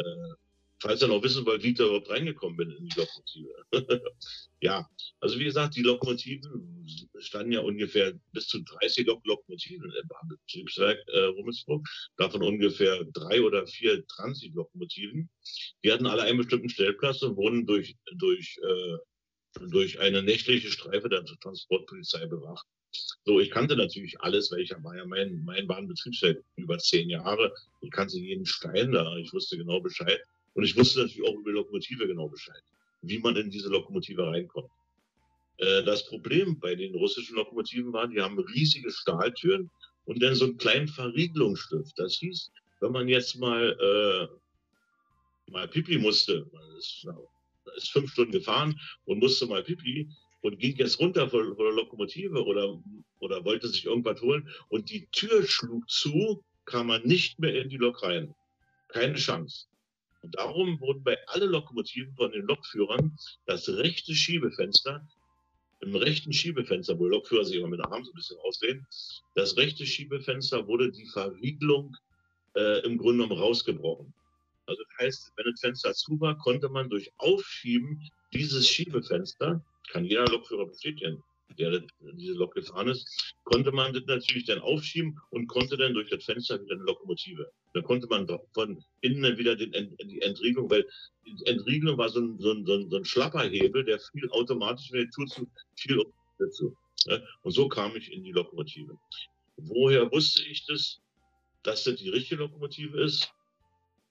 falls 0.80 1.02
ihr 1.02 1.08
noch 1.08 1.24
wissen 1.24 1.46
wollt, 1.46 1.64
wie 1.64 1.70
ich 1.70 1.78
da 1.78 1.86
überhaupt 1.86 2.10
reingekommen 2.10 2.58
bin 2.58 2.72
in 2.72 2.86
die 2.86 3.00
Lokomotive. 3.00 3.66
ja, 4.62 4.88
also 5.20 5.40
wie 5.40 5.46
gesagt, 5.46 5.76
die 5.76 5.82
Lokomotiven 5.82 6.86
standen 7.20 7.52
ja 7.52 7.62
ungefähr 7.62 8.14
bis 8.34 8.48
zu 8.48 8.62
30 8.62 9.08
Lok 9.08 9.26
Lokomotiven 9.26 9.92
im 9.92 10.08
Bahnbetriebswerk 10.08 11.00
äh, 11.08 11.20
Rummelsburg, 11.26 11.88
davon 12.18 12.44
ungefähr 12.44 13.04
drei 13.14 13.42
oder 13.42 13.66
vier 13.68 14.06
Transitlokomotiven. 14.08 15.30
Die 15.84 15.92
hatten 15.92 16.06
alle 16.06 16.24
einen 16.24 16.38
bestimmten 16.38 16.70
Stellplatz 16.70 17.22
und 17.24 17.38
wurden 17.38 17.66
durch, 17.66 17.96
durch, 18.16 18.60
äh, 18.64 18.98
durch 19.68 20.00
eine 20.00 20.22
nächtliche 20.22 20.70
Streife 20.70 21.10
der 21.10 21.26
Transportpolizei 21.26 22.26
bewacht. 22.28 22.66
So, 23.26 23.40
ich 23.40 23.52
kannte 23.52 23.76
natürlich 23.76 24.20
alles, 24.22 24.52
weil 24.52 24.62
ich 24.62 24.72
war 24.72 24.96
ja 24.96 25.06
mein, 25.06 25.44
mein 25.44 25.68
Bahnbetriebswerk 25.68 26.44
über 26.56 26.78
zehn 26.78 27.10
Jahre. 27.10 27.54
Ich 27.82 27.92
kannte 27.92 28.18
jeden 28.18 28.46
Stein 28.46 28.92
da, 28.92 29.16
ich 29.18 29.34
wusste 29.34 29.58
genau 29.58 29.82
Bescheid. 29.82 30.20
Und 30.58 30.64
ich 30.64 30.76
wusste 30.76 31.02
natürlich 31.02 31.22
auch 31.22 31.36
über 31.36 31.52
die 31.52 31.56
Lokomotive 31.56 32.08
genau 32.08 32.28
Bescheid, 32.30 32.64
wie 33.04 33.20
man 33.20 33.36
in 33.36 33.52
diese 33.52 33.70
Lokomotive 33.70 34.26
reinkommt. 34.26 34.72
Äh, 35.58 35.84
das 35.84 36.04
Problem 36.08 36.60
bei 36.60 36.74
den 36.74 36.96
russischen 36.96 37.36
Lokomotiven 37.36 37.94
war, 37.94 38.08
die 38.08 38.20
haben 38.20 38.40
riesige 38.40 38.90
Stahltüren 38.90 39.70
und 40.06 40.20
dann 40.20 40.34
so 40.34 40.46
einen 40.46 40.58
kleinen 40.58 40.88
Verriegelungsstift. 40.88 41.94
Das 41.98 42.16
hieß, 42.16 42.52
wenn 42.80 42.92
man 42.92 43.08
jetzt 43.08 43.38
mal, 43.38 43.78
äh, 43.80 45.52
mal 45.52 45.68
Pipi 45.68 46.00
musste, 46.00 46.50
man 46.52 46.76
ist, 46.76 47.08
ist 47.76 47.92
fünf 47.92 48.12
Stunden 48.12 48.32
gefahren 48.32 48.80
und 49.06 49.20
musste 49.20 49.46
mal 49.46 49.64
Pipi, 49.64 50.10
und 50.42 50.58
ging 50.58 50.76
jetzt 50.78 51.00
runter 51.00 51.30
von, 51.30 51.56
von 51.56 51.66
der 51.66 51.74
Lokomotive 51.74 52.44
oder, 52.44 52.82
oder 53.20 53.46
wollte 53.46 53.68
sich 53.68 53.86
irgendwas 53.86 54.22
holen 54.22 54.50
und 54.70 54.90
die 54.90 55.08
Tür 55.12 55.46
schlug 55.46 55.88
zu, 55.88 56.44
kam 56.66 56.88
man 56.88 57.04
nicht 57.04 57.38
mehr 57.38 57.62
in 57.62 57.70
die 57.70 57.78
Lok 57.78 58.02
rein. 58.02 58.34
Keine 58.88 59.16
Chance. 59.16 59.68
Und 60.22 60.36
darum 60.36 60.80
wurden 60.80 61.04
bei 61.04 61.18
allen 61.28 61.50
Lokomotiven 61.50 62.14
von 62.16 62.32
den 62.32 62.44
Lokführern 62.44 63.18
das 63.46 63.70
rechte 63.70 64.16
Schiebefenster, 64.16 65.08
im 65.80 65.96
rechten 65.96 66.34
Schiebefenster, 66.34 66.98
wo 66.98 67.06
Lokführer 67.06 67.46
sich 67.46 67.58
immer 67.58 67.68
mit 67.68 67.80
der 67.80 67.92
Arm 67.92 68.04
so 68.04 68.12
ein 68.12 68.16
bisschen 68.16 68.40
aussehen, 68.40 68.88
das 69.36 69.58
rechte 69.58 69.86
Schiebefenster 69.86 70.68
wurde 70.68 70.92
die 70.92 71.06
Verriegelung 71.06 71.96
äh, 72.56 72.80
im 72.84 72.98
Grunde 72.98 73.24
genommen 73.24 73.40
rausgebrochen. 73.40 74.12
Also 74.66 74.82
das 74.84 75.06
heißt, 75.06 75.34
wenn 75.36 75.46
das 75.52 75.62
Fenster 75.62 75.94
zu 75.94 76.20
war, 76.20 76.38
konnte 76.38 76.68
man 76.68 76.90
durch 76.90 77.12
Aufschieben 77.18 78.02
dieses 78.34 78.68
Schiebefenster 78.68 79.64
kann 79.90 80.04
jeder 80.04 80.26
Lokführer 80.26 80.66
bestätigen, 80.66 81.24
der 81.58 81.84
diese 82.14 82.34
Lok 82.34 82.54
gefahren 82.56 82.88
ist, 82.88 83.36
konnte 83.44 83.72
man 83.72 83.94
das 83.94 84.04
natürlich 84.06 84.46
dann 84.46 84.60
aufschieben 84.60 85.20
und 85.32 85.48
konnte 85.48 85.78
dann 85.78 85.94
durch 85.94 86.10
das 86.10 86.24
Fenster 86.24 86.62
wieder 86.62 86.76
eine 86.76 86.84
Lokomotive. 86.84 87.52
Da 87.74 87.82
konnte 87.82 88.08
man 88.08 88.28
von 88.54 88.84
innen 89.02 89.38
wieder 89.38 89.56
den, 89.56 89.72
die 90.04 90.22
Entriegelung, 90.22 90.70
weil 90.70 90.88
die 91.26 91.46
Entriegelung 91.46 91.98
war 91.98 92.10
so 92.10 92.20
ein, 92.20 92.40
so 92.40 92.52
ein, 92.52 92.66
so 92.66 92.74
ein, 92.74 92.90
so 92.90 92.98
ein 92.98 93.06
Schlapperhebel, 93.06 93.84
der 93.84 94.00
fiel 94.00 94.30
automatisch, 94.30 94.92
wenn 94.92 95.02
die 95.02 95.10
Tour 95.10 95.28
zu 95.28 95.48
viel 95.76 96.04
dazu. 96.40 96.76
Und 97.44 97.52
so 97.52 97.68
kam 97.68 97.96
ich 97.96 98.12
in 98.12 98.24
die 98.24 98.32
Lokomotive. 98.32 98.98
Woher 99.58 100.12
wusste 100.12 100.44
ich 100.44 100.66
das, 100.66 101.00
dass 101.64 101.84
das 101.84 101.96
die 101.96 102.10
richtige 102.10 102.42
Lokomotive 102.42 103.02
ist? 103.02 103.32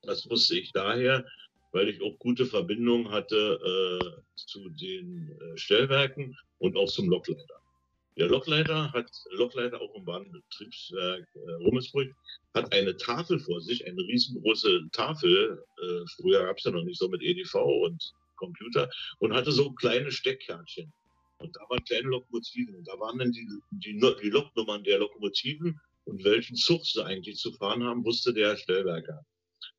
Das 0.02 0.28
wusste 0.28 0.58
ich 0.58 0.72
daher, 0.72 1.26
weil 1.72 1.88
ich 1.88 2.02
auch 2.02 2.18
gute 2.18 2.46
Verbindungen 2.46 3.10
hatte 3.10 3.60
äh, 3.62 4.22
zu 4.34 4.68
den 4.70 5.30
äh, 5.40 5.58
Stellwerken 5.58 6.36
und 6.58 6.76
auch 6.76 6.88
zum 6.88 7.08
Lokleiter. 7.08 7.60
Der 8.18 8.28
Lokleiter 8.28 8.92
hat, 8.92 9.10
Lokleiter 9.30 9.80
auch 9.80 9.94
im 9.94 10.04
Bahnbetriebswerk 10.06 11.28
äh, 11.34 11.50
Rummelsburg, 11.64 12.08
hat 12.54 12.72
eine 12.72 12.96
Tafel 12.96 13.38
vor 13.38 13.60
sich, 13.60 13.86
eine 13.86 14.00
riesengroße 14.00 14.88
Tafel. 14.92 15.62
Äh, 15.82 16.06
früher 16.16 16.44
gab 16.44 16.56
es 16.56 16.64
ja 16.64 16.70
noch 16.70 16.84
nicht 16.84 16.98
so 16.98 17.08
mit 17.08 17.22
EDV 17.22 17.54
und 17.56 18.14
Computer 18.36 18.88
und 19.18 19.34
hatte 19.34 19.52
so 19.52 19.70
kleine 19.72 20.10
Steckkärtchen. 20.10 20.92
Und 21.38 21.54
da 21.54 21.60
waren 21.68 21.84
kleine 21.84 22.08
Lokomotiven 22.08 22.74
und 22.76 22.88
da 22.88 22.98
waren 22.98 23.18
dann 23.18 23.32
die, 23.32 23.46
die, 23.70 24.00
die 24.00 24.30
Loknummern 24.30 24.84
der 24.84 24.98
Lokomotiven 24.98 25.78
und 26.04 26.24
welchen 26.24 26.56
Zug 26.56 26.86
sie 26.86 27.04
eigentlich 27.04 27.36
zu 27.36 27.52
fahren 27.52 27.84
haben, 27.84 28.04
wusste 28.04 28.32
der 28.32 28.56
Stellwerker. 28.56 29.24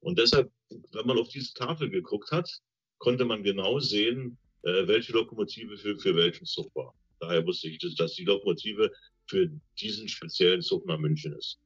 Und 0.01 0.19
deshalb, 0.19 0.51
wenn 0.69 1.07
man 1.07 1.17
auf 1.17 1.29
diese 1.29 1.53
Tafel 1.53 1.89
geguckt 1.89 2.31
hat, 2.31 2.49
konnte 2.97 3.25
man 3.25 3.43
genau 3.43 3.79
sehen, 3.79 4.37
äh, 4.63 4.87
welche 4.87 5.13
Lokomotive 5.13 5.77
für, 5.77 5.97
für 5.97 6.15
welchen 6.15 6.45
Zug 6.45 6.73
war. 6.75 6.93
Daher 7.19 7.45
wusste 7.45 7.69
ich, 7.69 7.79
dass, 7.79 7.95
dass 7.95 8.13
die 8.13 8.25
Lokomotive 8.25 8.91
für 9.27 9.49
diesen 9.79 10.07
speziellen 10.07 10.61
Zug 10.61 10.85
nach 10.85 10.97
München 10.97 11.33
ist. 11.33 11.59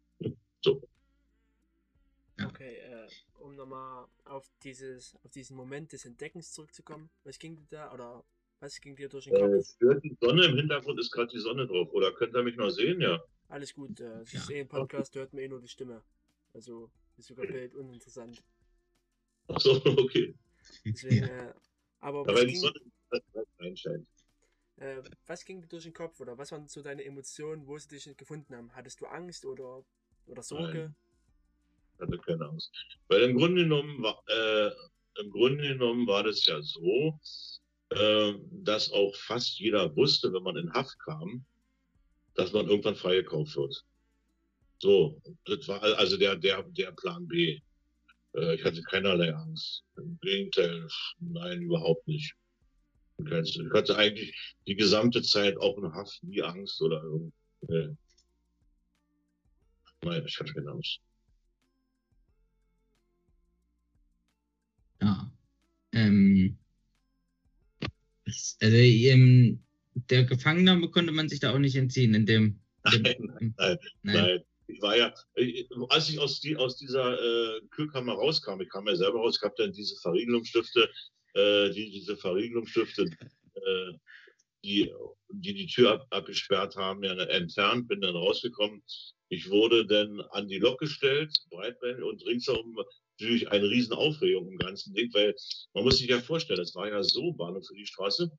So. 0.62 0.82
Okay, 2.44 2.78
äh, 2.78 3.08
um 3.40 3.56
nochmal 3.56 4.08
auf 4.26 4.49
dieses, 4.64 5.16
auf 5.24 5.32
diesen 5.32 5.56
Moment 5.56 5.91
des 5.91 6.06
Entdeckens 6.06 6.52
zurückzukommen. 6.53 7.10
Was 7.24 7.38
ging 7.38 7.56
dir 7.56 7.68
da 7.70 7.94
oder 7.94 8.24
was 8.60 8.80
ging 8.80 8.95
dir 8.95 9.10
durch 9.10 9.26
den 9.26 9.34
Kopf? 9.34 9.76
Äh, 9.82 9.99
die 10.02 10.18
Sonne 10.20 10.45
im 10.45 10.56
Hintergrund 10.56 10.99
ist 10.99 11.12
gerade 11.12 11.32
die 11.32 11.40
Sonne 11.40 11.68
drauf. 11.68 11.91
Oder 11.94 12.12
könnt 12.14 12.36
ihr 12.36 12.44
mich 12.44 12.56
noch 12.56 12.70
sehen? 12.70 13.02
Ja. 13.02 13.24
Alles 13.49 13.74
gut. 13.74 13.99
Äh, 13.99 14.22
es 14.22 14.34
ist 14.34 14.49
ja. 14.49 14.56
eh 14.58 14.60
ein 14.62 14.68
Podcast, 14.68 15.16
hört 15.16 15.34
man 15.34 15.44
eh 15.44 15.48
nur 15.48 15.60
die 15.60 15.68
Stimme. 15.68 16.03
Also 16.53 16.91
ist 17.18 17.28
sogar 17.28 17.46
Bild 17.46 17.76
uninteressant. 17.76 18.44
Achso, 19.48 19.76
okay. 19.98 20.36
Deswegen, 20.86 21.24
äh, 21.24 21.54
aber 22.00 22.26
was 22.26 22.46
ging, 22.46 22.56
Sonne 22.56 22.80
äh, 24.78 25.04
was 25.28 25.46
ging 25.46 25.62
dir 25.62 25.68
durch 25.68 25.84
den 25.84 25.94
Kopf 25.94 26.20
oder 26.20 26.38
was 26.38 26.52
waren 26.52 26.68
so 26.68 26.82
deine 26.82 27.04
Emotionen, 27.04 27.68
wo 27.68 27.78
sie 27.78 27.90
dich 27.90 28.18
gefunden 28.18 28.56
haben? 28.56 28.74
Hattest 28.74 29.00
du 29.02 29.06
Angst 29.06 29.46
oder, 29.46 29.84
oder 30.26 30.42
Sorge? 30.42 30.74
Nein, 30.80 30.96
ich 31.96 32.02
hatte 32.02 32.18
keine 32.20 32.46
Angst. 32.50 32.72
Weil 33.08 33.22
im 33.22 33.38
Grunde 33.38 33.64
genommen 33.64 34.02
war, 34.02 34.24
äh, 34.28 34.72
im 35.22 35.30
Grunde 35.32 35.68
genommen 35.68 36.08
war 36.08 36.24
das 36.24 36.46
ja 36.46 36.62
so, 36.62 37.20
äh, 37.90 38.34
dass 38.52 38.92
auch 38.92 39.16
fast 39.16 39.60
jeder 39.60 39.96
wusste, 39.96 40.34
wenn 40.34 40.44
man 40.44 40.58
in 40.58 40.74
Haft 40.74 40.98
kam, 41.00 41.46
dass 42.36 42.54
man 42.54 42.68
irgendwann 42.68 42.96
freigekauft 42.96 43.56
wird. 43.56 43.86
So, 44.82 45.22
das 45.45 45.68
war 45.68 45.80
also 45.84 46.18
der, 46.18 46.36
der, 46.36 46.64
der 46.64 46.91
Plan 46.94 47.28
B. 47.28 47.62
Äh, 48.36 48.56
ich 48.56 48.64
hatte 48.64 48.82
keinerlei 48.82 49.32
Angst. 49.32 49.84
Im 49.95 50.18
Gegenteil, 50.22 50.88
nein, 51.20 51.62
überhaupt 51.62 52.08
nicht. 52.08 52.34
Ich 53.20 53.60
hatte 53.76 53.95
eigentlich 53.95 54.36
die 54.66 54.76
gesamte 54.76 55.22
Zeit 55.22 55.56
auch 55.58 55.78
in 55.78 55.94
Haft 55.94 56.24
nie 56.24 56.41
Angst 56.41 56.82
oder 56.82 57.03
irgendwie. 57.03 57.32
Nee. 57.68 57.90
Nein, 60.03 60.24
ich 60.26 60.40
hatte 60.40 60.52
keine 60.52 60.72
Angst. 60.72 60.99
Ja. 64.99 65.32
Ähm, 65.91 66.58
also 68.26 68.76
ähm, 68.78 69.64
der 69.94 70.24
Gefangennahme 70.24 70.90
konnte 70.90 71.12
man 71.12 71.30
sich 71.30 71.40
da 71.40 71.53
auch 71.53 71.60
nicht 71.60 71.76
entziehen 71.76 72.16
in 72.16 72.26
dem. 72.26 72.60
dem 72.91 73.02
nein, 73.03 73.16
nein, 73.20 73.53
nein, 73.58 73.78
nein. 74.02 74.44
Ich 74.68 74.82
war 74.82 74.98
ja, 74.98 75.14
äh, 75.36 75.66
als 75.90 76.10
ich 76.10 76.20
aus, 76.20 76.40
die, 76.40 76.56
aus 76.56 76.78
dieser 76.78 77.20
äh, 77.20 77.62
Kühlkammer 77.72 78.14
rauskam, 78.14 78.62
ich 78.62 78.70
kam 78.70 78.88
ja 78.88 78.96
selber 78.96 79.20
raus, 79.20 79.40
gab 79.40 79.56
dann 79.56 79.74
diese 79.74 79.96
Verriegelungsstifte, 79.98 80.90
äh, 81.34 81.70
die, 81.72 81.92
diese 81.92 82.18
Verriegelungsstifte, 82.18 83.04
äh, 83.04 83.94
die, 84.64 84.94
die 85.30 85.54
die 85.54 85.68
Tür 85.68 85.94
ab, 85.94 86.08
abgesperrt 86.12 86.76
haben, 86.76 87.04
ja 87.04 87.14
entfernt, 87.14 87.88
bin 87.88 88.02
dann 88.02 88.16
rausgekommen. 88.16 88.84
Ich 89.30 89.50
wurde 89.50 89.86
dann 89.86 90.22
an 90.32 90.48
die 90.48 90.60
Lok 90.60 90.80
gestellt, 90.80 91.34
breitbeinig 91.50 92.04
und 92.04 92.26
ringsherum 92.26 92.78
natürlich 93.22 93.50
eine 93.50 93.70
riesen 93.70 93.94
Aufregung 93.94 94.52
im 94.52 94.58
ganzen 94.58 94.94
Ding, 94.94 95.14
weil 95.14 95.36
man 95.74 95.84
muss 95.84 95.98
sich 95.98 96.10
ja 96.10 96.20
vorstellen, 96.20 96.60
es 96.60 96.76
war 96.76 96.90
ja 96.90 97.02
so 97.04 97.32
Bahnhof 97.34 97.66
für 97.68 97.76
die 97.76 97.86
Straße. 97.86 98.32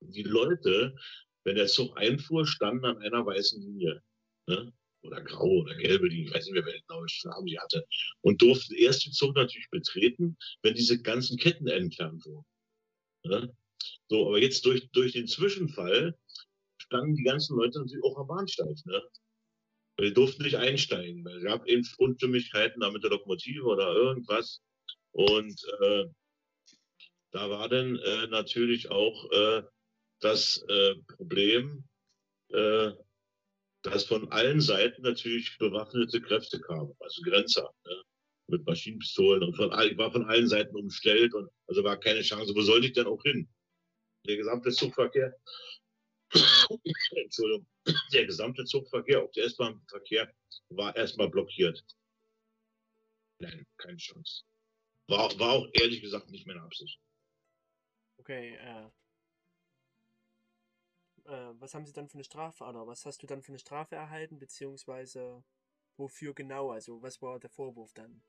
Die 0.00 0.22
Leute, 0.22 0.96
wenn 1.44 1.56
der 1.56 1.66
Zug 1.66 1.96
einfuhr, 1.96 2.46
standen 2.46 2.84
an 2.84 2.98
einer 2.98 3.24
weißen 3.24 3.60
Linie. 3.60 4.02
Ne? 4.46 4.72
Oder 5.04 5.22
grau 5.22 5.48
oder 5.48 5.74
gelbe, 5.76 6.08
die, 6.08 6.24
ich 6.24 6.34
weiß 6.34 6.46
nicht 6.46 6.54
mehr, 6.54 6.64
welchen 6.64 6.86
Namen 6.88 7.46
sie 7.46 7.58
hatte. 7.58 7.86
Und 8.22 8.40
durfte 8.42 8.76
erst 8.76 9.04
den 9.06 9.12
Zug 9.12 9.34
natürlich 9.36 9.68
betreten, 9.70 10.36
wenn 10.62 10.74
diese 10.74 11.00
ganzen 11.00 11.38
Ketten 11.38 11.68
entfernt 11.68 12.24
wurden. 12.24 12.46
Ja? 13.24 13.48
So, 14.08 14.28
aber 14.28 14.40
jetzt 14.40 14.64
durch, 14.64 14.90
durch 14.92 15.12
den 15.12 15.26
Zwischenfall 15.26 16.16
standen 16.78 17.16
die 17.16 17.24
ganzen 17.24 17.56
Leute 17.56 17.78
natürlich 17.78 18.04
auch 18.04 18.18
am 18.18 18.26
Bahnsteig. 18.26 18.76
Ne? 18.84 19.02
Die 20.00 20.12
durften 20.12 20.42
nicht 20.42 20.56
einsteigen, 20.56 21.24
weil 21.24 21.36
es 21.36 21.44
gab 21.44 21.66
eben 21.66 21.86
Unstimmigkeiten 21.98 22.80
da 22.80 22.90
mit 22.90 23.02
der 23.02 23.10
Lokomotive 23.10 23.64
oder 23.64 23.94
irgendwas. 23.94 24.60
Und 25.12 25.60
äh, 25.80 26.06
da 27.30 27.50
war 27.50 27.68
dann 27.68 27.96
äh, 27.96 28.26
natürlich 28.28 28.90
auch 28.90 29.30
äh, 29.30 29.62
das 30.20 30.64
äh, 30.68 30.94
Problem, 31.16 31.84
äh, 32.48 32.92
dass 33.84 34.04
von 34.04 34.30
allen 34.32 34.60
Seiten 34.60 35.02
natürlich 35.02 35.56
bewaffnete 35.58 36.20
Kräfte 36.20 36.60
kamen, 36.60 36.94
also 37.00 37.22
Grenzer, 37.22 37.72
ne? 37.86 38.02
mit 38.46 38.66
Maschinenpistolen 38.66 39.42
und 39.42 39.56
von 39.56 39.72
ich 39.82 39.96
war 39.96 40.12
von 40.12 40.26
allen 40.26 40.48
Seiten 40.48 40.76
umstellt 40.76 41.32
und 41.34 41.48
also 41.66 41.82
war 41.82 41.98
keine 41.98 42.20
Chance. 42.20 42.54
Wo 42.54 42.60
sollte 42.60 42.88
ich 42.88 42.92
denn 42.92 43.06
auch 43.06 43.22
hin? 43.22 43.48
Der 44.26 44.36
gesamte 44.36 44.70
Zugverkehr 44.70 45.34
Entschuldigung, 47.16 47.66
der 48.12 48.26
gesamte 48.26 48.64
Zugverkehr, 48.64 49.22
auch 49.22 49.30
der 49.32 49.44
S-Bahn-Verkehr, 49.44 50.32
war 50.70 50.94
erstmal 50.96 51.28
blockiert. 51.28 51.84
Nein, 53.40 53.66
keine 53.76 53.96
Chance. 53.96 54.44
War, 55.08 55.38
war 55.38 55.52
auch 55.52 55.68
ehrlich 55.72 56.00
gesagt 56.00 56.30
nicht 56.30 56.46
meine 56.46 56.62
Absicht. 56.62 56.98
Okay, 58.18 58.54
äh, 58.54 58.88
äh, 61.24 61.52
was 61.60 61.74
haben 61.74 61.86
Sie 61.86 61.92
dann 61.92 62.08
für 62.08 62.14
eine 62.14 62.24
Strafe, 62.24 62.64
oder 62.64 62.86
was 62.86 63.04
hast 63.04 63.22
du 63.22 63.26
dann 63.26 63.42
für 63.42 63.52
eine 63.52 63.58
Strafe 63.58 63.96
erhalten, 63.96 64.38
beziehungsweise 64.38 65.42
wofür 65.96 66.34
genau? 66.34 66.70
Also, 66.70 67.02
was 67.02 67.20
war 67.22 67.38
der 67.38 67.50
Vorwurf 67.50 67.92
dann? 67.94 68.22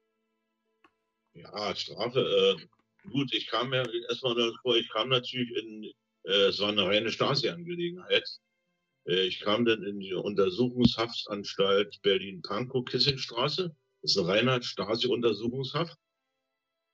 Ja, 1.33 1.75
Strafe, 1.75 2.19
äh, 2.21 3.09
gut, 3.09 3.33
ich 3.33 3.47
kam 3.47 3.73
ja 3.73 3.83
erstmal 4.09 4.35
davor, 4.35 4.75
ich 4.77 4.89
kam 4.89 5.09
natürlich 5.09 5.51
in, 5.57 5.83
äh, 6.23 6.47
es 6.47 6.59
war 6.59 6.69
eine 6.69 6.85
reine 6.85 7.11
Stasi-Angelegenheit. 7.11 8.27
Äh, 9.07 9.27
ich 9.27 9.39
kam 9.41 9.65
dann 9.65 9.83
in 9.83 9.99
die 9.99 10.13
Untersuchungshaftanstalt 10.13 12.01
Berlin-Pankow-Kissingstraße. 12.01 13.75
Das 14.01 14.11
ist 14.11 14.17
eine 14.17 14.27
reine 14.27 14.63
Stasi-Untersuchungshaft. 14.63 15.97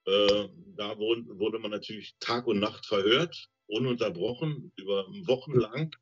Äh, 0.05 0.47
da 0.75 0.97
wurde, 0.97 1.37
wurde 1.37 1.59
man 1.59 1.71
natürlich 1.71 2.15
Tag 2.19 2.47
und 2.47 2.59
Nacht 2.59 2.87
verhört, 2.87 3.47
ununterbrochen, 3.71 4.71
über 4.75 5.07
Wochen 5.25 5.53
lang. 5.53 5.95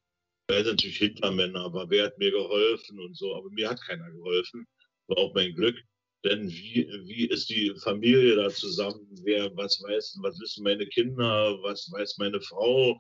Er 0.48 0.64
sind 0.64 0.72
natürlich 0.72 0.98
Hintermänner, 0.98 1.62
aber 1.62 1.90
wer 1.90 2.06
hat 2.06 2.18
mir 2.18 2.32
geholfen 2.32 3.00
und 3.00 3.16
so. 3.16 3.36
Aber 3.36 3.50
mir 3.52 3.70
hat 3.70 3.82
keiner 3.82 4.10
geholfen. 4.12 4.68
War 5.08 5.18
auch 5.18 5.34
mein 5.34 5.54
Glück. 5.54 5.78
Denn 6.26 6.50
wie, 6.50 6.88
wie 7.06 7.28
ist 7.28 7.50
die 7.50 7.74
Familie 7.82 8.36
da 8.36 8.50
zusammen? 8.50 9.08
Wer, 9.24 9.56
was 9.56 9.82
weiß, 9.82 10.18
was 10.22 10.40
wissen 10.40 10.64
meine 10.64 10.86
Kinder? 10.88 11.58
Was 11.62 11.90
weiß 11.92 12.18
meine 12.18 12.42
Frau? 12.42 13.00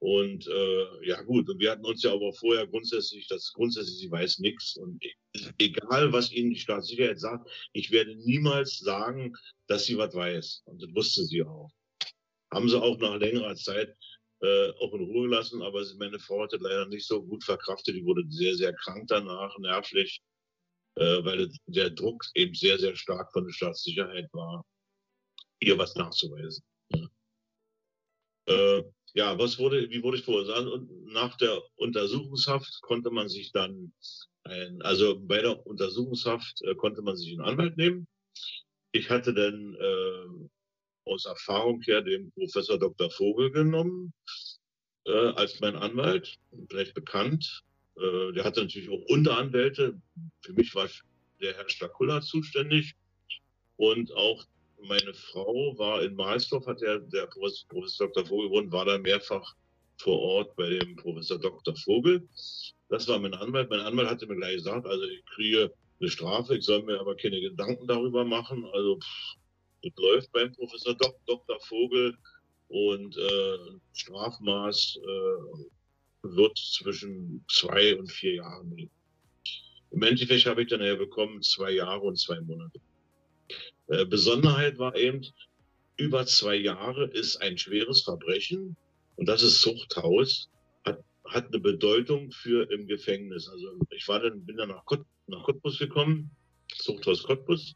Und 0.00 0.46
äh, 0.46 1.06
ja 1.06 1.20
gut, 1.22 1.48
und 1.48 1.58
wir 1.58 1.72
hatten 1.72 1.84
uns 1.84 2.02
ja 2.02 2.12
aber 2.12 2.32
vorher 2.32 2.66
grundsätzlich, 2.66 3.26
das 3.26 3.52
grundsätzlich, 3.52 3.98
sie 3.98 4.10
weiß 4.10 4.38
nichts. 4.38 4.76
Und 4.76 5.02
egal, 5.58 6.12
was 6.12 6.32
Ihnen 6.32 6.50
die 6.50 6.60
Staatssicherheit 6.60 7.18
sagt, 7.18 7.50
ich 7.72 7.90
werde 7.90 8.14
niemals 8.16 8.78
sagen, 8.78 9.34
dass 9.66 9.86
sie 9.86 9.98
was 9.98 10.14
weiß. 10.14 10.62
Und 10.66 10.82
das 10.82 10.94
wusste 10.94 11.24
sie 11.24 11.42
auch. 11.42 11.70
Haben 12.52 12.68
sie 12.68 12.80
auch 12.80 12.98
nach 12.98 13.16
längerer 13.16 13.54
Zeit 13.56 13.94
äh, 14.40 14.70
auch 14.80 14.94
in 14.94 15.04
Ruhe 15.04 15.28
gelassen, 15.28 15.62
aber 15.62 15.84
meine 15.98 16.18
Frau 16.18 16.42
hatte 16.42 16.58
leider 16.60 16.86
nicht 16.86 17.06
so 17.06 17.22
gut 17.22 17.44
verkraftet. 17.44 17.94
Die 17.96 18.04
wurde 18.04 18.24
sehr, 18.28 18.54
sehr 18.54 18.72
krank 18.72 19.08
danach, 19.08 19.56
nervlich 19.58 20.22
äh, 20.98 21.24
weil 21.24 21.50
der 21.66 21.90
Druck 21.90 22.24
eben 22.34 22.54
sehr, 22.54 22.78
sehr 22.78 22.96
stark 22.96 23.32
von 23.32 23.44
der 23.44 23.52
Staatssicherheit 23.52 24.28
war, 24.32 24.64
ihr 25.60 25.78
was 25.78 25.94
nachzuweisen. 25.94 26.64
Ja, 26.92 27.08
äh, 28.48 28.84
ja 29.14 29.38
was 29.38 29.58
wurde, 29.58 29.88
wie 29.90 30.02
wurde 30.02 30.18
ich 30.18 30.24
verursacht? 30.24 30.66
Und 30.66 31.06
nach 31.06 31.36
der 31.36 31.62
Untersuchungshaft 31.76 32.80
konnte 32.82 33.10
man 33.10 33.28
sich 33.28 33.52
dann 33.52 33.92
ein, 34.42 34.82
also 34.82 35.20
bei 35.20 35.40
der 35.40 35.64
Untersuchungshaft 35.66 36.62
äh, 36.62 36.74
konnte 36.74 37.02
man 37.02 37.16
sich 37.16 37.30
einen 37.32 37.48
Anwalt 37.48 37.76
nehmen. 37.76 38.08
Ich 38.92 39.10
hatte 39.10 39.34
dann 39.34 39.74
äh, 39.74 40.48
aus 41.08 41.26
Erfahrung 41.26 41.80
her 41.82 42.02
den 42.02 42.30
Professor 42.32 42.78
Dr. 42.78 43.10
Vogel 43.10 43.50
genommen 43.50 44.12
äh, 45.06 45.32
als 45.34 45.60
mein 45.60 45.76
Anwalt, 45.76 46.38
vielleicht 46.68 46.94
bekannt. 46.94 47.64
Äh, 47.96 48.32
der 48.32 48.44
hatte 48.44 48.60
natürlich 48.60 48.90
auch 48.90 49.02
Unteranwälte. 49.08 50.00
Für 50.42 50.52
mich 50.52 50.74
war 50.74 50.88
der 51.40 51.56
Herr 51.56 51.68
Stakulla 51.68 52.20
zuständig. 52.20 52.94
Und 53.76 54.12
auch 54.12 54.44
meine 54.82 55.14
Frau 55.14 55.76
war 55.78 56.02
in 56.02 56.14
Mahlsdorf, 56.14 56.66
hat 56.66 56.80
der, 56.80 57.00
der 57.00 57.26
Professor 57.26 58.08
Dr. 58.08 58.26
Vogel 58.26 58.48
gewohnt, 58.48 58.72
war 58.72 58.84
da 58.84 58.98
mehrfach 58.98 59.54
vor 59.98 60.20
Ort 60.20 60.56
bei 60.56 60.68
dem 60.70 60.96
Professor 60.96 61.38
Dr. 61.38 61.74
Vogel. 61.76 62.28
Das 62.88 63.08
war 63.08 63.18
mein 63.18 63.34
Anwalt. 63.34 63.70
Mein 63.70 63.80
Anwalt 63.80 64.08
hatte 64.08 64.26
mir 64.26 64.36
gleich 64.36 64.56
gesagt, 64.56 64.86
also 64.86 65.04
ich 65.04 65.24
kriege 65.26 65.72
eine 66.00 66.10
Strafe, 66.10 66.56
ich 66.56 66.64
soll 66.64 66.82
mir 66.84 67.00
aber 67.00 67.16
keine 67.16 67.40
Gedanken 67.40 67.86
darüber 67.86 68.24
machen. 68.24 68.64
Also 68.72 68.98
pff, 68.98 69.37
das 69.82 69.92
läuft 69.96 70.32
beim 70.32 70.52
Professor 70.52 70.94
Dr. 70.94 71.60
Vogel 71.60 72.16
und 72.68 73.16
äh, 73.16 73.58
Strafmaß 73.92 74.98
äh, 75.02 76.36
wird 76.36 76.58
zwischen 76.58 77.44
zwei 77.48 77.96
und 77.96 78.10
vier 78.10 78.34
Jahren 78.34 78.74
liegen. 78.76 78.90
Im 79.90 80.02
Endeffekt 80.02 80.46
habe 80.46 80.62
ich 80.62 80.68
dann 80.68 80.82
ja 80.82 80.94
bekommen 80.94 81.42
zwei 81.42 81.70
Jahre 81.70 82.02
und 82.02 82.18
zwei 82.18 82.40
Monate. 82.40 82.80
Äh, 83.88 84.04
Besonderheit 84.04 84.78
war 84.78 84.94
eben, 84.96 85.24
über 85.96 86.26
zwei 86.26 86.56
Jahre 86.56 87.06
ist 87.06 87.38
ein 87.38 87.58
schweres 87.58 88.02
Verbrechen 88.02 88.76
und 89.16 89.26
das 89.26 89.42
ist 89.42 89.62
Zuchthaus, 89.62 90.48
hat, 90.84 91.02
hat 91.24 91.46
eine 91.48 91.58
Bedeutung 91.58 92.30
für 92.30 92.70
im 92.70 92.86
Gefängnis. 92.86 93.48
Also 93.48 93.72
ich 93.90 94.06
war 94.06 94.20
dann, 94.20 94.44
bin 94.44 94.56
dann 94.56 94.68
nach, 94.68 94.84
Kott, 94.84 95.04
nach 95.26 95.42
Cottbus 95.42 95.78
gekommen, 95.78 96.30
Zuchthaus 96.68 97.22
Cottbus. 97.22 97.74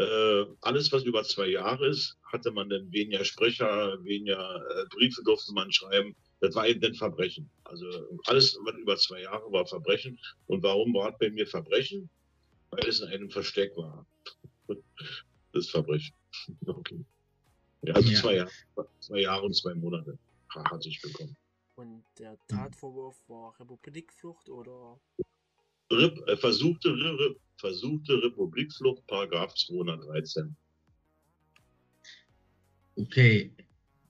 Äh, 0.00 0.46
alles, 0.62 0.90
was 0.92 1.04
über 1.04 1.22
zwei 1.24 1.48
Jahre 1.48 1.88
ist, 1.88 2.16
hatte 2.32 2.50
man 2.50 2.70
dann 2.70 2.90
weniger 2.90 3.24
Sprecher, 3.24 4.02
weniger 4.02 4.64
äh, 4.70 4.86
Briefe 4.88 5.22
durfte 5.22 5.52
man 5.52 5.70
schreiben. 5.70 6.16
Das 6.40 6.54
war 6.54 6.66
eben 6.66 6.82
ein 6.82 6.94
Verbrechen. 6.94 7.50
Also 7.64 7.86
alles 8.24 8.58
was 8.64 8.74
über 8.76 8.96
zwei 8.96 9.22
Jahre 9.22 9.52
war 9.52 9.66
Verbrechen. 9.66 10.18
Und 10.46 10.62
warum 10.62 10.94
war 10.94 11.10
es 11.10 11.18
bei 11.18 11.30
mir 11.30 11.46
Verbrechen? 11.46 12.08
Weil 12.70 12.88
es 12.88 13.00
in 13.00 13.08
einem 13.08 13.30
Versteck 13.30 13.76
war. 13.76 14.06
Das 15.52 15.68
Verbrechen. 15.68 16.14
Okay. 16.66 17.04
Ja, 17.82 17.94
also 17.94 18.08
ja. 18.08 18.20
Zwei, 18.20 18.34
Jahre, 18.36 18.50
zwei 19.00 19.18
Jahre 19.20 19.42
und 19.42 19.54
zwei 19.54 19.74
Monate 19.74 20.16
hatte 20.54 20.88
ich 20.88 21.02
bekommen. 21.02 21.36
Und 21.74 22.04
der 22.18 22.38
Tatvorwurf 22.46 23.16
war 23.28 23.58
Republikflucht 23.58 24.48
oder? 24.48 25.00
Rep, 25.90 26.16
äh, 26.28 26.36
versuchte, 26.36 26.90
Re, 26.90 27.36
versuchte 27.60 28.22
Republikflucht, 28.22 29.06
Paragraph 29.06 29.54
213. 29.54 30.56
Okay, 32.96 33.52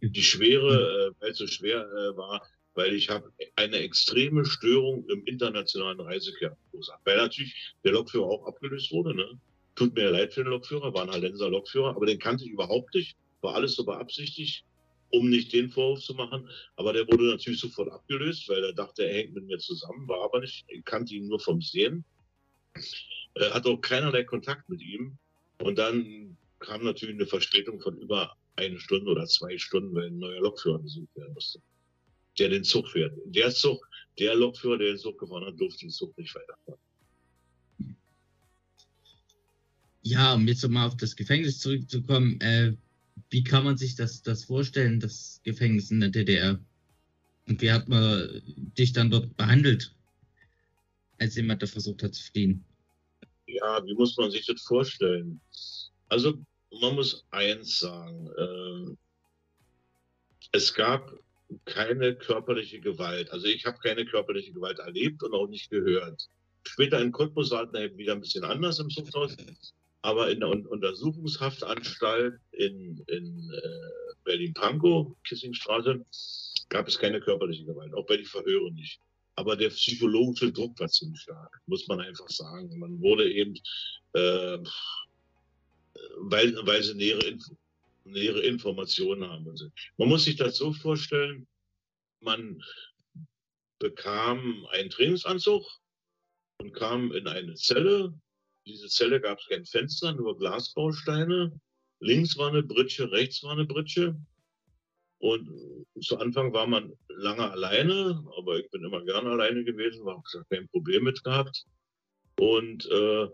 die 0.01 0.23
Schwere, 0.23 1.13
äh, 1.19 1.21
weil 1.21 1.31
es 1.31 1.39
so 1.39 1.47
schwer 1.47 1.81
äh, 1.81 2.17
war, 2.17 2.43
weil 2.75 2.95
ich 2.95 3.09
habe 3.11 3.31
eine 3.57 3.79
extreme 3.79 4.45
Störung 4.45 5.05
im 5.09 5.25
internationalen 5.27 6.01
Reiseverkehr 6.01 6.57
verursacht. 6.71 7.01
Weil 7.05 7.17
natürlich 7.19 7.75
der 7.85 7.93
Lokführer 7.93 8.27
auch 8.27 8.47
abgelöst 8.47 8.91
wurde. 8.93 9.15
Ne? 9.15 9.41
Tut 9.75 9.95
mir 9.95 10.11
leid 10.11 10.33
für 10.33 10.45
den 10.45 10.51
Lokführer, 10.51 10.95
war 10.95 11.03
ein 11.03 11.11
Hallenser 11.11 11.51
Lokführer, 11.51 11.95
aber 11.97 12.07
den 12.07 12.19
kannte 12.19 12.45
ich 12.45 12.51
überhaupt 12.51 12.95
nicht. 12.95 13.17
War 13.43 13.55
alles 13.55 13.75
so 13.75 13.85
beabsichtigt, 13.85 14.65
um 15.11 15.29
nicht 15.29 15.53
den 15.53 15.71
Vorwurf 15.71 16.01
zu 16.01 16.15
machen. 16.15 16.49
Aber 16.77 16.93
der 16.93 17.07
wurde 17.09 17.31
natürlich 17.31 17.61
sofort 17.61 17.91
abgelöst, 17.91 18.49
weil 18.49 18.63
er 18.65 18.73
dachte, 18.73 19.05
er 19.05 19.15
hängt 19.15 19.35
mit 19.35 19.47
mir 19.47 19.59
zusammen, 19.59 20.07
war 20.09 20.23
aber 20.25 20.41
nicht. 20.41 20.65
Ich 20.69 20.85
kannte 20.85 21.15
ihn 21.15 21.27
nur 21.27 21.41
vom 21.41 21.61
Sehen. 21.61 22.05
Er 23.35 23.55
hat 23.55 23.67
auch 23.67 23.81
keinerlei 23.81 24.25
Kontakt 24.25 24.69
mit 24.69 24.83
ihm. 24.83 25.19
Und 25.59 25.79
dann 25.79 26.37
kam 26.59 26.85
natürlich 26.85 27.15
eine 27.15 27.27
Verspätung 27.27 27.81
von 27.81 27.97
über 27.99 28.37
eine 28.57 28.79
Stunde 28.79 29.11
oder 29.11 29.27
zwei 29.27 29.57
Stunden, 29.59 29.95
weil 29.95 30.09
ein 30.09 30.19
neuer 30.19 30.41
Lokführer 30.41 30.79
besucht 30.79 31.15
werden 31.17 31.33
musste, 31.35 31.61
der 32.39 32.49
den 32.51 32.65
Zug 32.65 32.89
fährt. 32.89 33.13
Der 33.27 33.51
Zug, 33.51 33.89
der 34.19 34.35
Lokführer, 34.35 34.79
der 34.79 34.89
den 34.89 34.99
Zug 34.99 35.19
gefahren 35.19 35.47
hat, 35.47 35.59
durfte 35.59 35.81
den 35.81 35.91
Zug 35.91 36.17
nicht 36.19 36.35
weiterfahren. 36.35 36.81
Ja, 40.03 40.35
um 40.35 40.49
jetzt 40.49 40.67
mal 40.69 40.87
auf 40.87 40.97
das 40.97 41.15
Gefängnis 41.15 41.59
zurückzukommen, 41.59 42.41
äh, 42.41 42.75
wie 43.31 43.45
kann 43.45 43.65
man 43.65 43.77
sich 43.77 43.95
das, 43.95 44.23
das 44.23 44.45
vorstellen, 44.45 44.99
das 44.99 45.41
Gefängnis 45.45 45.91
in 45.91 46.01
der 46.01 46.09
DDR? 46.09 46.59
Und 47.47 47.61
wie 47.61 47.71
hat 47.71 47.89
man 47.89 48.43
dich 48.79 48.93
dann 48.93 49.11
dort 49.11 49.37
behandelt, 49.37 49.95
als 51.19 51.37
jemand, 51.37 51.63
der 51.63 51.69
versucht 51.69 52.03
hat 52.03 52.15
zu 52.15 52.31
fliehen? 52.31 52.65
Ja, 53.55 53.85
wie 53.85 53.95
muss 53.95 54.17
man 54.17 54.31
sich 54.31 54.47
das 54.47 54.63
vorstellen? 54.63 55.41
Also 56.09 56.35
man 56.81 56.95
muss 56.95 57.27
eins 57.31 57.79
sagen, 57.81 58.29
äh, 58.37 58.97
es 60.53 60.75
gab 60.75 61.13
keine 61.65 62.15
körperliche 62.15 62.81
Gewalt. 62.81 63.31
Also 63.31 63.47
ich 63.47 63.67
habe 63.67 63.79
keine 63.79 64.05
körperliche 64.05 64.53
Gewalt 64.53 64.79
erlebt 64.79 65.23
und 65.23 65.35
auch 65.35 65.49
nicht 65.49 65.71
gehört. 65.71 66.29
Später 66.67 67.01
in 67.01 67.13
Cottbus 67.13 67.51
war 67.51 67.73
es 67.73 67.97
wieder 67.97 68.13
ein 68.13 68.21
bisschen 68.21 68.45
anders 68.45 68.79
im 68.79 68.91
Zuchthaus, 68.91 69.37
aber 70.03 70.31
in 70.31 70.41
der 70.41 70.49
Untersuchungshaftanstalt 70.49 72.39
in, 72.53 73.03
in 73.07 73.51
äh, 73.53 74.15
Berlin-Pankow, 74.25 75.17
Kissingstraße, 75.25 76.05
gab 76.69 76.87
es 76.87 76.99
keine 76.99 77.21
körperliche 77.21 77.65
Gewalt, 77.65 77.95
auch 77.95 78.07
bei 78.07 78.17
den 78.17 78.27
Verhören 78.27 78.75
nicht. 78.75 79.01
Aber 79.37 79.57
der 79.57 79.71
psychologische 79.71 80.53
Druck 80.53 80.79
war 80.79 80.89
ziemlich 80.89 81.21
stark, 81.21 81.61
muss 81.67 81.87
man 81.89 82.01
einfach 82.01 82.29
sagen. 82.29 82.79
Man 82.79 83.01
wurde 83.01 83.31
eben 83.31 83.59
äh, 84.13 84.59
weil, 86.17 86.55
weil 86.67 86.83
sie 86.83 86.95
nähere, 86.95 87.39
nähere 88.05 88.41
Informationen 88.41 89.29
haben. 89.29 89.45
Man 89.97 90.09
muss 90.09 90.25
sich 90.25 90.37
das 90.37 90.57
so 90.57 90.73
vorstellen, 90.73 91.47
man 92.21 92.63
bekam 93.79 94.67
einen 94.73 94.91
Trainingsanzug 94.91 95.65
und 96.59 96.73
kam 96.73 97.13
in 97.13 97.27
eine 97.27 97.55
Zelle. 97.55 98.15
Diese 98.67 98.89
Zelle 98.89 99.21
gab 99.21 99.39
es 99.39 99.47
kein 99.49 99.65
Fenster, 99.65 100.13
nur 100.13 100.39
Glasbausteine. 100.39 101.59
Links 102.01 102.37
war 102.37 102.49
eine 102.49 102.63
Britsche, 102.63 103.11
rechts 103.11 103.43
war 103.43 103.53
eine 103.53 103.65
Britsche. 103.65 104.17
Und 105.21 105.51
zu 106.03 106.19
Anfang 106.19 106.53
war 106.55 106.67
man 106.67 106.93
lange 107.09 107.51
alleine, 107.51 108.25
aber 108.39 108.59
ich 108.59 108.71
bin 108.71 108.83
immer 108.85 109.05
gerne 109.05 109.31
alleine 109.31 109.65
gewesen, 109.65 110.05
war 110.05 110.23
kein 110.49 110.67
Problem 110.69 111.05
mit 111.05 111.23
gehabt. 111.23 111.67
Und 112.39 112.87
äh, 112.91 113.29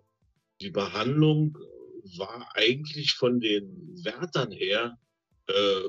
die 0.61 0.71
Behandlung 0.71 1.57
war 2.19 2.51
eigentlich 2.55 3.15
von 3.15 3.39
den 3.41 4.05
Wärtern 4.05 4.51
her 4.51 4.99
äh, 5.47 5.89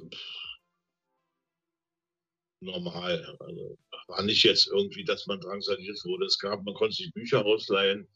normal. 2.59 3.37
Also 3.39 3.77
war 4.07 4.21
nicht 4.23 4.43
jetzt 4.43 4.67
irgendwie, 4.67 5.03
dass 5.03 5.25
man 5.25 5.39
drangsaliert 5.39 5.99
wurde. 6.05 6.25
Es 6.25 6.37
gab, 6.37 6.63
man 6.63 6.75
konnte 6.75 6.95
sich 6.95 7.11
Bücher 7.13 7.43
ausleihen. 7.43 8.07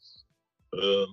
Äh, 0.72 1.06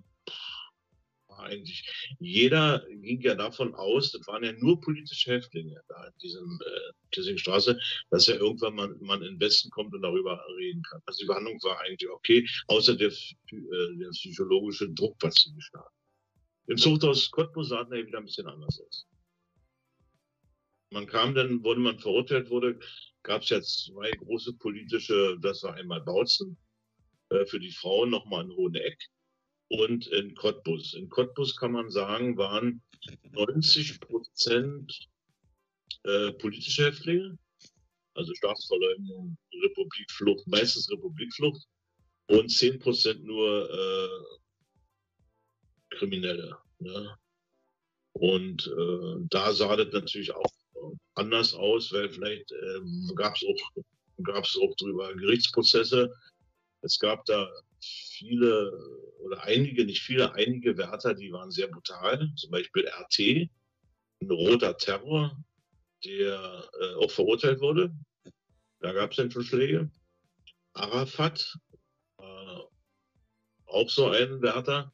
eigentlich. 1.40 1.88
Jeder 2.20 2.86
ging 2.90 3.22
ja 3.22 3.36
davon 3.36 3.74
aus, 3.76 4.12
das 4.12 4.26
waren 4.28 4.44
ja 4.44 4.54
nur 4.54 4.80
politische 4.82 5.32
Häftlinge 5.32 5.82
da 5.88 6.08
in 6.08 6.18
diesem 6.22 6.60
äh, 6.66 6.94
Kissingstraße, 7.12 7.80
dass 8.10 8.28
ja 8.28 8.36
irgendwann 8.36 8.76
man, 8.76 8.98
man 9.02 9.22
in 9.22 9.34
den 9.34 9.40
Westen 9.40 9.70
kommt 9.70 9.94
und 9.94 10.02
darüber 10.02 10.44
reden 10.58 10.82
kann. 10.84 11.02
Also 11.06 11.24
die 11.24 11.28
Behandlung 11.28 11.60
war 11.64 11.80
eigentlich 11.82 12.10
okay, 12.10 12.48
außer 12.68 12.96
der, 12.96 13.10
äh, 13.10 13.98
der 13.98 14.10
psychologische 14.10 14.90
Druck, 14.90 15.16
was 15.22 15.36
sie 15.36 15.54
gestartet. 15.54 15.94
Im 16.68 16.78
Zuchthaus 16.78 17.32
Cottbus 17.32 17.70
sah 17.70 17.82
er 17.82 18.06
wieder 18.06 18.20
ein 18.20 18.26
bisschen 18.26 18.48
anders 18.48 18.80
aus. 18.80 19.08
Man 20.92 21.06
kam 21.06 21.36
dann, 21.36 21.64
wurde 21.64 21.80
man 21.80 22.00
verurteilt 22.00 22.50
wurde, 22.50 22.80
gab 23.24 23.44
es 23.44 23.50
jetzt 23.50 23.86
zwei 23.86 24.10
große 24.12 24.54
politische, 24.54 25.38
das 25.42 25.64
war 25.64 25.76
einmal 25.76 26.02
Bautzen, 26.02 26.58
äh, 27.30 27.46
für 27.46 27.60
die 27.60 27.72
Frauen 27.72 28.10
nochmal 28.10 28.46
in 28.46 28.52
Hoheneck 28.52 28.98
und 29.70 30.08
in 30.08 30.36
Cottbus. 30.36 30.94
In 30.96 31.10
Cottbus 31.10 31.56
kann 31.56 31.72
man 31.72 31.90
sagen, 31.90 32.38
waren 32.38 32.82
90 33.32 34.00
Prozent 34.02 35.08
äh, 36.04 36.32
politische 36.34 36.86
Häftlinge, 36.86 37.38
also 38.16 38.34
Staatsverleugnung, 38.36 39.38
Republikflucht, 39.64 40.48
meistens 40.48 40.90
Republikflucht 40.92 41.66
und 42.28 42.50
10 42.50 42.80
Prozent 42.80 43.24
nur 43.24 43.70
äh, 43.70 44.10
Kriminelle. 45.96 46.58
Ne? 46.80 47.16
Und 48.14 48.68
äh, 48.68 49.16
da 49.30 49.54
sah 49.54 49.76
das 49.76 49.94
natürlich 49.94 50.34
auch 50.34 50.52
anders 51.16 51.54
aus, 51.54 51.92
weil 51.92 52.10
vielleicht 52.10 52.52
äh, 52.52 52.80
gab 53.16 53.36
es 53.36 53.44
auch, 53.46 53.84
gab's 54.24 54.58
auch 54.58 54.76
drüber 54.76 55.14
Gerichtsprozesse. 55.16 56.14
Es 56.82 56.98
gab 57.00 57.26
da 57.26 57.50
viele 57.82 58.72
oder 59.20 59.44
einige, 59.44 59.86
nicht 59.86 60.02
viele, 60.02 60.34
einige 60.34 60.78
Wärter, 60.78 61.14
die 61.14 61.32
waren 61.32 61.52
sehr 61.52 61.68
brutal. 61.68 62.32
Zum 62.36 62.52
Beispiel 62.52 62.88
RT, 62.88 63.50
ein 64.22 64.32
roter 64.32 64.78
Terror, 64.78 65.38
der 66.04 66.70
äh, 66.80 66.96
auch 66.96 67.12
verurteilt 67.12 67.60
wurde. 67.60 67.94
Da 68.80 68.94
gab 68.94 69.12
es 69.12 69.18
dann 69.18 69.32
schon 69.32 69.44
Schläge. 69.44 69.92
Arafat, 70.74 71.58
äh, 72.20 72.60
auch 73.66 73.90
so 73.90 74.08
ein 74.10 74.42
Wärter, 74.42 74.94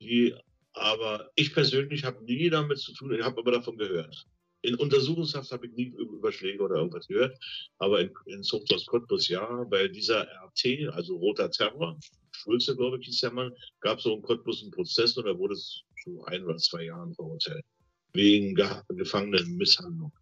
die 0.00 0.34
aber 0.74 1.30
ich 1.36 1.54
persönlich 1.54 2.04
habe 2.04 2.24
nie 2.24 2.50
damit 2.50 2.78
zu 2.78 2.92
tun, 2.92 3.14
ich 3.14 3.22
habe 3.22 3.40
aber 3.40 3.52
davon 3.52 3.78
gehört. 3.78 4.26
In 4.62 4.74
Untersuchungshaft 4.74 5.52
habe 5.52 5.66
ich 5.66 5.72
nie 5.72 5.94
über 5.96 6.32
Schläge 6.32 6.62
oder 6.62 6.76
irgendwas 6.76 7.06
gehört, 7.06 7.38
aber 7.78 8.00
in, 8.00 8.12
in 8.26 8.42
Zuchthaus 8.42 8.86
Cottbus 8.86 9.28
ja, 9.28 9.46
weil 9.70 9.90
dieser 9.90 10.26
RT, 10.26 10.88
also 10.90 11.16
roter 11.16 11.50
Terror, 11.50 11.98
Schulze, 12.34 12.76
glaube 12.76 12.98
ich, 12.98 13.06
hieß 13.06 13.20
der 13.20 13.32
Mann, 13.32 13.52
gab 13.80 14.00
so 14.00 14.14
in 14.14 14.22
Cottbus 14.22 14.62
einen 14.62 14.70
Prozess 14.70 15.16
und 15.16 15.26
er 15.26 15.38
wurde 15.38 15.56
zu 15.56 16.24
ein 16.24 16.44
oder 16.44 16.56
zwei 16.56 16.84
Jahren 16.84 17.14
verurteilt. 17.14 17.64
Wegen 18.12 18.54
Ge 18.54 18.68
Gefangenenmisshandlung. 18.88 20.12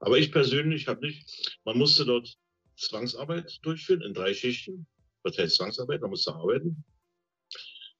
Aber 0.00 0.18
ich 0.18 0.32
persönlich 0.32 0.88
habe 0.88 1.06
nicht, 1.06 1.58
man 1.64 1.78
musste 1.78 2.04
dort 2.04 2.36
Zwangsarbeit 2.76 3.58
durchführen 3.62 4.02
in 4.02 4.14
drei 4.14 4.34
Schichten. 4.34 4.86
Was 5.22 5.38
heißt 5.38 5.56
Zwangsarbeit? 5.56 6.00
Man 6.00 6.10
musste 6.10 6.34
arbeiten. 6.34 6.84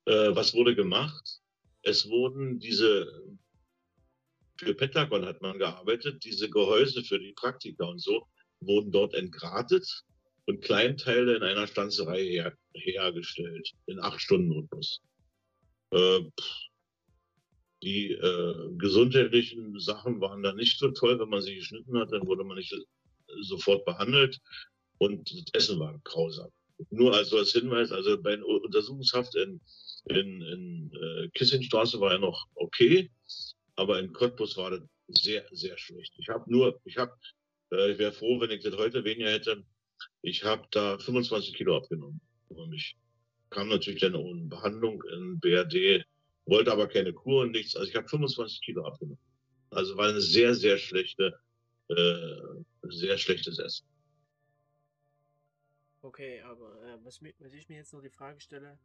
Äh, 0.05 0.34
was 0.34 0.55
wurde 0.55 0.74
gemacht? 0.74 1.40
Es 1.82 2.09
wurden 2.09 2.59
diese, 2.59 3.22
für 4.59 4.74
Pentagon 4.74 5.24
hat 5.24 5.40
man 5.40 5.59
gearbeitet, 5.59 6.24
diese 6.24 6.51
Gehäuse 6.51 7.02
für 7.02 7.18
die 7.18 7.32
Praktika 7.32 7.86
und 7.86 8.01
so, 8.01 8.26
wurden 8.60 8.90
dort 8.90 9.14
entgratet 9.14 10.05
und 10.47 10.62
Kleinteile 10.62 11.36
in 11.36 11.43
einer 11.43 11.66
Stanzerei 11.66 12.24
her, 12.24 12.56
hergestellt, 12.77 13.73
in 13.86 14.01
acht 14.01 14.20
Stunden 14.20 14.53
Rhythmus. 14.53 15.01
Äh, 15.90 16.20
die 17.82 18.12
äh, 18.12 18.70
gesundheitlichen 18.78 19.78
Sachen 19.78 20.20
waren 20.20 20.43
da 20.43 20.53
nicht 20.53 20.78
so 20.78 20.90
toll. 20.90 21.19
Wenn 21.19 21.28
man 21.28 21.43
sie 21.43 21.57
geschnitten 21.57 21.98
hat, 21.98 22.11
dann 22.11 22.27
wurde 22.27 22.44
man 22.44 22.57
nicht 22.57 22.74
sofort 23.43 23.85
behandelt 23.85 24.40
und 24.98 25.31
das 25.31 25.44
Essen 25.53 25.78
war 25.78 25.98
grausam. 26.05 26.51
Nur 26.90 27.15
also 27.15 27.39
als 27.39 27.53
Hinweis, 27.53 27.90
also 27.93 28.20
bei 28.20 28.43
Untersuchungshaft 28.43 29.35
in, 29.36 29.61
in, 30.07 30.43
in 30.43 30.93
äh, 30.94 31.28
Kissingstraße 31.31 32.01
war 32.01 32.12
er 32.12 32.19
noch 32.19 32.47
okay, 32.55 33.11
aber 33.77 33.98
in 33.98 34.12
Cottbus 34.12 34.57
war 34.57 34.70
das 34.70 34.82
sehr, 35.09 35.44
sehr 35.53 35.77
schlecht. 35.78 36.12
Ich 36.19 36.28
habe 36.28 36.51
nur, 36.51 36.78
ich 36.85 36.97
habe, 36.97 37.12
äh, 37.73 37.93
ich 37.93 37.98
wäre 37.98 38.12
froh, 38.12 38.40
wenn 38.40 38.51
ich 38.51 38.62
das 38.62 38.77
heute 38.77 39.05
weniger 39.05 39.31
hätte, 39.31 39.65
ich 40.23 40.44
habe 40.44 40.66
da 40.70 40.98
25 40.98 41.55
Kilo 41.55 41.77
abgenommen. 41.77 42.20
Und 42.48 42.73
ich 42.73 42.97
kam 43.51 43.68
natürlich 43.68 44.01
dann 44.01 44.14
ohne 44.14 44.43
Behandlung 44.43 45.02
in 45.12 45.40
BRD, 45.40 46.05
wollte 46.47 46.73
aber 46.73 46.89
keine 46.89 47.12
Kur 47.12 47.43
und 47.43 47.52
nichts. 47.52 47.77
Also 47.77 47.89
ich 47.89 47.97
habe 47.97 48.09
25 48.09 48.60
Kilo 48.62 48.85
abgenommen. 48.85 49.18
Also 49.70 49.97
war 49.97 50.09
eine 50.09 50.20
sehr, 50.20 50.55
sehr 50.55 50.78
schlechte, 50.78 51.39
äh, 51.89 52.36
sehr 52.89 53.18
schlechtes 53.18 53.59
Essen. 53.59 53.86
Okay, 56.02 56.40
aber 56.43 56.82
äh, 56.85 57.05
was, 57.05 57.20
was 57.23 57.52
ich 57.52 57.68
mir 57.68 57.77
jetzt 57.77 57.93
noch 57.93 58.01
die 58.01 58.10
Frage 58.10 58.40
stelle, 58.40 58.78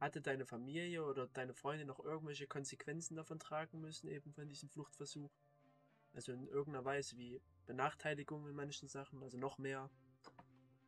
hatte 0.00 0.20
deine 0.20 0.44
Familie 0.46 1.04
oder 1.04 1.28
deine 1.28 1.54
Freunde 1.54 1.84
noch 1.84 2.04
irgendwelche 2.04 2.46
Konsequenzen 2.46 3.16
davon 3.16 3.38
tragen 3.38 3.80
müssen, 3.80 4.08
eben 4.08 4.32
von 4.32 4.48
diesem 4.48 4.68
Fluchtversuch? 4.68 5.30
Also 6.12 6.32
in 6.32 6.48
irgendeiner 6.48 6.84
Weise 6.84 7.16
wie 7.18 7.40
Benachteiligung 7.66 8.48
in 8.48 8.56
manchen 8.56 8.88
Sachen, 8.88 9.22
also 9.22 9.38
noch 9.38 9.58
mehr 9.58 9.90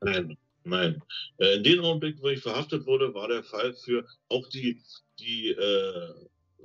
Nein, 0.01 0.39
nein. 0.69 1.03
Äh, 1.39 1.57
in 1.57 1.62
dem 1.62 1.85
Augenblick, 1.85 2.20
wo 2.20 2.28
ich 2.28 2.40
verhaftet 2.40 2.86
wurde, 2.86 3.15
war 3.15 3.28
der 3.28 3.43
Fall 3.43 3.74
für 3.74 4.07
auch 4.28 4.49
die, 4.49 4.81
die, 5.19 5.51
äh, 5.51 6.15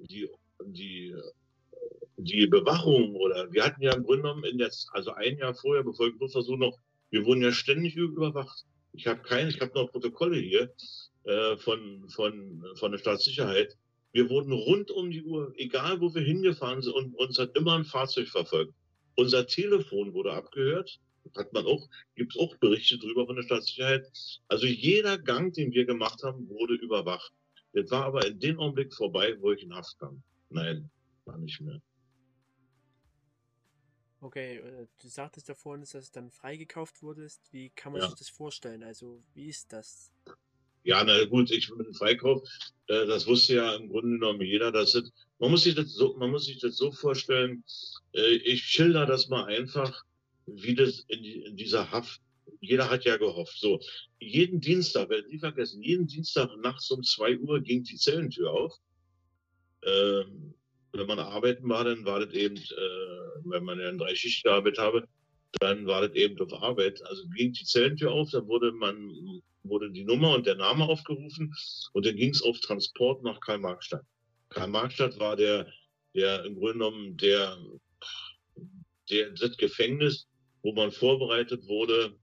die, 0.09 0.29
die, 0.65 1.15
die 2.17 2.47
Bewachung 2.47 3.15
oder 3.15 3.51
wir 3.51 3.63
hatten 3.63 3.81
ja 3.81 3.93
im 3.93 4.03
Grunde 4.03 4.23
genommen 4.23 4.43
in 4.45 4.59
jetzt, 4.59 4.89
also 4.93 5.11
ein 5.11 5.37
Jahr 5.37 5.55
vorher, 5.55 5.83
bevor 5.83 6.07
ich 6.07 6.31
Versuch 6.31 6.57
noch, 6.57 6.77
wir 7.09 7.25
wurden 7.25 7.41
ja 7.41 7.51
ständig 7.51 7.95
überwacht. 7.95 8.65
Ich 8.93 9.07
habe 9.07 9.21
keine, 9.21 9.49
ich 9.49 9.59
habe 9.59 9.73
noch 9.73 9.91
Protokolle 9.91 10.37
hier 10.37 10.73
äh, 11.25 11.57
von, 11.57 12.07
von, 12.09 12.63
von 12.75 12.91
der 12.91 12.99
Staatssicherheit. 12.99 13.77
Wir 14.11 14.29
wurden 14.29 14.51
rund 14.51 14.91
um 14.91 15.09
die 15.09 15.23
Uhr, 15.23 15.53
egal 15.57 15.99
wo 15.99 16.13
wir 16.13 16.21
hingefahren 16.21 16.81
sind, 16.81 16.93
und 16.93 17.15
uns 17.15 17.39
hat 17.39 17.57
immer 17.57 17.75
ein 17.75 17.85
Fahrzeug 17.85 18.27
verfolgt. 18.27 18.73
Unser 19.15 19.47
Telefon 19.47 20.13
wurde 20.13 20.33
abgehört 20.33 20.99
hat 21.35 21.53
man 21.53 21.65
auch, 21.65 21.87
gibt 22.15 22.35
es 22.35 22.41
auch 22.41 22.55
Berichte 22.57 22.97
drüber 22.97 23.25
von 23.25 23.35
der 23.35 23.43
Staatssicherheit. 23.43 24.11
Also 24.47 24.65
jeder 24.65 25.17
Gang, 25.17 25.53
den 25.53 25.71
wir 25.71 25.85
gemacht 25.85 26.21
haben, 26.23 26.47
wurde 26.49 26.75
überwacht. 26.75 27.31
Das 27.73 27.89
war 27.91 28.05
aber 28.05 28.25
in 28.27 28.39
dem 28.39 28.59
Augenblick 28.59 28.93
vorbei, 28.93 29.35
wo 29.39 29.51
ich 29.51 29.63
in 29.63 29.73
Haft 29.73 29.97
kam. 29.99 30.21
Nein, 30.49 30.89
war 31.25 31.37
nicht 31.37 31.59
mehr. 31.61 31.81
Okay, 34.21 34.57
äh, 34.57 34.87
du 35.01 35.07
sagtest 35.09 35.49
davor, 35.49 35.77
dass 35.77 35.91
das 35.91 36.11
dann 36.11 36.31
freigekauft 36.31 37.01
wurdest. 37.01 37.41
Wie 37.51 37.71
kann 37.71 37.91
man 37.91 38.01
ja. 38.01 38.07
sich 38.07 38.19
das 38.19 38.29
vorstellen? 38.29 38.83
Also, 38.83 39.21
wie 39.33 39.47
ist 39.49 39.73
das? 39.73 40.11
Ja, 40.83 41.03
na 41.03 41.25
gut, 41.25 41.51
ich 41.51 41.69
bin 41.69 41.93
Freikauf. 41.93 42.41
Äh, 42.87 43.05
das 43.05 43.27
wusste 43.27 43.55
ja 43.55 43.75
im 43.75 43.89
Grunde 43.89 44.19
genommen 44.19 44.41
jeder. 44.41 44.71
Dass 44.71 44.93
das, 44.93 45.11
man, 45.39 45.51
muss 45.51 45.63
sich 45.63 45.75
das 45.75 45.93
so, 45.93 46.15
man 46.17 46.31
muss 46.31 46.45
sich 46.45 46.59
das 46.59 46.77
so 46.77 46.91
vorstellen. 46.91 47.65
Äh, 48.13 48.35
ich 48.35 48.63
schilder 48.63 49.05
das 49.05 49.27
mal 49.27 49.45
einfach 49.45 50.03
wie 50.45 50.75
das 50.75 50.99
in, 51.07 51.23
in 51.23 51.57
dieser 51.57 51.91
Haft, 51.91 52.21
jeder 52.59 52.89
hat 52.89 53.05
ja 53.05 53.17
gehofft, 53.17 53.57
so, 53.57 53.79
jeden 54.19 54.61
Dienstag, 54.61 55.09
werdet 55.09 55.29
nie 55.29 55.39
vergessen, 55.39 55.81
jeden 55.81 56.07
Dienstag 56.07 56.49
nachts 56.57 56.89
um 56.91 57.03
zwei 57.03 57.37
Uhr 57.37 57.61
ging 57.61 57.83
die 57.83 57.97
Zellentür 57.97 58.51
auf. 58.51 58.73
Ähm, 59.85 60.53
wenn 60.93 61.07
man 61.07 61.19
arbeiten 61.19 61.67
war, 61.67 61.83
dann 61.83 62.05
war 62.05 62.19
das 62.19 62.33
eben, 62.33 62.55
äh, 62.55 63.41
wenn 63.45 63.63
man 63.63 63.79
ja 63.79 63.89
in 63.89 63.97
drei 63.97 64.15
Schichten 64.15 64.47
gearbeitet 64.47 64.79
habe, 64.79 65.07
dann 65.59 65.85
war 65.87 66.07
das 66.07 66.15
eben 66.15 66.39
auf 66.39 66.53
Arbeit. 66.61 67.01
Also 67.05 67.27
ging 67.29 67.53
die 67.53 67.65
Zellentür 67.65 68.11
auf, 68.11 68.29
dann 68.31 68.47
wurde 68.47 68.71
man, 68.71 69.41
wurde 69.63 69.91
die 69.91 70.03
Nummer 70.03 70.35
und 70.35 70.45
der 70.45 70.55
Name 70.55 70.85
aufgerufen 70.85 71.53
und 71.93 72.05
dann 72.05 72.15
ging 72.15 72.31
es 72.31 72.41
auf 72.41 72.59
Transport 72.59 73.23
nach 73.23 73.39
Karl-Marx-Stadt. 73.39 74.05
Karl-Marx-Stadt 74.49 75.19
war 75.19 75.35
der, 75.35 75.67
der 76.15 76.45
im 76.45 76.55
Grunde 76.55 76.73
genommen 76.73 77.17
der, 77.17 77.57
der, 79.09 79.31
das 79.31 79.57
Gefängnis, 79.57 80.27
wo 80.63 80.73
man 80.73 80.91
vorbereitet 80.91 81.67
wurde 81.67 82.15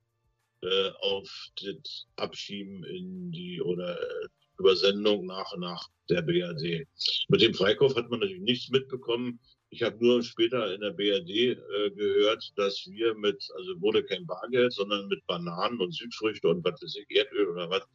äh, 0.63 0.91
auf 1.01 1.31
das 1.63 2.07
Abschieben 2.17 2.85
in 2.85 3.31
die 3.31 3.63
oder 3.63 4.01
äh, 4.01 4.29
Übersendung 4.59 5.27
nach 5.27 5.53
und 5.53 5.61
nach 5.61 5.89
der 6.09 6.23
BRD. 6.23 6.87
Mit 7.29 7.41
dem 7.41 7.55
Freikauf 7.55 7.97
hat 7.97 8.11
man 8.11 8.21
natürlich 8.21 8.43
nichts 8.43 8.71
mitbekommen. 8.71 9.41
Ich 9.71 9.83
habe 9.83 10.05
nur 10.05 10.23
später 10.23 10.75
in 10.75 10.81
der 10.81 10.91
BRD 10.91 11.31
äh, 11.31 11.91
gehört, 11.93 12.53
dass 12.57 12.87
wir 12.91 13.15
mit, 13.15 13.43
also 13.57 13.81
wurde 13.81 14.05
kein 14.05 14.27
Bargeld, 14.27 14.73
sondern 14.73 15.07
mit 15.09 15.25
Bananen 15.27 15.81
und 15.81 15.95
Südfrüchte 15.95 16.49
und 16.49 16.65
was 16.65 16.83
ich, 16.83 17.07
Erdöl 17.09 17.49
oder 17.49 17.71
was, 17.71 17.87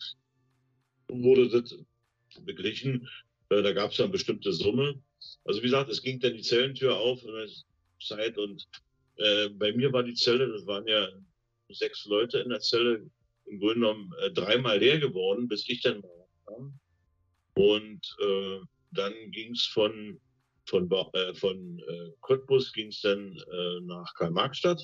wurde 1.09 1.49
das 1.49 1.77
beglichen. 2.45 3.07
Äh, 3.49 3.61
da 3.61 3.73
gab 3.73 3.91
es 3.91 3.99
eine 3.99 4.09
bestimmte 4.09 4.53
Summe. 4.53 5.01
Also 5.43 5.59
wie 5.59 5.65
gesagt, 5.65 5.89
es 5.89 6.01
ging 6.01 6.19
dann 6.19 6.33
die 6.33 6.41
Zellentür 6.41 6.97
auf 6.97 7.23
in 7.23 7.33
der 7.33 7.49
Zeit 8.01 8.37
und 8.37 8.65
äh, 9.17 9.49
bei 9.49 9.73
mir 9.73 9.91
war 9.93 10.03
die 10.03 10.13
Zelle, 10.13 10.51
das 10.51 10.65
waren 10.65 10.87
ja 10.87 11.07
sechs 11.69 12.05
Leute 12.05 12.39
in 12.39 12.49
der 12.49 12.59
Zelle, 12.59 13.09
im 13.45 13.59
Grunde 13.59 13.75
genommen 13.75 14.13
äh, 14.21 14.31
dreimal 14.31 14.79
leer 14.79 14.99
geworden, 14.99 15.47
bis 15.47 15.67
ich 15.69 15.81
dann 15.81 16.01
mal 16.01 16.27
kam. 16.45 16.79
Und 17.55 18.17
äh, 18.21 18.59
dann 18.91 19.13
ging 19.31 19.53
es 19.53 19.65
von 19.65 20.19
von, 20.67 20.89
äh, 21.13 21.33
von 21.35 21.79
äh, 21.87 22.09
Cottbus 22.21 22.73
ging 22.73 22.87
es 22.87 23.01
dann 23.01 23.39
nach 23.83 24.11
Karl-Marx-Stadt. 24.15 24.83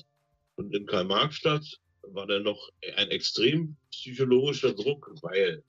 Und 0.54 0.72
in 0.72 0.86
Karl-Marx-Stadt 0.86 1.64
war 2.02 2.26
dann 2.28 2.44
noch 2.44 2.70
ein 2.96 3.10
extrem 3.10 3.76
psychologischer 3.90 4.74
Druck, 4.74 5.12
weil 5.22 5.64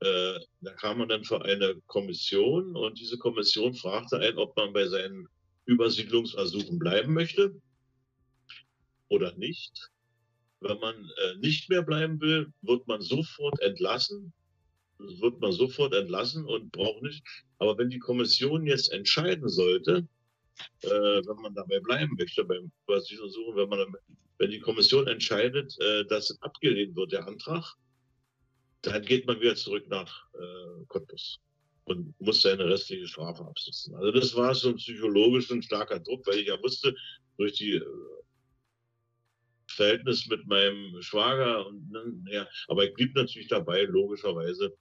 äh, 0.00 0.40
da 0.62 0.72
kam 0.74 0.98
man 0.98 1.08
dann 1.08 1.24
vor 1.24 1.44
eine 1.44 1.76
Kommission 1.86 2.74
und 2.74 2.98
diese 2.98 3.18
Kommission 3.18 3.74
fragte 3.74 4.18
einen, 4.18 4.38
ob 4.38 4.56
man 4.56 4.72
bei 4.72 4.86
seinen 4.88 5.28
Übersiedlungsersuchen 5.66 6.78
bleiben 6.78 7.12
möchte 7.12 7.60
oder 9.10 9.36
nicht. 9.36 9.90
Wenn 10.60 10.78
man 10.78 10.94
äh, 10.94 11.36
nicht 11.36 11.68
mehr 11.68 11.82
bleiben 11.82 12.20
will, 12.20 12.52
wird 12.62 12.88
man 12.88 13.02
sofort 13.02 13.60
entlassen 13.60 14.32
wird 15.20 15.40
man 15.40 15.52
sofort 15.52 15.94
entlassen 15.94 16.44
und 16.44 16.72
braucht 16.72 17.02
nicht. 17.02 17.24
Aber 17.58 17.78
wenn 17.78 17.90
die 17.90 17.98
Kommission 17.98 18.66
jetzt 18.66 18.92
entscheiden 18.92 19.48
sollte, 19.48 20.06
äh, 20.82 20.88
wenn 20.88 21.42
man 21.42 21.54
dabei 21.54 21.80
bleiben 21.80 22.16
möchte 22.18 22.44
beim 22.44 22.70
Übersiedlungssuchen, 22.86 23.56
wenn 23.56 23.68
man 23.68 23.94
wenn 24.38 24.50
die 24.50 24.60
Kommission 24.60 25.06
entscheidet, 25.06 25.78
äh, 25.80 26.04
dass 26.06 26.40
abgelehnt 26.42 26.96
wird 26.96 27.12
der 27.12 27.26
Antrag, 27.26 27.74
dann 28.82 29.02
geht 29.02 29.26
man 29.26 29.38
wieder 29.40 29.54
zurück 29.54 29.86
nach 29.88 30.24
äh, 30.34 30.84
Cottbus 30.88 31.40
und 31.84 32.18
muss 32.20 32.40
seine 32.40 32.66
restliche 32.66 33.06
Strafe 33.06 33.44
absitzen. 33.44 33.94
Also 33.94 34.12
das 34.12 34.34
war 34.34 34.54
so 34.54 34.70
ein 34.70 34.76
psychologisch 34.76 35.50
ein 35.50 35.62
starker 35.62 36.00
Druck, 36.00 36.26
weil 36.26 36.38
ich 36.38 36.46
ja 36.46 36.62
wusste, 36.62 36.94
durch 37.36 37.52
die 37.54 37.74
äh, 37.74 37.84
Verhältnis 39.70 40.26
mit 40.26 40.46
meinem 40.46 41.00
Schwager 41.02 41.66
und 41.66 42.26
ja, 42.30 42.46
aber 42.68 42.84
ich 42.84 42.94
blieb 42.94 43.14
natürlich 43.14 43.48
dabei, 43.48 43.84
logischerweise, 43.84 44.74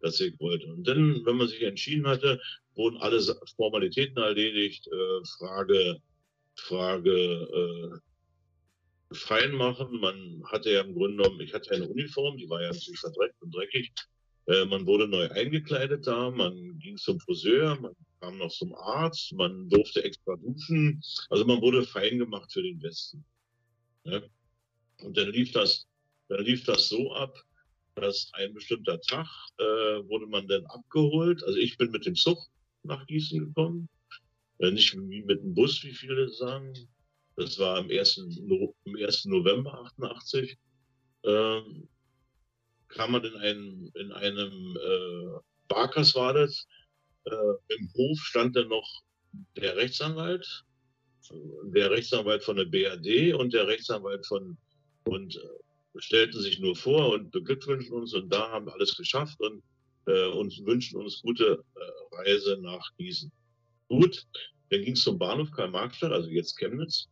dass 0.00 0.20
ich 0.20 0.38
wollte. 0.40 0.66
Und 0.66 0.86
dann, 0.86 1.24
wenn 1.24 1.36
man 1.36 1.48
sich 1.48 1.62
entschieden 1.62 2.06
hatte, 2.06 2.40
wurden 2.74 2.98
alle 2.98 3.20
Formalitäten 3.56 4.22
erledigt, 4.22 4.86
äh, 4.88 5.26
Frage, 5.38 5.98
Frage 6.56 7.12
äh, 7.12 7.98
fein 9.14 9.52
machen. 9.52 10.00
Man 10.00 10.42
hatte 10.46 10.70
ja 10.70 10.80
im 10.80 10.94
Grunde 10.94 11.22
genommen, 11.22 11.40
ich 11.40 11.54
hatte 11.54 11.74
eine 11.74 11.88
Uniform, 11.88 12.36
die 12.36 12.48
war 12.48 12.62
ja 12.62 12.72
natürlich 12.72 13.00
verdreckt 13.00 13.40
und 13.42 13.54
dreckig. 13.54 13.92
Äh, 14.46 14.64
man 14.64 14.86
wurde 14.86 15.06
neu 15.06 15.28
eingekleidet 15.30 16.06
da, 16.06 16.30
man 16.30 16.78
ging 16.78 16.96
zum 16.96 17.20
Friseur, 17.20 17.78
man 17.80 17.94
kam 18.20 18.38
noch 18.38 18.50
zum 18.50 18.74
Arzt, 18.74 19.32
man 19.34 19.68
durfte 19.68 20.02
extra 20.02 20.36
duschen. 20.36 21.00
Also 21.30 21.44
man 21.44 21.60
wurde 21.60 21.84
fein 21.84 22.18
gemacht 22.18 22.52
für 22.52 22.62
den 22.62 22.82
Westen. 22.82 23.24
Ja? 24.04 24.22
Und 25.02 25.16
dann 25.16 25.30
lief 25.30 25.52
das, 25.52 25.86
dann 26.28 26.44
lief 26.44 26.64
das 26.64 26.88
so 26.88 27.12
ab, 27.14 27.36
dass 27.94 28.30
ein 28.34 28.54
bestimmter 28.54 29.00
Tag 29.00 29.26
äh, 29.58 29.64
wurde 29.64 30.26
man 30.26 30.46
dann 30.48 30.64
abgeholt. 30.66 31.42
Also 31.44 31.58
ich 31.58 31.76
bin 31.76 31.90
mit 31.90 32.06
dem 32.06 32.14
Zug 32.14 32.38
nach 32.84 33.06
Gießen 33.06 33.38
gekommen. 33.38 33.88
Äh, 34.58 34.70
nicht 34.70 34.94
wie 34.96 35.22
mit 35.22 35.42
dem 35.42 35.54
Bus, 35.54 35.82
wie 35.82 35.92
viele 35.92 36.28
sagen. 36.30 36.72
Das 37.36 37.58
war 37.58 37.78
am 37.78 37.90
1. 37.90 38.16
No 38.42 38.74
am 38.86 38.96
1. 38.96 39.26
November 39.26 39.74
88. 39.98 40.56
Ähm, 41.24 41.88
kam 42.88 43.12
man 43.12 43.24
in 43.24 43.36
einem, 43.36 43.90
in 43.94 44.12
einem 44.12 44.76
äh, 44.76 45.40
Barkas 45.68 46.14
war 46.14 46.34
das. 46.34 46.66
Äh, 47.24 47.74
Im 47.76 47.92
Hof 47.94 48.18
stand 48.20 48.56
dann 48.56 48.68
noch 48.68 49.02
der 49.56 49.76
Rechtsanwalt, 49.76 50.64
der 51.64 51.90
Rechtsanwalt 51.90 52.42
von 52.42 52.56
der 52.56 52.64
BRD 52.64 53.34
und 53.34 53.52
der 53.52 53.66
Rechtsanwalt 53.66 54.26
von 54.26 54.56
und 55.04 55.36
äh, 55.36 56.00
stellten 56.00 56.40
sich 56.40 56.58
nur 56.60 56.76
vor 56.76 57.12
und 57.12 57.30
beglückwünschen 57.30 57.92
uns 57.92 58.14
und 58.14 58.32
da 58.32 58.50
haben 58.50 58.66
wir 58.66 58.74
alles 58.74 58.96
geschafft 58.96 59.38
und 59.40 59.62
äh, 60.06 60.26
uns 60.28 60.64
wünschen 60.64 61.00
uns 61.00 61.20
gute 61.22 61.62
äh, 61.74 62.14
Reise 62.16 62.58
nach 62.60 62.84
Gießen. 62.96 63.30
Gut, 63.88 64.26
dann 64.70 64.82
ging 64.82 64.94
es 64.94 65.02
zum 65.02 65.18
Bahnhof 65.18 65.50
Karl-Marx-Stadt, 65.50 66.12
also 66.12 66.28
jetzt 66.28 66.56
Chemnitz. 66.56 67.08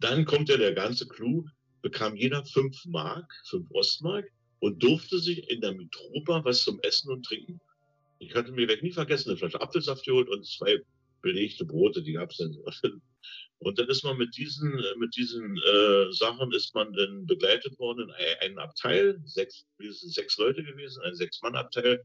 Dann 0.00 0.24
kommt 0.24 0.48
ja 0.48 0.56
der 0.56 0.74
ganze 0.74 1.08
Clou, 1.08 1.46
bekam 1.82 2.16
jeder 2.16 2.44
fünf 2.44 2.84
Mark, 2.84 3.32
fünf 3.48 3.70
Ostmark 3.70 4.30
und 4.60 4.82
durfte 4.82 5.18
sich 5.18 5.48
in 5.50 5.60
der 5.60 5.72
Mitropa 5.72 6.44
was 6.44 6.62
zum 6.62 6.78
Essen 6.80 7.10
und 7.10 7.24
Trinken. 7.24 7.60
Ich 8.18 8.34
hatte 8.34 8.52
mir 8.52 8.68
weg 8.68 8.82
nie 8.82 8.92
vergessen, 8.92 9.30
eine 9.30 9.38
Flasche 9.38 9.60
Apfelsaft 9.60 10.04
geholt 10.04 10.28
und 10.28 10.46
zwei 10.46 10.82
belegte 11.26 11.64
Brote, 11.64 12.02
die 12.02 12.12
gab 12.12 12.30
es 12.30 12.38
dann. 12.38 12.56
Und 13.58 13.78
dann 13.78 13.88
ist 13.88 14.04
man 14.04 14.16
mit 14.18 14.36
diesen, 14.36 14.78
äh, 14.78 14.96
mit 14.98 15.16
diesen 15.16 15.56
äh, 15.56 16.12
Sachen 16.12 16.52
ist 16.52 16.74
man 16.74 16.92
dann 16.92 17.26
begleitet 17.26 17.78
worden 17.78 18.08
in 18.10 18.36
einen 18.42 18.58
Abteil. 18.58 19.20
Sechs, 19.24 19.66
sechs 19.78 20.36
Leute 20.38 20.62
gewesen, 20.62 21.02
ein 21.02 21.14
Sechs-Mann-Abteil. 21.14 22.04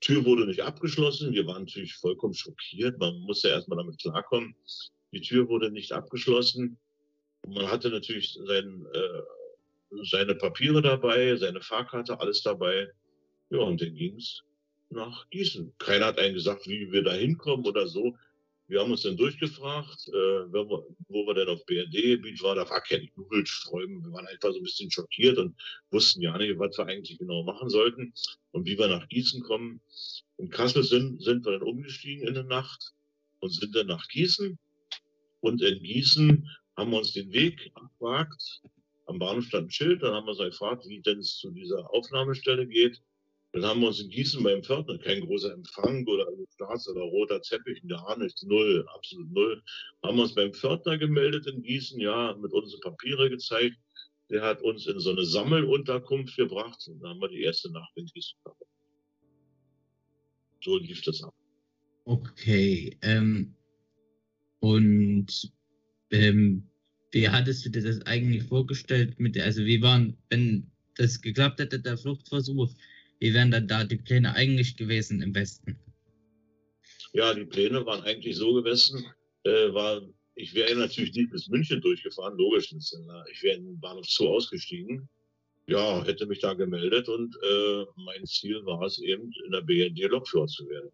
Tür 0.00 0.24
wurde 0.24 0.46
nicht 0.46 0.60
abgeschlossen. 0.60 1.32
Wir 1.32 1.46
waren 1.46 1.62
natürlich 1.62 1.94
vollkommen 1.94 2.34
schockiert. 2.34 2.98
Man 2.98 3.16
musste 3.20 3.48
erstmal 3.48 3.78
damit 3.78 4.00
klarkommen. 4.00 4.54
Die 5.12 5.20
Tür 5.20 5.48
wurde 5.48 5.70
nicht 5.70 5.92
abgeschlossen. 5.92 6.78
Man 7.46 7.68
hatte 7.68 7.90
natürlich 7.90 8.36
sein, 8.46 8.86
äh, 8.92 9.22
seine 10.02 10.34
Papiere 10.34 10.82
dabei, 10.82 11.36
seine 11.36 11.60
Fahrkarte, 11.60 12.20
alles 12.20 12.42
dabei. 12.42 12.88
Ja, 13.50 13.60
und 13.60 13.80
dann 13.80 13.94
ging's 13.94 14.42
nach 14.90 15.28
Gießen. 15.30 15.74
Keiner 15.78 16.06
hat 16.06 16.18
einen 16.18 16.34
gesagt, 16.34 16.66
wie 16.66 16.90
wir 16.92 17.02
da 17.02 17.12
hinkommen 17.12 17.66
oder 17.66 17.86
so. 17.86 18.16
Wir 18.66 18.80
haben 18.80 18.90
uns 18.90 19.02
dann 19.02 19.16
durchgefragt, 19.16 20.08
äh, 20.08 20.52
wo, 20.52 20.86
wo 21.08 21.26
wir 21.26 21.34
denn 21.34 21.48
auf 21.48 21.66
BRD-Gebiet 21.66 22.42
waren. 22.42 22.56
Da 22.56 22.68
war 22.68 22.80
kein 22.80 23.10
Jubelsträumen. 23.14 24.02
Wir 24.02 24.12
waren 24.12 24.26
einfach 24.26 24.52
so 24.52 24.56
ein 24.58 24.62
bisschen 24.62 24.90
schockiert 24.90 25.36
und 25.36 25.54
wussten 25.90 26.22
ja 26.22 26.36
nicht, 26.38 26.58
was 26.58 26.78
wir 26.78 26.86
eigentlich 26.86 27.18
genau 27.18 27.42
machen 27.42 27.68
sollten 27.68 28.14
und 28.52 28.66
wie 28.66 28.78
wir 28.78 28.88
nach 28.88 29.06
Gießen 29.08 29.42
kommen. 29.42 29.82
In 30.38 30.48
Kassel 30.48 30.82
sind, 30.82 31.22
sind 31.22 31.44
wir 31.44 31.52
dann 31.52 31.62
umgestiegen 31.62 32.26
in 32.26 32.34
der 32.34 32.44
Nacht 32.44 32.94
und 33.40 33.50
sind 33.50 33.76
dann 33.76 33.88
nach 33.88 34.08
Gießen. 34.08 34.58
Und 35.40 35.60
in 35.60 35.82
Gießen 35.82 36.48
haben 36.76 36.90
wir 36.90 36.98
uns 36.98 37.12
den 37.12 37.30
Weg 37.32 37.70
abgewagt. 37.74 38.62
Am 39.06 39.18
Bahnhof 39.18 39.44
stand 39.44 39.66
ein 39.66 39.70
Schild, 39.70 40.02
dann 40.02 40.14
haben 40.14 40.24
wir 40.24 40.30
uns 40.30 40.38
gefragt, 40.38 40.86
wie 40.88 41.02
denn 41.02 41.18
es 41.18 41.36
zu 41.36 41.50
dieser 41.50 41.92
Aufnahmestelle 41.92 42.66
geht. 42.66 43.02
Dann 43.54 43.64
haben 43.66 43.80
wir 43.82 43.86
uns 43.86 44.00
in 44.00 44.10
Gießen 44.10 44.42
beim 44.42 44.64
Pförtner, 44.64 44.98
kein 44.98 45.20
großer 45.20 45.52
Empfang 45.52 46.04
oder 46.08 46.26
Staats- 46.54 46.88
oder 46.88 47.02
roter 47.02 47.40
Teppich, 47.40 47.80
gar 47.86 48.18
nichts, 48.18 48.42
null, 48.42 48.84
absolut 48.92 49.30
null. 49.30 49.62
Haben 50.02 50.16
wir 50.16 50.24
uns 50.24 50.34
beim 50.34 50.52
Pförtner 50.52 50.98
gemeldet 50.98 51.46
in 51.46 51.62
Gießen, 51.62 52.00
ja, 52.00 52.36
mit 52.36 52.52
unseren 52.52 52.80
Papiere 52.80 53.30
gezeigt. 53.30 53.76
Der 54.28 54.42
hat 54.42 54.60
uns 54.60 54.88
in 54.88 54.98
so 54.98 55.10
eine 55.10 55.24
Sammelunterkunft 55.24 56.36
gebracht 56.36 56.84
und 56.88 56.98
dann 57.00 57.10
haben 57.10 57.20
wir 57.20 57.28
die 57.28 57.42
erste 57.42 57.70
Nacht 57.70 57.92
in 57.94 58.06
Gießen 58.06 58.36
gehabt. 58.42 58.62
So 60.64 60.78
lief 60.78 61.02
das 61.02 61.22
ab. 61.22 61.34
Okay, 62.06 62.98
ähm, 63.02 63.54
und 64.58 65.52
ähm, 66.10 66.68
wie 67.12 67.28
hattest 67.28 67.64
du 67.64 67.70
dir 67.70 67.84
das 67.84 68.02
eigentlich 68.02 68.42
vorgestellt 68.42 69.20
mit 69.20 69.38
also 69.38 69.64
wie 69.64 69.80
waren, 69.80 70.16
wenn 70.28 70.72
das 70.96 71.20
geklappt 71.20 71.60
hätte, 71.60 71.78
der 71.78 71.96
Fluchtversuch, 71.96 72.74
wie 73.20 73.34
wären 73.34 73.50
dann 73.50 73.68
da 73.68 73.84
die 73.84 73.96
Pläne 73.96 74.34
eigentlich 74.34 74.76
gewesen 74.76 75.22
im 75.22 75.34
Westen? 75.34 75.78
Ja, 77.12 77.32
die 77.32 77.44
Pläne 77.44 77.86
waren 77.86 78.02
eigentlich 78.02 78.36
so 78.36 78.52
gewesen, 78.54 79.06
äh, 79.44 79.72
war, 79.72 80.02
ich 80.34 80.54
wäre 80.54 80.74
natürlich 80.74 81.14
nicht 81.14 81.30
bis 81.30 81.48
München 81.48 81.80
durchgefahren, 81.80 82.36
logisch. 82.36 82.72
Ich 82.72 83.42
wäre 83.42 83.58
in 83.58 83.78
Bahnhof 83.78 84.06
Zoo 84.06 84.28
ausgestiegen. 84.28 85.08
Ja, 85.66 86.04
hätte 86.04 86.26
mich 86.26 86.40
da 86.40 86.52
gemeldet 86.52 87.08
und 87.08 87.34
äh, 87.42 87.84
mein 87.96 88.26
Ziel 88.26 88.64
war 88.66 88.82
es 88.82 88.98
eben, 88.98 89.32
in 89.46 89.52
der 89.52 89.62
BND 89.62 89.98
Lokführer 90.10 90.46
zu 90.46 90.68
werden. 90.68 90.90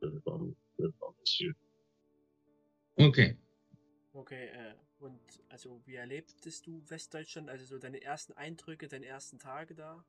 Das 0.00 0.12
war, 0.24 0.40
das 0.78 0.92
war 1.00 1.12
mein 1.14 1.26
Ziel. 1.26 1.54
Okay. 2.96 3.36
Okay, 4.14 4.46
äh, 4.46 4.74
und 4.98 5.20
also 5.48 5.82
wie 5.84 5.96
erlebtest 5.96 6.66
du 6.66 6.82
Westdeutschland? 6.88 7.50
Also 7.50 7.66
so 7.66 7.78
deine 7.78 8.00
ersten 8.00 8.32
Eindrücke, 8.34 8.88
deine 8.88 9.06
ersten 9.06 9.38
Tage 9.38 9.74
da? 9.74 10.04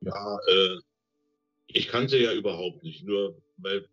Ja, 0.00 0.38
äh, 0.48 0.78
ich 1.66 1.88
kannte 1.88 2.18
ja 2.18 2.32
überhaupt 2.32 2.82
nicht, 2.82 3.04
nur 3.04 3.40
weil 3.58 3.88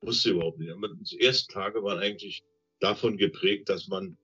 wusste 0.00 0.30
überhaupt 0.30 0.58
nicht. 0.58 0.70
Aber 0.70 0.88
die 0.88 1.20
ersten 1.20 1.52
Tage 1.52 1.82
waren 1.82 1.98
eigentlich 1.98 2.44
davon 2.80 3.16
geprägt, 3.16 3.68
dass 3.68 3.88
man 3.88 4.16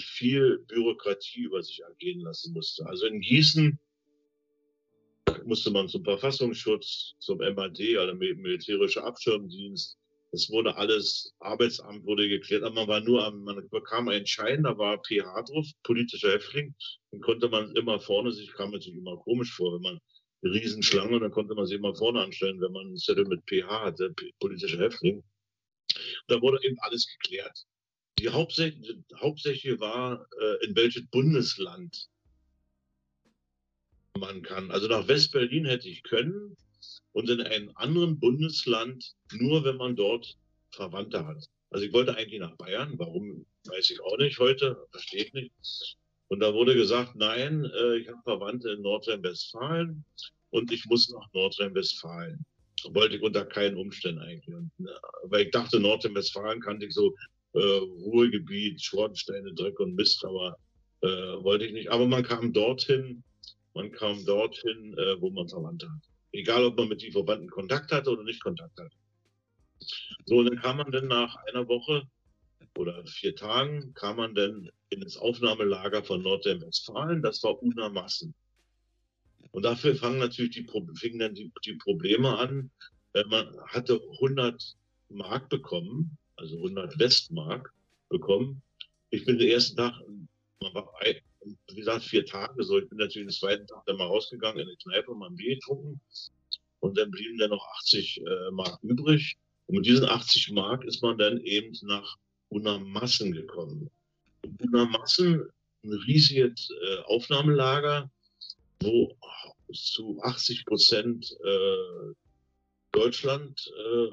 viel 0.00 0.58
Bürokratie 0.66 1.42
über 1.42 1.62
sich 1.62 1.82
ergehen 1.82 2.20
lassen 2.20 2.52
musste. 2.52 2.84
Also 2.86 3.06
in 3.06 3.20
Gießen 3.20 3.78
musste 5.44 5.70
man 5.70 5.88
zum 5.88 6.04
Verfassungsschutz, 6.04 7.14
zum 7.18 7.38
MAD, 7.38 7.80
also 7.98 8.14
militärischer 8.14 9.04
Abschirmdienst. 9.04 9.98
Es 10.34 10.50
wurde 10.50 10.76
alles, 10.76 11.32
Arbeitsamt 11.38 12.04
wurde 12.04 12.28
geklärt, 12.28 12.64
aber 12.64 12.74
man 12.74 12.88
war 12.88 13.00
nur 13.00 13.24
am, 13.24 13.44
man 13.44 13.68
bekam 13.68 14.08
einen 14.08 14.26
Schein, 14.26 14.64
da 14.64 14.76
war 14.76 14.98
PH 14.98 15.42
drauf, 15.42 15.66
politischer 15.84 16.32
Häftling, 16.32 16.74
dann 17.12 17.20
konnte 17.20 17.48
man 17.48 17.74
immer 17.76 18.00
vorne 18.00 18.32
sich, 18.32 18.52
kam 18.52 18.72
sich 18.72 18.92
immer 18.94 19.16
komisch 19.18 19.52
vor, 19.54 19.74
wenn 19.74 19.82
man 19.82 20.00
eine 20.42 20.54
Riesenschlange, 20.54 21.20
dann 21.20 21.30
konnte 21.30 21.54
man 21.54 21.66
sich 21.66 21.78
immer 21.78 21.94
vorne 21.94 22.20
anstellen, 22.20 22.60
wenn 22.60 22.72
man 22.72 22.92
ein 22.92 22.96
Zettel 22.96 23.26
mit 23.26 23.44
PH 23.46 23.84
hatte, 23.84 24.12
politischer 24.40 24.78
Häftling. 24.78 25.22
Da 26.26 26.40
wurde 26.42 26.58
eben 26.64 26.78
alles 26.80 27.06
geklärt. 27.06 27.64
Die 28.18 28.28
hauptsächliche, 28.28 29.04
hauptsächliche 29.16 29.78
war, 29.78 30.26
äh, 30.40 30.66
in 30.66 30.74
welches 30.74 31.06
Bundesland 31.10 32.08
man 34.18 34.42
kann. 34.42 34.72
Also 34.72 34.88
nach 34.88 35.06
West-Berlin 35.06 35.64
hätte 35.66 35.88
ich 35.88 36.02
können 36.02 36.56
und 37.12 37.30
in 37.30 37.40
einem 37.40 37.70
anderen 37.74 38.18
Bundesland 38.18 39.14
nur, 39.32 39.64
wenn 39.64 39.76
man 39.76 39.96
dort 39.96 40.36
Verwandte 40.72 41.26
hat. 41.26 41.44
Also 41.70 41.86
ich 41.86 41.92
wollte 41.92 42.16
eigentlich 42.16 42.40
nach 42.40 42.56
Bayern. 42.56 42.94
Warum, 42.98 43.46
weiß 43.66 43.90
ich 43.90 44.00
auch 44.02 44.18
nicht 44.18 44.38
heute. 44.38 44.76
Versteht 44.90 45.34
nicht. 45.34 45.52
Und 46.28 46.40
da 46.40 46.54
wurde 46.54 46.74
gesagt, 46.74 47.16
nein, 47.16 47.64
äh, 47.64 47.96
ich 47.96 48.08
habe 48.08 48.20
Verwandte 48.24 48.70
in 48.70 48.82
Nordrhein-Westfalen 48.82 50.04
und 50.50 50.72
ich 50.72 50.84
muss 50.86 51.10
nach 51.10 51.32
Nordrhein-Westfalen. 51.32 52.44
Wollte 52.90 53.16
ich 53.16 53.22
unter 53.22 53.44
keinen 53.44 53.76
Umständen 53.76 54.20
eigentlich. 54.20 54.54
Und, 54.54 54.70
äh, 54.80 54.92
weil 55.24 55.46
ich 55.46 55.50
dachte, 55.50 55.80
Nordrhein-Westfalen 55.80 56.60
kannte 56.60 56.86
ich 56.86 56.94
so 56.94 57.14
äh, 57.54 57.58
Ruhegebiet, 57.60 58.82
Schornsteine, 58.82 59.52
Dreck 59.54 59.78
und 59.80 59.94
Mist, 59.94 60.24
aber 60.24 60.56
äh, 61.02 61.06
wollte 61.06 61.66
ich 61.66 61.72
nicht. 61.72 61.90
Aber 61.90 62.06
man 62.06 62.22
kam 62.22 62.52
dorthin, 62.52 63.22
man 63.74 63.92
kam 63.92 64.24
dorthin, 64.24 64.96
äh, 64.98 65.20
wo 65.20 65.30
man 65.30 65.48
Verwandte 65.48 65.88
hat. 65.88 66.13
Egal, 66.34 66.64
ob 66.64 66.76
man 66.76 66.88
mit 66.88 67.00
den 67.00 67.12
Verwandten 67.12 67.48
Kontakt 67.48 67.92
hatte 67.92 68.10
oder 68.10 68.24
nicht 68.24 68.42
Kontakt 68.42 68.76
hatte. 68.78 68.90
So, 70.26 70.38
und 70.38 70.46
dann 70.46 70.60
kam 70.60 70.78
man 70.78 70.90
dann 70.90 71.06
nach 71.06 71.36
einer 71.46 71.68
Woche 71.68 72.08
oder 72.76 73.06
vier 73.06 73.36
Tagen, 73.36 73.94
kam 73.94 74.16
man 74.16 74.34
dann 74.34 74.68
in 74.88 75.00
das 75.00 75.16
Aufnahmelager 75.16 76.02
von 76.02 76.22
Nordrhein-Westfalen. 76.22 77.22
Das 77.22 77.40
war 77.44 77.62
Unermassen. 77.62 78.34
Und 79.52 79.62
dafür 79.62 79.94
fangen 79.94 80.18
natürlich 80.18 80.56
die, 80.56 80.66
fingen 80.96 81.20
dann 81.20 81.34
die, 81.36 81.52
die 81.64 81.74
Probleme 81.74 82.36
an. 82.36 82.72
Man 83.28 83.56
hatte 83.68 84.00
100 84.14 84.74
Mark 85.10 85.48
bekommen, 85.48 86.18
also 86.34 86.56
100 86.56 86.98
Westmark 86.98 87.72
bekommen. 88.08 88.60
Ich 89.10 89.24
bin 89.24 89.38
den 89.38 89.50
ersten 89.50 89.76
Tag, 89.76 90.00
man 90.60 90.74
war 90.74 90.90
wie 91.68 91.74
gesagt, 91.76 92.04
vier 92.04 92.24
Tage. 92.24 92.62
So, 92.64 92.78
ich 92.78 92.88
bin 92.88 92.98
natürlich 92.98 93.28
den 93.28 93.38
zweiten 93.38 93.66
Tag 93.66 93.84
dann 93.86 93.96
mal 93.96 94.06
rausgegangen 94.06 94.60
in 94.60 94.68
die 94.68 94.82
Kneipe, 94.82 95.14
mal 95.14 95.28
ein 95.28 95.36
Bier 95.36 95.54
getrunken. 95.54 96.00
Und 96.80 96.98
dann 96.98 97.10
blieben 97.10 97.38
dann 97.38 97.50
noch 97.50 97.66
80 97.80 98.20
äh, 98.20 98.50
Mark 98.52 98.78
übrig. 98.82 99.36
Und 99.66 99.76
mit 99.76 99.86
diesen 99.86 100.06
80 100.06 100.52
Mark 100.52 100.84
ist 100.84 101.02
man 101.02 101.16
dann 101.18 101.40
eben 101.40 101.74
nach 101.82 102.16
Unamassen 102.48 103.32
gekommen. 103.32 103.90
Unamassen, 104.60 105.48
ein 105.82 105.92
riesiges 105.92 106.68
äh, 106.82 106.96
Aufnahmelager, 107.04 108.10
wo 108.80 109.16
zu 109.72 110.18
80 110.22 110.66
Prozent 110.66 111.36
äh, 111.42 112.14
Deutschland 112.92 113.72
äh, 113.76 114.08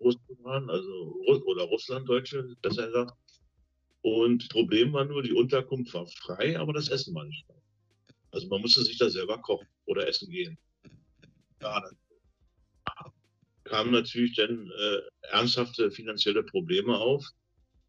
Russen 0.00 0.20
waren, 0.40 0.68
also 0.70 1.16
oder 1.26 1.64
Russlanddeutsche, 1.64 2.56
besser 2.62 2.86
gesagt. 2.86 3.14
Und 4.06 4.48
Problem 4.50 4.92
war 4.92 5.04
nur, 5.04 5.20
die 5.20 5.32
Unterkunft 5.32 5.92
war 5.92 6.06
frei, 6.06 6.56
aber 6.60 6.72
das 6.72 6.90
Essen 6.90 7.12
war 7.12 7.24
nicht 7.24 7.44
frei. 7.44 7.60
Also 8.30 8.46
man 8.46 8.60
musste 8.60 8.84
sich 8.84 8.98
da 8.98 9.10
selber 9.10 9.36
kochen 9.38 9.66
oder 9.86 10.06
essen 10.06 10.30
gehen. 10.30 10.56
Ja, 11.60 11.80
dann 11.80 11.96
kamen 13.64 13.90
natürlich 13.90 14.36
dann 14.36 14.70
äh, 14.70 15.00
ernsthafte 15.32 15.90
finanzielle 15.90 16.44
Probleme 16.44 16.96
auf, 16.96 17.26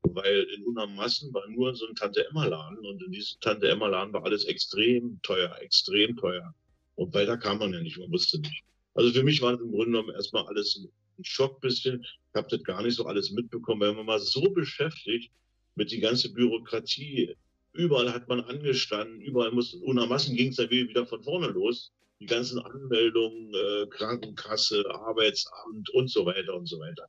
weil 0.02 0.41
in 0.56 0.64
Unamassen 0.64 1.31
war 1.35 1.48
nur 1.49 1.76
so 1.76 1.85
ein 1.85 1.94
Tante-Emma-Laden 1.94 2.80
und 2.80 3.03
in 3.03 3.11
diesem 3.11 3.39
Tante-Emma-Laden 3.41 4.11
war 4.11 4.26
alles 4.26 4.45
extrem 4.45 5.22
teuer, 5.22 5.56
extrem 5.61 6.18
teuer. 6.18 6.52
Und 6.95 7.14
weiter 7.14 7.38
kam 7.38 7.60
man 7.60 7.73
ja 7.73 7.80
nicht, 7.80 7.99
man 7.99 8.11
wusste 8.11 8.39
nicht. 8.39 8.64
Also 8.95 9.11
für 9.11 9.22
mich 9.23 9.39
war 9.44 9.53
im 9.53 9.69
Grunde 9.69 9.91
genommen 9.91 10.15
erstmal 10.15 10.48
alles 10.48 10.77
ein 10.77 11.23
Schock 11.23 11.61
bisschen. 11.61 12.02
Ich 12.02 12.34
habe 12.34 12.48
das 12.49 12.64
gar 12.64 12.81
nicht 12.81 12.95
so 12.95 13.06
alles 13.06 13.30
mitbekommen, 13.30 13.81
weil 13.81 13.94
man 13.94 14.07
war 14.07 14.19
so 14.19 14.41
beschäftigt, 14.49 15.31
mit 15.78 15.91
die 15.91 15.99
ganze 15.99 16.34
Bürokratie. 16.34 17.38
Überall 17.74 18.12
hat 18.12 18.28
man 18.28 18.41
angestanden, 18.41 19.22
überall 19.22 19.52
muss, 19.52 19.76
unermassen 19.76 20.36
ging 20.36 20.49
es 20.49 20.56
dann 20.56 20.72
wieder 20.72 21.06
von 21.06 21.24
vorne 21.24 21.48
los. 21.48 21.94
Die 22.20 22.26
ganzen 22.26 22.58
Anmeldungen, 22.58 23.54
äh, 23.54 23.86
Krankenkasse, 23.91 24.84
Arbeitsamt 24.90 25.91
und 25.91 26.10
so 26.10 26.26
weiter 26.26 26.56
und 26.56 26.66
so 26.66 26.80
weiter. 26.80 27.08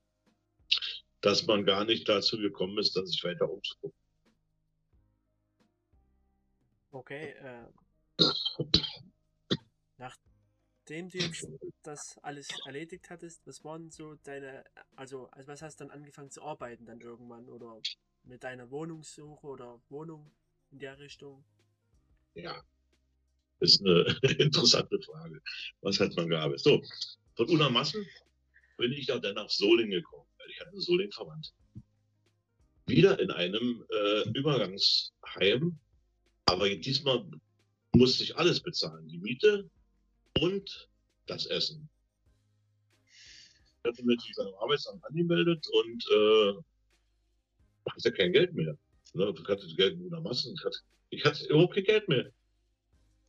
Dass 1.23 1.47
man 1.47 1.65
gar 1.65 1.87
nicht 1.87 2.07
dazu 2.07 2.37
gekommen 2.37 2.77
ist, 2.77 2.95
dann 2.95 3.07
sich 3.07 3.25
weiter 3.25 3.51
umzugucken. 3.51 3.97
Okay, 6.91 7.35
äh, 7.41 7.65
nachdem 10.89 11.09
du 11.11 11.59
das 11.83 12.19
alles 12.23 12.49
erledigt 12.65 13.11
hattest, 13.11 13.47
was 13.47 13.63
waren 13.65 13.91
so 13.91 14.15
deine, 14.25 14.65
also, 14.97 15.27
also 15.27 15.49
was 15.49 15.63
hast 15.63 15.81
du 15.81 15.85
dann 15.85 15.93
angefangen 15.93 16.31
zu 16.31 16.43
arbeiten 16.43 16.87
dann 16.87 17.01
irgendwann 17.01 17.49
oder 17.49 17.81
mit 18.25 18.43
deiner 18.43 18.71
Wohnungssuche 18.71 19.47
oder 19.47 19.81
Wohnung 19.91 20.31
in 20.71 20.79
der 20.79 20.99
Richtung? 20.99 21.45
Ja, 22.35 22.63
das 23.61 23.73
ist 23.73 23.81
eine 23.81 24.05
interessante 24.39 24.99
Frage. 25.01 25.41
Was 25.83 26.01
hat 26.01 26.17
man 26.17 26.29
gearbeitet? 26.29 26.61
So, 26.61 26.83
von 27.37 27.49
Unermassen 27.49 28.07
bin 28.79 28.93
ich 28.93 29.07
dann 29.07 29.35
nach 29.35 29.51
Solingen 29.51 29.91
gekommen, 29.91 30.29
weil 30.39 30.51
ich 30.51 30.61
hatte 30.61 30.71
einen 30.71 30.81
Solingen 30.81 31.13
verwandt. 31.13 31.53
Wieder 32.87 33.19
in 33.21 33.31
einem 33.31 33.85
äh, 33.91 34.31
Übergangsheim, 34.31 35.79
aber 36.47 36.71
diesmal 36.71 37.29
musste 37.93 38.25
ich 38.25 38.35
alles 38.37 38.63
bezahlen. 38.63 39.07
Die 39.09 39.19
Miete 39.19 39.69
und 40.41 40.89
das 41.27 41.47
Essen. 41.47 41.89
Ich 43.83 43.91
hatte 43.91 44.05
mich 44.05 44.33
beim 44.37 44.55
Arbeitsamt 44.61 45.05
angemeldet 45.05 45.67
und 45.73 46.05
äh, 46.13 46.53
hatte 47.91 48.13
kein 48.13 48.33
Geld 48.33 48.55
mehr. 48.55 48.77
Ne? 49.15 49.35
Ich 49.37 49.49
hatte 49.49 49.67
Geld 49.77 49.99
nur 49.99 50.21
Massen. 50.21 50.55
Ich 50.55 50.65
hatte, 50.65 50.79
ich 51.11 51.25
hatte 51.25 51.47
überhaupt 51.47 51.75
kein 51.75 51.85
Geld 51.85 52.09
mehr. 52.09 52.31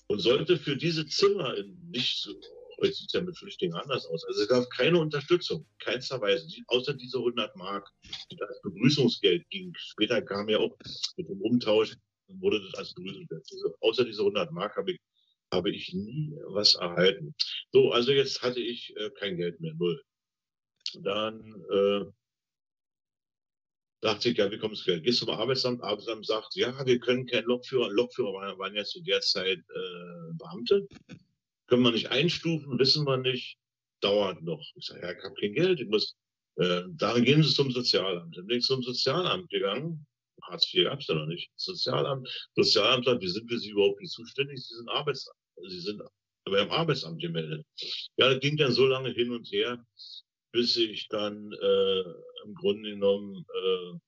Und 0.07 0.19
sollte 0.19 0.57
für 0.57 0.75
diese 0.75 1.05
Zimmer 1.05 1.55
in 1.55 1.77
nicht 1.91 2.23
so, 2.23 2.33
heute 2.79 2.93
sieht 2.93 3.07
es 3.07 3.13
ja 3.13 3.21
mit 3.21 3.37
Flüchtlingen 3.37 3.77
anders 3.77 4.05
aus. 4.07 4.25
Also 4.25 4.41
es 4.41 4.47
gab 4.47 4.69
keine 4.71 4.99
Unterstützung, 4.99 5.65
keinster 5.77 6.19
Weise, 6.19 6.47
außer 6.67 6.93
diese 6.95 7.17
100 7.17 7.55
Mark, 7.55 7.87
die 8.31 8.41
als 8.41 8.59
Begrüßungsgeld 8.61 9.47
ging. 9.49 9.73
Später 9.77 10.21
kam 10.21 10.49
ja 10.49 10.57
auch 10.57 10.75
mit 11.15 11.29
dem 11.29 11.41
Umtausch, 11.41 11.95
wurde 12.27 12.59
das 12.61 12.73
als 12.75 12.93
Begrüßungsgeld. 12.95 13.43
Also, 13.51 13.75
außer 13.81 14.05
diese 14.05 14.21
100 14.21 14.51
Mark 14.51 14.75
habe 14.77 14.93
ich, 14.93 14.99
habe 15.51 15.71
ich 15.71 15.93
nie 15.93 16.33
was 16.47 16.75
erhalten. 16.75 17.33
So, 17.71 17.91
also 17.91 18.11
jetzt 18.11 18.41
hatte 18.41 18.59
ich 18.59 18.95
äh, 18.97 19.09
kein 19.11 19.37
Geld 19.37 19.59
mehr, 19.59 19.73
null. 19.75 20.01
Dann 21.01 21.63
äh, 21.71 22.05
dachte 24.01 24.29
ich, 24.29 24.37
ja, 24.37 24.51
wie 24.51 24.57
kommst 24.57 24.87
du? 24.87 25.01
Gehst 25.01 25.19
zum 25.19 25.29
Arbeitsamt, 25.29 25.83
Arbeitsamt 25.83 26.25
sagt, 26.25 26.55
ja, 26.55 26.85
wir 26.85 26.99
können 26.99 27.25
keinen 27.25 27.45
Lokführer, 27.45 27.89
Lokführer 27.89 28.33
waren, 28.33 28.59
waren 28.59 28.75
ja 28.75 28.83
zu 28.83 29.01
der 29.01 29.21
Zeit 29.21 29.59
äh, 29.59 30.33
Beamte, 30.33 30.87
können 31.67 31.83
wir 31.83 31.91
nicht 31.91 32.09
einstufen, 32.09 32.79
wissen 32.79 33.05
wir 33.05 33.17
nicht, 33.17 33.57
dauert 34.01 34.41
noch. 34.41 34.63
Ich 34.75 34.85
sage, 34.85 35.01
ja, 35.01 35.11
ich 35.11 35.23
habe 35.23 35.35
kein 35.35 35.53
Geld, 35.53 35.79
ich 35.79 35.87
muss, 35.87 36.15
äh, 36.55 36.83
dann 36.89 37.23
gehen 37.23 37.43
Sie 37.43 37.53
zum 37.53 37.71
Sozialamt. 37.71 38.35
Dann 38.37 38.47
bin 38.47 38.59
ich 38.59 38.65
zum 38.65 38.81
Sozialamt 38.81 39.49
gegangen, 39.49 40.05
Hartz 40.43 40.73
IV 40.73 40.85
gab 40.85 40.99
es 40.99 41.07
ja 41.07 41.15
noch 41.15 41.27
nicht, 41.27 41.51
Sozialamt, 41.55 42.27
Sozialamt 42.55 43.05
sagt, 43.05 43.21
wie 43.21 43.27
sind 43.27 43.49
wir 43.49 43.59
Sie 43.59 43.69
überhaupt 43.69 43.99
nicht 43.99 44.13
zuständig? 44.13 44.65
Sie 44.65 44.75
sind 44.75 44.89
Arbeitsamt, 44.89 45.37
Sie 45.67 45.79
sind 45.79 46.01
beim 46.45 46.71
Arbeitsamt 46.71 47.21
gemeldet. 47.21 47.65
Ja, 48.17 48.29
das 48.29 48.39
ging 48.39 48.57
dann 48.57 48.71
so 48.71 48.85
lange 48.85 49.11
hin 49.11 49.31
und 49.31 49.45
her, 49.51 49.85
bis 50.51 50.75
ich 50.77 51.07
dann 51.09 51.51
äh, 51.53 52.03
im 52.45 52.55
Grunde 52.55 52.91
genommen 52.91 53.45
äh, 53.53 53.99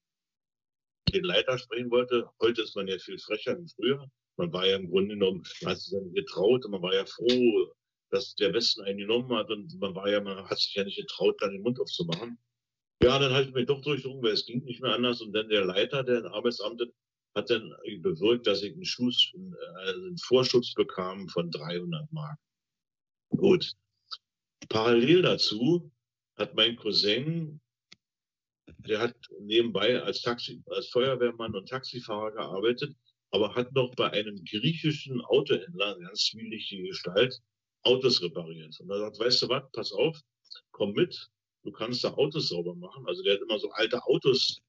den 1.12 1.24
Leiter 1.24 1.58
sprechen 1.58 1.92
wollte. 1.92 2.30
Heute 2.40 2.64
ist 2.64 2.76
man 2.76 2.88
ja 2.88 2.98
viel 2.98 3.20
frecher 3.20 3.56
als 3.56 3.74
früher. 3.74 4.10
Man 4.38 4.52
war 4.54 4.66
ja 4.66 4.78
im 4.78 4.90
Grunde 4.90 5.16
genommen, 5.16 5.44
man 5.62 5.74
hat 5.74 5.80
sich 5.80 5.92
dann 5.92 6.14
getraut 6.14 6.66
und 6.66 6.72
man 6.72 6.82
war 6.82 6.94
ja 6.94 7.06
froh, 7.06 7.74
dass 8.10 8.36
der 8.36 8.54
Westen 8.54 8.82
einen 8.82 8.98
genommen 8.98 9.32
hat 9.34 9.50
und 9.50 9.78
man 9.80 9.96
war 9.96 10.10
ja, 10.10 10.22
man 10.22 10.50
hat 10.50 10.60
sich 10.60 10.74
ja 10.74 10.84
nicht 10.84 10.98
getraut, 10.98 11.36
dann 11.42 11.52
den 11.52 11.62
Mund 11.62 11.80
aufzumachen. 11.80 12.38
Ja, 13.04 13.18
dann 13.18 13.34
halte 13.34 13.50
ich 13.50 13.56
mich 13.56 13.66
doch 13.66 13.82
durchdrungen, 13.82 14.22
weil 14.22 14.34
es 14.34 14.46
ging 14.46 14.64
nicht 14.64 14.82
mehr 14.82 14.94
anders. 14.94 15.22
Und 15.22 15.34
dann 15.34 15.50
der 15.50 15.66
Leiter 15.66 16.04
der 16.04 16.26
Arbeitsamt 16.26 16.82
hat 17.36 17.50
dann 17.50 17.74
bewirkt, 18.00 18.48
dass 18.48 18.64
ich 18.64 18.74
einen, 18.74 18.86
Schuss, 18.86 19.32
äh, 19.34 19.90
einen 19.90 20.18
Vorschutz 20.18 20.74
bekam 20.74 21.28
von 21.30 21.50
300 21.50 22.12
Mark. 22.12 22.38
Gut. 23.30 23.74
Parallel 24.70 25.22
dazu 25.22 25.92
hat 26.36 26.56
mein 26.56 26.76
Cousin, 26.76 27.62
der 28.80 29.00
hat 29.00 29.16
nebenbei 29.40 30.02
als 30.02 30.22
Taxi, 30.22 30.62
als 30.68 30.90
Feuerwehrmann 30.90 31.56
und 31.56 31.70
Taxifahrer 31.70 32.32
gearbeitet, 32.32 32.96
aber 33.32 33.56
hat 33.56 33.72
noch 33.74 33.94
bei 33.96 34.10
einem 34.12 34.44
griechischen 34.44 35.22
Autohändler, 35.22 35.98
ganz 36.00 36.26
zwielichtige 36.26 36.90
Gestalt, 36.90 37.40
Autos 37.84 38.22
repariert. 38.22 38.80
Und 38.80 38.90
er 38.90 39.00
sagt, 39.00 39.20
weißt 39.20 39.42
du 39.44 39.50
was, 39.50 39.64
pass 39.72 39.92
auf, 39.92 40.20
komm 40.72 40.94
mit, 40.94 41.30
du 41.64 41.72
kannst 41.72 42.04
da 42.04 42.14
Autos 42.14 42.50
sauber 42.50 42.76
machen. 42.76 43.08
Also 43.08 43.24
der 43.24 43.36
hat 43.36 43.42
immer 43.42 43.60
so 43.60 43.70
alte 43.72 44.04
Autos 44.06 44.62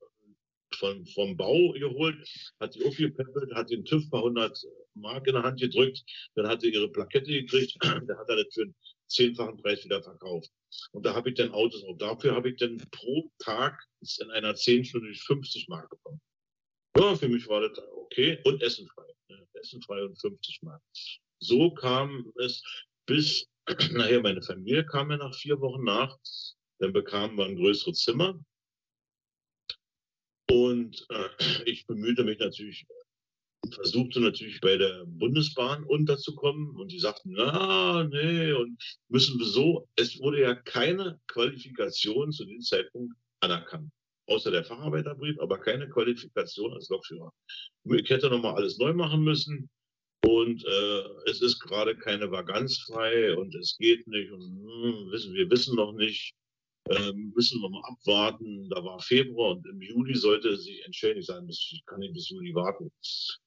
von, 0.76 1.06
vom 1.06 1.36
Bau 1.36 1.72
geholt, 1.72 2.16
hat 2.60 2.74
die 2.74 2.84
aufgepäppelt, 2.84 3.54
hat 3.54 3.70
den 3.70 3.84
TÜV 3.84 4.08
bei 4.10 4.18
100 4.18 4.58
Mark 4.94 5.26
in 5.26 5.34
der 5.34 5.42
Hand 5.42 5.60
gedrückt, 5.60 6.02
dann 6.34 6.46
hat 6.46 6.62
er 6.62 6.70
ihre 6.70 6.90
Plakette 6.90 7.30
gekriegt, 7.30 7.76
dann 7.82 8.18
hat 8.18 8.28
er 8.28 8.36
das 8.36 8.54
für 8.54 8.62
einen 8.62 8.74
zehnfachen 9.08 9.56
Preis 9.58 9.84
wieder 9.84 10.02
verkauft. 10.02 10.50
Und 10.92 11.04
da 11.04 11.14
habe 11.14 11.30
ich 11.30 11.36
dann 11.36 11.52
Autos 11.52 11.82
und 11.82 12.00
dafür 12.00 12.34
habe 12.34 12.50
ich 12.50 12.56
dann 12.56 12.78
pro 12.90 13.30
Tag 13.38 13.78
in 14.20 14.30
einer 14.30 14.54
10 14.54 14.84
Stunde 14.84 15.14
50 15.14 15.68
Mark 15.68 15.88
bekommen. 15.90 16.20
Ja, 16.96 17.14
für 17.16 17.28
mich 17.28 17.46
war 17.48 17.60
das 17.66 17.78
okay 17.94 18.38
und 18.44 18.62
essenfrei. 18.62 19.06
Ne? 19.28 19.46
Essenfrei 19.54 20.02
und 20.04 20.20
50 20.20 20.62
Mark. 20.62 20.82
So 21.40 21.72
kam 21.74 22.32
es 22.36 22.62
bis 23.06 23.46
nachher 23.92 24.20
meine 24.20 24.42
Familie 24.42 24.84
kam 24.86 25.10
ja 25.10 25.16
nach 25.16 25.34
vier 25.34 25.60
Wochen 25.60 25.84
nach. 25.84 26.16
Dann 26.78 26.92
bekamen 26.92 27.36
wir 27.36 27.46
ein 27.46 27.56
größeres 27.56 27.98
Zimmer. 28.00 28.38
Und 30.52 31.06
äh, 31.08 31.28
ich 31.64 31.86
bemühte 31.86 32.24
mich 32.24 32.38
natürlich, 32.38 32.84
versuchte 33.74 34.20
natürlich 34.20 34.60
bei 34.60 34.76
der 34.76 35.04
Bundesbahn 35.06 35.82
unterzukommen. 35.84 36.76
Und 36.76 36.92
die 36.92 36.98
sagten, 36.98 37.32
na, 37.32 38.04
nee, 38.04 38.52
und 38.52 38.76
müssen 39.08 39.38
wir 39.38 39.46
so. 39.46 39.88
Es 39.96 40.20
wurde 40.20 40.42
ja 40.42 40.54
keine 40.54 41.18
Qualifikation 41.28 42.32
zu 42.32 42.44
dem 42.44 42.60
Zeitpunkt 42.60 43.14
anerkannt. 43.40 43.90
Außer 44.26 44.50
der 44.50 44.64
Facharbeiterbrief, 44.64 45.40
aber 45.40 45.58
keine 45.58 45.88
Qualifikation 45.88 46.74
als 46.74 46.90
Lokführer. 46.90 47.32
Ich 47.84 48.10
hätte 48.10 48.28
nochmal 48.28 48.56
alles 48.56 48.76
neu 48.76 48.92
machen 48.92 49.24
müssen. 49.24 49.70
Und 50.24 50.64
äh, 50.66 51.30
es 51.30 51.40
ist 51.40 51.60
gerade 51.60 51.96
keine 51.96 52.30
Vakanz 52.30 52.78
frei 52.86 53.34
und 53.36 53.54
es 53.54 53.76
geht 53.78 54.06
nicht 54.06 54.30
und 54.30 54.42
hm, 54.42 55.10
wissen 55.10 55.32
wir 55.32 55.50
wissen 55.50 55.76
noch 55.76 55.92
nicht. 55.92 56.34
Ähm, 56.90 57.32
müssen 57.34 57.60
wir 57.60 57.70
mal 57.70 57.84
abwarten. 57.84 58.68
Da 58.68 58.82
war 58.84 59.00
Februar 59.00 59.52
und 59.52 59.66
im 59.66 59.80
Juli 59.80 60.14
sollte 60.14 60.56
sich 60.56 60.84
entscheiden. 60.84 61.20
Ich 61.20 61.26
sage, 61.26 61.46
ich 61.48 61.82
kann 61.86 62.00
nicht 62.00 62.14
bis 62.14 62.28
Juli 62.28 62.54
warten. 62.54 62.90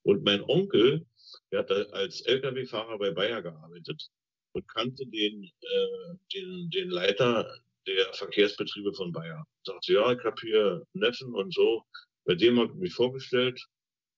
Und 0.03 0.23
mein 0.23 0.41
Onkel, 0.43 1.05
der 1.51 1.59
hat 1.59 1.71
als 1.71 2.21
Lkw-Fahrer 2.21 2.97
bei 2.97 3.11
Bayer 3.11 3.41
gearbeitet 3.41 4.09
und 4.53 4.67
kannte 4.69 5.05
den, 5.07 5.43
äh, 5.43 6.15
den, 6.33 6.69
den 6.69 6.89
Leiter 6.89 7.59
der 7.87 8.13
Verkehrsbetriebe 8.13 8.93
von 8.93 9.11
Bayer. 9.11 9.45
Sagte, 9.65 9.93
ja, 9.93 10.11
ich 10.11 10.23
habe 10.23 10.41
hier 10.41 10.87
Neffen 10.93 11.33
und 11.33 11.53
so. 11.53 11.83
Bei 12.23 12.35
dem 12.35 12.59
habe 12.59 12.71
ich 12.71 12.79
mich 12.79 12.93
vorgestellt 12.93 13.61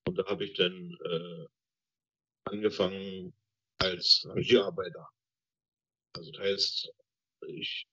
und 0.07 0.17
da 0.17 0.25
habe 0.25 0.45
ich 0.45 0.53
dann 0.53 0.97
äh, 1.03 1.45
angefangen 2.45 3.33
als 3.79 4.25
Rangierarbeiter. 4.29 5.09
Also 6.15 6.31
das 6.31 6.41
heißt, 6.41 6.91
ich 7.47 7.87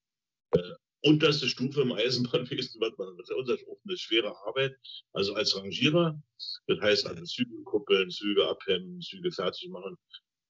äh, 0.52 0.74
unterste 1.04 1.48
Stufe 1.48 1.82
im 1.82 1.92
Eisenbahnwesen, 1.92 2.80
was 2.80 2.96
man, 2.96 3.16
das 3.18 3.28
ist 3.28 3.66
eine 3.84 3.96
schwere 3.96 4.34
Arbeit, 4.46 4.74
also 5.12 5.34
als 5.34 5.54
Rangierer. 5.56 6.20
Das 6.66 6.80
heißt 6.80 7.06
also 7.06 7.22
Züge 7.24 7.62
kuppeln, 7.64 8.10
Züge 8.10 8.46
abhemmen, 8.48 9.00
Züge 9.00 9.30
fertig 9.30 9.68
machen. 9.68 9.96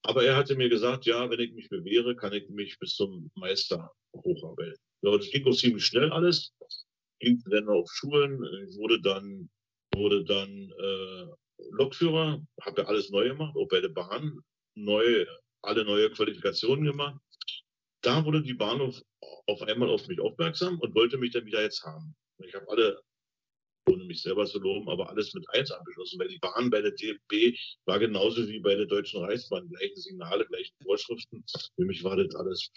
Aber 0.02 0.22
er 0.22 0.36
hatte 0.36 0.54
mir 0.54 0.68
gesagt, 0.68 1.06
ja, 1.06 1.28
wenn 1.28 1.40
ich 1.40 1.52
mich 1.52 1.68
bewähre, 1.68 2.14
kann 2.14 2.32
ich 2.32 2.48
mich 2.50 2.78
bis 2.78 2.94
zum 2.94 3.30
Meister 3.34 3.90
hocharbeiten. 4.14 4.78
Ja, 5.02 5.16
das 5.16 5.30
ging 5.30 5.44
auch 5.46 5.56
ziemlich 5.56 5.84
schnell 5.84 6.12
alles. 6.12 6.52
Ging 7.20 7.42
dann 7.46 7.68
auf 7.68 7.90
Schulen, 7.90 8.38
wurde 8.76 9.00
dann, 9.00 9.50
wurde 9.94 10.24
dann 10.24 10.72
äh, 10.78 11.26
Lokführer, 11.70 12.44
habe 12.60 12.82
ja 12.82 12.88
alles 12.88 13.10
neu 13.10 13.28
gemacht, 13.28 13.56
auch 13.56 13.68
bei 13.68 13.80
der 13.80 13.88
Bahn, 13.88 14.40
neu, 14.74 15.26
alle 15.62 15.84
neue 15.84 16.10
Qualifikationen 16.10 16.84
gemacht. 16.84 17.20
Da 18.04 18.22
wurde 18.22 18.42
die 18.42 18.54
Bahn 18.54 18.82
auf, 18.82 19.62
einmal 19.62 19.88
auf 19.88 20.06
mich 20.08 20.20
aufmerksam 20.20 20.78
und 20.80 20.94
wollte 20.94 21.16
mich 21.16 21.32
dann 21.32 21.46
wieder 21.46 21.62
jetzt 21.62 21.82
haben. 21.84 22.14
Ich 22.44 22.54
habe 22.54 22.68
alle, 22.68 23.00
ohne 23.88 24.04
mich 24.04 24.20
selber 24.20 24.44
zu 24.44 24.58
loben, 24.58 24.90
aber 24.90 25.08
alles 25.08 25.32
mit 25.32 25.48
eins 25.54 25.70
abgeschlossen, 25.70 26.20
weil 26.20 26.28
die 26.28 26.38
Bahn 26.38 26.68
bei 26.68 26.82
der 26.82 26.90
DFB 26.90 27.56
war 27.86 27.98
genauso 27.98 28.46
wie 28.46 28.60
bei 28.60 28.74
der 28.74 28.84
Deutschen 28.84 29.24
Reichsbahn, 29.24 29.70
gleiche 29.70 29.96
Signale, 29.96 30.44
gleiche 30.44 30.72
Vorschriften. 30.82 31.42
Für 31.76 31.84
mich 31.86 32.04
war 32.04 32.16
das 32.16 32.34
alles 32.34 32.70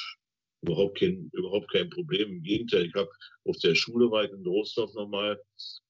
überhaupt 0.62 0.98
kein, 0.98 1.30
überhaupt 1.34 1.70
kein 1.74 1.90
Problem. 1.90 2.30
Im 2.30 2.44
Gegenteil, 2.44 2.86
ich 2.86 2.94
habe 2.94 3.10
auf 3.44 3.58
der 3.58 3.76
Schule 3.76 4.10
war 4.10 4.24
ich 4.24 4.32
in 4.32 4.46
Rostorf 4.46 4.94
nochmal, 4.94 5.38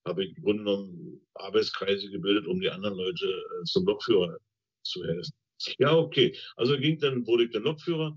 habe 0.08 0.26
ich 0.26 0.36
im 0.36 0.44
Grunde 0.44 0.64
genommen 0.64 1.28
Arbeitskreise 1.36 2.10
gebildet, 2.10 2.48
um 2.48 2.60
die 2.60 2.72
anderen 2.72 2.98
Leute 2.98 3.28
äh, 3.28 3.64
zum 3.66 3.86
Lokführer 3.86 4.40
zu 4.84 5.06
helfen. 5.06 5.34
Ja, 5.78 5.96
okay. 5.96 6.36
Also 6.56 6.76
ging 6.78 6.98
dann, 6.98 7.26
wurde 7.28 7.46
ich 7.46 7.52
dann 7.52 7.64
Lokführer. 7.64 8.16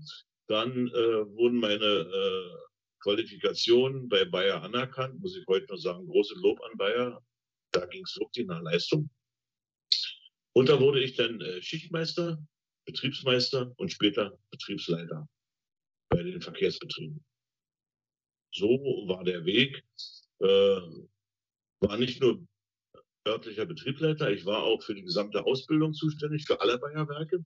Dann 0.51 0.89
äh, 0.89 1.35
wurden 1.37 1.59
meine 1.59 1.85
äh, 1.85 2.57
Qualifikationen 2.99 4.09
bei 4.09 4.25
Bayer 4.25 4.61
anerkannt, 4.61 5.17
muss 5.21 5.37
ich 5.37 5.47
heute 5.47 5.67
noch 5.71 5.77
sagen, 5.77 6.05
große 6.05 6.35
Lob 6.39 6.59
an 6.63 6.77
Bayer. 6.77 7.23
Da 7.71 7.85
ging 7.85 8.03
es 8.03 8.17
wirklich 8.19 8.45
nach 8.47 8.61
Leistung. 8.61 9.09
Und 10.51 10.67
da 10.67 10.77
wurde 10.81 11.01
ich 11.01 11.15
dann 11.15 11.39
äh, 11.39 11.61
Schichtmeister, 11.61 12.37
Betriebsmeister 12.85 13.73
und 13.77 13.93
später 13.93 14.37
Betriebsleiter 14.49 15.25
bei 16.09 16.21
den 16.21 16.41
Verkehrsbetrieben. 16.41 17.23
So 18.53 18.67
war 19.07 19.23
der 19.23 19.45
Weg. 19.45 19.85
Äh, 20.39 20.81
war 21.79 21.95
nicht 21.97 22.19
nur 22.19 22.45
örtlicher 23.25 23.65
Betriebsleiter, 23.65 24.29
ich 24.31 24.45
war 24.45 24.63
auch 24.63 24.83
für 24.83 24.95
die 24.95 25.03
gesamte 25.03 25.45
Ausbildung 25.45 25.93
zuständig, 25.93 26.45
für 26.45 26.59
alle 26.59 26.77
Bayerwerke. 26.77 27.45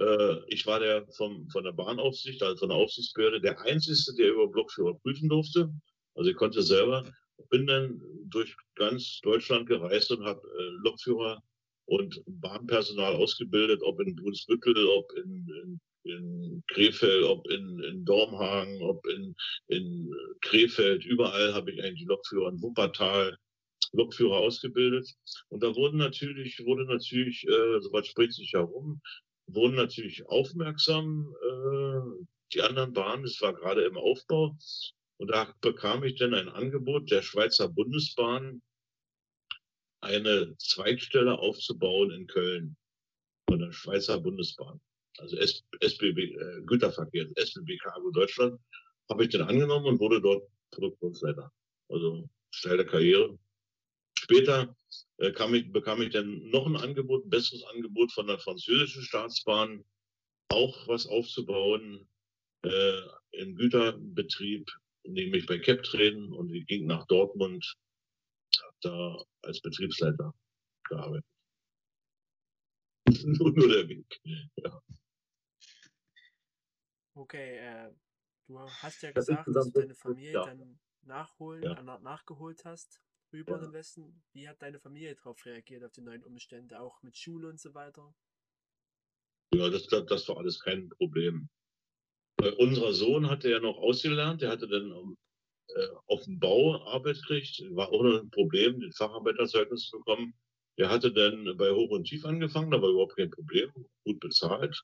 Äh, 0.00 0.36
ich 0.48 0.66
war 0.66 0.80
der 0.80 1.06
vom, 1.16 1.48
von 1.50 1.64
der 1.64 1.72
Bahnaufsicht, 1.72 2.42
also 2.42 2.56
von 2.56 2.68
der 2.70 2.78
Aufsichtsbehörde, 2.78 3.40
der 3.40 3.60
Einzige, 3.60 4.14
der 4.16 4.32
über 4.32 4.48
Blockführer 4.48 4.98
prüfen 5.00 5.28
durfte. 5.28 5.70
Also 6.14 6.30
ich 6.30 6.36
konnte 6.36 6.62
selber, 6.62 7.10
bin 7.50 7.66
dann 7.66 8.00
durch 8.24 8.54
ganz 8.74 9.20
Deutschland 9.22 9.68
gereist 9.68 10.10
und 10.10 10.24
habe 10.24 10.40
äh, 10.40 10.70
Lokführer 10.84 11.42
und 11.86 12.22
Bahnpersonal 12.26 13.14
ausgebildet, 13.14 13.82
ob 13.82 14.00
in 14.00 14.16
Brunsbüttel, 14.16 14.86
ob 14.86 15.12
in, 15.12 15.48
in 15.62 15.80
in 16.08 16.62
Krefeld, 16.68 17.24
ob 17.24 17.46
in, 17.50 17.80
in 17.80 18.04
Dormhagen, 18.04 18.82
ob 18.82 19.06
in, 19.06 19.34
in 19.68 20.12
Krefeld, 20.40 21.04
überall 21.04 21.54
habe 21.54 21.70
ich 21.70 21.82
eigentlich 21.82 22.08
Lokführer 22.08 22.50
in 22.50 22.62
Wuppertal, 22.62 23.36
Lokführer 23.92 24.38
ausgebildet. 24.38 25.08
Und 25.48 25.62
da 25.62 25.74
wurden 25.74 25.98
natürlich, 25.98 26.64
wurde 26.64 26.84
natürlich, 26.84 27.46
äh, 27.46 27.80
sowas 27.80 28.06
spricht 28.06 28.34
sich 28.34 28.52
herum, 28.52 29.00
wurden 29.48 29.76
natürlich 29.76 30.26
aufmerksam, 30.26 31.34
äh, 31.42 32.24
die 32.52 32.62
anderen 32.62 32.92
Bahnen, 32.92 33.24
es 33.24 33.40
war 33.40 33.54
gerade 33.54 33.84
im 33.84 33.96
Aufbau. 33.96 34.56
Und 35.18 35.28
da 35.28 35.52
bekam 35.60 36.04
ich 36.04 36.16
dann 36.16 36.34
ein 36.34 36.48
Angebot 36.48 37.10
der 37.10 37.22
Schweizer 37.22 37.68
Bundesbahn, 37.68 38.62
eine 40.00 40.56
Zweigstelle 40.58 41.38
aufzubauen 41.38 42.12
in 42.12 42.26
Köln 42.26 42.76
von 43.48 43.58
der 43.58 43.72
Schweizer 43.72 44.20
Bundesbahn 44.20 44.80
also 45.18 45.36
SBB 45.36 46.18
äh, 46.18 46.62
Güterverkehr, 46.64 47.26
SBB 47.34 47.78
Cargo 47.78 48.10
Deutschland, 48.10 48.60
habe 49.08 49.24
ich 49.24 49.30
den 49.30 49.42
angenommen 49.42 49.86
und 49.86 50.00
wurde 50.00 50.20
dort 50.20 50.48
Produktionsleiter. 50.70 51.50
Also 51.88 52.28
steile 52.50 52.84
Karriere. 52.84 53.38
Später 54.18 54.76
äh, 55.18 55.32
kam 55.32 55.54
ich, 55.54 55.70
bekam 55.72 56.00
ich 56.02 56.10
dann 56.10 56.48
noch 56.50 56.66
ein 56.66 56.76
Angebot, 56.76 57.26
ein 57.26 57.30
besseres 57.30 57.64
Angebot 57.64 58.12
von 58.12 58.26
der 58.26 58.38
französischen 58.38 59.02
Staatsbahn, 59.02 59.84
auch 60.48 60.88
was 60.88 61.06
aufzubauen 61.06 62.08
äh, 62.62 63.00
im 63.32 63.54
Güterbetrieb, 63.56 64.70
nämlich 65.04 65.46
bei 65.46 65.58
Keptreden 65.58 66.32
und 66.32 66.52
ich 66.54 66.66
ging 66.66 66.86
nach 66.86 67.06
Dortmund, 67.06 67.76
habe 68.62 68.76
da 68.80 69.24
als 69.42 69.60
Betriebsleiter 69.60 70.32
gearbeitet. 70.88 71.26
nur, 73.24 73.52
nur 73.52 73.68
der 73.68 73.88
Weg. 73.88 74.20
Ja. 74.56 74.82
Okay, 77.14 77.58
äh, 77.58 77.90
du 78.46 78.60
hast 78.60 79.02
ja 79.02 79.10
gesagt, 79.10 79.48
dass 79.48 79.72
du 79.72 79.80
deine 79.80 79.94
Familie 79.94 80.32
ja. 80.32 80.44
dann 80.44 80.78
nachholen, 81.02 81.64
ja. 81.64 81.78
äh, 81.78 82.00
nachgeholt 82.02 82.64
hast, 82.64 83.00
rüber 83.32 83.52
ja. 83.52 83.58
in 83.58 83.64
den 83.64 83.72
Westen. 83.72 84.22
Wie 84.32 84.48
hat 84.48 84.62
deine 84.62 84.78
Familie 84.78 85.14
darauf 85.14 85.44
reagiert, 85.44 85.84
auf 85.84 85.92
die 85.92 86.02
neuen 86.02 86.24
Umstände, 86.24 86.80
auch 86.80 87.02
mit 87.02 87.16
Schule 87.16 87.48
und 87.48 87.60
so 87.60 87.74
weiter? 87.74 88.14
Ja, 89.54 89.68
das, 89.70 89.86
das, 89.86 90.28
war 90.28 90.38
alles 90.38 90.60
kein 90.60 90.88
Problem. 90.90 91.48
Äh, 92.42 92.50
unser 92.52 92.92
Sohn 92.92 93.28
hatte 93.28 93.50
ja 93.50 93.60
noch 93.60 93.78
ausgelernt, 93.78 94.42
der 94.42 94.50
hatte 94.50 94.68
dann 94.68 94.92
um, 94.92 95.16
äh, 95.68 95.88
auf 96.06 96.24
dem 96.24 96.38
Bau 96.38 96.82
Arbeit 96.84 97.16
gekriegt, 97.16 97.64
war 97.70 97.90
auch 97.90 98.02
noch 98.02 98.20
ein 98.20 98.30
Problem, 98.30 98.80
den 98.80 98.92
Facharbeiterzeugnis 98.92 99.88
zu 99.88 99.98
bekommen. 99.98 100.34
Der 100.78 100.90
hatte 100.90 101.12
dann 101.12 101.56
bei 101.56 101.70
Hoch 101.70 101.90
und 101.90 102.04
Tief 102.04 102.24
angefangen, 102.24 102.70
da 102.70 102.80
war 102.80 102.90
überhaupt 102.90 103.16
kein 103.16 103.30
Problem, 103.30 103.72
gut 104.04 104.20
bezahlt. 104.20 104.80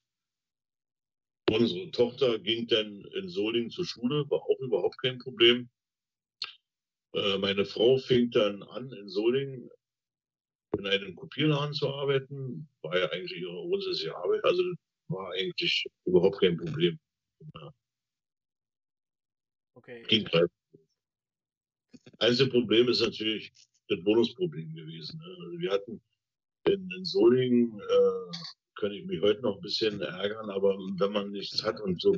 Unsere 1.51 1.91
Tochter 1.91 2.39
ging 2.39 2.67
dann 2.67 3.05
in 3.15 3.29
Solingen 3.29 3.71
zur 3.71 3.85
Schule, 3.85 4.29
war 4.31 4.43
auch 4.43 4.59
überhaupt 4.61 4.99
kein 5.01 5.19
Problem. 5.19 5.69
Äh, 7.15 7.39
meine 7.39 7.65
Frau 7.65 7.99
fing 7.99 8.31
dann 8.31 8.63
an, 8.65 8.91
in 8.93 9.09
Solingen 9.09 9.71
in 10.79 10.87
einem 10.87 11.15
Kopierladen 11.15 11.73
zu 11.73 11.89
arbeiten, 11.89 12.69
war 12.83 12.99
ja 12.99 13.09
eigentlich 13.11 13.41
ihre 13.41 13.53
grundsätzliche 13.53 14.17
Arbeit. 14.17 14.45
Also 14.45 14.63
war 15.09 15.33
eigentlich 15.33 15.87
überhaupt 16.05 16.41
kein 16.41 16.57
Problem. 16.57 16.99
Ja. 17.55 17.73
Okay. 19.75 20.03
Ging 20.09 20.25
gleich. 20.25 20.49
Einzige 22.19 22.51
Problem 22.51 22.89
ist 22.89 23.01
natürlich 23.01 23.53
das 23.89 24.03
Bonusproblem 24.03 24.75
gewesen. 24.75 25.19
Ne? 25.19 25.37
Also 25.45 25.59
wir 25.59 25.71
hatten 25.71 26.03
in, 26.67 26.91
in 26.91 27.05
Solingen, 27.05 27.79
äh, 27.79 28.37
könnte 28.77 28.97
ich 28.97 29.05
mich 29.05 29.21
heute 29.21 29.43
noch 29.43 29.57
ein 29.57 29.63
bisschen 29.63 30.01
ärgern, 30.01 30.51
aber 30.51 30.77
wenn 30.77 31.13
man 31.13 31.31
nichts 31.31 31.63
hat 31.63 31.81
und 31.81 32.01
so 32.01 32.17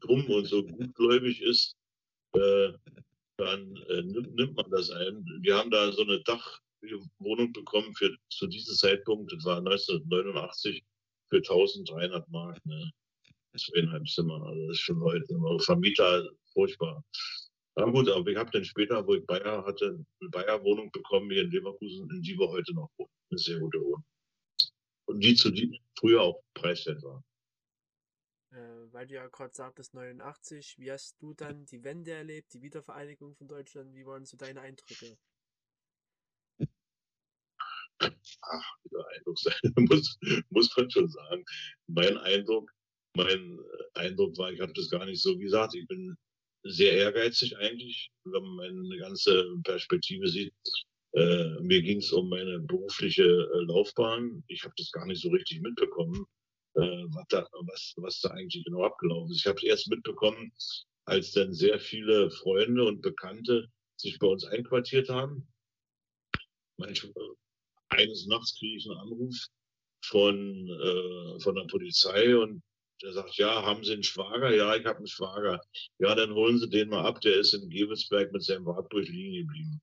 dumm 0.00 0.26
und 0.30 0.46
so 0.46 0.64
gutgläubig 0.64 1.42
ist, 1.42 1.76
äh, 2.34 2.72
dann 3.38 3.76
äh, 3.88 4.02
nimmt, 4.02 4.56
man 4.56 4.70
das 4.70 4.90
ein. 4.90 5.24
Wir 5.42 5.56
haben 5.56 5.70
da 5.70 5.90
so 5.92 6.02
eine 6.02 6.20
Dachwohnung 6.22 7.52
bekommen 7.52 7.94
für 7.94 8.14
zu 8.30 8.46
diesem 8.46 8.74
Zeitpunkt, 8.74 9.32
das 9.32 9.44
war 9.44 9.58
1989, 9.58 10.84
für 11.28 11.36
1300 11.36 12.28
Mark. 12.28 12.58
Ne? 12.66 12.90
Zweieinhalb 13.56 14.06
Zimmer, 14.06 14.42
also 14.44 14.66
das 14.66 14.76
ist 14.76 14.82
schon 14.82 15.00
heute. 15.00 15.38
Vermieter, 15.60 16.28
furchtbar. 16.52 17.02
Ja 17.76 17.84
gut, 17.86 18.08
aber 18.08 18.28
ich 18.28 18.36
habe 18.36 18.50
dann 18.50 18.64
später, 18.64 19.06
wo 19.06 19.14
ich 19.14 19.24
Bayer 19.26 19.64
hatte, 19.64 20.04
eine 20.20 20.30
Bayer-Wohnung 20.30 20.90
bekommen 20.90 21.30
hier 21.30 21.42
in 21.42 21.50
Leverkusen, 21.50 22.10
in 22.10 22.22
die 22.22 22.36
wir 22.36 22.48
heute 22.48 22.74
noch 22.74 22.90
wohnen. 22.98 23.10
Eine 23.30 23.38
sehr 23.38 23.58
gute 23.58 23.80
Wohnung. 23.80 24.04
Und 25.06 25.20
die 25.22 25.34
zu 25.34 25.50
die 25.50 25.80
früher 25.98 26.22
auch 26.22 26.42
preiswert 26.54 27.02
war. 27.02 27.22
Äh, 28.50 28.92
weil 28.92 29.06
du 29.06 29.14
ja 29.14 29.26
gerade 29.28 29.54
sagtest, 29.54 29.94
89, 29.94 30.78
wie 30.78 30.90
hast 30.90 31.20
du 31.20 31.34
dann 31.34 31.66
die 31.66 31.84
Wende 31.84 32.12
erlebt, 32.12 32.54
die 32.54 32.62
Wiedervereinigung 32.62 33.34
von 33.34 33.48
Deutschland? 33.48 33.94
Wie 33.94 34.06
waren 34.06 34.24
so 34.24 34.36
deine 34.36 34.60
Eindrücke? 34.60 35.18
Ach, 38.00 38.78
Eindruck 39.16 39.38
sein, 39.38 39.54
muss, 39.76 40.18
muss 40.50 40.76
man 40.76 40.90
schon 40.90 41.08
sagen. 41.08 41.44
Mein 41.88 42.16
Eindruck, 42.18 42.70
mein 43.14 43.58
Eindruck 43.94 44.38
war, 44.38 44.52
ich 44.52 44.60
habe 44.60 44.72
das 44.72 44.88
gar 44.88 45.04
nicht 45.04 45.22
so 45.22 45.36
gesagt. 45.36 45.74
Ich 45.74 45.86
bin 45.88 46.16
sehr 46.64 46.92
ehrgeizig 46.92 47.56
eigentlich, 47.58 48.10
wenn 48.24 48.42
man 48.42 48.56
meine 48.56 48.98
ganze 48.98 49.44
Perspektive 49.64 50.28
sieht. 50.28 50.54
Äh, 51.12 51.60
mir 51.60 51.82
ging 51.82 51.98
es 51.98 52.12
um 52.12 52.28
meine 52.28 52.60
berufliche 52.60 53.24
äh, 53.24 53.64
Laufbahn. 53.64 54.44
Ich 54.48 54.64
habe 54.64 54.74
das 54.76 54.90
gar 54.92 55.06
nicht 55.06 55.22
so 55.22 55.30
richtig 55.30 55.60
mitbekommen, 55.60 56.24
äh, 56.24 56.37
was, 56.80 57.26
da, 57.28 57.46
was, 57.52 57.94
was 57.96 58.20
da 58.20 58.30
eigentlich 58.30 58.64
genau 58.64 58.84
abgelaufen 58.84 59.30
ist. 59.30 59.40
Ich 59.40 59.46
habe 59.46 59.58
es 59.58 59.64
erst 59.64 59.88
mitbekommen, 59.88 60.52
als 61.04 61.32
dann 61.32 61.52
sehr 61.52 61.78
viele 61.78 62.30
Freunde 62.30 62.84
und 62.84 63.02
Bekannte 63.02 63.68
sich 63.96 64.18
bei 64.18 64.26
uns 64.26 64.44
einquartiert 64.44 65.08
haben. 65.08 65.48
Manchmal, 66.76 67.34
eines 67.88 68.26
Nachts 68.26 68.58
kriege 68.58 68.76
ich 68.76 68.88
einen 68.88 68.98
Anruf 68.98 69.34
von, 70.04 70.68
äh, 70.68 71.40
von 71.40 71.54
der 71.54 71.64
Polizei 71.64 72.36
und 72.36 72.62
der 73.02 73.12
sagt, 73.12 73.36
ja, 73.36 73.62
haben 73.62 73.84
Sie 73.84 73.92
einen 73.92 74.02
Schwager? 74.02 74.54
Ja, 74.54 74.74
ich 74.74 74.84
habe 74.84 74.98
einen 74.98 75.06
Schwager. 75.06 75.60
Ja, 75.98 76.14
dann 76.14 76.34
holen 76.34 76.58
Sie 76.58 76.68
den 76.68 76.88
mal 76.88 77.06
ab. 77.06 77.20
Der 77.20 77.36
ist 77.36 77.54
in 77.54 77.68
Gewelsberg 77.70 78.32
mit 78.32 78.42
seinem 78.42 78.66
Wartburg 78.66 79.06
liegen 79.06 79.46
geblieben. 79.46 79.80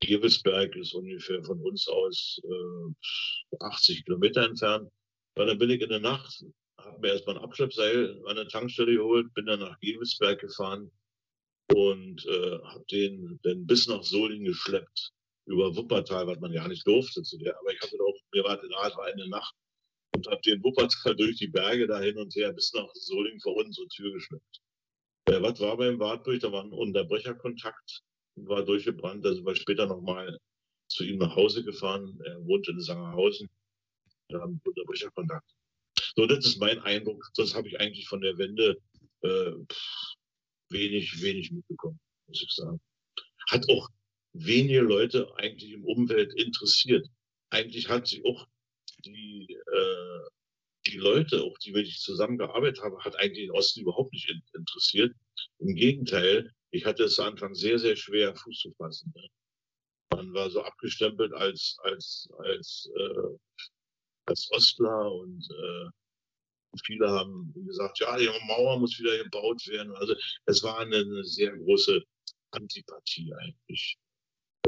Gewelsberg 0.00 0.76
ist 0.76 0.94
ungefähr 0.94 1.42
von 1.42 1.60
uns 1.60 1.88
aus 1.88 2.40
äh, 2.44 3.56
80 3.58 4.04
Kilometer 4.04 4.44
entfernt. 4.44 4.90
Weil 5.36 5.46
dann 5.46 5.58
bin 5.58 5.70
ich 5.70 5.80
in 5.80 5.88
der 5.88 6.00
Nacht, 6.00 6.44
habe 6.78 7.00
mir 7.00 7.12
erstmal 7.12 7.36
ein 7.36 7.44
Abschleppseil 7.44 8.20
an 8.26 8.36
der 8.36 8.48
Tankstelle 8.48 8.94
geholt, 8.94 9.32
bin 9.34 9.46
dann 9.46 9.60
nach 9.60 9.78
Gewelsberg 9.80 10.40
gefahren 10.40 10.90
und 11.74 12.26
äh, 12.26 12.58
habe 12.62 12.84
den 12.90 13.38
dann 13.42 13.66
bis 13.66 13.86
nach 13.86 14.02
Solingen 14.02 14.46
geschleppt 14.46 15.12
über 15.46 15.74
Wuppertal, 15.74 16.26
was 16.26 16.40
man 16.40 16.52
ja 16.52 16.66
nicht 16.68 16.86
durfte 16.86 17.22
zu 17.22 17.38
der. 17.38 17.58
Aber 17.58 17.72
ich 17.72 17.80
habe 17.80 18.02
auch, 18.02 18.16
mir 18.32 18.44
war, 18.44 18.62
es 18.62 18.96
war 18.96 19.06
eine 19.06 19.28
Nacht 19.28 19.54
und 20.14 20.26
habe 20.26 20.40
den 20.42 20.62
Wuppertal 20.62 21.16
durch 21.16 21.36
die 21.36 21.48
Berge 21.48 21.86
da 21.86 22.00
hin 22.00 22.18
und 22.18 22.34
her 22.34 22.52
bis 22.52 22.72
nach 22.74 22.88
Solingen 22.94 23.40
vor 23.40 23.56
unsere 23.56 23.86
Tür 23.88 24.12
geschleppt. 24.12 24.60
Äh, 25.26 25.42
was 25.42 25.60
war 25.60 25.76
beim 25.76 25.98
Wartburg? 25.98 26.40
Da 26.40 26.52
war 26.52 26.64
ein 26.64 26.72
Unterbrecherkontakt, 26.72 28.02
war 28.36 28.64
durchgebrannt. 28.64 29.24
Da 29.24 29.32
sind 29.32 29.46
wir 29.46 29.54
später 29.54 29.86
nochmal 29.86 30.38
zu 30.88 31.04
ihm 31.04 31.18
nach 31.18 31.34
Hause 31.36 31.64
gefahren. 31.64 32.20
Er 32.24 32.44
wohnt 32.44 32.68
in 32.68 32.80
Sangerhausen. 32.80 33.48
Haben 34.34 34.60
Unterbrecherkontakt. 34.64 35.48
So, 36.16 36.26
das 36.26 36.44
ist 36.44 36.58
mein 36.58 36.78
Eindruck. 36.80 37.24
Sonst 37.34 37.54
habe 37.54 37.68
ich 37.68 37.78
eigentlich 37.80 38.08
von 38.08 38.20
der 38.20 38.36
Wende 38.38 38.76
äh, 39.22 39.52
wenig, 40.70 41.20
wenig 41.22 41.50
mitbekommen, 41.50 42.00
muss 42.26 42.42
ich 42.42 42.52
sagen. 42.52 42.80
Hat 43.48 43.68
auch 43.68 43.88
wenige 44.32 44.80
Leute 44.80 45.32
eigentlich 45.36 45.72
im 45.72 45.84
Umfeld 45.84 46.34
interessiert. 46.34 47.06
Eigentlich 47.50 47.88
hat 47.88 48.06
sich 48.06 48.24
auch 48.24 48.46
die, 49.04 49.52
äh, 49.52 50.28
die 50.86 50.98
Leute, 50.98 51.42
auch 51.42 51.58
die, 51.58 51.70
mit 51.70 51.80
denen 51.80 51.88
ich 51.88 52.00
zusammengearbeitet 52.00 52.82
habe, 52.82 52.98
hat 53.00 53.16
eigentlich 53.16 53.46
den 53.46 53.50
Osten 53.52 53.80
überhaupt 53.80 54.12
nicht 54.12 54.28
in, 54.30 54.42
interessiert. 54.54 55.14
Im 55.58 55.74
Gegenteil, 55.74 56.52
ich 56.70 56.84
hatte 56.84 57.04
es 57.04 57.18
Anfang 57.18 57.54
sehr, 57.54 57.78
sehr 57.78 57.96
schwer, 57.96 58.34
Fuß 58.34 58.58
zu 58.58 58.72
fassen. 58.72 59.12
Ne? 59.14 59.28
Man 60.12 60.32
war 60.32 60.50
so 60.50 60.62
abgestempelt 60.62 61.32
als, 61.32 61.76
als, 61.82 62.28
als, 62.38 62.90
äh, 62.96 63.66
als 64.30 64.48
Ostler 64.52 65.12
und 65.12 65.46
äh, 65.50 65.90
viele 66.84 67.10
haben 67.10 67.52
gesagt, 67.66 67.98
ja, 68.00 68.16
die 68.16 68.28
Mauer 68.46 68.78
muss 68.78 68.98
wieder 68.98 69.22
gebaut 69.22 69.66
werden. 69.66 69.92
Also 69.96 70.14
es 70.46 70.62
war 70.62 70.78
eine, 70.78 70.96
eine 70.96 71.24
sehr 71.24 71.56
große 71.56 72.02
Antipathie 72.52 73.32
eigentlich. 73.34 73.98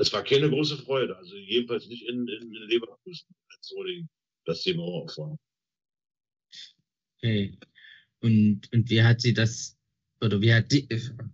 Es 0.01 0.13
war 0.13 0.25
keine 0.25 0.49
große 0.49 0.79
Freude, 0.79 1.17
also 1.17 1.37
jedenfalls 1.37 1.87
nicht 1.87 2.09
in, 2.09 2.27
in, 2.27 2.53
Leverkusen, 2.69 3.29
in 3.29 3.59
Solingen 3.61 4.11
dass 4.45 4.63
die 4.63 4.75
Mauer 4.75 5.05
auf 5.05 5.19
war. 5.19 5.39
Okay. 7.17 7.57
Und, 8.21 8.73
und 8.73 8.91
wie 8.91 9.03
hat 9.03 9.21
sie 9.21 9.35
das, 9.35 9.77
oder 10.21 10.41
wie 10.41 10.53
hat, 10.53 10.71
die, 10.73 10.89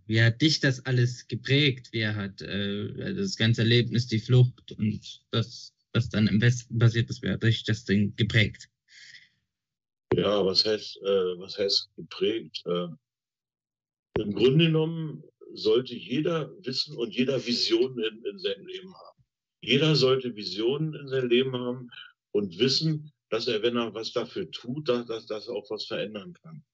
wie 0.07 0.23
hat 0.23 0.41
dich 0.41 0.61
das 0.61 0.85
alles 0.87 1.27
geprägt? 1.29 1.89
Wie 1.93 2.07
hat 2.07 2.41
äh, 2.43 3.15
das 3.15 3.37
ganze 3.37 3.63
Erlebnis, 3.63 4.07
die 4.07 4.19
Flucht 4.19 4.73
und 4.73 5.23
das, 5.31 5.75
was 5.93 6.09
dann 6.09 6.27
im 6.27 6.41
Westen 6.41 6.79
passiert 6.79 7.11
ist, 7.11 7.25
hat 7.25 7.43
dich 7.43 7.65
das 7.65 7.85
Ding 7.85 8.15
geprägt? 8.17 8.69
Ja, 10.15 10.45
was 10.45 10.65
heißt, 10.65 10.97
äh, 11.03 11.39
was 11.39 11.59
heißt 11.59 11.91
geprägt? 11.97 12.63
Äh, 12.67 12.89
Im 14.21 14.35
Grunde 14.35 14.67
genommen 14.67 15.23
sollte 15.53 15.95
jeder 15.95 16.51
wissen 16.65 16.97
und 16.97 17.15
jeder 17.15 17.45
Visionen 17.45 17.99
in, 17.99 18.25
in 18.25 18.39
seinem 18.39 18.67
Leben 18.67 18.95
haben. 18.95 19.25
Jeder 19.61 19.97
sollte 19.97 20.35
Visionen 20.35 20.95
in 20.95 21.09
seinem 21.09 21.29
Leben 21.29 21.57
haben 21.57 21.91
und 22.33 22.59
wissen, 22.59 23.13
dass 23.31 23.47
er, 23.49 23.63
wenn 23.63 23.77
er 23.77 23.93
was 23.95 24.13
dafür 24.13 24.51
tut, 24.51 24.89
dass, 24.89 25.07
dass, 25.07 25.27
dass 25.27 25.49
er 25.49 25.55
auch 25.55 25.71
was 25.71 25.87
verändern 25.87 26.33
kann. 26.43 26.65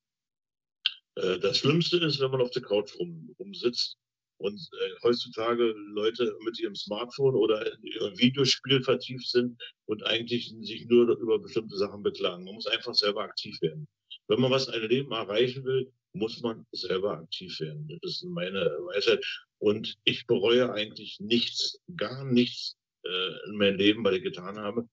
Äh, 1.17 1.39
das 1.39 1.59
Schlimmste 1.59 1.99
ist, 1.99 2.21
wenn 2.21 2.31
man 2.31 2.41
auf 2.41 2.51
der 2.51 2.63
Couch 2.63 2.95
rum, 2.99 3.35
rumsitzt 3.39 3.99
und 4.45 4.61
äh, 4.73 4.91
heutzutage 5.03 5.75
Leute 5.89 6.37
mit 6.45 6.61
ihrem 6.61 6.75
Smartphone 6.75 7.35
oder 7.35 7.67
in 7.73 7.83
ihrem 7.83 8.19
Videospiel 8.19 8.83
vertieft 8.83 9.27
sind 9.27 9.59
und 9.87 10.05
eigentlich 10.05 10.55
sich 10.61 10.87
nur 10.87 11.17
über 11.19 11.39
bestimmte 11.39 11.79
Sachen 11.79 12.03
beklagen. 12.03 12.45
Man 12.45 12.55
muss 12.55 12.67
einfach 12.67 12.95
selber 12.95 13.23
aktiv 13.23 13.57
werden. 13.63 13.89
Wenn 14.29 14.41
man 14.41 14.51
was 14.51 14.69
in 14.69 14.75
einem 14.75 14.89
Leben 14.91 15.13
erreichen 15.13 15.65
will, 15.65 15.91
muss 16.13 16.43
man 16.43 16.67
selber 16.73 17.13
aktiv 17.13 17.59
werden. 17.59 17.89
Das 18.03 18.17
ist 18.17 18.25
meine 18.25 18.61
Weisheit. 18.93 19.25
Und 19.59 19.97
ich 20.05 20.27
bereue 20.27 20.71
eigentlich 20.73 21.19
nichts, 21.21 21.81
gar 21.97 22.25
nichts 22.27 22.77
äh, 23.05 23.49
in 23.49 23.57
meinem 23.57 23.79
Leben, 23.79 24.05
was 24.05 24.15
ich 24.15 24.23
getan 24.23 24.59
habe. 24.59 24.87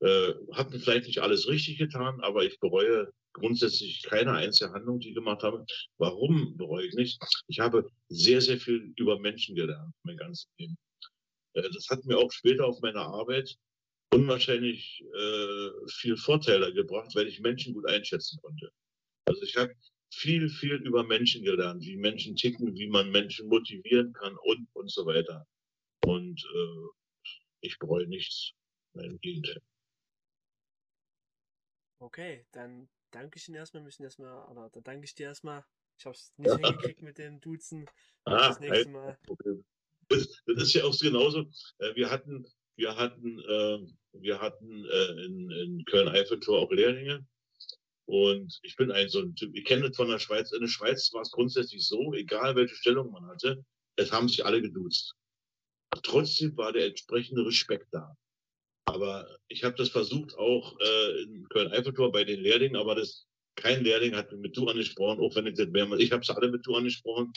Äh, 0.00 0.34
habe 0.52 0.78
vielleicht 0.78 1.06
nicht 1.06 1.18
alles 1.18 1.48
richtig 1.48 1.78
getan, 1.78 2.20
aber 2.20 2.44
ich 2.44 2.60
bereue 2.60 3.10
grundsätzlich 3.34 4.02
keine 4.02 4.32
einzige 4.32 4.72
Handlung, 4.72 5.00
die 5.00 5.10
ich 5.10 5.14
gemacht 5.14 5.42
habe. 5.42 5.64
Warum 5.98 6.56
bereue 6.56 6.86
ich 6.86 6.94
nicht? 6.94 7.22
Ich 7.48 7.60
habe 7.60 7.88
sehr, 8.08 8.40
sehr 8.40 8.58
viel 8.58 8.92
über 8.96 9.18
Menschen 9.18 9.54
gelernt, 9.54 9.94
mein 10.04 10.16
ganzes 10.16 10.48
Leben. 10.58 10.76
Äh, 11.54 11.68
das 11.70 11.88
hat 11.90 12.04
mir 12.04 12.18
auch 12.18 12.32
später 12.32 12.66
auf 12.66 12.80
meiner 12.80 13.02
Arbeit 13.02 13.54
unwahrscheinlich 14.12 15.04
äh, 15.14 15.68
viel 15.90 16.16
Vorteile 16.16 16.72
gebracht, 16.72 17.14
weil 17.14 17.26
ich 17.26 17.40
Menschen 17.40 17.74
gut 17.74 17.86
einschätzen 17.88 18.38
konnte. 18.40 18.70
Also 19.26 19.42
ich 19.42 19.56
habe 19.56 19.74
viel, 20.12 20.48
viel 20.48 20.76
über 20.76 21.02
Menschen 21.02 21.42
gelernt, 21.42 21.82
wie 21.82 21.96
Menschen 21.96 22.36
ticken, 22.36 22.74
wie 22.76 22.86
man 22.88 23.10
Menschen 23.10 23.48
motivieren 23.48 24.12
kann 24.12 24.36
und, 24.44 24.68
und 24.74 24.90
so 24.90 25.04
weiter. 25.06 25.46
Und 26.06 26.40
äh, 26.40 26.88
ich 27.60 27.78
bereue 27.78 28.06
nichts. 28.06 28.52
Im 28.96 29.18
Gegenteil. 29.18 29.60
Okay, 31.98 32.46
dann 32.52 32.88
danke 33.14 33.38
ich 33.38 33.48
Ihnen 33.48 33.56
erstmal. 33.56 33.82
Müssen 33.82 34.04
erstmal, 34.04 34.44
oder 34.50 34.68
dann 34.70 34.82
danke 34.82 35.04
ich 35.04 35.14
dir 35.14 35.26
erstmal. 35.26 35.64
Ich 35.98 36.04
habe 36.04 36.16
es 36.16 36.32
nicht 36.36 36.50
hingekriegt 36.50 37.02
mit 37.02 37.18
dem 37.18 37.40
Duzen. 37.40 37.86
Ah, 38.24 38.48
das 38.48 38.60
nächste 38.60 38.88
Mal. 38.88 39.18
Das, 40.08 40.42
das, 40.46 40.62
ist 40.62 40.74
ja 40.74 40.84
auch 40.84 40.98
genauso. 40.98 41.50
Äh, 41.78 41.94
wir 41.94 42.10
hatten, 42.10 42.46
wir 42.76 42.96
hatten, 42.96 43.38
äh, 43.38 43.78
wir 44.12 44.40
hatten 44.40 44.84
äh, 44.84 45.24
in, 45.24 45.50
in 45.50 45.84
Köln-Eiffeltor 45.86 46.60
auch 46.60 46.70
Lehrlinge. 46.70 47.26
Und 48.06 48.58
ich 48.62 48.76
bin 48.76 48.90
ein 48.90 49.08
so 49.08 49.20
ein 49.20 49.34
Typ, 49.34 49.54
ich 49.56 49.64
kenne 49.64 49.88
das 49.88 49.96
von 49.96 50.08
der 50.08 50.18
Schweiz. 50.18 50.52
In 50.52 50.60
der 50.60 50.68
Schweiz 50.68 51.10
war 51.14 51.22
es 51.22 51.30
grundsätzlich 51.30 51.86
so, 51.86 52.12
egal 52.12 52.54
welche 52.54 52.74
Stellung 52.74 53.10
man 53.10 53.26
hatte, 53.26 53.64
es 53.96 54.12
haben 54.12 54.28
sich 54.28 54.44
alle 54.44 54.60
geduzt. 54.60 55.14
Trotzdem 56.02 56.56
war 56.56 56.72
der 56.72 56.86
entsprechende 56.86 57.46
Respekt 57.46 57.86
da. 57.92 58.14
Aber 58.86 59.38
ich 59.48 59.64
habe 59.64 59.76
das 59.76 59.88
versucht 59.88 60.36
auch 60.36 60.78
äh, 60.80 61.22
in 61.22 61.48
Köln-Eiffeltor 61.48 62.12
bei 62.12 62.24
den 62.24 62.40
Lehrlingen, 62.40 62.76
aber 62.76 62.94
das, 62.94 63.26
kein 63.56 63.82
Lehrling 63.82 64.14
hat 64.14 64.30
mich 64.30 64.40
mit 64.40 64.56
du 64.56 64.68
angesprochen, 64.68 65.20
auch 65.20 65.34
wenn 65.36 65.46
ich 65.46 65.54
das 65.54 65.68
mehrmals, 65.68 66.02
ich 66.02 66.12
habe 66.12 66.22
es 66.22 66.30
alle 66.30 66.50
mit 66.50 66.66
du 66.66 66.74
angesprochen, 66.74 67.32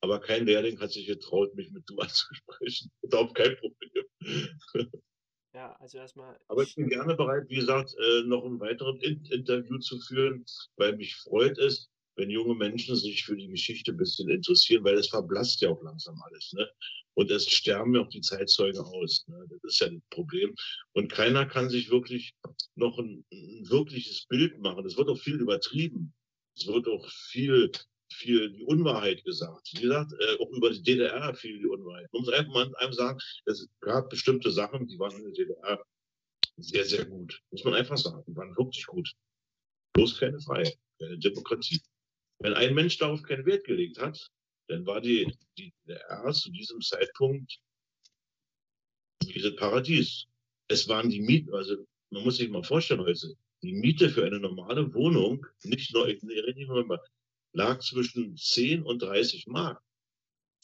aber 0.00 0.20
kein 0.20 0.46
Lehrling 0.46 0.78
hat 0.80 0.92
sich 0.92 1.06
getraut, 1.06 1.54
mich 1.54 1.70
mit 1.70 1.88
du 1.88 1.96
anzusprechen. 1.98 2.90
Überhaupt 3.02 3.34
kein 3.34 3.56
Problem. 3.56 4.04
Ja, 5.54 5.76
also 5.80 5.98
erstmal. 5.98 6.38
Aber 6.48 6.62
ich 6.62 6.74
bin 6.74 6.88
gerne 6.88 7.14
bereit, 7.14 7.44
wie 7.48 7.56
gesagt, 7.56 7.94
äh, 7.98 8.22
noch 8.22 8.42
ein 8.46 8.58
weiteres 8.58 9.02
In 9.02 9.22
Interview 9.26 9.78
zu 9.78 10.00
führen, 10.00 10.46
weil 10.76 10.96
mich 10.96 11.14
freut 11.16 11.58
es, 11.58 11.91
wenn 12.16 12.30
junge 12.30 12.54
Menschen 12.54 12.96
sich 12.96 13.24
für 13.24 13.36
die 13.36 13.48
Geschichte 13.48 13.92
ein 13.92 13.96
bisschen 13.96 14.28
interessieren, 14.28 14.84
weil 14.84 14.96
es 14.96 15.08
verblasst 15.08 15.60
ja 15.60 15.70
auch 15.70 15.82
langsam 15.82 16.20
alles. 16.22 16.52
Ne? 16.52 16.68
Und 17.14 17.30
es 17.30 17.48
sterben 17.48 17.94
ja 17.94 18.02
auch 18.02 18.08
die 18.08 18.20
Zeitzeugen 18.20 18.80
aus. 18.80 19.24
Ne? 19.28 19.46
Das 19.50 19.60
ist 19.64 19.80
ja 19.80 19.88
ein 19.88 20.02
Problem. 20.10 20.54
Und 20.92 21.10
keiner 21.10 21.46
kann 21.46 21.70
sich 21.70 21.90
wirklich 21.90 22.34
noch 22.74 22.98
ein, 22.98 23.24
ein 23.32 23.68
wirkliches 23.68 24.26
Bild 24.26 24.58
machen. 24.60 24.86
Es 24.86 24.96
wird 24.96 25.08
auch 25.08 25.18
viel 25.18 25.40
übertrieben. 25.40 26.12
Es 26.56 26.66
wird 26.66 26.86
auch 26.88 27.08
viel, 27.08 27.70
viel 28.12 28.52
die 28.52 28.64
Unwahrheit 28.64 29.24
gesagt. 29.24 29.70
Wie 29.72 29.82
gesagt, 29.82 30.12
äh, 30.12 30.38
auch 30.38 30.50
über 30.50 30.70
die 30.70 30.82
DDR 30.82 31.34
viel 31.34 31.58
die 31.58 31.66
Unwahrheit. 31.66 32.12
Man 32.12 32.22
muss 32.22 32.32
einfach 32.32 32.52
mal 32.52 32.74
einem 32.76 32.92
sagen, 32.92 33.18
es 33.46 33.68
gab 33.80 34.10
bestimmte 34.10 34.50
Sachen, 34.50 34.86
die 34.86 34.98
waren 34.98 35.16
in 35.16 35.24
der 35.24 35.32
DDR 35.32 35.84
sehr, 36.56 36.84
sehr 36.84 37.06
gut. 37.06 37.40
Muss 37.50 37.64
man 37.64 37.74
einfach 37.74 37.96
sagen. 37.96 38.22
Die 38.26 38.36
waren 38.36 38.56
wirklich 38.56 38.86
gut. 38.86 39.12
Bloß 39.94 40.18
keine 40.18 40.40
Freiheit, 40.40 40.78
keine 40.98 41.18
Demokratie. 41.18 41.80
Wenn 42.42 42.54
ein 42.54 42.74
Mensch 42.74 42.98
darauf 42.98 43.22
keinen 43.22 43.46
Wert 43.46 43.64
gelegt 43.64 44.00
hat, 44.00 44.30
dann 44.68 44.84
war 44.84 45.00
die, 45.00 45.32
die 45.56 45.72
DDR 45.86 46.32
zu 46.32 46.50
diesem 46.50 46.80
Zeitpunkt 46.80 47.60
dieses 49.22 49.54
Paradies. 49.54 50.26
Es 50.68 50.88
waren 50.88 51.08
die 51.08 51.20
Mieten, 51.20 51.54
also 51.54 51.86
man 52.10 52.24
muss 52.24 52.38
sich 52.38 52.48
mal 52.48 52.64
vorstellen 52.64 53.00
heute, 53.00 53.34
die 53.62 53.72
Miete 53.72 54.10
für 54.10 54.24
eine 54.24 54.40
normale 54.40 54.92
Wohnung, 54.92 55.46
nicht 55.62 55.94
nur, 55.94 56.08
ich 56.08 56.22
rede 56.24 56.98
lag 57.52 57.80
zwischen 57.80 58.36
10 58.36 58.82
und 58.82 59.02
30 59.02 59.46
Mark. 59.46 59.80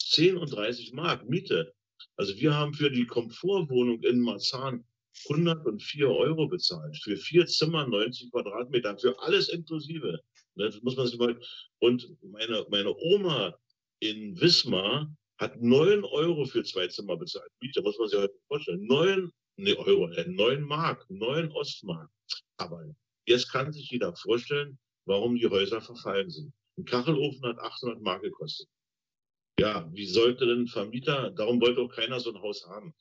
10 0.01 0.37
und 0.37 0.51
30 0.51 0.93
Mark 0.93 1.29
Miete. 1.29 1.73
Also 2.15 2.35
wir 2.35 2.55
haben 2.55 2.73
für 2.73 2.89
die 2.89 3.05
Komfortwohnung 3.05 4.03
in 4.03 4.19
Marzahn 4.19 4.83
104 5.29 6.09
Euro 6.09 6.47
bezahlt. 6.47 6.97
Für 6.97 7.15
vier 7.15 7.45
Zimmer, 7.45 7.87
90 7.87 8.31
Quadratmeter, 8.31 8.97
für 8.97 9.19
alles 9.19 9.49
inklusive. 9.49 10.19
Das 10.55 10.81
muss 10.81 10.95
man 10.97 11.07
sich 11.07 11.19
mal. 11.19 11.39
Und 11.79 12.09
meine, 12.21 12.65
meine 12.69 12.95
Oma 12.95 13.57
in 13.99 14.39
Wismar 14.39 15.13
hat 15.37 15.61
9 15.61 16.03
Euro 16.03 16.45
für 16.45 16.63
zwei 16.63 16.87
Zimmer 16.87 17.17
bezahlt. 17.17 17.51
Miete, 17.61 17.81
muss 17.81 17.97
man 17.97 18.09
sich 18.09 18.19
heute 18.19 18.33
vorstellen. 18.47 18.85
9 18.85 19.31
nee, 19.57 19.75
Euro, 19.75 20.09
äh, 20.09 20.27
9 20.27 20.61
Mark, 20.61 21.05
9 21.09 21.51
Ostmark. 21.51 22.09
Aber 22.57 22.83
jetzt 23.25 23.51
kann 23.51 23.71
sich 23.71 23.89
jeder 23.89 24.15
vorstellen, 24.15 24.77
warum 25.05 25.35
die 25.35 25.47
Häuser 25.47 25.81
verfallen 25.81 26.29
sind. 26.29 26.53
Ein 26.77 26.85
Kachelofen 26.85 27.43
hat 27.43 27.59
800 27.59 28.01
Mark 28.01 28.21
gekostet. 28.21 28.67
Ja, 29.59 29.89
wie 29.93 30.05
sollte 30.05 30.45
denn 30.45 30.67
Vermieter, 30.67 31.31
darum 31.31 31.59
wollte 31.59 31.81
auch 31.81 31.93
keiner 31.93 32.19
so 32.19 32.33
ein 32.33 32.41
Haus 32.41 32.65
haben. 32.67 32.93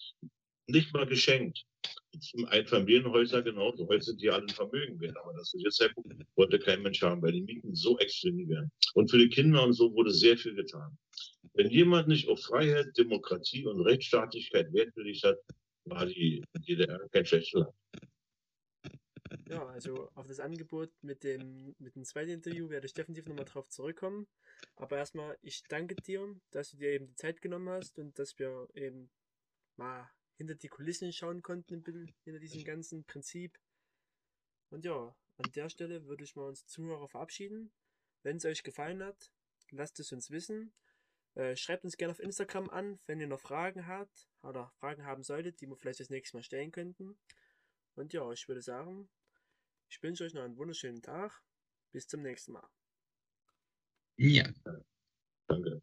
Nicht 0.69 0.93
mal 0.93 1.07
geschenkt. 1.07 1.65
Einfamilienhäuser 2.49 3.43
genauso. 3.43 3.89
Heute 3.89 4.05
sind 4.05 4.21
die 4.21 4.29
alle 4.29 4.49
Vermögen 4.49 5.01
wert, 5.01 5.17
aber 5.17 5.33
das 5.33 5.55
ist 5.55 5.63
jetzt 5.63 5.77
sehr 5.79 5.89
gut. 5.95 6.07
Wollte 6.37 6.59
kein 6.59 6.83
Mensch 6.83 7.01
haben, 7.03 7.23
weil 7.23 7.33
die 7.33 7.43
Mieten 7.43 7.75
so 7.75 7.99
extrem 7.99 8.49
werden. 8.49 8.71
Und 8.95 9.11
für 9.11 9.19
die 9.19 9.31
Kinder 9.31 9.65
und 9.65 9.73
so 9.73 9.93
wurde 9.95 10.13
sehr 10.13 10.37
viel 10.37 10.55
getan. 10.55 10.99
Wenn 11.55 11.71
jemand 11.71 12.09
nicht 12.09 12.29
auf 12.29 12.43
Freiheit, 12.43 12.97
Demokratie 12.99 13.67
und 13.67 13.81
Rechtsstaatlichkeit 13.81 14.73
Wert 14.75 14.95
gelegt 14.95 15.25
hat, 15.25 15.39
war 15.85 16.05
die 16.05 16.45
DDR 16.67 17.01
kein 17.13 17.25
schlechter 17.25 17.61
Land. 17.61 17.75
Ja, 19.49 19.67
also 19.67 20.11
auf 20.15 20.27
das 20.27 20.41
Angebot 20.41 20.91
mit 21.01 21.25
dem, 21.25 21.75
mit 21.79 21.95
dem 21.95 22.05
zweiten 22.05 22.31
Interview 22.31 22.69
werde 22.69 22.87
ich 22.87 22.93
definitiv 22.93 23.27
nochmal 23.27 23.47
drauf 23.47 23.69
zurückkommen. 23.69 24.27
Aber 24.77 24.99
erstmal, 24.99 25.39
ich 25.41 25.63
danke 25.69 25.95
dir, 25.95 26.37
dass 26.51 26.71
du 26.71 26.77
dir 26.77 26.91
eben 26.91 27.07
die 27.07 27.15
Zeit 27.15 27.41
genommen 27.41 27.71
hast 27.71 27.99
und 27.99 28.19
dass 28.19 28.39
wir 28.39 28.69
eben 28.75 29.11
mal 29.77 30.11
hinter 30.39 30.55
die 30.55 30.69
Kulissen 30.69 31.13
schauen 31.13 31.43
konnten, 31.43 31.75
ein 31.75 31.83
bisschen 31.83 32.15
hinter 32.25 32.41
diesem 32.41 32.65
ganzen 32.65 33.05
Prinzip. 33.05 33.59
Und 34.71 34.85
ja, 34.85 35.15
an 35.37 35.53
der 35.55 35.69
Stelle 35.69 36.07
würde 36.07 36.25
ich 36.25 36.37
mal 36.37 36.49
uns 36.49 36.67
Zuhörer 36.67 37.09
verabschieden. 37.09 37.73
Wenn 38.23 38.37
es 38.37 38.45
euch 38.45 38.63
gefallen 38.63 39.03
hat, 39.03 39.33
lasst 39.71 40.01
es 40.01 40.13
uns 40.13 40.31
wissen. 40.31 40.73
Äh, 41.35 41.57
schreibt 41.57 41.85
uns 41.85 41.97
gerne 41.97 42.13
auf 42.13 42.21
Instagram 42.21 42.71
an, 42.71 42.99
wenn 43.07 43.21
ihr 43.21 43.27
noch 43.27 43.41
Fragen 43.41 43.87
habt 43.87 44.29
oder 44.43 44.71
Fragen 44.79 45.05
haben 45.05 45.23
solltet, 45.23 45.61
die 45.61 45.67
wir 45.67 45.77
vielleicht 45.77 46.01
das 46.01 46.11
nächste 46.11 46.37
Mal 46.37 46.43
stellen 46.43 46.73
könnten. 46.73 47.19
Und 47.95 48.13
ja, 48.13 48.31
ich 48.33 48.47
würde 48.49 48.63
sagen, 48.63 49.09
ich 49.89 50.03
wünsche 50.03 50.25
euch 50.25 50.35
noch 50.35 50.43
einen 50.43 50.57
wunderschönen 50.57 51.03
Tag. 51.03 51.43
Bis 51.91 52.07
zum 52.07 52.23
nächsten 52.23 52.53
Mal. 52.53 52.69
Ja. 54.17 54.53
Danke. 55.47 55.83